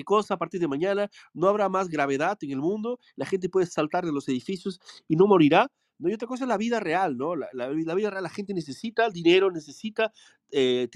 Cosa 0.03 0.33
a 0.33 0.37
partir 0.37 0.59
de 0.59 0.67
mañana 0.67 1.09
no 1.33 1.47
habrá 1.47 1.69
más 1.69 1.89
gravedad 1.89 2.37
en 2.41 2.51
el 2.51 2.57
mundo, 2.57 2.99
la 3.15 3.25
gente 3.25 3.49
puede 3.49 3.67
saltar 3.67 4.03
de 4.03 4.11
los 4.11 4.27
edificios 4.27 4.79
y 5.07 5.15
no 5.15 5.27
morirá. 5.27 5.71
¿no? 5.99 6.09
Y 6.09 6.13
otra 6.13 6.27
cosa 6.27 6.45
es 6.45 6.47
la 6.47 6.57
vida 6.57 6.79
real, 6.79 7.17
¿no? 7.17 7.35
La, 7.35 7.49
la, 7.53 7.69
la 7.69 7.93
vida 7.93 8.09
real, 8.09 8.23
la 8.23 8.29
gente 8.29 8.53
necesita 8.53 9.09
dinero, 9.09 9.51
necesita 9.51 10.11
eh, 10.51 10.87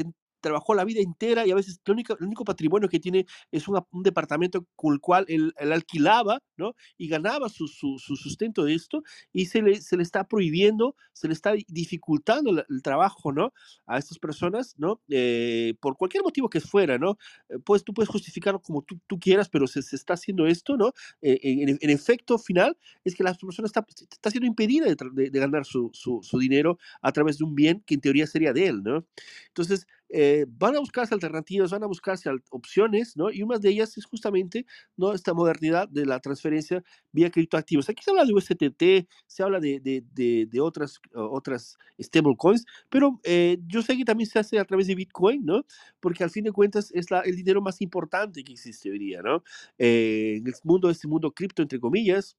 trabajó 0.43 0.75
la 0.75 0.83
vida 0.83 1.01
entera 1.01 1.47
y 1.47 1.51
a 1.51 1.55
veces 1.55 1.79
el 1.83 1.93
único, 1.93 2.15
el 2.19 2.25
único 2.25 2.43
patrimonio 2.43 2.89
que 2.89 2.99
tiene 2.99 3.25
es 3.51 3.67
un 3.67 4.03
departamento 4.03 4.67
con 4.75 4.93
el 4.93 4.99
cual 4.99 5.25
él, 5.29 5.53
alquilaba, 5.57 6.43
¿no? 6.57 6.75
Y 6.97 7.07
ganaba 7.07 7.49
su, 7.49 7.67
su, 7.67 7.97
sustento 7.97 8.63
de 8.65 8.75
esto 8.75 9.01
y 9.31 9.45
se 9.45 9.61
le, 9.61 9.81
se 9.81 9.97
le 9.97 10.03
está 10.03 10.27
prohibiendo, 10.27 10.95
se 11.13 11.27
le 11.27 11.33
está 11.33 11.53
dificultando 11.67 12.65
el, 12.69 12.83
trabajo, 12.83 13.31
¿no? 13.31 13.53
A 13.87 13.97
estas 13.97 14.19
personas, 14.19 14.75
¿no? 14.77 15.01
Eh, 15.09 15.75
por 15.79 15.97
cualquier 15.97 16.23
motivo 16.23 16.49
que 16.49 16.59
fuera, 16.59 16.97
¿no? 16.97 17.17
Eh, 17.49 17.57
pues 17.63 17.83
tú 17.83 17.93
puedes 17.93 18.09
justificarlo 18.09 18.61
como 18.61 18.81
tú, 18.81 18.99
tú 19.07 19.17
quieras, 19.19 19.47
pero 19.49 19.65
se, 19.65 19.81
se, 19.81 19.95
está 19.95 20.15
haciendo 20.15 20.45
esto, 20.45 20.75
¿no? 20.75 20.91
Eh, 21.21 21.39
en, 21.41 21.69
en, 21.79 21.89
efecto 21.89 22.37
final 22.37 22.77
es 23.05 23.15
que 23.15 23.23
la 23.23 23.33
persona 23.33 23.65
está, 23.65 23.85
está 24.11 24.29
siendo 24.29 24.47
impedida 24.47 24.85
de, 24.85 25.29
de, 25.29 25.39
ganar 25.39 25.65
su, 25.65 25.89
su, 25.93 26.19
su 26.21 26.37
dinero 26.37 26.77
a 27.01 27.13
través 27.13 27.37
de 27.37 27.45
un 27.45 27.55
bien 27.55 27.81
que 27.85 27.93
en 27.93 28.01
teoría 28.01 28.27
sería 28.27 28.51
de 28.51 28.67
él, 28.67 28.83
¿no? 28.83 29.05
Entonces, 29.47 29.87
eh, 30.15 30.45
van 30.47 30.75
a 30.75 30.79
buscarse 30.79 31.11
alternativas, 31.15 31.71
van 31.71 31.81
a 31.83 31.87
buscarse 31.87 32.29
opciones, 32.51 33.17
¿no? 33.17 33.31
Y 33.31 33.41
una 33.41 33.57
de 33.57 33.69
ellas 33.69 33.97
es 33.97 34.05
justamente 34.05 34.67
¿no? 34.95 35.11
esta 35.13 35.33
modernidad 35.33 35.89
de 35.89 36.05
la 36.05 36.19
transferencia 36.19 36.83
vía 37.11 37.31
criptoactivos. 37.31 37.89
Aquí 37.89 38.03
se 38.03 38.11
habla 38.11 38.23
de 38.23 38.33
USTT, 38.33 39.09
se 39.25 39.43
habla 39.43 39.59
de, 39.59 39.79
de, 39.79 40.45
de, 40.45 40.61
otras, 40.61 40.99
otras 41.15 41.77
stablecoins, 41.99 42.63
pero 42.89 43.19
eh, 43.23 43.57
yo 43.65 43.81
sé 43.81 43.97
que 43.97 44.05
también 44.05 44.29
se 44.29 44.37
hace 44.37 44.59
a 44.59 44.65
través 44.65 44.85
de 44.85 44.93
Bitcoin, 44.93 45.43
¿no? 45.43 45.65
Porque 45.99 46.23
al 46.23 46.29
fin 46.29 46.43
de 46.43 46.51
cuentas 46.51 46.91
es 46.93 47.09
la, 47.09 47.21
el 47.21 47.35
dinero 47.35 47.61
más 47.61 47.81
importante 47.81 48.43
que 48.43 48.53
existe 48.53 48.91
hoy 48.91 48.99
día, 48.99 49.23
¿no? 49.23 49.43
Eh, 49.79 50.35
en 50.37 50.47
el 50.47 50.53
mundo, 50.63 50.91
este 50.91 51.07
mundo 51.07 51.31
cripto, 51.31 51.63
entre 51.63 51.79
comillas, 51.79 52.37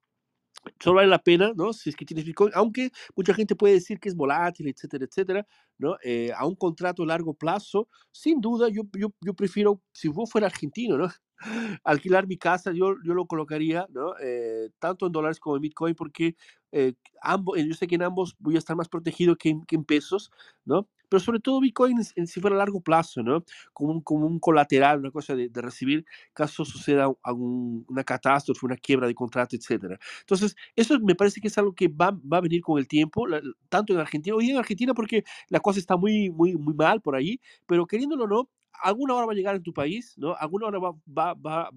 solo 0.80 0.96
vale 0.96 1.08
la 1.08 1.18
pena, 1.18 1.52
¿no? 1.56 1.72
Si 1.72 1.90
es 1.90 1.96
que 1.96 2.04
tienes 2.04 2.24
Bitcoin, 2.24 2.52
aunque 2.54 2.90
mucha 3.16 3.34
gente 3.34 3.56
puede 3.56 3.74
decir 3.74 3.98
que 4.00 4.08
es 4.08 4.16
volátil, 4.16 4.68
etcétera, 4.68 5.04
etcétera, 5.04 5.46
¿no? 5.78 5.96
Eh, 6.02 6.32
a 6.36 6.46
un 6.46 6.54
contrato 6.56 7.02
a 7.02 7.06
largo 7.06 7.34
plazo, 7.34 7.88
sin 8.12 8.40
duda, 8.40 8.68
yo, 8.68 8.82
yo, 8.96 9.12
yo 9.20 9.34
prefiero, 9.34 9.82
si 9.92 10.08
vos 10.08 10.30
fuera 10.30 10.46
argentino, 10.46 10.96
¿no? 10.96 11.08
Alquilar 11.84 12.26
mi 12.26 12.38
casa, 12.38 12.72
yo, 12.72 12.94
yo 13.04 13.14
lo 13.14 13.26
colocaría, 13.26 13.86
¿no? 13.90 14.14
Eh, 14.22 14.70
tanto 14.78 15.06
en 15.06 15.12
dólares 15.12 15.40
como 15.40 15.56
en 15.56 15.62
Bitcoin, 15.62 15.94
porque 15.94 16.36
eh, 16.74 16.94
ambos, 17.22 17.58
yo 17.58 17.74
sé 17.74 17.86
que 17.86 17.94
en 17.96 18.02
ambos 18.02 18.36
voy 18.38 18.56
a 18.56 18.58
estar 18.58 18.76
más 18.76 18.88
protegido 18.88 19.36
que 19.36 19.50
en, 19.50 19.64
que 19.66 19.76
en 19.76 19.84
pesos, 19.84 20.30
¿no? 20.64 20.88
pero 21.08 21.20
sobre 21.20 21.38
todo 21.38 21.60
Bitcoin 21.60 21.98
en, 22.16 22.26
si 22.26 22.40
fuera 22.40 22.56
a 22.56 22.58
largo 22.58 22.80
plazo, 22.80 23.22
¿no? 23.22 23.44
Como 23.72 23.92
un, 23.92 24.00
como 24.00 24.26
un 24.26 24.40
colateral, 24.40 24.98
una 24.98 25.12
cosa 25.12 25.36
de, 25.36 25.48
de 25.48 25.62
recibir 25.62 26.04
caso 26.32 26.64
suceda 26.64 27.08
algún, 27.22 27.84
una 27.88 28.02
catástrofe, 28.02 28.66
una 28.66 28.76
quiebra 28.76 29.06
de 29.06 29.14
contrato, 29.14 29.54
etcétera. 29.54 29.98
Entonces, 30.20 30.56
eso 30.74 30.98
me 31.00 31.14
parece 31.14 31.40
que 31.40 31.48
es 31.48 31.58
algo 31.58 31.72
que 31.72 31.86
va, 31.88 32.10
va 32.10 32.38
a 32.38 32.40
venir 32.40 32.62
con 32.62 32.78
el 32.78 32.88
tiempo, 32.88 33.26
tanto 33.68 33.92
en 33.92 34.00
Argentina, 34.00 34.34
hoy 34.34 34.50
en 34.50 34.56
Argentina 34.56 34.92
porque 34.94 35.24
la 35.48 35.60
cosa 35.60 35.78
está 35.78 35.96
muy, 35.96 36.30
muy, 36.30 36.54
muy 36.56 36.74
mal 36.74 37.00
por 37.00 37.14
ahí, 37.14 37.40
pero 37.66 37.86
queriéndolo 37.86 38.24
o 38.24 38.28
no, 38.28 38.50
alguna 38.82 39.14
hora 39.14 39.26
va 39.26 39.32
a 39.32 39.36
llegar 39.36 39.54
en 39.56 39.62
tu 39.62 39.72
país, 39.72 40.14
¿no? 40.16 40.34
Alguna 40.34 40.66
hora 40.66 40.78
va, 40.78 40.92
va, 41.06 41.34
va, 41.34 41.70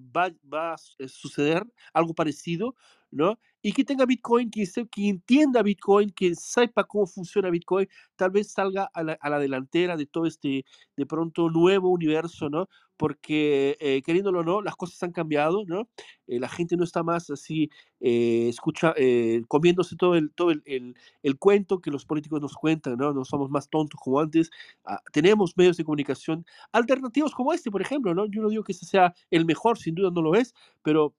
va 0.52 0.74
a 0.74 0.78
suceder 0.78 1.64
algo 1.92 2.14
parecido, 2.14 2.74
¿no? 3.10 3.38
Y 3.68 3.72
que 3.72 3.84
tenga 3.84 4.06
Bitcoin, 4.06 4.50
que, 4.50 4.64
se, 4.64 4.88
entienda 4.96 5.62
Bitcoin, 5.62 6.08
que 6.08 6.34
sepa 6.34 6.84
cómo 6.84 7.06
funciona 7.06 7.50
Bitcoin, 7.50 7.86
tal 8.16 8.30
vez 8.30 8.50
salga 8.50 8.90
a 8.94 9.02
la, 9.02 9.38
delantera 9.38 9.94
de 9.94 10.06
todo 10.06 10.24
este, 10.24 10.64
de 10.96 11.04
pronto, 11.04 11.50
nuevo 11.50 11.90
universo, 11.90 12.48
¿no? 12.48 12.70
Porque, 12.96 13.76
eh, 13.78 14.00
queriéndolo 14.00 14.40
o 14.40 14.42
no, 14.42 14.62
las 14.62 14.74
cosas 14.74 15.02
han 15.02 15.12
cambiado, 15.12 15.66
¿no? 15.66 15.86
Eh, 16.26 16.40
la 16.40 16.48
gente 16.48 16.78
no 16.78 16.84
está 16.84 17.02
más 17.02 17.28
así, 17.28 17.68
eh, 18.00 18.48
escucha, 18.48 18.94
eh, 18.96 19.42
comiéndose 19.48 19.96
todo, 19.96 20.14
el, 20.14 20.32
todo 20.32 20.50
el, 20.50 20.62
el, 20.64 20.96
el, 21.22 21.38
cuento 21.38 21.82
que 21.82 21.90
los 21.90 22.06
políticos 22.06 22.40
nos 22.40 22.54
cuentan, 22.54 22.96
¿no? 22.96 23.12
No 23.12 23.26
somos 23.26 23.50
más 23.50 23.68
tontos 23.68 24.00
como 24.02 24.18
antes. 24.18 24.50
Ah, 24.86 25.02
tenemos 25.12 25.54
medios 25.58 25.76
de 25.76 25.84
comunicación 25.84 26.46
alternativos 26.72 27.34
como 27.34 27.52
este, 27.52 27.70
por 27.70 27.82
ejemplo, 27.82 28.14
¿no? 28.14 28.24
Yo 28.30 28.40
no 28.40 28.48
digo 28.48 28.64
que 28.64 28.72
este 28.72 28.86
sea 28.86 29.14
el 29.30 29.44
mejor, 29.44 29.76
sin 29.76 29.94
duda 29.94 30.10
no 30.10 30.22
lo 30.22 30.34
es, 30.34 30.54
pero 30.82 31.14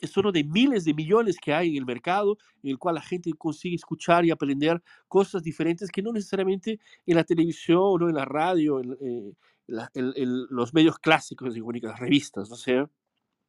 es 0.00 0.16
uno 0.16 0.32
de 0.32 0.44
miles 0.44 0.84
de 0.84 0.94
millones 0.94 1.38
que 1.42 1.52
hay 1.52 1.70
en 1.70 1.76
el 1.76 1.86
mercado, 1.86 2.38
en 2.62 2.70
el 2.70 2.78
cual 2.78 2.96
la 2.96 3.02
gente 3.02 3.32
consigue 3.36 3.76
escuchar 3.76 4.24
y 4.24 4.30
aprender 4.30 4.82
cosas 5.08 5.42
diferentes 5.42 5.90
que 5.90 6.02
no 6.02 6.12
necesariamente 6.12 6.78
en 7.06 7.16
la 7.16 7.24
televisión 7.24 8.02
o 8.02 8.08
en 8.08 8.14
la 8.14 8.24
radio, 8.24 8.80
en, 8.80 8.96
eh, 9.00 9.32
los 10.50 10.72
medios 10.72 10.98
clásicos 10.98 11.54
las 11.56 12.00
revistas, 12.00 12.48
¿no 12.48 12.56
sé? 12.56 12.86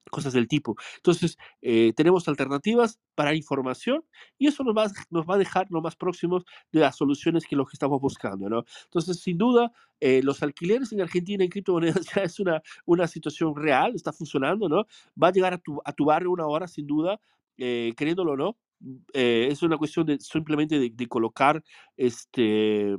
Cosas 0.10 0.34
del 0.34 0.48
tipo. 0.48 0.76
Entonces, 0.98 1.38
eh, 1.62 1.94
tenemos 1.96 2.28
alternativas 2.28 3.00
para 3.16 3.36
información 3.36 4.04
y 4.38 4.48
eso 4.48 4.64
nos 4.64 4.76
va, 4.76 4.88
nos 5.10 5.26
va 5.26 5.36
a 5.36 5.38
dejar 5.38 5.68
lo 5.70 5.82
más 5.82 5.96
próximos 5.96 6.46
de 6.72 6.82
las 6.82 6.98
soluciones 6.98 7.46
que 7.46 7.56
lo 7.56 7.66
que 7.66 7.74
estamos 7.74 8.02
buscando, 8.02 8.50
¿no? 8.50 8.66
Entonces, 8.86 9.20
sin 9.20 9.38
duda, 9.38 9.72
eh, 10.00 10.22
los 10.24 10.42
alquileres 10.44 10.92
en 10.92 11.02
Argentina 11.02 11.44
en 11.44 11.50
criptomonedas 11.50 12.06
ya 12.16 12.24
es 12.24 12.40
una, 12.40 12.62
una 12.86 13.08
situación 13.08 13.56
real, 13.56 13.96
está 13.96 14.12
funcionando, 14.14 14.68
¿no? 14.70 14.86
Va 15.22 15.30
a 15.30 15.32
llegar 15.32 15.54
a 15.54 15.58
tu, 15.58 15.82
a 15.86 15.94
tu 15.94 16.06
barrio 16.06 16.32
una 16.32 16.48
hora, 16.48 16.68
sin 16.68 16.88
duda, 16.88 17.20
eh, 17.58 17.94
queriéndolo 17.98 18.34
o 18.34 18.38
no. 18.38 18.58
es 19.14 19.62
una 19.64 19.78
cuestión 19.78 20.06
de 20.06 20.20
simplemente 20.20 20.80
de, 20.80 20.90
de 20.90 21.08
colocar 21.08 21.62
este 21.98 22.98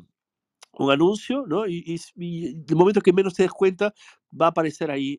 un 0.72 0.90
anuncio, 0.90 1.44
¿no? 1.46 1.66
Y, 1.66 1.82
y, 1.84 1.96
y, 2.16 2.46
el 2.68 2.76
momento 2.76 3.00
que 3.00 3.12
menos 3.12 3.34
te 3.34 3.42
des 3.42 3.52
cuenta, 3.52 3.92
va 4.38 4.46
a 4.46 4.48
aparecer 4.50 4.90
ahí 4.90 5.18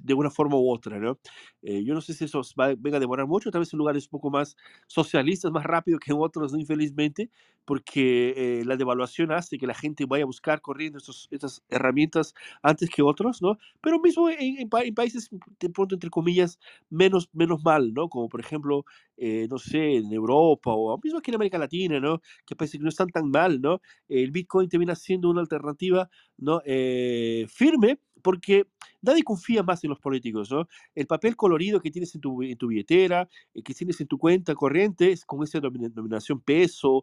de 0.00 0.14
una 0.14 0.30
forma 0.30 0.56
u 0.56 0.70
otra, 0.70 0.98
¿no? 0.98 1.18
Eh, 1.62 1.84
yo 1.84 1.94
no 1.94 2.00
sé 2.00 2.14
si 2.14 2.24
eso 2.24 2.42
va, 2.58 2.74
venga 2.76 2.96
a 2.96 3.00
demorar 3.00 3.26
mucho, 3.26 3.50
tal 3.50 3.60
vez 3.60 3.72
en 3.72 3.78
lugares 3.78 4.04
un 4.04 4.10
poco 4.10 4.30
más 4.30 4.56
socialistas, 4.86 5.50
más 5.52 5.64
rápido 5.64 5.98
que 5.98 6.12
en 6.12 6.18
otros, 6.20 6.52
¿no? 6.52 6.58
infelizmente, 6.58 7.30
porque 7.64 8.34
eh, 8.36 8.64
la 8.64 8.76
devaluación 8.76 9.32
hace 9.32 9.58
que 9.58 9.66
la 9.66 9.74
gente 9.74 10.04
vaya 10.06 10.24
a 10.24 10.26
buscar 10.26 10.60
corriendo 10.60 10.98
estos, 10.98 11.28
estas 11.30 11.62
herramientas 11.68 12.34
antes 12.62 12.90
que 12.90 13.02
otros, 13.02 13.40
¿no? 13.40 13.58
Pero 13.80 14.00
mismo 14.00 14.28
en, 14.28 14.40
en, 14.40 14.68
en, 14.72 14.94
países, 14.94 15.28
de 15.60 15.70
pronto, 15.70 15.94
entre 15.94 16.10
comillas, 16.10 16.58
menos, 16.90 17.28
menos 17.32 17.62
mal, 17.64 17.92
¿no? 17.94 18.08
Como 18.08 18.28
por 18.28 18.40
ejemplo, 18.40 18.84
eh, 19.16 19.46
no 19.48 19.58
sé, 19.58 19.96
en 19.96 20.12
Europa 20.12 20.72
o 20.72 20.98
mismo 21.02 21.18
aquí 21.18 21.30
en 21.30 21.36
América 21.36 21.58
Latina, 21.58 22.00
¿no? 22.00 22.20
Que 22.46 22.56
parece 22.56 22.78
que 22.78 22.82
no 22.82 22.88
están 22.88 23.08
tan 23.08 23.30
mal, 23.30 23.60
¿no? 23.60 23.80
El 24.08 24.30
Bitcoin 24.32 24.68
te 24.68 24.78
viene 24.78 24.96
siendo 24.96 25.30
una 25.30 25.40
alternativa, 25.40 26.08
¿no? 26.38 26.60
Eh, 26.64 27.46
firme, 27.48 27.98
porque 28.22 28.66
nadie 29.02 29.22
confía 29.22 29.62
más 29.62 29.82
en 29.84 29.90
los 29.90 29.98
políticos, 30.00 30.50
¿no? 30.50 30.68
El 30.94 31.06
papel 31.06 31.36
colorido 31.36 31.80
que 31.80 31.90
tienes 31.90 32.14
en 32.14 32.20
tu, 32.20 32.42
en 32.42 32.56
tu 32.56 32.68
billetera, 32.68 33.28
eh, 33.54 33.62
que 33.62 33.74
tienes 33.74 34.00
en 34.00 34.06
tu 34.06 34.18
cuenta 34.18 34.54
corriente, 34.54 35.14
con 35.26 35.42
esa 35.42 35.60
denominación 35.60 36.40
peso, 36.40 37.02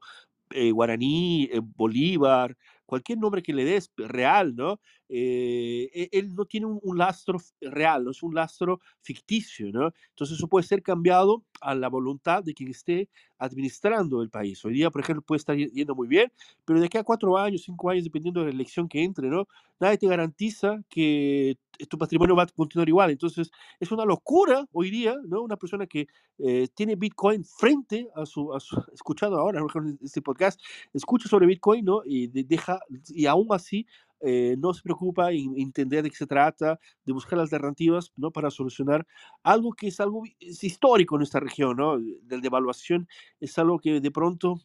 eh, 0.51 0.71
guaraní, 0.71 1.49
eh, 1.51 1.61
bolívar, 1.61 2.57
cualquier 2.85 3.19
nombre 3.19 3.43
que 3.43 3.53
le 3.53 3.65
des, 3.65 3.91
real, 3.97 4.55
¿no? 4.55 4.79
Eh, 5.09 6.09
él 6.11 6.35
no 6.35 6.45
tiene 6.45 6.67
un, 6.67 6.79
un, 6.83 6.97
lastro 6.97 7.39
real, 7.61 8.05
no 8.05 8.11
es 8.11 8.21
un 8.21 8.35
lastro 8.35 8.79
ficticio, 9.01 9.71
¿no? 9.71 9.91
Entonces 10.09 10.37
eso 10.37 10.47
puede 10.47 10.67
ser 10.67 10.83
cambiado 10.83 11.43
a 11.61 11.73
la 11.73 11.89
voluntad 11.89 12.43
de 12.43 12.53
quien 12.53 12.69
esté 12.69 13.09
administrando 13.39 14.21
el 14.21 14.29
país. 14.29 14.63
Hoy 14.65 14.73
día, 14.73 14.91
por 14.91 15.01
ejemplo, 15.01 15.21
puede 15.21 15.37
estar 15.37 15.55
yendo 15.55 15.95
muy 15.95 16.07
bien, 16.07 16.31
pero 16.65 16.79
de 16.79 16.85
aquí 16.85 16.97
a 16.97 17.03
cuatro 17.03 17.37
años, 17.37 17.63
cinco 17.63 17.89
años, 17.89 18.03
dependiendo 18.03 18.41
de 18.41 18.47
la 18.47 18.51
elección 18.51 18.87
que 18.87 19.03
entre, 19.03 19.29
¿no? 19.29 19.47
Nadie 19.79 19.97
te 19.97 20.07
garantiza 20.07 20.81
que 20.89 21.57
tu 21.87 21.97
patrimonio 21.97 22.35
va 22.35 22.43
a 22.43 22.47
continuar 22.47 22.89
igual. 22.89 23.11
Entonces, 23.11 23.49
es 23.79 23.91
una 23.91 24.03
locura 24.03 24.67
hoy 24.73 24.91
día, 24.91 25.15
¿no? 25.25 25.41
Una 25.41 25.55
persona 25.55 25.87
que 25.87 26.07
eh, 26.37 26.67
tiene 26.73 26.95
Bitcoin 26.95 27.45
frente 27.45 28.09
a 28.13 28.25
su, 28.25 28.53
a 28.53 28.59
su 28.59 28.75
escuchado 28.93 29.37
ahora, 29.37 29.61
este 30.03 30.21
podcast, 30.21 30.59
escucha 30.93 31.29
sobre 31.29 31.47
Bitcoin, 31.47 31.85
¿no? 31.85 32.01
Y 32.05 32.27
de, 32.27 32.43
deja, 32.43 32.79
y 33.07 33.25
aún 33.25 33.47
así 33.51 33.87
eh, 34.21 34.55
no 34.57 34.73
se 34.73 34.81
preocupa 34.81 35.31
en 35.31 35.57
entender 35.57 36.03
de 36.03 36.09
qué 36.09 36.15
se 36.15 36.27
trata, 36.27 36.79
de 37.05 37.13
buscar 37.13 37.39
alternativas 37.39 38.11
¿no? 38.17 38.31
para 38.31 38.51
solucionar 38.51 39.07
algo 39.43 39.71
que 39.73 39.87
es 39.87 39.99
algo 39.99 40.23
histórico 40.39 41.15
en 41.15 41.19
nuestra 41.19 41.39
región, 41.39 41.77
¿no? 41.77 41.97
De 41.97 42.41
devaluación 42.41 43.07
es 43.39 43.57
algo 43.57 43.79
que 43.79 44.01
de 44.01 44.11
pronto 44.11 44.59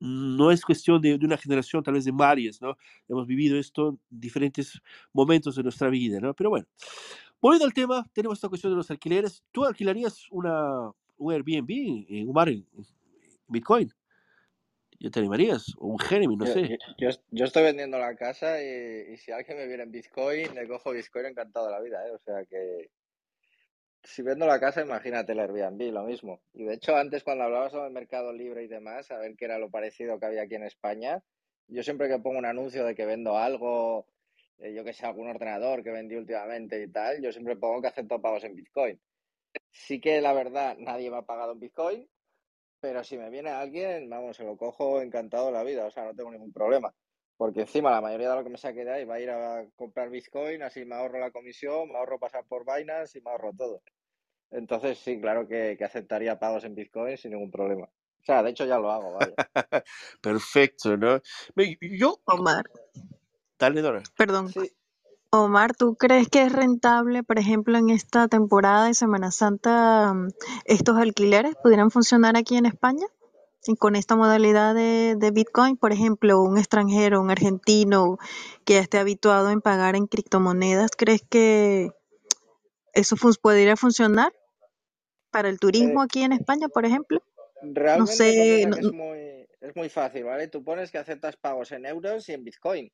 no 0.00 0.50
es 0.50 0.64
cuestión 0.64 1.00
de, 1.00 1.14
una 1.14 1.38
generación, 1.38 1.82
tal 1.82 1.94
vez 1.94 2.04
de 2.04 2.12
varias, 2.12 2.60
¿no? 2.60 2.76
Hemos 3.08 3.26
vivido 3.26 3.58
esto 3.58 3.90
en 3.90 4.00
diferentes 4.10 4.80
momentos 5.12 5.56
de 5.56 5.62
nuestra 5.62 5.88
vida, 5.88 6.20
¿no? 6.20 6.34
Pero 6.34 6.50
bueno, 6.50 6.66
volviendo 7.40 7.64
al 7.64 7.72
tema, 7.72 8.06
tenemos 8.12 8.38
esta 8.38 8.48
cuestión 8.48 8.72
de 8.72 8.76
los 8.76 8.90
alquileres. 8.90 9.42
¿Tú 9.50 9.64
alquilarías 9.64 10.26
una, 10.30 10.90
un 11.16 11.32
Airbnb 11.32 12.28
Umar 12.28 12.50
en 12.50 12.66
Bitcoin? 13.46 13.92
¿Ya 15.00 15.10
te 15.10 15.20
animarías? 15.20 15.74
O 15.78 15.88
un 15.88 15.98
Jeremy, 15.98 16.36
no 16.36 16.46
yo, 16.46 16.52
sé. 16.52 16.78
Yo, 16.98 17.10
yo, 17.30 17.44
estoy 17.44 17.62
vendiendo 17.62 17.98
la 17.98 18.16
casa 18.16 18.62
y, 18.62 19.12
y, 19.12 19.16
si 19.16 19.30
alguien 19.30 19.58
me 19.58 19.66
viene 19.66 19.84
en 19.84 19.92
Bitcoin, 19.92 20.54
le 20.54 20.66
cojo 20.66 20.90
Bitcoin 20.90 21.26
encantado 21.26 21.66
de 21.66 21.72
la 21.72 21.80
vida, 21.80 22.06
¿eh? 22.06 22.10
O 22.10 22.18
sea 22.18 22.44
que 22.44 22.90
si 24.08 24.22
vendo 24.22 24.46
la 24.46 24.58
casa, 24.58 24.80
imagínate 24.80 25.32
el 25.32 25.40
Airbnb, 25.40 25.92
lo 25.92 26.04
mismo. 26.04 26.40
Y 26.54 26.64
de 26.64 26.74
hecho, 26.74 26.96
antes 26.96 27.22
cuando 27.24 27.44
hablabas 27.44 27.72
sobre 27.72 27.88
el 27.88 27.92
mercado 27.92 28.32
libre 28.32 28.62
y 28.64 28.68
demás, 28.68 29.10
a 29.10 29.18
ver 29.18 29.36
qué 29.36 29.44
era 29.44 29.58
lo 29.58 29.70
parecido 29.70 30.18
que 30.18 30.26
había 30.26 30.42
aquí 30.42 30.54
en 30.54 30.64
España, 30.64 31.22
yo 31.66 31.82
siempre 31.82 32.08
que 32.08 32.18
pongo 32.18 32.38
un 32.38 32.46
anuncio 32.46 32.84
de 32.84 32.94
que 32.94 33.04
vendo 33.04 33.36
algo, 33.36 34.06
eh, 34.58 34.72
yo 34.72 34.84
que 34.84 34.92
sé, 34.94 35.04
algún 35.04 35.28
ordenador 35.28 35.82
que 35.82 35.90
vendí 35.90 36.16
últimamente 36.16 36.82
y 36.82 36.88
tal, 36.88 37.20
yo 37.22 37.32
siempre 37.32 37.56
pongo 37.56 37.82
que 37.82 37.88
acepto 37.88 38.20
pagos 38.20 38.44
en 38.44 38.54
Bitcoin. 38.54 38.98
Sí 39.70 40.00
que 40.00 40.20
la 40.20 40.32
verdad, 40.32 40.76
nadie 40.78 41.10
me 41.10 41.18
ha 41.18 41.22
pagado 41.22 41.52
en 41.52 41.60
Bitcoin, 41.60 42.08
pero 42.80 43.04
si 43.04 43.18
me 43.18 43.30
viene 43.30 43.50
alguien, 43.50 44.08
vamos, 44.08 44.36
se 44.36 44.44
lo 44.44 44.56
cojo 44.56 45.00
encantado 45.00 45.50
la 45.50 45.62
vida, 45.62 45.86
o 45.86 45.90
sea, 45.90 46.04
no 46.04 46.14
tengo 46.14 46.30
ningún 46.30 46.52
problema. 46.52 46.92
Porque 47.36 47.60
encima 47.60 47.90
la 47.90 48.00
mayoría 48.00 48.30
de 48.30 48.36
lo 48.36 48.44
que 48.44 48.50
me 48.50 48.58
saque 48.58 48.84
de 48.84 48.92
ahí 48.92 49.04
va 49.04 49.14
a 49.14 49.20
ir 49.20 49.30
a 49.30 49.64
comprar 49.76 50.10
Bitcoin, 50.10 50.62
así 50.62 50.84
me 50.84 50.96
ahorro 50.96 51.20
la 51.20 51.30
comisión, 51.30 51.88
me 51.88 51.98
ahorro 51.98 52.18
pasar 52.18 52.44
por 52.46 52.64
Binance 52.64 53.18
y 53.18 53.22
me 53.22 53.30
ahorro 53.30 53.52
todo. 53.56 53.82
Entonces, 54.50 54.98
sí, 54.98 55.20
claro 55.20 55.46
que, 55.46 55.76
que 55.78 55.84
aceptaría 55.84 56.38
pagos 56.38 56.64
en 56.64 56.74
Bitcoin 56.74 57.16
sin 57.16 57.32
ningún 57.32 57.50
problema. 57.50 57.84
O 57.84 58.24
sea, 58.24 58.42
de 58.42 58.50
hecho 58.50 58.66
ya 58.66 58.78
lo 58.78 58.90
hago, 58.90 59.12
vaya. 59.12 59.34
Perfecto, 60.20 60.96
¿no? 60.96 61.20
Yo... 61.80 62.20
Omar. 62.24 62.64
Dale, 63.58 63.82
Dora. 63.82 64.02
Perdón. 64.16 64.48
Sí. 64.48 64.70
Omar, 65.30 65.76
¿tú 65.76 65.94
crees 65.96 66.28
que 66.28 66.42
es 66.42 66.52
rentable, 66.52 67.22
por 67.22 67.38
ejemplo, 67.38 67.76
en 67.76 67.90
esta 67.90 68.28
temporada 68.28 68.86
de 68.86 68.94
Semana 68.94 69.30
Santa, 69.30 70.14
estos 70.64 70.96
alquileres 70.96 71.54
pudieran 71.62 71.90
funcionar 71.90 72.36
aquí 72.36 72.56
en 72.56 72.64
España? 72.64 73.06
Y 73.66 73.76
con 73.76 73.96
esta 73.96 74.16
modalidad 74.16 74.74
de, 74.74 75.16
de, 75.18 75.30
Bitcoin, 75.30 75.76
por 75.76 75.92
ejemplo, 75.92 76.40
un 76.40 76.56
extranjero, 76.56 77.20
un 77.20 77.30
argentino 77.30 78.16
que 78.64 78.74
ya 78.74 78.80
esté 78.80 78.96
habituado 78.96 79.50
en 79.50 79.60
pagar 79.60 79.96
en 79.96 80.06
criptomonedas, 80.06 80.92
¿crees 80.96 81.22
que 81.28 81.90
eso 82.94 83.16
podría 83.42 83.76
funcionar 83.76 84.32
para 85.30 85.50
el 85.50 85.58
turismo 85.58 86.00
Eh, 86.00 86.04
aquí 86.06 86.22
en 86.22 86.32
España, 86.32 86.68
por 86.68 86.86
ejemplo? 86.86 87.22
No 87.62 88.06
sé, 88.06 88.66
no 88.66 88.92
muy, 88.92 89.46
es 89.60 89.76
muy 89.76 89.90
fácil, 89.90 90.24
¿vale? 90.24 90.48
Tú 90.48 90.64
pones 90.64 90.90
que 90.90 90.96
aceptas 90.96 91.36
pagos 91.36 91.72
en 91.72 91.84
euros 91.84 92.26
y 92.30 92.32
en 92.32 92.44
Bitcoin. 92.44 92.90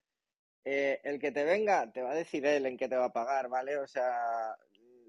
Eh, 0.64 1.00
el 1.04 1.18
que 1.18 1.30
te 1.30 1.44
venga, 1.44 1.92
te 1.92 2.02
va 2.02 2.12
a 2.12 2.16
decir 2.16 2.46
él 2.46 2.66
en 2.66 2.76
qué 2.76 2.88
te 2.88 2.96
va 2.96 3.06
a 3.06 3.12
pagar, 3.12 3.48
¿vale? 3.48 3.76
O 3.76 3.86
sea, 3.86 4.56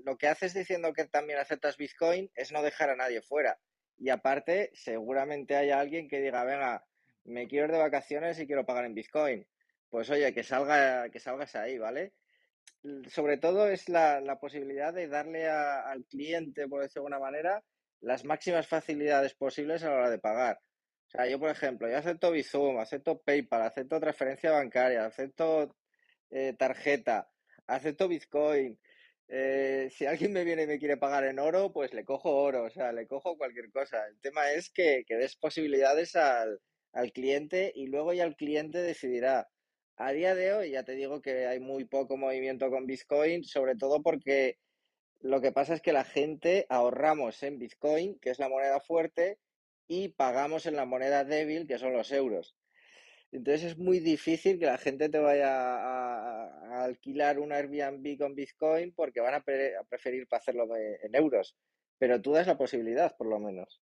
lo 0.03 0.17
que 0.17 0.27
haces 0.27 0.53
diciendo 0.53 0.93
que 0.93 1.05
también 1.05 1.39
aceptas 1.39 1.77
Bitcoin 1.77 2.29
es 2.35 2.51
no 2.51 2.61
dejar 2.61 2.89
a 2.89 2.95
nadie 2.95 3.21
fuera. 3.21 3.57
Y 3.97 4.09
aparte, 4.09 4.71
seguramente 4.73 5.55
haya 5.55 5.79
alguien 5.79 6.09
que 6.09 6.19
diga, 6.19 6.43
venga, 6.43 6.85
me 7.23 7.47
quiero 7.47 7.65
ir 7.65 7.71
de 7.71 7.77
vacaciones 7.79 8.39
y 8.39 8.47
quiero 8.47 8.65
pagar 8.65 8.85
en 8.85 8.93
Bitcoin. 8.93 9.47
Pues 9.89 10.09
oye, 10.09 10.33
que 10.33 10.43
salga, 10.43 11.09
que 11.09 11.19
salgas 11.19 11.55
ahí, 11.55 11.77
¿vale? 11.77 12.13
Sobre 13.07 13.37
todo 13.37 13.67
es 13.67 13.87
la, 13.89 14.37
posibilidad 14.39 14.93
de 14.93 15.07
darle 15.07 15.47
al 15.47 16.05
cliente, 16.05 16.67
por 16.67 16.81
decirlo 16.81 17.07
de 17.07 17.15
alguna 17.15 17.31
manera, 17.31 17.63
las 18.01 18.25
máximas 18.25 18.67
facilidades 18.67 19.33
posibles 19.33 19.83
a 19.83 19.89
la 19.89 19.95
hora 19.95 20.09
de 20.09 20.19
pagar. 20.19 20.59
O 21.07 21.09
sea, 21.11 21.27
yo, 21.27 21.39
por 21.39 21.49
ejemplo, 21.49 21.89
yo 21.89 21.97
acepto 21.97 22.31
Bizum, 22.31 22.79
acepto 22.79 23.21
PayPal, 23.21 23.61
acepto 23.63 23.99
transferencia 23.99 24.51
bancaria, 24.51 25.05
acepto 25.05 25.75
eh, 26.31 26.53
tarjeta, 26.57 27.29
acepto 27.67 28.07
Bitcoin. 28.07 28.79
Eh, 29.27 29.89
si 29.91 30.05
alguien 30.05 30.33
me 30.33 30.43
viene 30.43 30.63
y 30.63 30.67
me 30.67 30.79
quiere 30.79 30.97
pagar 30.97 31.25
en 31.25 31.39
oro, 31.39 31.71
pues 31.71 31.93
le 31.93 32.05
cojo 32.05 32.31
oro, 32.35 32.63
o 32.65 32.69
sea, 32.69 32.91
le 32.91 33.07
cojo 33.07 33.37
cualquier 33.37 33.71
cosa. 33.71 34.05
El 34.07 34.19
tema 34.19 34.51
es 34.51 34.69
que, 34.69 35.03
que 35.07 35.15
des 35.15 35.35
posibilidades 35.35 36.15
al, 36.15 36.59
al 36.95 37.11
cliente 37.11 37.71
y 37.75 37.87
luego 37.87 38.13
ya 38.13 38.23
el 38.23 38.35
cliente 38.35 38.81
decidirá 38.81 39.49
A 39.97 40.11
día 40.11 40.35
de 40.35 40.53
hoy 40.53 40.71
ya 40.71 40.83
te 40.83 40.93
digo 40.93 41.21
que 41.21 41.47
hay 41.47 41.59
muy 41.59 41.85
poco 41.85 42.17
movimiento 42.17 42.69
con 42.69 42.85
Bitcoin, 42.85 43.43
sobre 43.43 43.75
todo 43.75 44.01
porque 44.03 44.57
lo 45.21 45.41
que 45.41 45.51
pasa 45.51 45.73
es 45.75 45.81
que 45.81 45.93
la 45.93 46.03
gente 46.05 46.65
ahorramos 46.69 47.41
en 47.43 47.59
Bitcoin, 47.59 48.19
que 48.19 48.29
es 48.31 48.39
la 48.39 48.49
moneda 48.49 48.79
fuerte, 48.79 49.39
y 49.87 50.09
pagamos 50.09 50.65
en 50.65 50.75
la 50.75 50.85
moneda 50.85 51.23
débil, 51.23 51.67
que 51.67 51.77
son 51.77 51.93
los 51.93 52.11
euros. 52.11 52.55
Entonces 53.31 53.71
es 53.71 53.77
muy 53.77 53.99
difícil 53.99 54.59
que 54.59 54.65
la 54.65 54.77
gente 54.77 55.09
te 55.09 55.19
vaya 55.19 55.49
a, 55.49 56.83
alquilar 56.85 57.39
un 57.39 57.51
Airbnb 57.51 58.17
con 58.17 58.35
Bitcoin 58.35 58.93
porque 58.93 59.21
van 59.21 59.35
a, 59.35 59.43
preferir 59.89 60.27
hacerlo 60.31 60.67
en 60.75 61.15
euros. 61.15 61.55
Pero 61.97 62.21
tú 62.21 62.33
das 62.33 62.47
la 62.47 62.57
posibilidad, 62.57 63.15
por 63.17 63.27
lo 63.27 63.39
menos. 63.39 63.81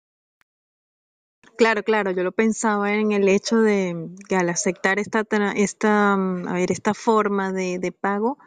Claro, 1.56 1.82
claro, 1.82 2.10
yo 2.10 2.22
lo 2.22 2.32
pensaba 2.32 2.92
en 2.94 3.12
el 3.12 3.28
hecho 3.28 3.58
de 3.58 4.08
que 4.28 4.36
al 4.36 4.48
aceptar 4.48 4.98
esta, 4.98 5.24
esta, 5.54 6.16
mm, 6.16 6.48
a 6.48 6.54
ver, 6.54 6.70
esta 6.70 6.92
forma 6.92 7.52
de 7.52 7.92
pago, 7.92 8.38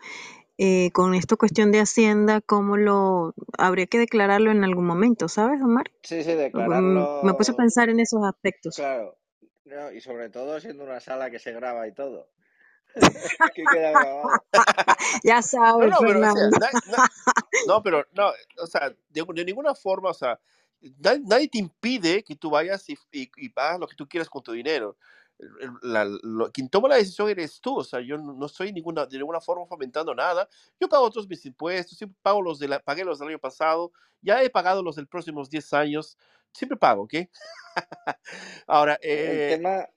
eh, 0.62 0.92
con 0.92 1.16
esta 1.16 1.38
cuestión 1.38 1.72
de 1.72 1.80
Hacienda, 1.80 2.42
¿cómo 2.42 2.76
lo 2.76 3.34
habría 3.58 3.88
que 3.88 3.98
declararlo 3.98 4.52
en 4.52 4.66
algún 4.66 4.86
momento, 4.86 5.30
¿sabes, 5.30 5.62
Omar? 5.62 5.90
Sí, 6.04 6.22
sí, 6.22 6.34
declararlo. 6.34 7.22
Me 7.24 7.34
puse 7.34 7.54
a 7.54 7.56
pensar 7.56 7.88
en 7.88 8.02
esos 8.02 8.20
aspectos. 8.26 8.76
Claro, 8.76 9.16
y 9.96 10.02
sobre 10.02 10.30
todo 10.30 10.60
siendo 10.60 10.84
una 10.84 11.00
sala 11.00 11.32
que 11.32 11.40
se 11.40 11.54
graba 11.54 11.88
y 11.88 11.94
todo. 11.94 12.28
que 13.56 13.64
queda 13.72 13.92
grabado. 13.92 14.30
ya 15.24 15.42
sabes, 15.42 15.92
no, 15.92 16.02
no, 16.02 16.08
pero, 16.08 16.20
no, 17.66 17.84
pero 17.84 18.06
no, 18.12 18.34
o 18.62 18.68
sea, 18.68 18.90
de, 18.90 19.26
de, 19.34 19.46
ninguna 19.46 19.74
forma, 19.74 20.10
o 20.10 20.14
sea, 20.14 20.42
nadie, 21.24 21.48
te 21.48 21.60
impide 21.60 22.22
que 22.22 22.36
tú 22.36 22.50
vayas 22.50 22.84
y, 22.90 22.98
y, 23.14 23.48
pagas 23.48 23.80
lo 23.80 23.88
que 23.88 23.96
tú 23.96 24.10
quieras 24.10 24.30
con 24.30 24.44
tu 24.44 24.52
dinero. 24.52 24.98
La, 25.82 26.06
quien 26.54 26.68
toma 26.70 26.90
la 26.90 26.96
decisión 26.96 27.30
eres 27.30 27.62
tú, 27.62 27.78
o 27.78 27.84
sea, 27.84 28.02
yo 28.02 28.18
no, 28.18 28.46
estoy 28.46 28.74
ninguna, 28.74 29.06
de 29.06 29.18
ninguna 29.18 29.40
forma 29.40 29.66
fomentando 29.66 30.14
nada. 30.14 30.50
Yo 30.80 30.90
pago 30.90 31.10
todos 31.10 31.30
mis 31.30 31.46
impuestos, 31.46 31.98
siempre 31.98 32.18
pago 32.22 32.42
los 32.42 32.60
de 32.60 32.68
la, 32.68 32.80
pagué 32.80 33.06
los 33.06 33.20
del 33.20 33.30
año 33.30 33.40
pasado, 33.40 33.92
ya 34.22 34.44
he 34.44 34.50
pagado 34.50 34.84
los 34.84 34.98
del 34.98 35.08
próximos 35.08 35.50
10 35.50 35.74
años, 35.74 36.18
siempre 36.54 36.78
pago, 36.78 37.04
¿ok? 37.04 37.14
Ahora, 38.68 39.00
eh, 39.02 39.54
el, 39.54 39.58
tema, 39.58 39.90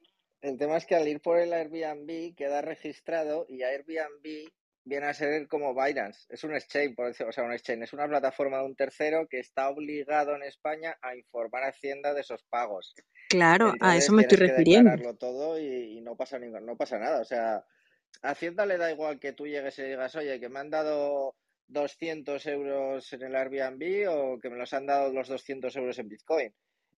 el 0.42 0.58
tema 0.58 0.76
es 0.76 0.86
que 0.86 0.94
al 0.94 1.08
ir 1.08 1.20
por 1.20 1.38
el 1.38 1.52
Airbnb 1.52 2.36
queda 2.36 2.62
registrado 2.62 3.46
y 3.48 3.62
Airbnb 3.62 4.48
viene 4.84 5.06
a 5.06 5.14
ser 5.14 5.46
como 5.48 5.74
Binance. 5.74 6.26
Es 6.28 6.44
un 6.44 6.54
exchange, 6.54 6.94
por 6.94 7.06
decirlo, 7.06 7.30
o 7.30 7.32
sea, 7.32 7.44
un 7.44 7.52
exchange. 7.52 7.84
Es 7.84 7.92
una 7.92 8.08
plataforma 8.08 8.58
de 8.58 8.64
un 8.64 8.74
tercero 8.74 9.26
que 9.28 9.38
está 9.38 9.68
obligado 9.68 10.34
en 10.34 10.42
España 10.42 10.96
a 11.00 11.16
informar 11.16 11.64
a 11.64 11.68
Hacienda 11.68 12.14
de 12.14 12.20
esos 12.20 12.42
pagos. 12.44 12.94
Claro, 13.28 13.72
a 13.80 13.96
eso 13.96 14.12
me 14.12 14.22
estoy 14.22 14.38
refiriendo. 14.38 15.14
todo 15.16 15.58
y, 15.58 16.00
no 16.00 16.16
pasa 16.16 16.38
no 16.38 16.76
pasa 16.76 16.98
nada. 16.98 17.20
O 17.20 17.24
sea, 17.24 17.64
a 18.22 18.30
Hacienda 18.30 18.66
le 18.66 18.78
da 18.78 18.90
igual 18.90 19.20
que 19.20 19.32
tú 19.32 19.46
llegues 19.46 19.78
y 19.78 19.82
digas, 19.82 20.14
oye, 20.16 20.40
que 20.40 20.48
me 20.48 20.60
han 20.60 20.70
dado 20.70 21.36
200 21.68 22.44
euros 22.46 23.12
en 23.12 23.22
el 23.22 23.36
Airbnb 23.36 24.08
o 24.10 24.38
que 24.40 24.50
me 24.50 24.56
los 24.56 24.72
han 24.74 24.86
dado 24.86 25.12
los 25.12 25.28
200 25.28 25.74
euros 25.76 25.98
en 25.98 26.08
Bitcoin. 26.08 26.54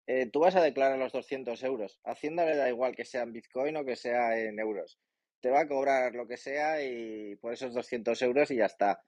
Eh, 0.07 0.29
tú 0.31 0.41
vas 0.41 0.57
a 0.57 0.63
declarar 0.63 0.99
los 0.99 1.13
200 1.13 1.63
euros. 1.63 1.99
A 2.05 2.13
Hacienda 2.13 2.45
le 2.45 2.57
da 2.57 2.69
igual 2.69 2.95
que 2.97 3.05
sea 3.05 3.23
en 3.23 3.33
Bitcoin 3.33 3.77
o 3.77 3.85
que 3.85 3.97
sea 3.97 4.39
en 4.39 4.59
euros 4.59 4.99
te 5.45 5.51
va 5.51 5.61
a 5.61 5.69
cobrar 5.69 6.15
lo 6.15 6.27
que 6.27 6.39
sea 6.39 6.83
y 6.83 7.37
por 7.37 7.53
esos 7.53 7.75
200 7.75 8.23
euros 8.23 8.51
y 8.51 8.57
ya 8.57 8.65
está. 8.65 9.05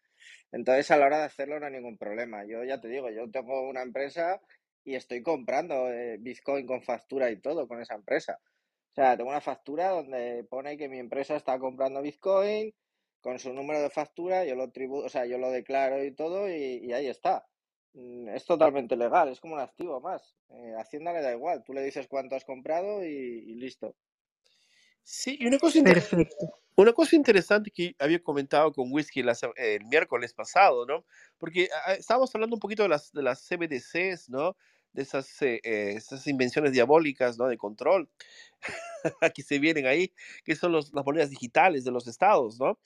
Entonces, 0.52 0.90
a 0.90 0.98
la 0.98 1.06
hora 1.06 1.18
de 1.20 1.24
hacerlo 1.24 1.58
no 1.58 1.64
hay 1.64 1.72
ningún 1.72 1.96
problema. 1.96 2.44
Yo 2.44 2.62
ya 2.62 2.78
te 2.78 2.88
digo, 2.88 3.08
yo 3.08 3.30
tengo 3.30 3.66
una 3.66 3.80
empresa 3.80 4.38
y 4.84 4.96
estoy 4.96 5.22
comprando 5.22 5.90
eh, 5.90 6.18
Bitcoin 6.20 6.66
con 6.66 6.82
factura 6.82 7.30
y 7.30 7.40
todo 7.40 7.66
con 7.66 7.80
esa 7.80 7.94
empresa. 7.94 8.38
O 8.90 8.94
sea, 8.94 9.16
tengo 9.16 9.30
una 9.30 9.40
factura 9.40 9.88
donde 9.88 10.44
pone 10.44 10.76
que 10.76 10.90
mi 10.90 10.98
empresa 10.98 11.36
está 11.36 11.58
comprando 11.58 12.02
Bitcoin 12.02 12.70
con 13.22 13.38
su 13.38 13.54
número 13.54 13.80
de 13.80 13.88
factura, 13.88 14.44
yo 14.44 14.56
lo 14.56 14.70
tributo, 14.70 15.06
o 15.06 15.08
sea, 15.08 15.24
yo 15.24 15.38
lo 15.38 15.50
declaro 15.50 16.04
y 16.04 16.14
todo 16.14 16.50
y, 16.50 16.92
ahí 16.92 17.06
está. 17.06 17.46
Mm, 17.94 18.28
es 18.28 18.44
totalmente 18.44 18.94
legal, 18.94 19.30
es 19.30 19.40
como 19.40 19.54
un 19.54 19.60
activo 19.60 20.02
más. 20.02 20.36
Eh, 20.50 20.74
Hacienda 20.78 21.14
le 21.14 21.22
da 21.22 21.32
igual, 21.32 21.64
tú 21.64 21.72
le 21.72 21.82
dices 21.82 22.06
cuánto 22.08 22.36
has 22.36 22.44
comprado 22.44 23.02
y 23.02 23.54
listo. 23.54 23.96
Sí, 25.08 25.36
y 25.38 25.46
una 25.46 25.58
cosa, 25.60 25.78
una 26.74 26.92
cosa 26.92 27.14
interesante 27.14 27.70
que 27.70 27.94
había 28.00 28.20
comentado 28.20 28.72
con 28.72 28.92
Whisky 28.92 29.22
el 29.54 29.84
miércoles 29.84 30.34
pasado, 30.34 30.84
¿no? 30.84 31.04
Porque 31.38 31.68
ah, 31.86 31.94
estábamos 31.94 32.34
hablando 32.34 32.56
un 32.56 32.60
poquito 32.60 32.82
de 32.82 32.88
las, 32.88 33.12
de 33.12 33.22
las 33.22 33.46
CBDCs, 33.46 34.28
¿no? 34.30 34.56
De 34.92 35.02
esas, 35.02 35.40
eh, 35.42 35.60
eh, 35.62 35.94
esas 35.96 36.26
invenciones 36.26 36.72
diabólicas, 36.72 37.38
¿no? 37.38 37.46
De 37.46 37.56
control 37.56 38.10
que 39.36 39.42
se 39.44 39.60
vienen 39.60 39.86
ahí, 39.86 40.12
que 40.44 40.56
son 40.56 40.72
los, 40.72 40.92
las 40.92 41.04
monedas 41.04 41.30
digitales 41.30 41.84
de 41.84 41.92
los 41.92 42.08
estados, 42.08 42.58
¿no? 42.58 42.80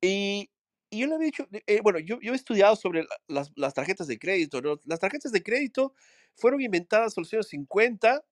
Y, 0.00 0.50
y 0.90 1.00
yo 1.00 1.08
le 1.08 1.14
había 1.16 1.26
dicho, 1.26 1.48
eh, 1.50 1.80
bueno, 1.82 1.98
yo, 1.98 2.20
yo 2.20 2.34
he 2.34 2.36
estudiado 2.36 2.76
sobre 2.76 3.04
las, 3.26 3.50
las 3.56 3.74
tarjetas 3.74 4.06
de 4.06 4.18
crédito, 4.20 4.62
¿no? 4.62 4.80
Las 4.84 5.00
tarjetas 5.00 5.32
de 5.32 5.42
crédito 5.42 5.92
fueron 6.36 6.60
inventadas 6.60 7.16
en 7.18 7.22
los 7.22 7.32
años 7.32 7.48
50 7.48 8.24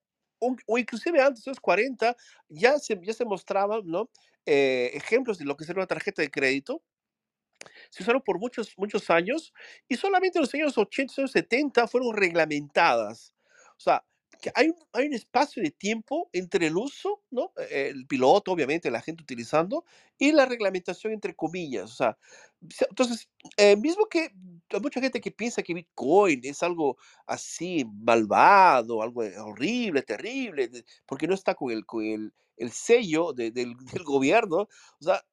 o 0.67 0.79
inclusive 0.79 1.21
antes 1.21 1.45
de 1.45 1.51
los 1.51 1.61
40, 1.61 2.17
ya 2.49 2.79
se, 2.79 2.99
ya 3.03 3.13
se 3.13 3.25
mostraban 3.25 3.83
¿no? 3.85 4.11
Eh, 4.45 4.91
ejemplos 4.95 5.39
de 5.39 5.45
lo 5.45 5.57
que 5.57 5.65
sería 5.65 5.81
una 5.81 5.87
tarjeta 5.87 6.23
de 6.23 6.31
crédito. 6.31 6.83
Se 7.91 8.03
usaron 8.03 8.23
por 8.23 8.39
muchos, 8.39 8.73
muchos 8.77 9.09
años 9.11 9.53
y 9.89 9.97
solamente 9.97 10.39
en 10.39 10.43
los 10.43 10.55
años 10.55 10.77
80 10.77 11.23
y 11.23 11.29
70 11.29 11.87
fueron 11.87 12.17
reglamentadas. 12.17 13.35
O 13.77 13.81
sea, 13.81 14.05
que 14.43 14.51
hay, 14.57 14.71
un, 14.71 14.77
hay 14.93 15.07
un 15.07 15.15
espacio 15.15 15.63
de 15.63 15.71
tiempo 15.71 16.29
entre 16.33 16.67
el 16.67 16.77
uso, 16.77 17.23
¿no? 17.31 17.53
E, 17.71 17.89
el 17.89 18.07
piloto, 18.07 18.51
obviamente, 18.53 18.91
la 18.91 19.01
gente 19.01 19.23
utilizando, 19.23 19.85
y 20.19 20.33
la 20.33 20.45
reglamentación 20.47 21.13
entre 21.13 21.35
comillas. 21.35 21.85
O 21.93 21.95
sea, 21.95 22.19
entonces, 22.91 23.29
eh, 23.57 23.77
mismo 23.77 24.07
que 24.07 24.33
hay 24.71 24.81
mucha 24.81 25.01
gente 25.01 25.21
que 25.21 25.31
piensa 25.31 25.63
que 25.63 25.75
Bitcoin 25.75 26.41
es 26.43 26.63
algo 26.63 26.97
así 27.27 27.85
malvado, 27.85 29.01
algo 29.01 29.23
horrible, 29.45 30.03
terrible, 30.03 30.71
porque 31.07 31.29
no 31.29 31.35
está 31.35 31.55
con 31.55 31.71
el, 31.71 31.87
con 31.87 32.05
el, 32.05 32.35
el 32.57 32.73
sello 32.73 33.33
del, 33.33 33.53
del, 33.95 34.05
gobierno, 34.05 34.69
o 35.01 35.05
sea, 35.05 35.25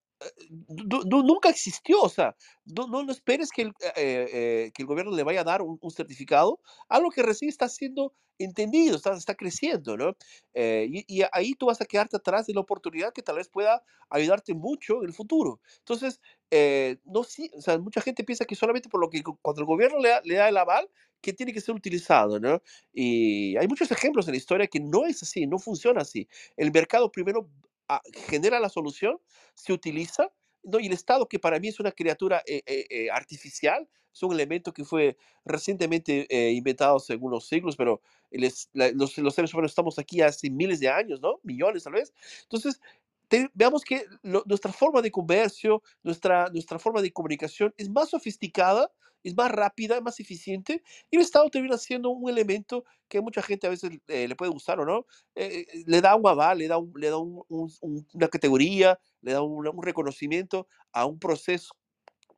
nunca 1.06 1.50
existió, 1.50 2.02
o 2.02 2.10
sea, 2.10 2.36
no, 2.66 2.88
no, 2.88 3.12
esperes 3.12 3.50
que 3.52 3.64
el, 3.64 3.70
eh, 3.96 4.28
eh, 4.34 4.72
que 4.74 4.84
el 4.84 4.88
gobierno 4.88 5.16
le 5.16 5.24
vaya 5.24 5.42
a 5.42 5.46
dar 5.46 5.62
un, 5.62 5.80
certificado, 5.92 6.60
algo 6.88 7.10
que 7.10 7.24
recién 7.24 7.50
está 7.50 7.70
siendo 7.70 8.14
entendido, 8.38 8.96
está, 8.96 9.14
está 9.14 9.36
creciendo, 9.36 9.98
¿no? 9.98 10.16
Eh, 10.54 10.88
y, 10.90 11.22
ahí 11.32 11.54
tú 11.56 11.68
vas 11.68 11.82
a 11.82 11.86
quedarte 11.86 12.18
atrás 12.18 12.48
de 12.48 12.54
la 12.54 12.62
oportunidad 12.62 13.14
que 13.14 13.22
tal 13.22 13.36
vez 13.36 13.50
pueda 13.50 13.84
ayudarte 14.10 14.54
mucho 14.54 15.02
en 15.02 15.08
el 15.08 15.14
futuro. 15.14 15.60
Entonces, 15.80 16.20
no, 17.06 17.24
sí, 17.24 17.52
o 17.56 17.62
sea, 17.62 17.78
mucha 17.78 18.02
gente 18.02 18.24
piensa 18.24 18.46
que 18.46 18.56
solamente 18.56 18.90
por 18.90 19.02
lo 19.02 19.10
que 19.10 19.24
cuando 19.42 19.62
el 19.62 19.68
gobierno 19.68 20.00
le 20.00 20.10
le 20.24 20.36
da 20.36 20.50
el 20.50 20.58
aval, 20.58 20.90
que 21.22 21.34
tiene 21.34 21.54
que 21.54 21.62
ser 21.62 21.76
utilizado, 21.76 22.40
¿no? 22.40 22.62
Y 22.94 23.58
hay 23.58 23.68
muchos 23.68 23.92
ejemplos 23.92 24.28
en 24.28 24.34
la 24.34 24.38
historia 24.38 24.68
que 24.68 24.80
no 24.80 25.06
es 25.06 25.22
así, 25.24 25.46
no 25.46 25.60
funciona 25.60 26.02
así. 26.02 26.28
El 26.56 26.72
mercado 26.72 27.12
primero 27.12 27.50
genera 28.28 28.60
la 28.60 28.70
solución, 28.70 29.20
se 29.56 29.74
utiliza, 29.74 30.32
¿no? 30.64 30.80
y 30.80 30.88
el 30.88 30.94
Estado, 30.94 31.28
que 31.28 31.40
para 31.40 31.60
mí 31.60 31.68
es 31.70 31.80
una 31.80 31.92
criatura 31.92 32.42
eh, 32.46 32.62
eh, 32.66 32.86
eh, 32.90 33.10
artificial, 33.12 33.88
es 34.14 34.24
un 34.24 34.34
elemento 34.34 34.74
que 34.74 34.84
fue 34.84 35.18
recientemente 35.46 36.28
inventado 36.52 37.00
según 37.00 37.32
los 37.32 37.48
siglos, 37.48 37.76
pero 37.76 38.02
los, 38.32 38.70
los, 38.74 39.36
seres 39.36 39.54
humanos 39.54 39.72
estamos 39.72 40.00
aquí 40.00 40.22
hace 40.22 40.50
miles 40.50 40.80
de 40.80 40.90
años, 40.90 41.22
¿no? 41.22 41.40
Millones 41.44 41.84
tal 41.84 41.94
vez. 41.94 42.12
Entonces, 42.42 42.82
veamos 43.54 43.84
que 43.84 44.06
nuestra 44.24 44.74
forma 44.74 45.04
de 45.04 45.12
comercio, 45.12 45.84
nuestra, 46.02 46.50
nuestra 46.50 46.80
forma 46.80 47.04
de 47.04 47.14
comunicación 47.14 47.74
es 47.78 47.88
más 47.88 48.10
sofisticada, 48.10 48.92
es 49.24 49.36
más 49.36 49.52
rápida, 49.52 50.02
más 50.02 50.20
eficiente, 50.20 50.84
y 51.12 51.18
el 51.18 51.22
Estado 51.24 51.50
termina 51.50 51.78
siendo 51.78 52.10
un 52.10 52.30
elemento 52.30 52.84
que 53.08 53.22
mucha 53.22 53.42
gente 53.42 53.68
a 53.68 53.70
veces 53.72 53.92
eh, 54.08 54.28
le 54.28 54.36
puede 54.36 54.52
gustar 54.52 54.80
o 54.80 54.86
no, 54.86 55.06
eh, 55.36 55.66
eh, 55.74 55.84
le 55.88 56.02
da 56.02 56.16
un 56.16 56.28
aval, 56.28 56.60
le 56.60 56.68
da, 56.68 56.78
le 56.96 57.10
da 57.10 57.18
una 57.18 58.28
categoría, 58.30 59.00
le 59.22 59.34
da 59.34 59.42
un 59.42 59.84
reconocimiento 59.84 60.68
a 60.94 61.06
un 61.06 61.20
proceso 61.20 61.72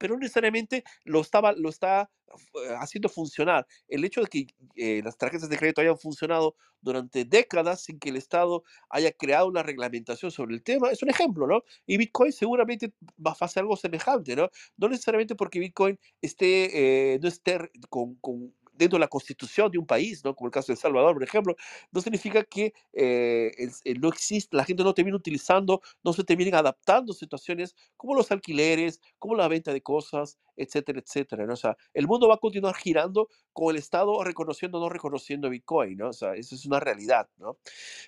pero 0.02 0.16
no 0.16 0.20
necesariamente 0.20 0.84
lo, 1.06 1.22
estaba, 1.22 1.54
lo 1.54 1.70
está 1.70 2.10
eh, 2.28 2.76
haciendo 2.80 3.08
funcionar. 3.08 3.68
El 3.88 4.04
hecho 4.04 4.22
de 4.22 4.28
que 4.28 4.48
eh, 4.76 5.02
las 5.04 5.16
tarjetas 5.16 5.48
de 5.48 5.58
crédito 5.58 5.80
hayan 5.80 5.96
funcionado 5.96 6.56
durante 6.82 7.24
décadas 7.24 7.84
sin 7.84 8.00
que 8.00 8.10
el 8.10 8.16
Estado 8.16 8.64
haya 8.90 9.12
creado 9.12 9.48
una 9.48 9.62
reglamentación 9.62 10.32
sobre 10.32 10.56
el 10.56 10.64
tema 10.64 10.90
es 10.90 11.04
un 11.04 11.12
ejemplo, 11.12 11.46
¿no? 11.46 11.62
Y 11.86 11.98
Bitcoin 11.98 12.32
seguramente 12.32 12.94
va 13.24 13.36
a 13.40 13.46
hacer 13.46 13.62
algo 13.62 13.78
semejante, 13.78 14.36
¿no? 14.36 14.50
No 14.76 14.90
necesariamente 14.90 15.36
porque 15.36 15.60
Bitcoin 15.60 16.00
esté, 16.20 17.14
eh, 17.14 17.20
no 17.22 17.28
esté 17.28 17.70
con, 17.90 18.16
con 18.16 18.56
dentro 18.82 18.98
de 18.98 19.02
la 19.02 19.08
constitución 19.08 19.72
de 19.72 19.78
un 19.78 19.86
país, 19.86 20.24
¿no? 20.26 20.36
como 20.36 20.48
el 20.48 20.52
caso 20.52 20.68
de 20.68 20.74
El 20.74 20.80
Salvador, 20.80 21.14
por 21.14 21.24
ejemplo, 21.24 21.56
no 21.92 22.02
significa 22.02 22.44
que 22.44 22.74
eh, 22.94 23.52
no 24.00 24.10
existe, 24.10 24.58
la 24.58 24.66
gente 24.66 24.84
no 24.84 24.94
termine 24.94 25.16
utilizando, 25.16 25.82
no 26.04 26.14
se 26.14 26.24
terminen 26.24 26.56
adaptando 26.56 27.14
situaciones 27.14 27.76
como 27.96 28.16
los 28.16 28.32
alquileres, 28.32 29.00
como 29.20 29.36
la 29.36 29.48
venta 29.48 29.72
de 29.72 29.82
cosas, 29.82 30.40
etcétera, 30.56 31.00
etcétera. 31.00 31.46
¿no? 31.46 31.54
O 31.54 31.58
sea, 31.58 31.78
el 31.94 32.08
mundo 32.08 32.28
va 32.28 32.36
a 32.36 32.38
continuar 32.38 32.76
girando 32.76 33.30
con 33.54 33.72
el 33.72 33.78
Estado 33.78 34.24
reconociendo 34.24 34.80
o 34.80 34.82
no 34.82 34.90
reconociendo 34.90 35.50
Bitcoin, 35.50 35.98
¿no? 35.98 36.10
O 36.10 36.14
sea, 36.14 36.34
eso 36.36 36.56
es 36.56 36.66
una 36.66 36.80
realidad, 36.80 37.30
¿no? 37.38 37.58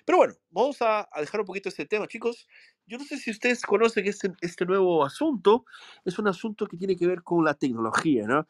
Pero 0.04 0.18
bueno, 0.18 0.34
vamos 0.50 0.80
a, 0.82 1.08
a 1.12 1.20
dejar 1.20 1.40
un 1.40 1.46
poquito 1.46 1.68
este 1.68 1.86
tema, 1.86 2.08
chicos. 2.08 2.48
yo 2.86 2.98
no 2.98 3.04
sé 3.04 3.18
si 3.18 3.30
ustedes 3.30 3.62
conocen 3.62 4.06
este, 4.06 4.32
este 4.40 4.64
nuevo 4.66 5.04
asunto. 5.04 5.64
Es 6.04 6.18
un 6.18 6.28
asunto 6.28 6.66
que 6.66 6.76
tiene 6.76 6.96
que 6.96 7.06
ver 7.06 7.22
con 7.22 7.44
la 7.44 7.54
tecnología, 7.54 8.26
¿no? 8.26 8.46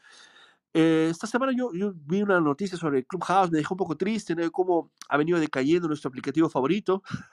Eh, 0.74 1.09
esta 1.10 1.26
semana 1.28 1.52
yo, 1.56 1.70
yo 1.74 1.92
vi 1.96 2.22
una 2.22 2.40
noticia 2.40 2.78
sobre 2.78 3.05
Clubhouse, 3.06 3.51
me 3.52 3.59
dejó 3.59 3.74
un 3.74 3.78
poco 3.78 3.96
triste, 3.96 4.34
¿no? 4.36 4.42
De 4.42 4.51
cómo 4.51 4.92
ha 5.09 5.16
venido 5.18 5.40
decayendo 5.40 5.88
nuestro 5.88 6.09
aplicativo 6.09 6.48
favorito. 6.51 7.02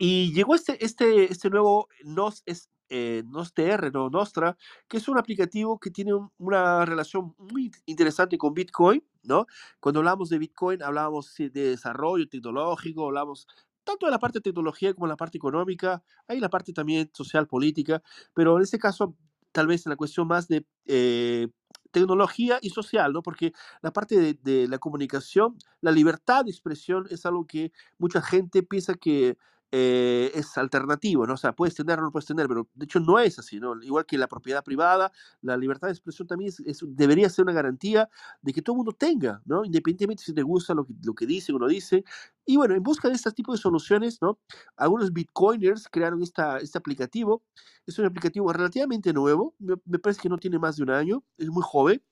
Y 0.00 0.32
llegó 0.32 0.54
este, 0.54 0.84
este, 0.84 1.30
este 1.32 1.50
nuevo 1.50 1.88
Nos, 2.04 2.42
es, 2.46 2.70
eh, 2.88 3.22
NosTR, 3.26 3.90
no 3.92 4.10
Nostra, 4.10 4.56
que 4.88 4.96
es 4.98 5.08
un 5.08 5.18
aplicativo 5.18 5.78
que 5.78 5.90
tiene 5.90 6.14
un- 6.14 6.30
una 6.38 6.84
relación 6.84 7.34
muy 7.38 7.70
interesante 7.86 8.38
con 8.38 8.54
Bitcoin, 8.54 9.04
¿no? 9.22 9.46
Cuando 9.80 10.00
hablamos 10.00 10.28
de 10.30 10.38
Bitcoin, 10.38 10.82
hablábamos 10.82 11.28
sí, 11.28 11.48
de 11.48 11.70
desarrollo 11.70 12.28
tecnológico, 12.28 13.06
hablamos 13.06 13.46
tanto 13.84 14.06
de 14.06 14.12
la 14.12 14.18
parte 14.18 14.38
de 14.40 14.42
tecnología 14.44 14.94
como 14.94 15.06
la 15.06 15.16
parte 15.16 15.38
económica, 15.38 16.02
hay 16.28 16.40
la 16.40 16.50
parte 16.50 16.72
también 16.72 17.10
social, 17.14 17.46
política, 17.46 18.02
pero 18.34 18.56
en 18.56 18.62
este 18.64 18.78
caso, 18.78 19.14
tal 19.56 19.66
vez 19.66 19.86
en 19.86 19.90
la 19.90 19.96
cuestión 19.96 20.28
más 20.28 20.48
de 20.48 20.66
eh, 20.84 21.48
tecnología 21.92 22.58
y 22.60 22.68
social, 22.68 23.14
¿no? 23.14 23.22
Porque 23.22 23.54
la 23.80 23.90
parte 23.90 24.20
de, 24.20 24.34
de 24.34 24.68
la 24.68 24.76
comunicación, 24.76 25.56
la 25.80 25.92
libertad 25.92 26.44
de 26.44 26.50
expresión 26.50 27.06
es 27.08 27.24
algo 27.24 27.46
que 27.46 27.72
mucha 27.96 28.20
gente 28.20 28.62
piensa 28.62 28.92
que 28.92 29.38
eh, 29.78 30.30
es 30.34 30.56
alternativo, 30.56 31.26
¿no? 31.26 31.34
O 31.34 31.36
sea, 31.36 31.52
puedes 31.52 31.74
tener 31.74 31.98
o 31.98 32.02
no 32.02 32.10
puedes 32.10 32.24
tener, 32.24 32.48
pero 32.48 32.66
de 32.74 32.84
hecho 32.86 32.98
no 32.98 33.18
es 33.18 33.38
así, 33.38 33.60
¿no? 33.60 33.74
Igual 33.82 34.06
que 34.06 34.16
la 34.16 34.26
propiedad 34.26 34.64
privada, 34.64 35.12
la 35.42 35.54
libertad 35.58 35.88
de 35.88 35.92
expresión 35.92 36.26
también 36.26 36.48
es- 36.48 36.60
es- 36.60 36.82
debería 36.86 37.28
ser 37.28 37.42
una 37.42 37.52
garantía 37.52 38.08
de 38.40 38.52
que 38.54 38.62
todo 38.62 38.72
el 38.74 38.78
mundo 38.78 38.92
tenga, 38.92 39.42
¿no? 39.44 39.66
Independientemente 39.66 40.22
si 40.24 40.32
te 40.32 40.40
gusta 40.42 40.72
lo 40.72 40.86
que, 40.86 40.94
lo 41.04 41.14
que 41.14 41.26
dice 41.26 41.52
o 41.52 41.58
no 41.58 41.68
dice. 41.68 42.04
Y 42.46 42.56
bueno, 42.56 42.74
en 42.74 42.82
busca 42.82 43.08
de 43.08 43.14
este 43.16 43.30
tipo 43.32 43.52
de 43.52 43.58
soluciones, 43.58 44.22
¿no? 44.22 44.38
Algunos 44.76 45.12
bitcoiners 45.12 45.88
crearon 45.90 46.22
esta, 46.22 46.56
este 46.58 46.78
aplicativo. 46.78 47.42
Es 47.86 47.98
un 47.98 48.06
aplicativo 48.06 48.50
relativamente 48.50 49.12
nuevo, 49.12 49.54
me, 49.58 49.74
me 49.84 49.98
parece 49.98 50.22
que 50.22 50.30
no 50.30 50.38
tiene 50.38 50.58
más 50.58 50.76
de 50.76 50.84
un 50.84 50.90
año, 50.90 51.22
es 51.36 51.48
muy 51.50 51.62
joven. 51.62 52.02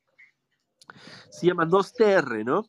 Se 1.31 1.47
llama 1.47 1.65
NosTR, 1.65 2.45
¿no? 2.45 2.66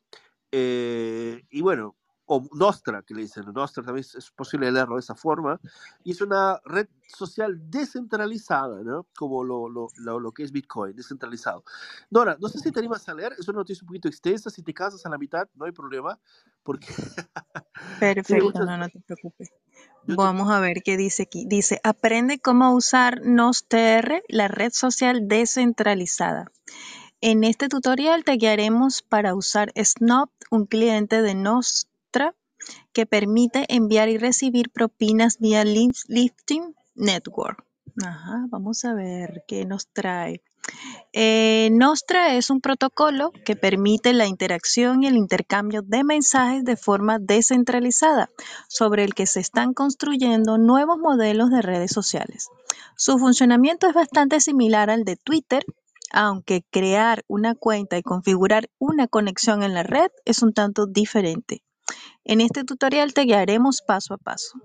Eh, 0.52 1.44
y 1.50 1.62
bueno, 1.62 1.98
o 2.26 2.48
Nostra, 2.54 3.04
que 3.04 3.14
le 3.14 3.22
dicen, 3.22 3.46
Nostra 3.54 3.84
también 3.84 4.02
es, 4.02 4.16
es 4.16 4.32
posible 4.32 4.72
leerlo 4.72 4.96
de 4.96 5.02
esa 5.02 5.16
forma, 5.16 5.60
y 6.04 6.12
es 6.12 6.22
una 6.22 6.60
red 6.66 6.88
social 7.08 7.60
descentralizada, 7.70 8.82
¿no? 8.84 9.06
Como 9.16 9.44
lo, 9.44 9.70
lo, 9.70 9.88
lo, 9.98 10.20
lo 10.20 10.32
que 10.32 10.44
es 10.44 10.52
Bitcoin, 10.52 10.96
descentralizado. 10.96 11.64
Nora, 12.10 12.38
no 12.40 12.48
sé 12.48 12.60
si 12.60 12.72
te 12.72 12.80
animas 12.80 13.08
a 13.08 13.14
leer, 13.14 13.34
es 13.38 13.48
una 13.48 13.60
noticia 13.60 13.84
un 13.84 13.88
poquito 13.88 14.08
extensa, 14.08 14.50
si 14.50 14.64
te 14.64 14.74
casas 14.74 15.06
a 15.06 15.10
la 15.10 15.18
mitad, 15.18 15.48
no 15.56 15.66
hay 15.66 15.72
problema, 15.72 16.20
porque 16.64 16.88
Perfecto, 18.00 18.46
muchas... 18.46 18.66
no, 18.66 18.78
no 18.78 18.90
te 18.90 19.00
preocupes. 19.02 19.52
Vamos 20.08 20.52
a 20.52 20.60
ver 20.60 20.84
qué 20.84 20.98
dice 20.98 21.24
aquí. 21.24 21.46
Dice, 21.48 21.80
aprende 21.84 22.40
cómo 22.40 22.74
usar 22.74 23.22
NosTR, 23.24 24.24
la 24.28 24.48
red 24.48 24.72
social 24.72 25.28
descentralizada. 25.28 26.52
En 27.22 27.44
este 27.44 27.70
tutorial 27.70 28.24
te 28.24 28.34
guiaremos 28.34 29.02
para 29.02 29.34
usar 29.34 29.72
Snop, 29.76 30.30
un 30.52 30.68
cliente 30.68 31.22
de 31.22 31.34
Que 32.94 33.06
permite 33.06 33.66
enviar 33.70 34.10
y 34.10 34.18
recibir 34.18 34.70
propinas 34.72 35.38
vía 35.40 35.64
Lif- 35.64 36.06
Lifting 36.08 36.74
Network. 36.96 37.64
Vamos 38.50 38.86
a 38.86 38.94
ver 38.94 39.44
qué 39.48 39.66
nos 39.66 39.88
trae. 39.88 40.42
Eh, 41.14 41.70
Nostra 41.72 42.34
es 42.36 42.50
un 42.50 42.60
protocolo 42.60 43.32
que 43.46 43.56
permite 43.56 44.14
la 44.14 44.26
interacción 44.26 45.04
y 45.04 45.08
el 45.08 45.16
intercambio 45.16 45.84
de 45.84 46.04
mensajes 46.04 46.64
de 46.64 46.76
forma 46.76 47.20
descentralizada, 47.20 48.32
sobre 48.68 49.04
el 49.04 49.14
que 49.14 49.28
se 49.28 49.40
están 49.40 49.74
construyendo 49.74 50.58
nuevos 50.58 50.98
modelos 50.98 51.52
de 51.52 51.62
redes 51.62 51.92
sociales. 51.92 52.48
Su 52.98 53.20
funcionamiento 53.20 53.88
es 53.88 53.94
bastante 53.94 54.40
similar 54.40 54.90
al 54.90 55.04
de 55.04 55.18
Twitter, 55.18 55.64
aunque 56.12 56.64
crear 56.72 57.24
una 57.28 57.54
cuenta 57.54 57.98
y 57.98 58.02
configurar 58.02 58.70
una 58.80 59.08
conexión 59.08 59.62
en 59.62 59.74
la 59.76 59.84
red 59.84 60.10
es 60.26 60.42
un 60.42 60.54
tanto 60.54 60.88
diferente. 60.88 61.62
En 62.24 62.42
este 62.42 62.64
tutorial 62.64 63.14
te 63.14 63.22
guiaremos 63.22 63.82
paso 63.82 64.16
a 64.16 64.18
paso. 64.18 64.60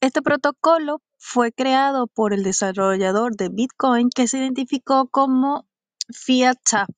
Este 0.00 0.22
protocolo 0.22 1.02
fue 1.18 1.52
creado 1.52 2.06
por 2.06 2.32
el 2.32 2.42
desarrollador 2.42 3.36
de 3.36 3.50
Bitcoin 3.50 4.08
que 4.08 4.26
se 4.26 4.38
identificó 4.38 5.08
como 5.08 5.66
Fiat 6.12 6.56
Hub. 6.72 6.94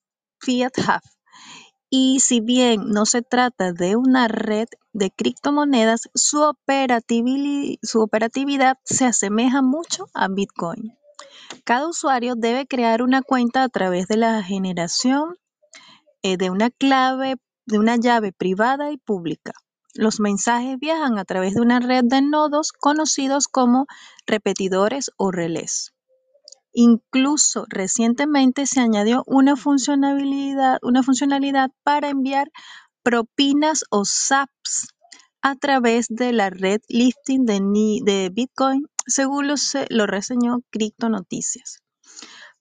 Y 1.91 2.21
si 2.21 2.41
bien 2.41 2.91
no 2.91 3.05
se 3.05 3.23
trata 3.23 3.73
de 3.73 3.97
una 3.97 4.29
red 4.29 4.69
de 4.93 5.11
criptomonedas, 5.11 6.09
su 6.15 6.43
operatividad 6.43 8.79
se 8.85 9.05
asemeja 9.05 9.63
mucho 9.63 10.07
a 10.15 10.29
Bitcoin. 10.29 10.97
Cada 11.65 11.89
usuario 11.89 12.35
debe 12.35 12.67
crear 12.67 13.03
una 13.03 13.23
cuenta 13.23 13.63
a 13.63 13.69
través 13.69 14.09
de 14.09 14.17
la 14.17 14.43
generación 14.43 15.37
eh, 16.23 16.37
de 16.37 16.51
una 16.51 16.71
clave, 16.71 17.37
de 17.73 17.81
una 17.81 17.97
llave 17.97 18.33
privada 18.33 18.93
y 18.93 18.99
pública. 18.99 19.53
Los 19.95 20.21
mensajes 20.21 20.79
viajan 20.79 21.19
a 21.19 21.25
través 21.25 21.55
de 21.55 21.61
una 21.61 21.81
red 21.81 22.05
de 22.05 22.23
nodos 22.23 22.71
conocidos 22.73 23.49
como 23.49 23.87
repetidores 24.27 25.11
o 25.17 25.33
relés. 25.33 25.93
Incluso 26.73 27.67
recientemente 27.69 28.67
se 28.67 28.81
añadió 28.81 29.25
una 29.27 29.57
funcionalidad, 29.57 30.79
para 31.83 32.09
enviar 32.09 32.51
propinas 33.03 33.85
o 33.91 34.05
SAPs 34.05 34.89
a 35.43 35.57
través 35.57 36.07
de 36.09 36.33
la 36.33 36.49
red 36.51 36.81
lifting 36.89 37.45
de, 37.45 37.61
de 38.05 38.31
Bitcoin, 38.31 38.87
según 39.07 39.49
lo, 39.49 39.55
lo 39.91 40.07
reseñó 40.07 40.61
Crypto 40.71 41.09
Noticias. 41.09 41.82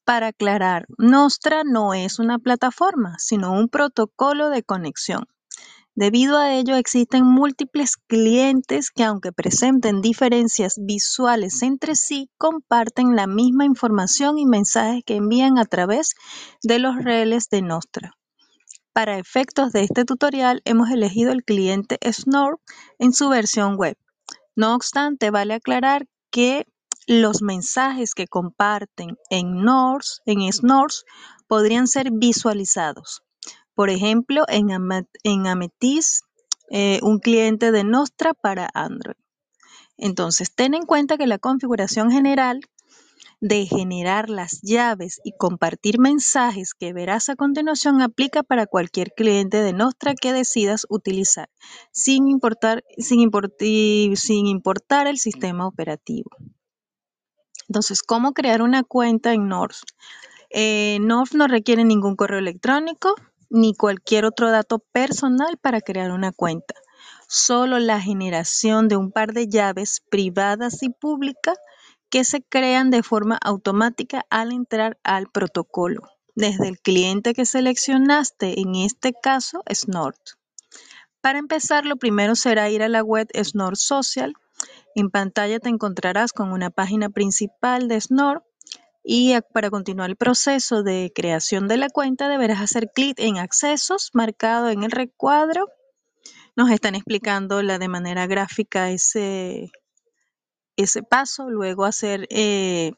Para 0.03 0.27
aclarar, 0.27 0.87
Nostra 0.97 1.63
no 1.63 1.93
es 1.93 2.17
una 2.17 2.39
plataforma, 2.39 3.15
sino 3.19 3.53
un 3.53 3.69
protocolo 3.69 4.49
de 4.49 4.63
conexión. 4.63 5.25
Debido 5.93 6.37
a 6.37 6.53
ello, 6.53 6.75
existen 6.75 7.25
múltiples 7.25 7.97
clientes 7.97 8.89
que, 8.89 9.03
aunque 9.03 9.31
presenten 9.31 10.01
diferencias 10.01 10.75
visuales 10.79 11.61
entre 11.61 11.95
sí, 11.95 12.29
comparten 12.37 13.15
la 13.15 13.27
misma 13.27 13.65
información 13.65 14.37
y 14.39 14.45
mensajes 14.45 15.03
que 15.05 15.17
envían 15.17 15.59
a 15.59 15.65
través 15.65 16.15
de 16.63 16.79
los 16.79 16.95
reles 16.95 17.49
de 17.49 17.61
Nostra. 17.61 18.13
Para 18.93 19.19
efectos 19.19 19.71
de 19.71 19.83
este 19.83 20.05
tutorial, 20.05 20.61
hemos 20.65 20.89
elegido 20.89 21.31
el 21.31 21.43
cliente 21.43 21.99
Snore 22.11 22.57
en 22.97 23.13
su 23.13 23.29
versión 23.29 23.75
web. 23.75 23.97
No 24.55 24.73
obstante, 24.75 25.29
vale 25.29 25.53
aclarar 25.53 26.07
que 26.31 26.65
los 27.11 27.41
mensajes 27.41 28.13
que 28.13 28.27
comparten 28.27 29.17
en 29.29 29.63
Norse, 29.63 30.21
en 30.25 30.51
Snores 30.51 31.03
podrían 31.47 31.87
ser 31.87 32.09
visualizados. 32.11 33.21
Por 33.75 33.89
ejemplo, 33.89 34.45
en, 34.47 34.69
en 35.23 35.47
Amethyst, 35.47 36.23
eh, 36.69 36.99
un 37.03 37.19
cliente 37.19 37.71
de 37.71 37.83
Nostra 37.83 38.33
para 38.33 38.69
Android. 38.73 39.17
Entonces, 39.97 40.55
ten 40.55 40.73
en 40.73 40.85
cuenta 40.85 41.17
que 41.17 41.27
la 41.27 41.37
configuración 41.37 42.11
general 42.11 42.61
de 43.41 43.65
generar 43.65 44.29
las 44.29 44.61
llaves 44.61 45.19
y 45.23 45.33
compartir 45.35 45.99
mensajes 45.99 46.73
que 46.73 46.93
verás 46.93 47.27
a 47.27 47.35
continuación 47.35 48.01
aplica 48.01 48.43
para 48.43 48.67
cualquier 48.67 49.11
cliente 49.11 49.61
de 49.61 49.73
Nostra 49.73 50.13
que 50.13 50.31
decidas 50.31 50.85
utilizar, 50.89 51.49
sin 51.91 52.27
importar, 52.27 52.83
sin 52.97 53.29
sin 54.15 54.47
importar 54.47 55.07
el 55.07 55.17
sistema 55.17 55.67
operativo. 55.67 56.29
Entonces, 57.71 58.03
¿cómo 58.03 58.33
crear 58.33 58.61
una 58.61 58.83
cuenta 58.83 59.31
en 59.31 59.47
Norse? 59.47 59.85
Eh, 60.49 60.97
North 60.99 61.31
no 61.35 61.47
requiere 61.47 61.85
ningún 61.85 62.17
correo 62.17 62.39
electrónico 62.39 63.15
ni 63.49 63.73
cualquier 63.75 64.25
otro 64.25 64.51
dato 64.51 64.79
personal 64.79 65.55
para 65.55 65.79
crear 65.79 66.11
una 66.11 66.33
cuenta. 66.33 66.73
Solo 67.29 67.79
la 67.79 68.01
generación 68.01 68.89
de 68.89 68.97
un 68.97 69.13
par 69.13 69.31
de 69.31 69.47
llaves 69.47 70.01
privadas 70.09 70.83
y 70.83 70.89
públicas 70.89 71.57
que 72.09 72.25
se 72.25 72.41
crean 72.41 72.91
de 72.91 73.03
forma 73.03 73.39
automática 73.41 74.25
al 74.29 74.51
entrar 74.51 74.99
al 75.05 75.27
protocolo 75.27 76.01
desde 76.35 76.67
el 76.67 76.77
cliente 76.77 77.33
que 77.33 77.45
seleccionaste, 77.45 78.59
en 78.59 78.75
este 78.75 79.13
caso 79.13 79.63
Snort. 79.73 80.19
Para 81.21 81.39
empezar, 81.39 81.85
lo 81.85 81.95
primero 81.95 82.35
será 82.35 82.69
ir 82.69 82.83
a 82.83 82.89
la 82.89 83.01
web 83.01 83.29
Snort 83.33 83.77
Social. 83.77 84.33
En 84.95 85.09
pantalla 85.09 85.59
te 85.59 85.69
encontrarás 85.69 86.33
con 86.33 86.51
una 86.51 86.69
página 86.69 87.09
principal 87.09 87.87
de 87.87 87.99
Snort 88.01 88.43
y 89.03 89.33
para 89.53 89.69
continuar 89.69 90.09
el 90.09 90.15
proceso 90.15 90.83
de 90.83 91.11
creación 91.15 91.67
de 91.67 91.77
la 91.77 91.89
cuenta 91.89 92.29
deberás 92.29 92.61
hacer 92.61 92.91
clic 92.93 93.19
en 93.19 93.37
accesos 93.37 94.11
marcado 94.13 94.69
en 94.69 94.83
el 94.83 94.91
recuadro. 94.91 95.67
Nos 96.55 96.69
están 96.69 96.95
explicando 96.95 97.61
la 97.61 97.79
de 97.79 97.87
manera 97.87 98.27
gráfica 98.27 98.91
ese, 98.91 99.71
ese 100.75 101.01
paso. 101.01 101.49
Luego 101.49 101.85
hacer, 101.85 102.27
eh, 102.29 102.91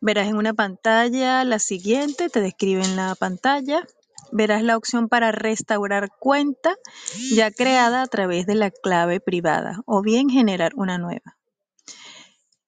verás 0.00 0.28
en 0.28 0.36
una 0.36 0.54
pantalla 0.54 1.44
la 1.44 1.58
siguiente, 1.58 2.30
te 2.30 2.40
describen 2.40 2.96
la 2.96 3.14
pantalla. 3.14 3.86
Verás 4.30 4.62
la 4.62 4.76
opción 4.76 5.08
para 5.08 5.32
restaurar 5.32 6.10
cuenta 6.18 6.74
ya 7.34 7.50
creada 7.50 8.02
a 8.02 8.06
través 8.06 8.46
de 8.46 8.54
la 8.54 8.70
clave 8.70 9.20
privada 9.20 9.80
o 9.86 10.02
bien 10.02 10.28
generar 10.28 10.72
una 10.76 10.98
nueva. 10.98 11.36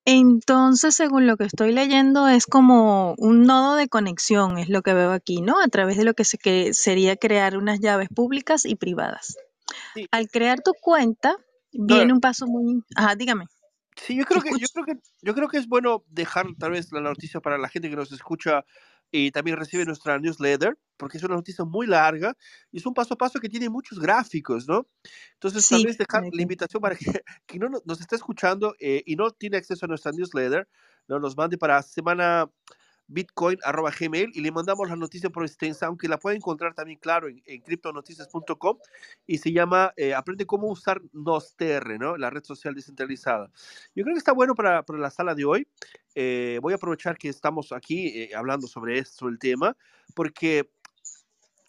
Entonces, 0.07 0.95
según 0.95 1.27
lo 1.27 1.39
que 1.39 1.45
estoy 1.45 1.73
leyendo, 1.73 2.29
es 2.29 2.47
como 2.47 3.15
un 3.17 3.45
nodo 3.45 3.75
de 3.75 3.89
conexión, 3.89 4.59
es 4.59 4.69
lo 4.69 4.83
que 4.83 4.93
veo 4.93 5.13
aquí, 5.13 5.41
¿no? 5.41 5.61
A 5.61 5.69
través 5.69 5.97
de 5.97 6.05
lo 6.05 6.13
que, 6.13 6.25
se, 6.25 6.37
que 6.37 6.75
sería 6.75 7.17
crear 7.17 7.57
unas 7.57 7.81
llaves 7.81 8.09
públicas 8.15 8.67
y 8.67 8.77
privadas. 8.77 9.37
Sí, 9.95 10.07
Al 10.11 10.29
crear 10.29 10.61
tu 10.61 10.73
cuenta, 10.79 11.37
no, 11.73 11.97
viene 11.97 12.13
un 12.13 12.21
paso 12.21 12.47
muy... 12.47 12.83
Ajá, 12.95 13.15
dígame. 13.15 13.47
Sí, 13.97 14.17
yo 14.17 14.25
creo 14.25 14.43
que, 14.43 14.51
yo 14.59 14.67
creo 14.75 14.85
que, 14.85 14.99
yo 15.23 15.35
creo 15.35 15.49
que 15.49 15.57
es 15.57 15.69
bueno 15.69 16.05
dejar 16.09 16.47
tal 16.59 16.73
vez 16.73 16.93
la 16.93 17.01
noticia 17.01 17.41
para 17.41 17.57
la 17.57 17.69
gente 17.69 17.89
que 17.89 17.97
nos 17.97 18.13
escucha 18.13 18.65
y 19.11 19.31
también 19.31 19.57
recibe 19.57 19.85
nuestra 19.85 20.19
newsletter, 20.19 20.77
porque 20.97 21.19
es 21.19 21.25
una 21.25 21.37
noticia 21.37 21.65
muy 21.65 21.87
larga 21.87 22.35
y 22.73 22.79
es 22.79 22.87
un 22.87 22.95
paso 22.95 23.15
a 23.15 23.19
paso 23.19 23.41
que 23.41 23.49
tiene 23.49 23.69
muchos 23.69 23.99
gráficos, 23.99 24.67
¿no? 24.69 24.89
Entonces, 25.35 25.67
tal 25.67 25.83
Sí, 25.83 25.85
vez 25.85 25.99
dejar 25.99 26.25
la 26.33 26.43
invitación 26.43 26.81
para 26.81 26.97
que 26.97 27.05
quien 27.47 27.61
no 27.63 27.69
nos, 27.85 28.01
está 28.01 28.17
escuchando 28.17 28.75
eh, 28.81 29.03
y 29.07 29.17
no 29.17 29.31
tiene 29.31 29.57
acceso 29.59 29.87
a 29.87 29.89
nuestra 29.89 30.13
newsletter, 30.13 30.69
¿no? 31.09 31.19
nos 31.19 31.37
mande 31.37 31.59
para 31.59 31.83
semana 31.83 32.51
bitcoin.gmail 33.07 34.31
y 34.35 34.41
le 34.41 34.53
mandamos 34.53 34.89
la 34.89 34.97
noticia 34.97 35.31
por 35.31 35.45
extensa, 35.45 35.87
aunque 35.87 36.09
la 36.09 36.19
puede 36.19 36.37
encontrar 36.37 36.75
también, 36.75 36.99
claro, 36.99 37.29
en, 37.29 37.43
en 37.47 37.61
criptonoticias.com 37.63 38.79
y 39.27 39.39
se 39.39 39.53
llama 39.53 39.93
eh, 39.97 40.15
Aprende 40.15 40.47
cómo 40.47 40.69
usar 40.69 41.01
Nostr, 41.13 41.99
¿no? 41.99 42.17
La 42.17 42.31
red 42.31 42.45
social 42.45 42.75
descentralizada. 42.75 43.51
Yo 43.95 44.05
creo 44.05 44.15
que 44.15 44.19
está 44.19 44.33
bueno 44.33 44.55
para, 44.55 44.83
para 44.85 44.99
la 44.99 45.11
sala 45.11 45.35
de 45.35 45.45
hoy. 45.45 45.69
Eh, 46.15 46.59
voy 46.63 46.73
a 46.73 46.77
aprovechar 46.77 47.19
que 47.19 47.29
estamos 47.29 47.73
aquí 47.73 48.09
eh, 48.09 48.31
hablando 48.35 48.67
sobre 48.67 48.99
esto, 48.99 49.29
el 49.29 49.39
tema, 49.39 49.77
porque 50.15 50.71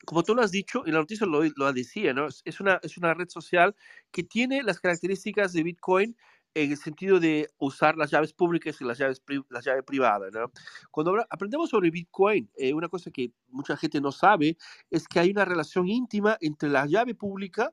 como 0.05 0.23
tú 0.23 0.35
lo 0.35 0.41
has 0.43 0.51
dicho, 0.51 0.83
y 0.85 0.91
la 0.91 0.99
noticia 0.99 1.25
lo, 1.25 1.41
lo 1.43 1.73
decía, 1.73 2.13
¿no? 2.13 2.27
Es 2.27 2.59
una, 2.59 2.79
es 2.83 2.97
una 2.97 3.13
red 3.13 3.27
social 3.27 3.75
que 4.11 4.23
tiene 4.23 4.61
las 4.63 4.79
características 4.79 5.51
de 5.53 5.63
Bitcoin 5.63 6.15
en 6.55 6.71
el 6.71 6.77
sentido 6.77 7.19
de 7.19 7.49
usar 7.59 7.97
las 7.97 8.11
llaves 8.11 8.33
públicas 8.33 8.81
y 8.81 8.85
las 8.85 8.97
llaves, 8.99 9.19
pri- 9.21 9.45
las 9.51 9.65
llaves 9.65 9.83
privadas, 9.85 10.31
¿no? 10.33 10.51
Cuando 10.91 11.17
aprendemos 11.29 11.69
sobre 11.69 11.91
Bitcoin, 11.91 12.49
eh, 12.57 12.73
una 12.73 12.89
cosa 12.89 13.11
que 13.11 13.33
mucha 13.49 13.77
gente 13.77 14.01
no 14.01 14.11
sabe 14.13 14.57
es 14.91 15.07
que 15.07 15.19
hay 15.19 15.31
una 15.31 15.45
relación 15.45 15.87
íntima 15.89 16.37
entre 16.41 16.69
la 16.69 16.87
llave 16.87 17.15
pública, 17.15 17.71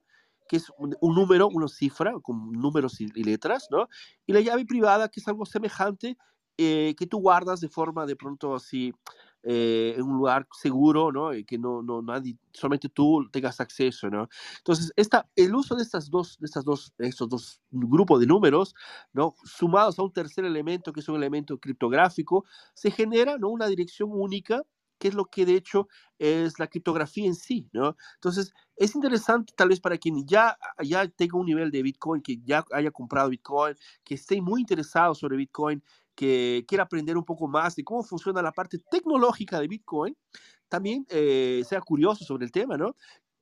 que 0.49 0.57
es 0.59 0.71
un, 0.79 0.97
un 1.01 1.15
número, 1.15 1.49
una 1.49 1.69
cifra, 1.69 2.15
con 2.23 2.53
números 2.53 3.01
y, 3.01 3.07
y 3.15 3.25
letras, 3.25 3.69
¿no? 3.71 3.89
Y 4.27 4.35
la 4.35 4.41
llave 4.43 4.67
privada, 4.67 5.09
que 5.09 5.21
es 5.21 5.29
algo 5.29 5.47
semejante, 5.47 6.19
eh, 6.59 6.95
que 6.99 7.07
tú 7.07 7.19
guardas 7.21 7.61
de 7.61 7.69
forma 7.71 8.07
de 8.07 8.17
pronto 8.17 8.55
así 8.55 8.93
eh, 9.43 9.95
en 9.97 10.03
un 10.03 10.17
lugar 10.19 10.47
seguro, 10.53 11.13
¿no? 11.13 11.35
Y 11.35 11.45
que 11.45 11.59
no, 11.59 11.83
no 11.83 12.03
nadie, 12.03 12.37
solamente 12.53 12.89
tú 12.89 13.29
tengas 13.33 13.61
acceso, 13.61 14.09
¿no? 14.11 14.29
Entonces, 14.59 14.93
esta, 14.97 15.29
el 15.37 15.55
uso 15.55 15.75
de 15.75 15.83
estas 15.83 16.11
dos, 16.11 16.39
de 16.39 16.47
estas 16.47 16.65
dos, 16.65 16.93
estos 16.99 17.29
dos 17.29 17.61
grupos 17.71 18.21
de 18.21 18.27
números, 18.27 18.75
¿no? 19.13 19.35
Sumados 19.45 19.99
a 19.99 20.03
un 20.03 20.13
tercer 20.13 20.45
elemento, 20.45 20.93
que 20.93 21.01
es 21.01 21.09
un 21.09 21.17
elemento 21.17 21.59
criptográfico, 21.59 22.45
se 22.75 22.91
genera, 22.91 23.39
¿no? 23.39 23.49
Una 23.51 23.67
dirección 23.67 24.11
única 24.13 24.63
que 25.03 25.09
es 25.09 25.15
lo 25.15 25.25
que 25.25 25.45
de 25.45 25.57
hecho 25.57 25.89
es 26.21 26.61
la 26.61 26.69
criptografía 26.69 27.27
en 27.27 27.35
sí, 27.35 27.69
¿no? 27.73 27.97
Entonces, 28.15 28.53
es 28.77 28.95
interesante 28.95 29.53
tal 29.57 29.71
vez 29.71 29.81
para 29.81 29.99
quien 29.99 30.25
ya, 30.29 30.57
ya 30.81 31.09
tenga 31.09 31.39
un 31.39 31.47
nivel 31.47 31.73
de 31.73 31.83
Bitcoin, 31.83 32.23
que 32.23 32.39
ya 32.45 32.65
haya 32.71 32.93
comprado 32.93 33.29
Bitcoin, 33.31 33.75
que 34.05 34.15
esté 34.15 34.41
muy 34.41 34.61
interesado 34.61 35.17
sobre 35.17 35.37
Bitcoin, 35.37 35.83
que 36.15 36.65
quiera 36.67 36.85
aprender 36.85 37.17
un 37.17 37.25
poco 37.25 37.49
más 37.49 37.77
de 37.77 37.85
cómo 37.85 38.03
funciona 38.03 38.43
la 38.43 38.53
parte 38.53 38.79
tecnológica 38.91 39.61
de 39.61 39.69
Bitcoin, 39.69 40.17
también 40.69 41.07
eh, 41.11 41.63
sea 41.69 41.81
curioso 41.81 42.25
sobre 42.25 42.45
el 42.45 42.53
tema, 42.53 42.77
¿no? 42.77 42.97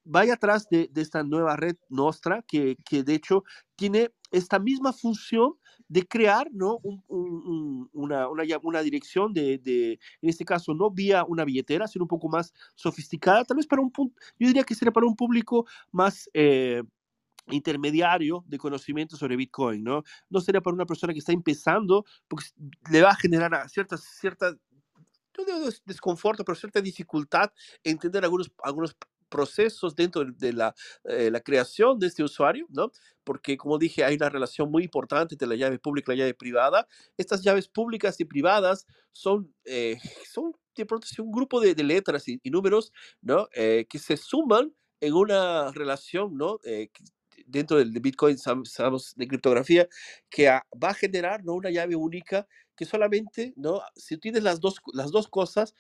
Vaya 0.05 0.35
atrás 0.35 0.67
de, 0.71 0.89
de 0.91 1.03
esta 1.03 1.23
nueva 1.23 1.57
red 1.57 1.77
Nostra, 1.89 2.43
que, 2.49 2.77
que, 2.85 3.03
de 3.03 3.15
hecho 3.15 3.45
tiene 3.77 4.11
esta 4.31 4.59
misma 4.59 4.93
función 4.93 5.55
de 5.89 6.07
crear 6.07 6.49
¿no? 6.53 6.79
Un, 6.83 7.03
un, 7.09 7.91
una, 7.93 8.29
una, 8.29 8.45
una, 8.63 8.81
dirección 8.81 9.33
de, 9.33 9.59
de, 9.59 9.93
en 10.23 10.29
este 10.29 10.45
caso, 10.45 10.75
no 10.75 10.91
vía 10.91 11.25
una 11.25 11.45
billetera, 11.45 11.87
sino 11.87 12.05
un 12.05 12.09
poco 12.09 12.29
más 12.29 12.53
sofisticada, 12.75 13.45
tal 13.45 13.59
vez 13.59 13.67
para 13.67 13.83
un 13.83 13.91
punto, 13.91 14.15
yo 14.39 14.49
diría 14.49 14.65
que 14.65 14.75
sería 14.75 14.93
para 14.93 15.07
un 15.07 15.17
público 15.17 15.67
más... 15.93 16.29
Eh, 16.33 16.83
intermediario 17.49 18.45
de 18.47 18.59
conocimiento 18.59 19.17
sobre 19.17 19.37
Bitcoin, 19.37 19.83
¿no? 19.83 20.03
No 20.29 20.41
sería 20.41 20.61
para 20.61 20.75
una 20.75 20.87
persona 20.87 21.13
que 21.13 21.19
está 21.19 21.33
empezando, 21.33 22.05
porque 22.29 22.47
le 22.91 23.03
va 23.03 23.11
a 23.11 23.17
generar 23.17 23.69
cierta, 23.69 23.97
cierta 23.97 24.57
no 25.39 25.45
digo 25.45 25.71
desconforto, 25.85 26.45
pero 26.45 26.57
cierta 26.57 26.81
dificultad 26.81 27.53
entender 27.85 28.25
algunos, 28.25 28.51
algunos 28.63 28.97
procesos 29.29 29.95
dentro 29.95 30.25
de 30.25 30.53
la, 30.53 30.75
eh, 31.05 31.31
la, 31.31 31.41
creación 31.41 31.99
de 31.99 32.09
este 32.09 32.23
usuario, 32.23 32.67
¿no? 32.69 32.91
Porque, 33.25 33.57
como 33.57 33.79
dije, 33.79 34.05
hay 34.05 34.17
una 34.17 34.29
relación 34.29 34.71
muy 34.71 34.83
importante 34.83 35.35
entre 35.35 35.49
la 35.49 35.55
llave 35.55 35.79
pública 35.79 36.13
y 36.13 36.17
la 36.17 36.25
llave 36.25 36.35
privada. 36.35 36.87
Estas 37.17 37.43
llaves 37.43 37.69
públicas 37.69 38.19
y 38.21 38.25
privadas 38.25 38.87
son, 39.13 39.55
eh, 39.65 39.99
son 40.31 40.53
de 40.75 40.85
pronto 40.85 41.07
un 41.19 41.31
grupo 41.31 41.61
de, 41.61 41.75
de 41.75 41.85
letras 41.85 42.27
y, 42.29 42.41
y, 42.43 42.51
números, 42.51 42.93
¿no? 43.23 43.49
Eh, 43.55 43.87
que 43.89 43.99
se 43.99 44.17
suman 44.17 44.75
en 45.01 45.15
una 45.15 45.71
relación, 45.73 46.37
¿no? 46.37 46.59
Dentro 47.51 47.79
del 47.79 47.91
Bitcoin, 48.01 48.39
sabemos 48.39 49.15
de 49.17 49.29
criptografía, 49.29 49.89
que 50.29 50.47
va 50.49 50.91
a 50.91 50.95
generar 50.95 51.45
¿no? 51.45 51.55
una 51.55 51.71
llave 51.71 51.97
única 51.97 52.47
que 52.77 52.85
solamente, 52.85 53.53
¿no? 53.57 53.83
Si 53.95 54.17
tienes 54.17 54.43
las 54.43 54.61
dos, 54.61 54.77
las 54.95 55.11
dos 55.11 55.29
cosas, 55.29 55.75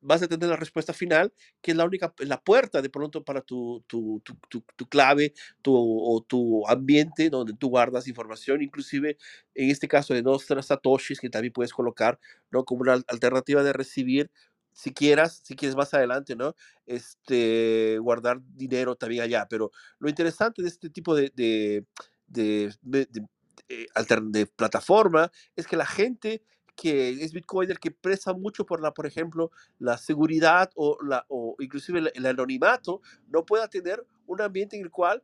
vas 0.00 0.22
a 0.22 0.28
tener 0.28 0.48
la 0.48 0.56
respuesta 0.56 0.92
final, 0.92 1.32
que 1.60 1.72
es 1.72 1.76
la 1.76 1.84
única, 1.84 2.14
la 2.18 2.40
puerta 2.40 2.80
de 2.80 2.90
pronto 2.90 3.24
para 3.24 3.40
tu, 3.40 3.84
tu, 3.86 4.22
tu, 4.24 4.62
tu, 4.76 4.86
clave 4.88 5.34
o 5.64 6.24
tu 6.26 6.66
ambiente 6.68 7.28
donde 7.30 7.54
tú 7.54 7.68
guardas 7.68 8.06
información, 8.08 8.62
inclusive 8.62 9.18
en 9.54 9.70
este 9.70 9.88
caso 9.88 10.14
de 10.14 10.22
nuestras 10.22 10.66
satoshis, 10.66 11.20
que 11.20 11.30
también 11.30 11.52
puedes 11.52 11.72
colocar, 11.72 12.18
¿no? 12.50 12.64
Como 12.64 12.82
una 12.82 13.02
alternativa 13.08 13.62
de 13.62 13.72
recibir 13.72 14.30
si 14.76 14.92
quieras, 14.92 15.40
si 15.42 15.56
quieres 15.56 15.74
más 15.74 15.94
adelante, 15.94 16.36
¿no? 16.36 16.54
Este, 16.84 17.96
guardar 17.98 18.42
dinero 18.42 18.94
también 18.94 19.22
allá. 19.22 19.46
Pero 19.48 19.70
lo 19.98 20.10
interesante 20.10 20.60
de 20.60 20.68
este 20.68 20.90
tipo 20.90 21.14
de, 21.14 21.32
de, 21.34 21.86
de, 22.26 22.74
de, 22.82 23.08
de, 23.08 24.46
plataforma 24.46 25.32
es 25.56 25.66
que 25.66 25.78
la 25.78 25.86
gente 25.86 26.42
que 26.76 27.08
es 27.24 27.32
Bitcoiner 27.32 27.78
que 27.78 27.90
presa 27.90 28.34
mucho 28.34 28.66
por 28.66 28.82
la, 28.82 28.92
por 28.92 29.06
ejemplo, 29.06 29.50
la 29.78 29.96
seguridad 29.96 30.70
o, 30.74 30.98
la, 31.02 31.24
o 31.28 31.56
inclusive 31.58 32.12
el, 32.14 32.26
anonimato, 32.26 33.00
no 33.28 33.46
pueda 33.46 33.68
tener 33.68 34.06
un 34.26 34.42
ambiente 34.42 34.76
en 34.76 34.82
el 34.82 34.90
cual 34.90 35.22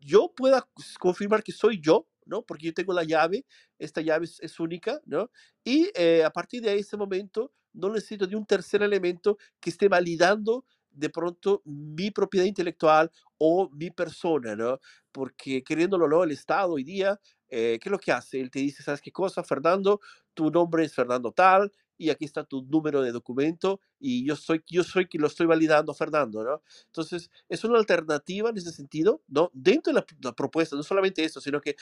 yo 0.00 0.32
pueda 0.34 0.66
confirmar 0.98 1.42
que 1.42 1.52
soy 1.52 1.82
yo, 1.82 2.08
¿no? 2.24 2.40
Porque 2.40 2.64
yo 2.64 2.72
tengo 2.72 2.94
la 2.94 3.04
llave, 3.04 3.44
esta 3.78 4.00
llave 4.00 4.24
es, 4.24 4.40
es 4.40 4.58
única, 4.58 5.02
¿no? 5.04 5.30
Y 5.64 5.90
eh, 5.94 6.24
a 6.24 6.30
partir 6.30 6.62
de 6.62 6.78
ese 6.78 6.96
momento 6.96 7.52
no 7.72 7.90
necesito 7.90 8.26
de 8.26 8.36
un 8.36 8.46
tercer 8.46 8.82
elemento 8.82 9.38
que 9.60 9.70
esté 9.70 9.88
validando 9.88 10.64
de 10.90 11.08
pronto 11.10 11.62
mi 11.64 12.10
propiedad 12.10 12.46
intelectual 12.46 13.10
o 13.38 13.68
mi 13.70 13.90
persona, 13.90 14.56
¿no? 14.56 14.80
Porque 15.12 15.62
queriéndolo 15.62 16.08
no, 16.08 16.24
el 16.24 16.32
Estado 16.32 16.72
hoy 16.74 16.84
día, 16.84 17.18
eh, 17.48 17.78
¿qué 17.80 17.88
es 17.88 17.92
lo 17.92 17.98
que 17.98 18.12
hace? 18.12 18.40
Él 18.40 18.50
te 18.50 18.58
dice, 18.60 18.82
¿sabes 18.82 19.00
qué 19.00 19.12
cosa, 19.12 19.42
Fernando? 19.42 20.00
Tu 20.34 20.50
nombre 20.50 20.84
es 20.84 20.94
Fernando 20.94 21.32
tal, 21.32 21.72
y 21.96 22.10
aquí 22.10 22.24
está 22.24 22.44
tu 22.44 22.62
número 22.62 23.02
de 23.02 23.12
documento 23.12 23.78
y 23.98 24.24
yo 24.26 24.34
soy 24.34 24.62
yo 24.66 24.82
soy 24.84 25.06
quien 25.06 25.20
lo 25.20 25.26
estoy 25.26 25.46
validando 25.46 25.92
Fernando, 25.94 26.42
¿no? 26.42 26.62
Entonces, 26.86 27.30
es 27.48 27.62
una 27.64 27.78
alternativa 27.78 28.48
en 28.50 28.56
ese 28.56 28.72
sentido, 28.72 29.22
¿no? 29.28 29.50
Dentro 29.52 29.92
de 29.92 30.00
la, 30.00 30.06
la 30.22 30.32
propuesta, 30.32 30.76
no 30.76 30.82
solamente 30.82 31.22
esto, 31.24 31.40
sino 31.42 31.60
que 31.60 31.76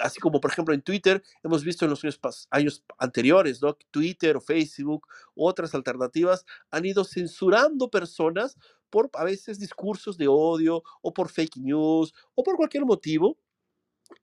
así 0.00 0.20
como 0.20 0.40
por 0.40 0.50
ejemplo 0.50 0.74
en 0.74 0.82
Twitter 0.82 1.22
hemos 1.42 1.64
visto 1.64 1.84
en 1.84 1.90
los 1.90 2.02
años, 2.50 2.84
anteriores, 2.98 3.62
¿no? 3.62 3.74
Twitter 3.90 4.36
o 4.36 4.40
Facebook, 4.40 5.06
otras 5.34 5.74
alternativas 5.74 6.44
han 6.70 6.84
ido 6.84 7.04
censurando 7.04 7.90
personas 7.90 8.56
por 8.90 9.10
a 9.14 9.24
veces 9.24 9.58
discursos 9.58 10.18
de 10.18 10.28
odio 10.28 10.82
o 11.00 11.12
por 11.12 11.30
fake 11.30 11.56
news 11.56 12.12
o 12.34 12.42
por 12.42 12.56
cualquier 12.56 12.84
motivo 12.84 13.38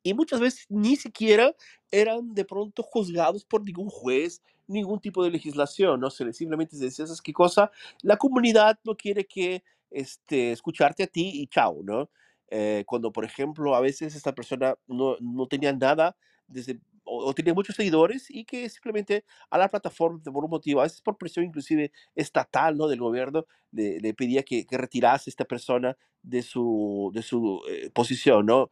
y 0.04 0.14
muchas 0.14 0.40
veces 0.40 0.66
ni 0.70 0.96
siquiera 0.96 1.56
eran 1.92 2.34
de 2.34 2.46
pronto 2.46 2.84
juzgados 2.84 3.44
por 3.46 3.64
ningún 3.64 3.90
juez, 3.90 4.42
ningún 4.68 5.00
tipo 5.00 5.24
de 5.24 5.32
legislación, 5.32 6.00
¿no? 6.00 6.10
Se 6.10 6.32
simplemente 6.34 6.78
decía, 6.78 7.08
¿sabes 7.08 7.22
qué 7.22 7.34
cosa? 7.34 7.72
La 8.04 8.18
comunidad 8.18 8.80
no 8.84 8.96
quiere 8.96 9.26
que 9.26 9.64
este, 9.90 10.52
escucharte 10.52 11.04
a 11.04 11.08
ti 11.08 11.32
y 11.42 11.48
chao, 11.48 11.82
¿no? 11.84 12.10
Eh, 12.52 12.84
cuando, 12.88 13.12
por 13.12 13.26
ejemplo, 13.26 13.76
a 13.76 13.82
veces 13.82 14.16
esta 14.16 14.34
persona 14.34 14.76
no, 14.88 15.18
no 15.20 15.48
tenía 15.48 15.74
nada 15.74 16.16
desde, 16.48 16.80
o, 17.04 17.26
o, 17.30 17.34
tenía 17.34 17.54
muchos 17.54 17.76
seguidores 17.76 18.30
y 18.30 18.46
que 18.46 18.68
simplemente 18.70 19.24
a 19.50 19.58
la 19.58 19.70
plataforma, 19.70 20.20
por 20.24 20.44
un 20.44 20.50
motivo, 20.50 20.80
a 20.80 20.84
veces 20.84 21.02
por 21.02 21.18
presión 21.18 21.46
inclusive 21.46 21.92
estatal, 22.16 22.78
¿no? 22.78 22.88
Del 22.88 23.00
gobierno, 23.00 23.46
le, 23.72 24.00
le 24.00 24.14
pedía 24.14 24.44
que, 24.44 24.66
que, 24.66 24.78
retirase 24.78 25.30
a 25.30 25.32
esta 25.32 25.46
persona 25.46 25.96
de 26.24 26.42
su, 26.42 27.12
de 27.14 27.22
su 27.22 27.62
eh, 27.70 27.90
posición, 27.92 28.46
¿no? 28.46 28.70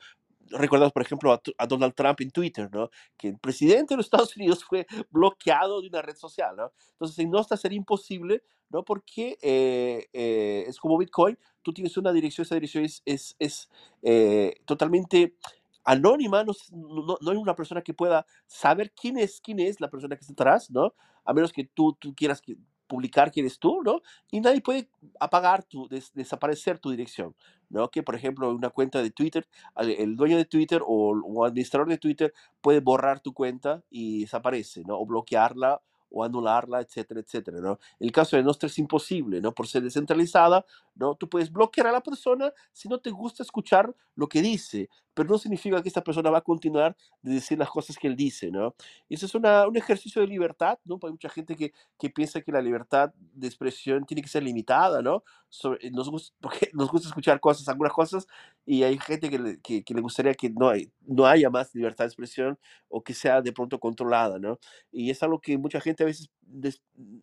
Recordamos, 0.51 0.93
por 0.93 1.01
ejemplo, 1.01 1.33
a, 1.33 1.41
a, 1.57 1.67
Donald 1.67 1.93
Trump 1.93 2.21
en 2.21 2.31
Twitter, 2.31 2.69
¿no? 2.71 2.89
Que 3.17 3.29
el 3.29 3.37
presidente 3.37 3.93
de 3.93 3.97
los 3.97 4.05
Estados 4.05 4.35
Unidos 4.35 4.63
fue 4.63 4.85
bloqueado 5.11 5.81
de 5.81 5.87
una 5.87 6.01
red 6.01 6.15
social, 6.15 6.55
¿no? 6.55 6.71
Entonces, 6.91 7.19
en 7.19 7.29
Nostra 7.29 7.57
sería 7.57 7.77
imposible, 7.77 8.43
¿no? 8.69 8.83
Porque 8.83 9.37
eh, 9.41 10.07
eh, 10.13 10.65
es 10.67 10.79
como 10.79 10.97
Bitcoin, 10.97 11.37
tú 11.61 11.73
tienes 11.73 11.97
una 11.97 12.11
dirección, 12.11 12.45
esa 12.45 12.55
dirección 12.55 12.85
es, 12.85 13.01
es, 13.05 13.35
es 13.39 13.69
eh, 14.01 14.55
totalmente 14.65 15.35
anónima, 15.83 16.43
no, 16.43 16.53
no, 16.71 17.17
no, 17.21 17.31
hay 17.31 17.37
una 17.37 17.55
persona 17.55 17.81
que 17.81 17.93
pueda 17.93 18.25
saber 18.45 18.91
quién 18.91 19.17
es, 19.17 19.39
quién 19.39 19.59
es 19.59 19.79
la 19.79 19.89
persona 19.89 20.15
que 20.15 20.21
está 20.21 20.33
atrás, 20.33 20.69
¿no? 20.69 20.93
A 21.23 21.33
menos 21.33 21.53
que 21.53 21.63
tú, 21.63 21.95
tú 21.99 22.13
quieras 22.13 22.41
que, 22.41 22.57
publicar 22.87 23.31
quién 23.31 23.45
eres 23.45 23.59
tú, 23.59 23.81
¿no? 23.83 24.01
Y 24.31 24.41
nadie 24.41 24.61
puede 24.61 24.89
apagar 25.19 25.63
tu, 25.63 25.87
desaparecer 26.13 26.79
tu 26.79 26.89
dirección, 26.91 27.35
¿no? 27.69 27.89
Que, 27.89 28.03
por 28.03 28.15
ejemplo, 28.15 28.49
una 28.53 28.69
cuenta 28.69 29.01
de 29.01 29.11
Twitter, 29.11 29.47
el 29.77 30.15
dueño 30.15 30.37
de 30.37 30.45
Twitter 30.45 30.81
o, 30.85 31.19
o 31.23 31.45
administrador 31.45 31.87
de 31.89 31.97
Twitter 31.97 32.33
puede 32.61 32.79
borrar 32.79 33.19
tu 33.19 33.33
cuenta 33.33 33.83
y 33.89 34.21
desaparece, 34.21 34.83
¿no? 34.85 34.99
O 34.99 35.05
bloquearla 35.05 35.81
o 36.09 36.23
anularla, 36.23 36.81
etcétera, 36.81 37.19
etcétera, 37.19 37.59
¿no? 37.59 37.79
El 37.99 38.11
caso 38.11 38.37
de 38.37 38.43
Nostra 38.43 38.67
es 38.67 38.79
imposible, 38.79 39.41
¿no? 39.41 39.53
Por 39.53 39.67
ser 39.67 39.83
descentralizada, 39.83 40.65
¿no? 40.95 41.15
Tú 41.15 41.29
puedes 41.29 41.51
bloquear 41.51 41.87
a 41.87 41.91
la 41.91 42.01
persona 42.01 42.53
si 42.71 42.87
no 42.87 42.99
te 42.99 43.09
gusta 43.09 43.43
escuchar 43.43 43.93
lo 44.15 44.27
que 44.27 44.41
dice, 44.41 44.89
pero 45.17 45.29
no 45.29 45.39
significa 45.39 45.81
que 45.81 45.87
esta 45.89 46.03
persona 46.03 46.29
va 46.29 46.37
a 46.37 46.41
continuar 46.41 46.95
de 47.23 47.33
decir 47.33 47.57
las 47.57 47.71
cosas 47.71 47.97
que 47.97 48.05
él 48.05 48.15
dice, 48.15 48.51
¿no? 48.51 48.75
Eso 49.09 49.25
es 49.25 49.33
una, 49.33 49.67
un 49.67 49.75
ejercicio 49.75 50.21
de 50.21 50.27
libertad, 50.27 50.77
¿no? 50.85 50.99
Hay 51.01 51.09
mucha 51.09 51.27
gente 51.27 51.55
que, 51.55 51.73
que, 51.97 52.11
piensa 52.11 52.39
que 52.41 52.51
la 52.51 52.61
libertad 52.61 53.11
de 53.33 53.47
expresión 53.47 54.05
tiene 54.05 54.21
que 54.21 54.27
ser 54.27 54.43
limitada, 54.43 55.01
¿no? 55.01 55.23
Sobre, 55.49 55.89
nos 55.89 56.07
gusta, 56.11 56.35
porque 56.39 56.69
nos 56.73 56.91
gusta 56.91 57.07
escuchar 57.07 57.39
cosas, 57.39 57.67
algunas 57.67 57.93
cosas, 57.93 58.27
y 58.63 58.83
hay 58.83 58.99
gente 58.99 59.31
que 59.31 59.39
le, 59.39 59.59
que, 59.59 59.83
le 59.87 60.01
gustaría 60.01 60.35
que 60.35 60.51
no, 60.51 60.71
no 61.07 61.25
haya 61.25 61.49
más 61.49 61.73
libertad 61.73 62.05
de 62.05 62.09
expresión 62.09 62.59
o 62.87 63.03
que 63.03 63.15
sea 63.15 63.41
de 63.41 63.51
pronto 63.51 63.79
controlada, 63.79 64.37
¿no? 64.37 64.59
Y 64.91 65.09
es 65.09 65.23
algo 65.23 65.41
que 65.41 65.57
mucha 65.57 65.81
gente 65.81 66.03
a 66.03 66.05
veces, 66.05 66.29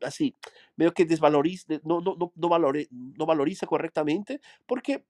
así, 0.03 0.35
veo 0.77 0.93
que 0.93 1.05
desvaloriza, 1.05 1.75
no, 1.85 2.01
no, 2.01 2.17
no, 2.19 2.33
no, 2.35 2.49
valore, 2.49 2.89
no 2.91 3.25
valoriza 3.25 3.69
correctamente, 3.69 4.41
porque 4.67 5.05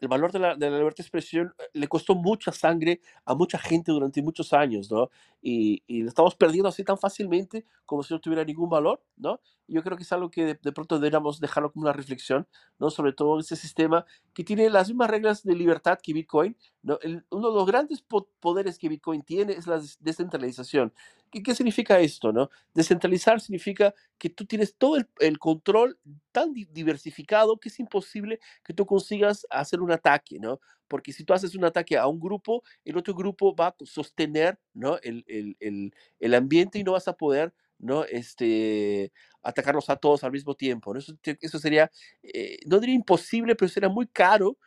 el 0.00 0.08
valor 0.08 0.32
de 0.32 0.38
la, 0.38 0.54
libertad 0.54 0.96
de 0.96 1.02
expresión 1.02 1.54
eh, 1.58 1.64
le 1.72 1.88
costó 1.88 2.14
mucha 2.14 2.52
sangre 2.52 3.00
a 3.24 3.34
mucha 3.34 3.58
gente 3.58 3.92
durante 3.92 4.22
muchos 4.22 4.52
años, 4.52 4.90
¿no? 4.90 5.10
Y, 5.42 5.82
y 5.86 6.02
lo 6.02 6.08
estamos 6.08 6.34
perdiendo 6.34 6.68
así 6.68 6.84
tan 6.84 6.98
fácilmente 6.98 7.64
como 7.86 8.02
si 8.02 8.14
no 8.14 8.20
tuviera 8.20 8.44
ningún 8.44 8.68
valor, 8.68 9.02
¿no? 9.16 9.40
Yo 9.66 9.82
creo 9.82 9.96
que 9.96 10.02
es 10.02 10.12
algo 10.12 10.30
que 10.30 10.44
de, 10.44 10.58
de, 10.60 10.72
pronto 10.72 10.96
deberíamos 10.98 11.40
dejarlo 11.40 11.72
como 11.72 11.84
una 11.84 11.92
reflexión, 11.92 12.46
¿no? 12.78 12.90
Sobre 12.90 13.12
todo 13.12 13.38
ese 13.38 13.56
sistema 13.56 14.04
que 14.34 14.44
tiene 14.44 14.70
las 14.70 14.88
mismas 14.88 15.10
reglas 15.10 15.42
de 15.42 15.54
libertad 15.54 15.98
que 16.02 16.12
Bitcoin, 16.12 16.56
¿no? 16.82 16.98
El, 17.02 17.24
uno 17.30 17.50
de 17.50 17.54
los 17.54 17.66
grandes 17.66 18.02
po 18.02 18.28
poderes 18.40 18.78
que 18.78 18.88
Bitcoin 18.88 19.22
tiene 19.22 19.52
es 19.52 19.66
la 19.66 19.80
descentralización. 20.00 20.92
¿Qué, 21.30 21.42
¿Qué, 21.42 21.54
significa 21.54 21.98
esto, 22.00 22.32
no? 22.32 22.50
Descentralizar 22.74 23.40
significa 23.40 23.94
que 24.18 24.30
tú 24.30 24.46
tienes 24.46 24.76
todo 24.76 24.96
el, 24.96 25.08
el 25.20 25.38
control 25.38 25.98
tan 26.32 26.52
diversificado 26.52 27.58
que 27.58 27.68
es 27.68 27.78
imposible 27.80 28.40
que 28.64 28.72
tú 28.72 28.86
consigas 28.86 29.46
hacer 29.50 29.80
un 29.80 29.92
ataque, 29.92 30.38
¿no? 30.38 30.60
Porque 30.86 31.12
si 31.12 31.24
tú 31.24 31.34
haces 31.34 31.54
un 31.54 31.64
ataque 31.64 31.98
a 31.98 32.06
un 32.06 32.18
grupo, 32.18 32.62
el 32.84 32.96
otro 32.96 33.14
grupo 33.14 33.54
va 33.54 33.68
a 33.68 33.76
sostener, 33.84 34.58
¿no? 34.72 34.98
El, 35.02 35.24
el, 35.28 35.94
el 36.18 36.34
ambiente 36.34 36.78
y 36.78 36.84
no 36.84 36.92
vas 36.92 37.08
a 37.08 37.16
poder, 37.16 37.52
¿no? 37.78 38.04
Este, 38.04 39.12
atacarlos 39.42 39.88
a 39.90 39.96
todos 39.96 40.24
al 40.24 40.32
mismo 40.32 40.54
tiempo, 40.54 40.92
¿no? 40.92 41.00
Eso, 41.00 41.14
eso 41.22 41.58
sería, 41.58 41.90
eh, 42.22 42.58
no 42.66 42.80
diría 42.80 42.94
imposible, 42.94 43.54
pero 43.54 43.68
sería 43.68 43.88
muy 43.88 44.06
caro 44.06 44.58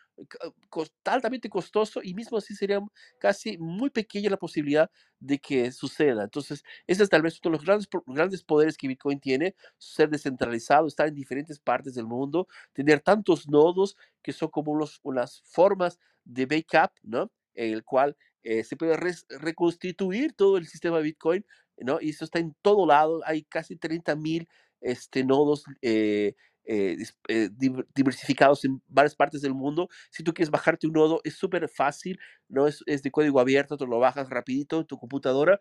altamente 1.06 1.50
costoso 1.50 2.02
y 2.04 2.14
mismo 2.14 2.38
así 2.38 2.56
sería 2.56 2.80
casi 3.18 3.58
muy 3.58 3.90
pequeña 3.90 4.30
la 4.30 4.38
posibilidad 4.38 4.90
de 5.20 5.40
que 5.40 5.72
suceda. 5.72 6.24
Entonces, 6.24 6.64
ese 6.88 7.04
es 7.04 7.10
tal 7.10 7.22
vez 7.22 7.40
uno 7.44 7.52
de 7.52 7.58
los 7.58 7.66
grandes, 7.66 7.90
grandes 8.08 8.44
poderes 8.44 8.78
que 8.78 8.88
Bitcoin 8.88 9.20
tiene, 9.20 9.56
ser 9.78 10.10
descentralizado, 10.10 10.88
estar 10.88 11.08
en 11.08 11.16
diferentes 11.16 11.60
partes 11.60 11.96
del 11.96 12.06
mundo, 12.06 12.48
tener 12.74 13.02
tantos 13.02 13.48
nodos 13.48 13.96
que 14.22 14.34
son 14.34 14.50
como 14.50 14.76
los, 14.76 15.00
unas 15.04 15.42
formas 15.46 16.00
de 16.24 16.46
backup, 16.46 16.92
¿no? 17.04 17.32
En 17.54 17.74
el 17.74 17.84
cual 17.84 18.16
eh, 18.44 18.64
se 18.64 18.76
puede 18.76 18.98
re 18.98 19.14
reconstituir 19.30 20.34
todo 20.34 20.58
el 20.58 20.68
sistema 20.68 21.00
Bitcoin, 21.00 21.46
¿no? 21.78 22.00
Y 22.02 22.10
eso 22.10 22.26
está 22.26 22.40
en 22.40 22.56
todo 22.62 22.86
lado, 22.86 23.22
hay 23.26 23.44
casi 23.44 23.76
30 23.76 24.16
mil 24.16 24.48
este, 24.82 25.24
nodos 25.24 25.64
eh, 25.82 26.36
eh, 26.66 26.98
eh, 27.28 27.50
diversificados 27.96 28.66
en 28.66 28.82
varias 28.88 29.16
partes 29.16 29.42
del 29.42 29.54
mundo. 29.54 29.90
Si 30.10 30.24
tú 30.24 30.34
quieres 30.34 30.52
bajarte 30.52 30.88
un 30.88 30.94
nodo, 30.94 31.22
es 31.24 31.36
súper 31.36 31.68
fácil, 31.70 32.20
¿no? 32.50 32.68
Es, 32.68 32.84
es, 32.86 33.04
de 33.04 33.12
código 33.12 33.40
abierto, 33.40 33.78
tú 33.78 33.88
lo 33.88 34.00
bajas 34.00 34.30
rapidito 34.30 34.80
en 34.80 34.86
tu 34.86 34.98
computadora. 34.98 35.60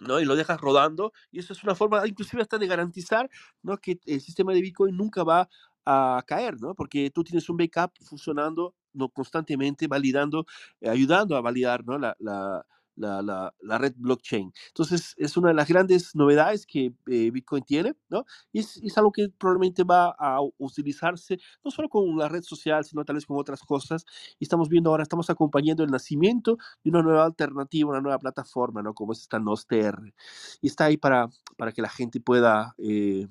¿no? 0.00 0.20
Y 0.20 0.24
lo 0.24 0.34
dejas 0.34 0.60
rodando, 0.60 1.12
y 1.30 1.38
eso 1.38 1.52
es 1.52 1.62
una 1.62 1.74
forma, 1.74 2.06
inclusive 2.06 2.42
hasta 2.42 2.58
de 2.58 2.66
garantizar, 2.66 3.30
¿no? 3.62 3.76
Que 3.78 4.00
el 4.06 4.20
sistema 4.20 4.52
de 4.52 4.60
Bitcoin 4.60 4.96
nunca 4.96 5.22
va 5.22 5.48
a 5.84 6.22
caer, 6.26 6.60
¿no? 6.60 6.74
Porque 6.74 7.10
tú 7.10 7.22
tienes 7.24 7.48
un 7.48 7.56
backup 7.56 7.92
funcionando 8.04 8.74
no 8.92 9.08
constantemente, 9.08 9.86
validando, 9.86 10.46
eh, 10.80 10.88
ayudando 10.88 11.36
a 11.36 11.40
validar, 11.40 11.84
¿no? 11.84 11.98
La, 11.98 12.16
la, 12.18 12.66
la, 12.96 13.22
la, 13.22 13.54
la, 13.60 13.78
red 13.78 13.94
blockchain. 13.96 14.52
Entonces, 14.68 15.14
es 15.16 15.36
una 15.36 15.48
de 15.48 15.54
las 15.54 15.68
grandes 15.68 16.14
novedades 16.14 16.66
que 16.66 16.92
eh, 17.06 17.30
Bitcoin 17.30 17.64
tiene, 17.64 17.94
¿no? 18.08 18.24
Y 18.52 18.60
es, 18.60 18.76
es, 18.82 18.96
algo 18.98 19.12
que 19.12 19.28
probablemente 19.30 19.84
va 19.84 20.14
a 20.18 20.40
utilizarse 20.58 21.38
no 21.64 21.70
solo 21.70 21.88
con 21.88 22.16
la 22.16 22.28
red 22.28 22.42
social, 22.42 22.84
sino 22.84 23.04
tal 23.04 23.16
vez 23.16 23.26
con 23.26 23.38
otras 23.38 23.60
cosas. 23.62 24.04
Y 24.38 24.44
estamos 24.44 24.68
viendo 24.68 24.90
ahora, 24.90 25.02
estamos 25.02 25.30
acompañando 25.30 25.82
el 25.84 25.90
nacimiento 25.90 26.58
de 26.84 26.90
una 26.90 27.02
nueva 27.02 27.24
alternativa, 27.24 27.90
una 27.90 28.00
nueva 28.00 28.18
plataforma, 28.18 28.82
¿no? 28.82 28.94
Como 28.94 29.12
es 29.12 29.20
esta 29.20 29.38
NOSTR. 29.38 30.12
Y 30.60 30.66
está 30.66 30.86
ahí 30.86 30.96
para, 30.96 31.28
para 31.56 31.72
que 31.72 31.82
la 31.82 31.88
gente 31.88 32.20
pueda 32.20 32.74
eh, 32.78 33.26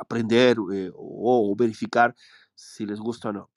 aprender 0.00 0.56
eh, 0.72 0.90
o, 0.94 1.50
o 1.50 1.56
verificar 1.56 2.14
si 2.54 2.86
les 2.86 3.00
gusta 3.00 3.30
o 3.30 3.32
no. 3.32 3.50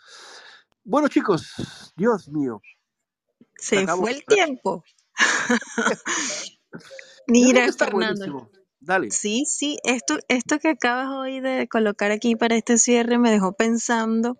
Bueno, 0.86 1.08
chicos, 1.08 1.94
Dios 1.96 2.28
mío. 2.30 2.62
Se 3.56 3.88
fue 3.88 4.12
el 4.12 4.26
tiempo. 4.26 4.84
Mira, 7.28 7.72
Fernando. 7.72 8.50
Dale. 8.86 9.12
Sí, 9.12 9.46
sí, 9.48 9.78
esto, 9.86 10.18
esto 10.28 10.60
que 10.60 10.68
acabas 10.68 11.08
hoy 11.08 11.40
de 11.40 11.70
colocar 11.70 12.12
aquí 12.12 12.36
para 12.36 12.58
este 12.58 12.78
cierre 12.78 13.18
me 13.18 13.32
dejó 13.32 13.54
pensando, 13.54 14.38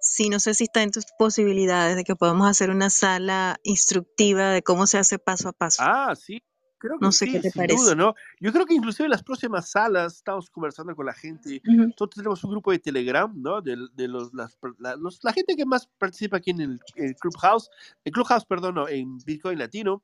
si 0.00 0.28
no 0.28 0.40
sé 0.40 0.54
si 0.54 0.64
está 0.64 0.82
en 0.82 0.90
tus 0.90 1.04
posibilidades 1.16 1.94
de 1.94 2.02
que 2.02 2.16
podamos 2.16 2.50
hacer 2.50 2.70
una 2.70 2.90
sala 2.90 3.60
instructiva 3.62 4.50
de 4.50 4.62
cómo 4.62 4.88
se 4.88 4.98
hace 4.98 5.20
paso 5.20 5.50
a 5.50 5.52
paso. 5.52 5.84
Ah, 5.86 6.14
sí, 6.16 6.42
Creo 6.78 6.98
que 6.98 7.04
no 7.06 7.10
sé 7.12 7.24
sí, 7.26 7.32
qué 7.32 7.40
te 7.40 7.50
parece. 7.52 7.74
duda, 7.74 7.94
¿no? 7.94 8.14
Yo 8.38 8.52
creo 8.52 8.66
que 8.66 8.74
inclusive 8.74 9.06
en 9.06 9.10
las 9.10 9.22
próximas 9.22 9.70
salas 9.70 10.16
estamos 10.16 10.50
conversando 10.50 10.94
con 10.94 11.06
la 11.06 11.14
gente. 11.14 11.62
Ujú. 11.66 11.76
Nosotros 11.88 12.16
tenemos 12.16 12.44
un 12.44 12.50
grupo 12.50 12.70
de 12.70 12.78
Telegram, 12.78 13.32
¿no? 13.34 13.62
De, 13.62 13.76
de 13.94 14.08
los, 14.08 14.34
las, 14.34 14.58
la, 14.78 14.94
los- 14.96 15.18
la 15.24 15.32
gente 15.32 15.56
que 15.56 15.64
más 15.64 15.86
participa 15.98 16.36
aquí 16.36 16.50
en 16.50 16.60
el, 16.60 16.80
el 16.96 17.14
Clubhouse, 17.16 17.70
el 18.04 18.12
Clubhouse, 18.12 18.44
perdón, 18.44 18.74
no, 18.74 18.88
en 18.88 19.16
Bitcoin 19.24 19.58
Latino. 19.58 20.02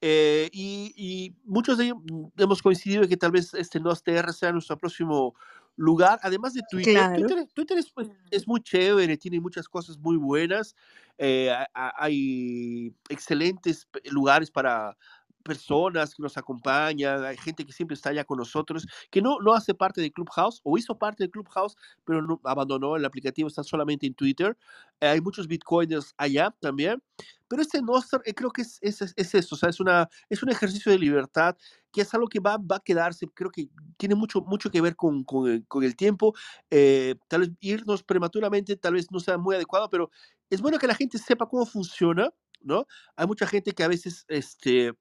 Eh, 0.00 0.48
y, 0.52 0.92
y 0.96 1.34
muchos 1.44 1.78
de 1.78 1.84
ellos 1.86 1.98
mm, 2.10 2.26
hemos 2.36 2.62
coincidido 2.62 3.02
en 3.04 3.08
que 3.08 3.16
tal 3.16 3.30
vez 3.32 3.54
este 3.54 3.80
NOSTR 3.80 4.32
sea 4.32 4.52
nuestro 4.52 4.76
próximo 4.76 5.34
lugar, 5.76 6.18
además 6.22 6.54
de 6.54 6.62
Twitter. 6.68 6.94
Claro. 6.94 7.14
Twitter, 7.26 7.48
Twitter 7.54 7.78
es, 7.78 7.90
pues, 7.92 8.08
es 8.32 8.46
muy 8.48 8.60
chévere, 8.60 9.16
tiene 9.16 9.40
muchas 9.40 9.68
cosas 9.68 9.96
muy 9.98 10.16
buenas. 10.16 10.74
eh, 11.18 11.52
hay 11.74 12.94
excelentes 13.08 13.88
lugares 14.10 14.50
para 14.50 14.96
personas 15.42 16.14
que 16.14 16.22
nos 16.22 16.36
acompañan, 16.36 17.24
hay 17.24 17.36
gente 17.36 17.64
que 17.64 17.72
siempre 17.72 17.94
está 17.94 18.10
allá 18.10 18.24
con 18.24 18.38
nosotros, 18.38 18.86
que 19.10 19.22
no, 19.22 19.38
no 19.40 19.54
hace 19.54 19.74
parte 19.74 20.00
de 20.00 20.10
Clubhouse 20.10 20.60
o 20.64 20.76
hizo 20.76 20.98
parte 20.98 21.24
de 21.24 21.30
Clubhouse, 21.30 21.76
pero 22.04 22.22
no, 22.22 22.40
abandonó 22.44 22.96
el 22.96 23.04
aplicativo, 23.04 23.48
está 23.48 23.62
solamente 23.62 24.06
en 24.06 24.14
Twitter. 24.14 24.56
Eh, 25.00 25.08
hay 25.08 25.20
muchos 25.20 25.46
bitcoiners 25.46 26.14
allá 26.16 26.54
también, 26.60 27.02
pero 27.48 27.62
este 27.62 27.80
Nostr 27.80 28.20
eh, 28.24 28.34
creo 28.34 28.50
que 28.50 28.62
es, 28.62 28.78
es, 28.82 29.00
es, 29.00 29.14
es 29.16 29.34
eso, 29.34 29.54
o 29.54 29.58
sea, 29.58 29.70
es, 29.70 29.80
una, 29.80 30.08
es 30.28 30.42
un 30.42 30.50
ejercicio 30.50 30.92
de 30.92 30.98
libertad 30.98 31.56
que 31.92 32.02
es 32.02 32.12
algo 32.12 32.28
que 32.28 32.40
va, 32.40 32.58
va 32.58 32.76
a 32.76 32.80
quedarse, 32.80 33.26
creo 33.32 33.50
que 33.50 33.68
tiene 33.96 34.14
mucho, 34.14 34.42
mucho 34.42 34.70
que 34.70 34.80
ver 34.80 34.94
con, 34.96 35.24
con 35.24 35.82
el 35.82 35.96
tiempo, 35.96 36.34
eh, 36.70 37.14
tal 37.28 37.40
vez 37.40 37.50
irnos 37.60 38.02
prematuramente, 38.02 38.76
tal 38.76 38.94
vez 38.94 39.10
no 39.10 39.20
sea 39.20 39.38
muy 39.38 39.54
adecuado, 39.54 39.88
pero 39.88 40.10
es 40.50 40.60
bueno 40.60 40.78
que 40.78 40.86
la 40.86 40.94
gente 40.94 41.18
sepa 41.18 41.48
cómo 41.48 41.66
funciona, 41.66 42.32
¿no? 42.60 42.86
Hay 43.16 43.26
mucha 43.26 43.46
gente 43.46 43.72
que 43.72 43.82
a 43.82 43.88
veces, 43.88 44.24
este, 44.28 44.94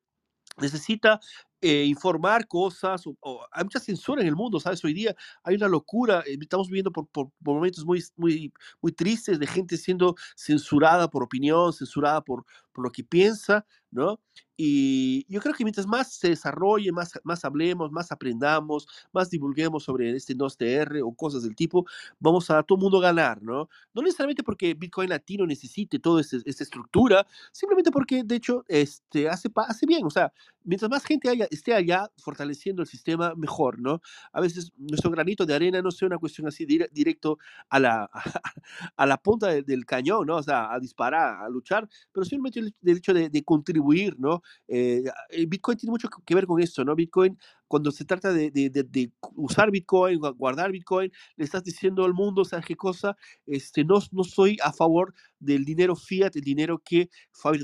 necesita 0.58 1.20
eh, 1.62 1.86
informar 1.86 2.48
cosas, 2.48 3.06
o, 3.08 3.16
o 3.22 3.42
hay 3.52 3.64
mucha 3.64 3.80
censura 3.80 4.22
en 4.22 4.28
el 4.28 4.36
mundo, 4.36 4.60
¿sabes? 4.60 4.84
Hoy 4.86 4.94
día 4.94 5.16
hay 5.44 5.56
una 5.56 5.68
locura, 5.68 6.24
eh, 6.28 6.38
estamos 6.40 6.68
viviendo 6.68 6.92
por, 6.92 7.08
por, 7.08 7.32
por 7.44 7.56
momentos 7.56 7.86
muy, 7.86 8.04
muy, 8.16 8.54
muy 8.82 8.92
tristes 8.92 9.40
de 9.40 9.48
gente 9.48 9.78
siendo 9.78 10.16
censurada 10.36 11.10
por 11.10 11.24
opinión, 11.24 11.74
censurada 11.74 12.22
por, 12.22 12.46
por 12.72 12.84
lo 12.86 12.92
que 12.92 13.04
piensa, 13.04 13.66
¿no? 13.92 14.20
Y 14.60 15.26
yo 15.32 15.40
creo 15.40 15.54
que 15.54 15.64
mientras 15.64 15.86
más 15.88 16.14
se 16.14 16.30
desarrolle, 16.30 16.92
más, 16.92 17.12
más 17.24 17.46
hablemos, 17.46 17.92
más 17.92 18.12
aprendamos, 18.12 18.88
más 19.14 19.30
divulguemos 19.30 19.84
sobre 19.84 20.16
este 20.16 20.36
2TR 20.36 21.02
o 21.04 21.14
cosas 21.14 21.44
del 21.44 21.56
tipo, 21.56 21.86
vamos 22.20 22.50
a 22.50 22.64
todo 22.64 22.78
mundo 22.80 23.00
ganar, 23.00 23.42
¿no? 23.42 23.70
No 23.94 24.02
necesariamente 24.02 24.44
porque 24.44 24.74
Bitcoin 24.74 25.10
Latino 25.10 25.46
necesite 25.46 26.00
toda 26.00 26.22
esa 26.22 26.38
estructura, 26.64 27.26
simplemente 27.52 27.92
porque, 27.92 28.24
de 28.24 28.36
hecho, 28.36 28.64
este, 28.68 29.30
hace, 29.30 29.50
hace 29.56 29.86
bien, 29.86 30.06
o 30.06 30.10
sea, 30.10 30.32
mientras 30.68 30.92
más 30.92 31.04
gente 31.04 31.30
haya, 31.30 31.48
esté 31.50 31.74
allá 31.74 32.12
fortaleciendo 32.18 32.82
el 32.82 32.88
sistema, 32.88 33.34
mejor, 33.36 33.80
¿no? 33.80 34.02
A 34.34 34.42
veces 34.42 34.72
nuestro 34.78 35.10
granito 35.10 35.46
de 35.46 35.56
arena 35.56 35.82
no 35.82 35.92
sea 35.92 36.08
una 36.08 36.18
cuestión 36.18 36.48
así 36.48 36.66
directo 36.66 37.40
a 37.70 37.80
la, 37.80 38.10
a, 38.98 39.06
la 39.06 39.18
punta 39.18 39.48
del 39.48 39.86
cañón, 39.86 40.28
¿no? 40.28 40.36
O 40.36 40.44
sea, 40.44 40.74
a 40.74 40.80
disparar, 40.80 41.44
a 41.44 41.50
luchar, 41.50 41.88
pero 42.12 42.26
simplemente 42.26 42.60
el, 42.60 42.98
hecho 42.98 43.14
de, 43.14 43.30
de 43.30 43.44
contribuir, 43.44 44.20
¿no? 44.20 44.42
Eh, 44.68 45.04
Bitcoin 45.48 45.78
tiene 45.78 45.92
mucho 45.92 46.10
que 46.10 46.36
ver 46.36 46.46
con 46.46 46.62
esto, 46.62 46.84
¿no? 46.84 46.96
Bitcoin 46.96 47.38
cuando 47.68 47.92
se 47.92 48.06
trata 48.06 48.32
de, 48.34 48.52
de, 48.52 48.70
de, 48.70 49.12
usar 49.36 49.72
Bitcoin, 49.72 50.20
guardar 50.38 50.72
Bitcoin, 50.72 51.12
le 51.36 51.46
estás 51.46 51.64
diciendo 51.64 52.06
al 52.06 52.14
mundo, 52.14 52.46
¿sabes 52.46 52.66
qué 52.66 52.76
cosa? 52.76 53.16
Este, 53.46 53.84
no, 53.84 54.00
no 54.12 54.24
soy 54.24 54.58
a 54.64 54.72
favor 54.72 55.14
del 55.40 55.66
dinero 55.66 55.96
fiat, 55.96 56.36
el 56.36 56.44
dinero 56.44 56.82
que 56.84 57.10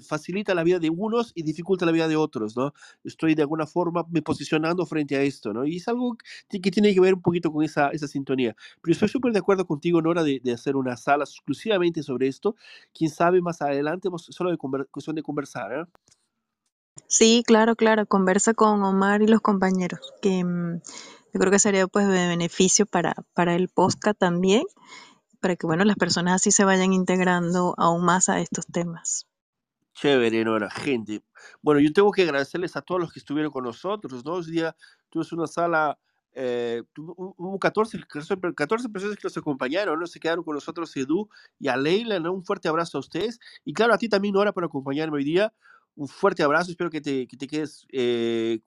facilita 0.07 0.53
la 0.53 0.63
vida 0.63 0.79
de 0.79 0.89
unos 0.89 1.31
y 1.35 1.43
dificulta 1.43 1.85
la 1.85 1.91
vida 1.91 2.07
de 2.07 2.15
otros, 2.15 2.55
¿no? 2.55 2.73
Estoy 3.03 3.35
de 3.35 3.41
alguna 3.41 3.65
forma 3.65 4.05
me 4.09 4.21
posicionando 4.21 4.85
frente 4.85 5.15
a 5.15 5.21
esto, 5.21 5.53
¿no? 5.53 5.65
Y 5.65 5.77
es 5.77 5.87
algo 5.87 6.17
que 6.49 6.71
tiene 6.71 6.93
que 6.93 6.99
ver 6.99 7.13
un 7.13 7.21
poquito 7.21 7.51
con 7.51 7.63
esa, 7.63 7.89
esa 7.89 8.07
sintonía. 8.07 8.55
Pero 8.81 8.93
estoy 8.93 9.09
súper 9.09 9.33
de 9.33 9.39
acuerdo 9.39 9.65
contigo, 9.65 10.01
Nora, 10.01 10.23
de, 10.23 10.39
de 10.43 10.51
hacer 10.51 10.75
una 10.75 10.97
sala 10.97 11.23
exclusivamente 11.23 12.03
sobre 12.03 12.27
esto. 12.27 12.55
Quién 12.93 13.09
sabe, 13.09 13.41
más 13.41 13.61
adelante, 13.61 14.09
solo 14.17 14.51
de 14.51 14.57
cuestión 14.57 15.15
de 15.15 15.23
conversar, 15.23 15.71
¿eh? 15.73 15.85
Sí, 17.07 17.43
claro, 17.45 17.75
claro, 17.75 18.05
conversa 18.05 18.53
con 18.53 18.83
Omar 18.83 19.21
y 19.21 19.27
los 19.27 19.41
compañeros, 19.41 20.13
que 20.21 20.43
mm, 20.43 20.81
yo 21.33 21.39
creo 21.39 21.51
que 21.51 21.59
sería 21.59 21.87
pues 21.87 22.07
de 22.07 22.27
beneficio 22.27 22.85
para, 22.85 23.15
para 23.33 23.55
el 23.55 23.69
podcast 23.69 24.17
también, 24.17 24.63
para 25.39 25.55
que 25.55 25.67
bueno, 25.67 25.83
las 25.83 25.95
personas 25.95 26.35
así 26.35 26.51
se 26.51 26.63
vayan 26.63 26.93
integrando 26.93 27.75
aún 27.77 28.05
más 28.05 28.29
a 28.29 28.39
estos 28.39 28.65
temas. 28.67 29.27
Chévere, 29.93 30.43
Nora, 30.43 30.69
gente. 30.69 31.21
Bueno, 31.61 31.79
yo 31.79 31.93
tengo 31.93 32.11
que 32.11 32.23
agradecerles 32.23 32.75
a 32.75 32.81
todos 32.81 32.99
los 32.99 33.13
que 33.13 33.19
estuvieron 33.19 33.51
con 33.51 33.63
nosotros, 33.63 34.25
¿no? 34.25 34.33
Hoy 34.33 34.49
día 34.49 34.75
tuvimos 35.09 35.31
una 35.33 35.45
sala, 35.45 35.99
eh, 36.33 36.81
hubo 36.97 37.59
14, 37.59 37.99
14 38.55 38.89
personas 38.89 39.17
que 39.17 39.25
nos 39.25 39.37
acompañaron, 39.37 39.99
¿no? 39.99 40.07
Se 40.07 40.19
quedaron 40.19 40.43
con 40.43 40.55
nosotros 40.55 40.95
Edu 40.97 41.29
y 41.59 41.67
a 41.67 41.77
Leila, 41.77 42.19
¿no? 42.19 42.33
Un 42.33 42.43
fuerte 42.43 42.67
abrazo 42.67 42.97
a 42.97 43.01
ustedes. 43.01 43.39
Y 43.65 43.73
claro, 43.73 43.93
a 43.93 43.97
ti 43.97 44.09
también, 44.09 44.33
Nora, 44.33 44.51
por 44.51 44.63
acompañarme 44.63 45.17
hoy 45.17 45.25
día 45.25 45.53
un 45.95 46.07
fuerte 46.07 46.43
abrazo, 46.43 46.71
espero 46.71 46.89
que 46.89 47.01
te, 47.01 47.27
que 47.27 47.37
te 47.37 47.47
quedes 47.47 47.85
eh, 47.91 48.59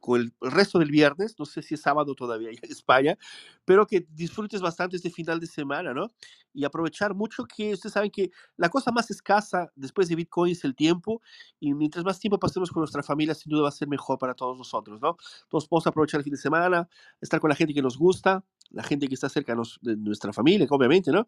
con 0.00 0.20
el, 0.20 0.34
resto 0.40 0.78
del 0.78 0.90
viernes, 0.90 1.34
no 1.38 1.46
sé 1.46 1.62
si 1.62 1.74
es 1.74 1.80
sábado 1.80 2.14
todavía 2.14 2.50
en 2.50 2.58
España, 2.70 3.16
pero 3.64 3.86
que 3.86 4.06
disfrutes 4.10 4.60
bastante 4.60 4.96
este 4.96 5.10
final 5.10 5.40
de 5.40 5.46
semana, 5.46 5.94
¿no? 5.94 6.12
Y 6.52 6.64
aprovechar 6.64 7.14
mucho 7.14 7.44
que 7.44 7.72
ustedes 7.72 7.94
saben 7.94 8.10
que 8.10 8.30
la 8.56 8.68
cosa 8.68 8.92
más 8.92 9.10
escasa 9.10 9.72
después 9.74 10.08
de 10.08 10.16
Bitcoin 10.16 10.52
es 10.52 10.64
el 10.64 10.74
tiempo, 10.74 11.22
y 11.58 11.72
mientras 11.72 12.04
más 12.04 12.18
tiempo 12.20 12.38
pasemos 12.38 12.70
con 12.70 12.80
nuestra 12.82 13.02
familia, 13.02 13.34
sin 13.34 13.50
duda 13.50 13.62
va 13.62 13.68
a 13.68 13.72
ser 13.72 13.88
mejor 13.88 14.18
para 14.18 14.34
todos 14.34 14.56
nosotros, 14.58 15.00
¿no? 15.00 15.16
Todos 15.48 15.66
podemos 15.66 15.86
aprovechar 15.86 16.20
el 16.20 16.24
fin 16.24 16.32
de 16.32 16.38
semana, 16.38 16.88
estar 17.20 17.40
con 17.40 17.48
la 17.48 17.56
gente 17.56 17.72
que 17.72 17.82
nos 17.82 17.96
gusta, 17.96 18.44
la 18.70 18.82
gente 18.82 19.08
que 19.08 19.14
está 19.14 19.28
cerca 19.28 19.56
de 19.80 19.96
nuestra 19.96 20.32
familia, 20.32 20.66
obviamente, 20.68 21.10
¿no? 21.10 21.24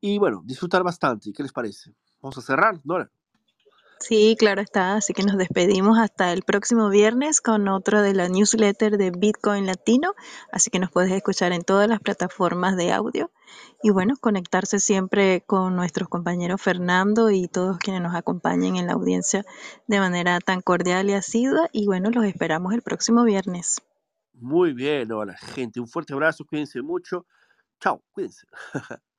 Y 0.00 0.18
bueno, 0.18 0.42
disfrutar 0.44 0.84
bastante, 0.84 1.32
¿qué 1.32 1.42
les 1.42 1.52
parece? 1.52 1.92
Vamos 2.20 2.38
a 2.38 2.42
cerrar, 2.42 2.80
Nora. 2.84 3.10
Sí, 4.00 4.34
claro 4.38 4.62
está. 4.62 4.94
Así 4.94 5.12
que 5.12 5.22
nos 5.22 5.36
despedimos 5.36 5.98
hasta 5.98 6.32
el 6.32 6.42
próximo 6.42 6.88
viernes 6.88 7.42
con 7.42 7.68
otro 7.68 8.00
de 8.00 8.14
la 8.14 8.28
newsletter 8.28 8.96
de 8.96 9.10
Bitcoin 9.10 9.66
Latino. 9.66 10.14
Así 10.50 10.70
que 10.70 10.78
nos 10.78 10.90
puedes 10.90 11.12
escuchar 11.12 11.52
en 11.52 11.62
todas 11.62 11.86
las 11.86 12.00
plataformas 12.00 12.78
de 12.78 12.92
audio. 12.92 13.30
Y 13.82 13.90
bueno, 13.90 14.14
conectarse 14.18 14.80
siempre 14.80 15.42
con 15.46 15.76
nuestros 15.76 16.08
compañeros 16.08 16.62
Fernando 16.62 17.30
y 17.30 17.46
todos 17.46 17.76
quienes 17.78 18.00
nos 18.00 18.14
acompañen 18.14 18.76
en 18.76 18.86
la 18.86 18.94
audiencia 18.94 19.44
de 19.86 20.00
manera 20.00 20.40
tan 20.40 20.62
cordial 20.62 21.10
y 21.10 21.12
asidua. 21.12 21.68
Y 21.70 21.84
bueno, 21.84 22.10
los 22.10 22.24
esperamos 22.24 22.72
el 22.72 22.80
próximo 22.80 23.22
viernes. 23.24 23.82
Muy 24.32 24.72
bien, 24.72 25.12
hola 25.12 25.36
gente. 25.36 25.78
Un 25.78 25.88
fuerte 25.88 26.14
abrazo, 26.14 26.46
cuídense 26.48 26.80
mucho. 26.80 27.26
Chao, 27.80 28.02
cuídense. 28.12 28.46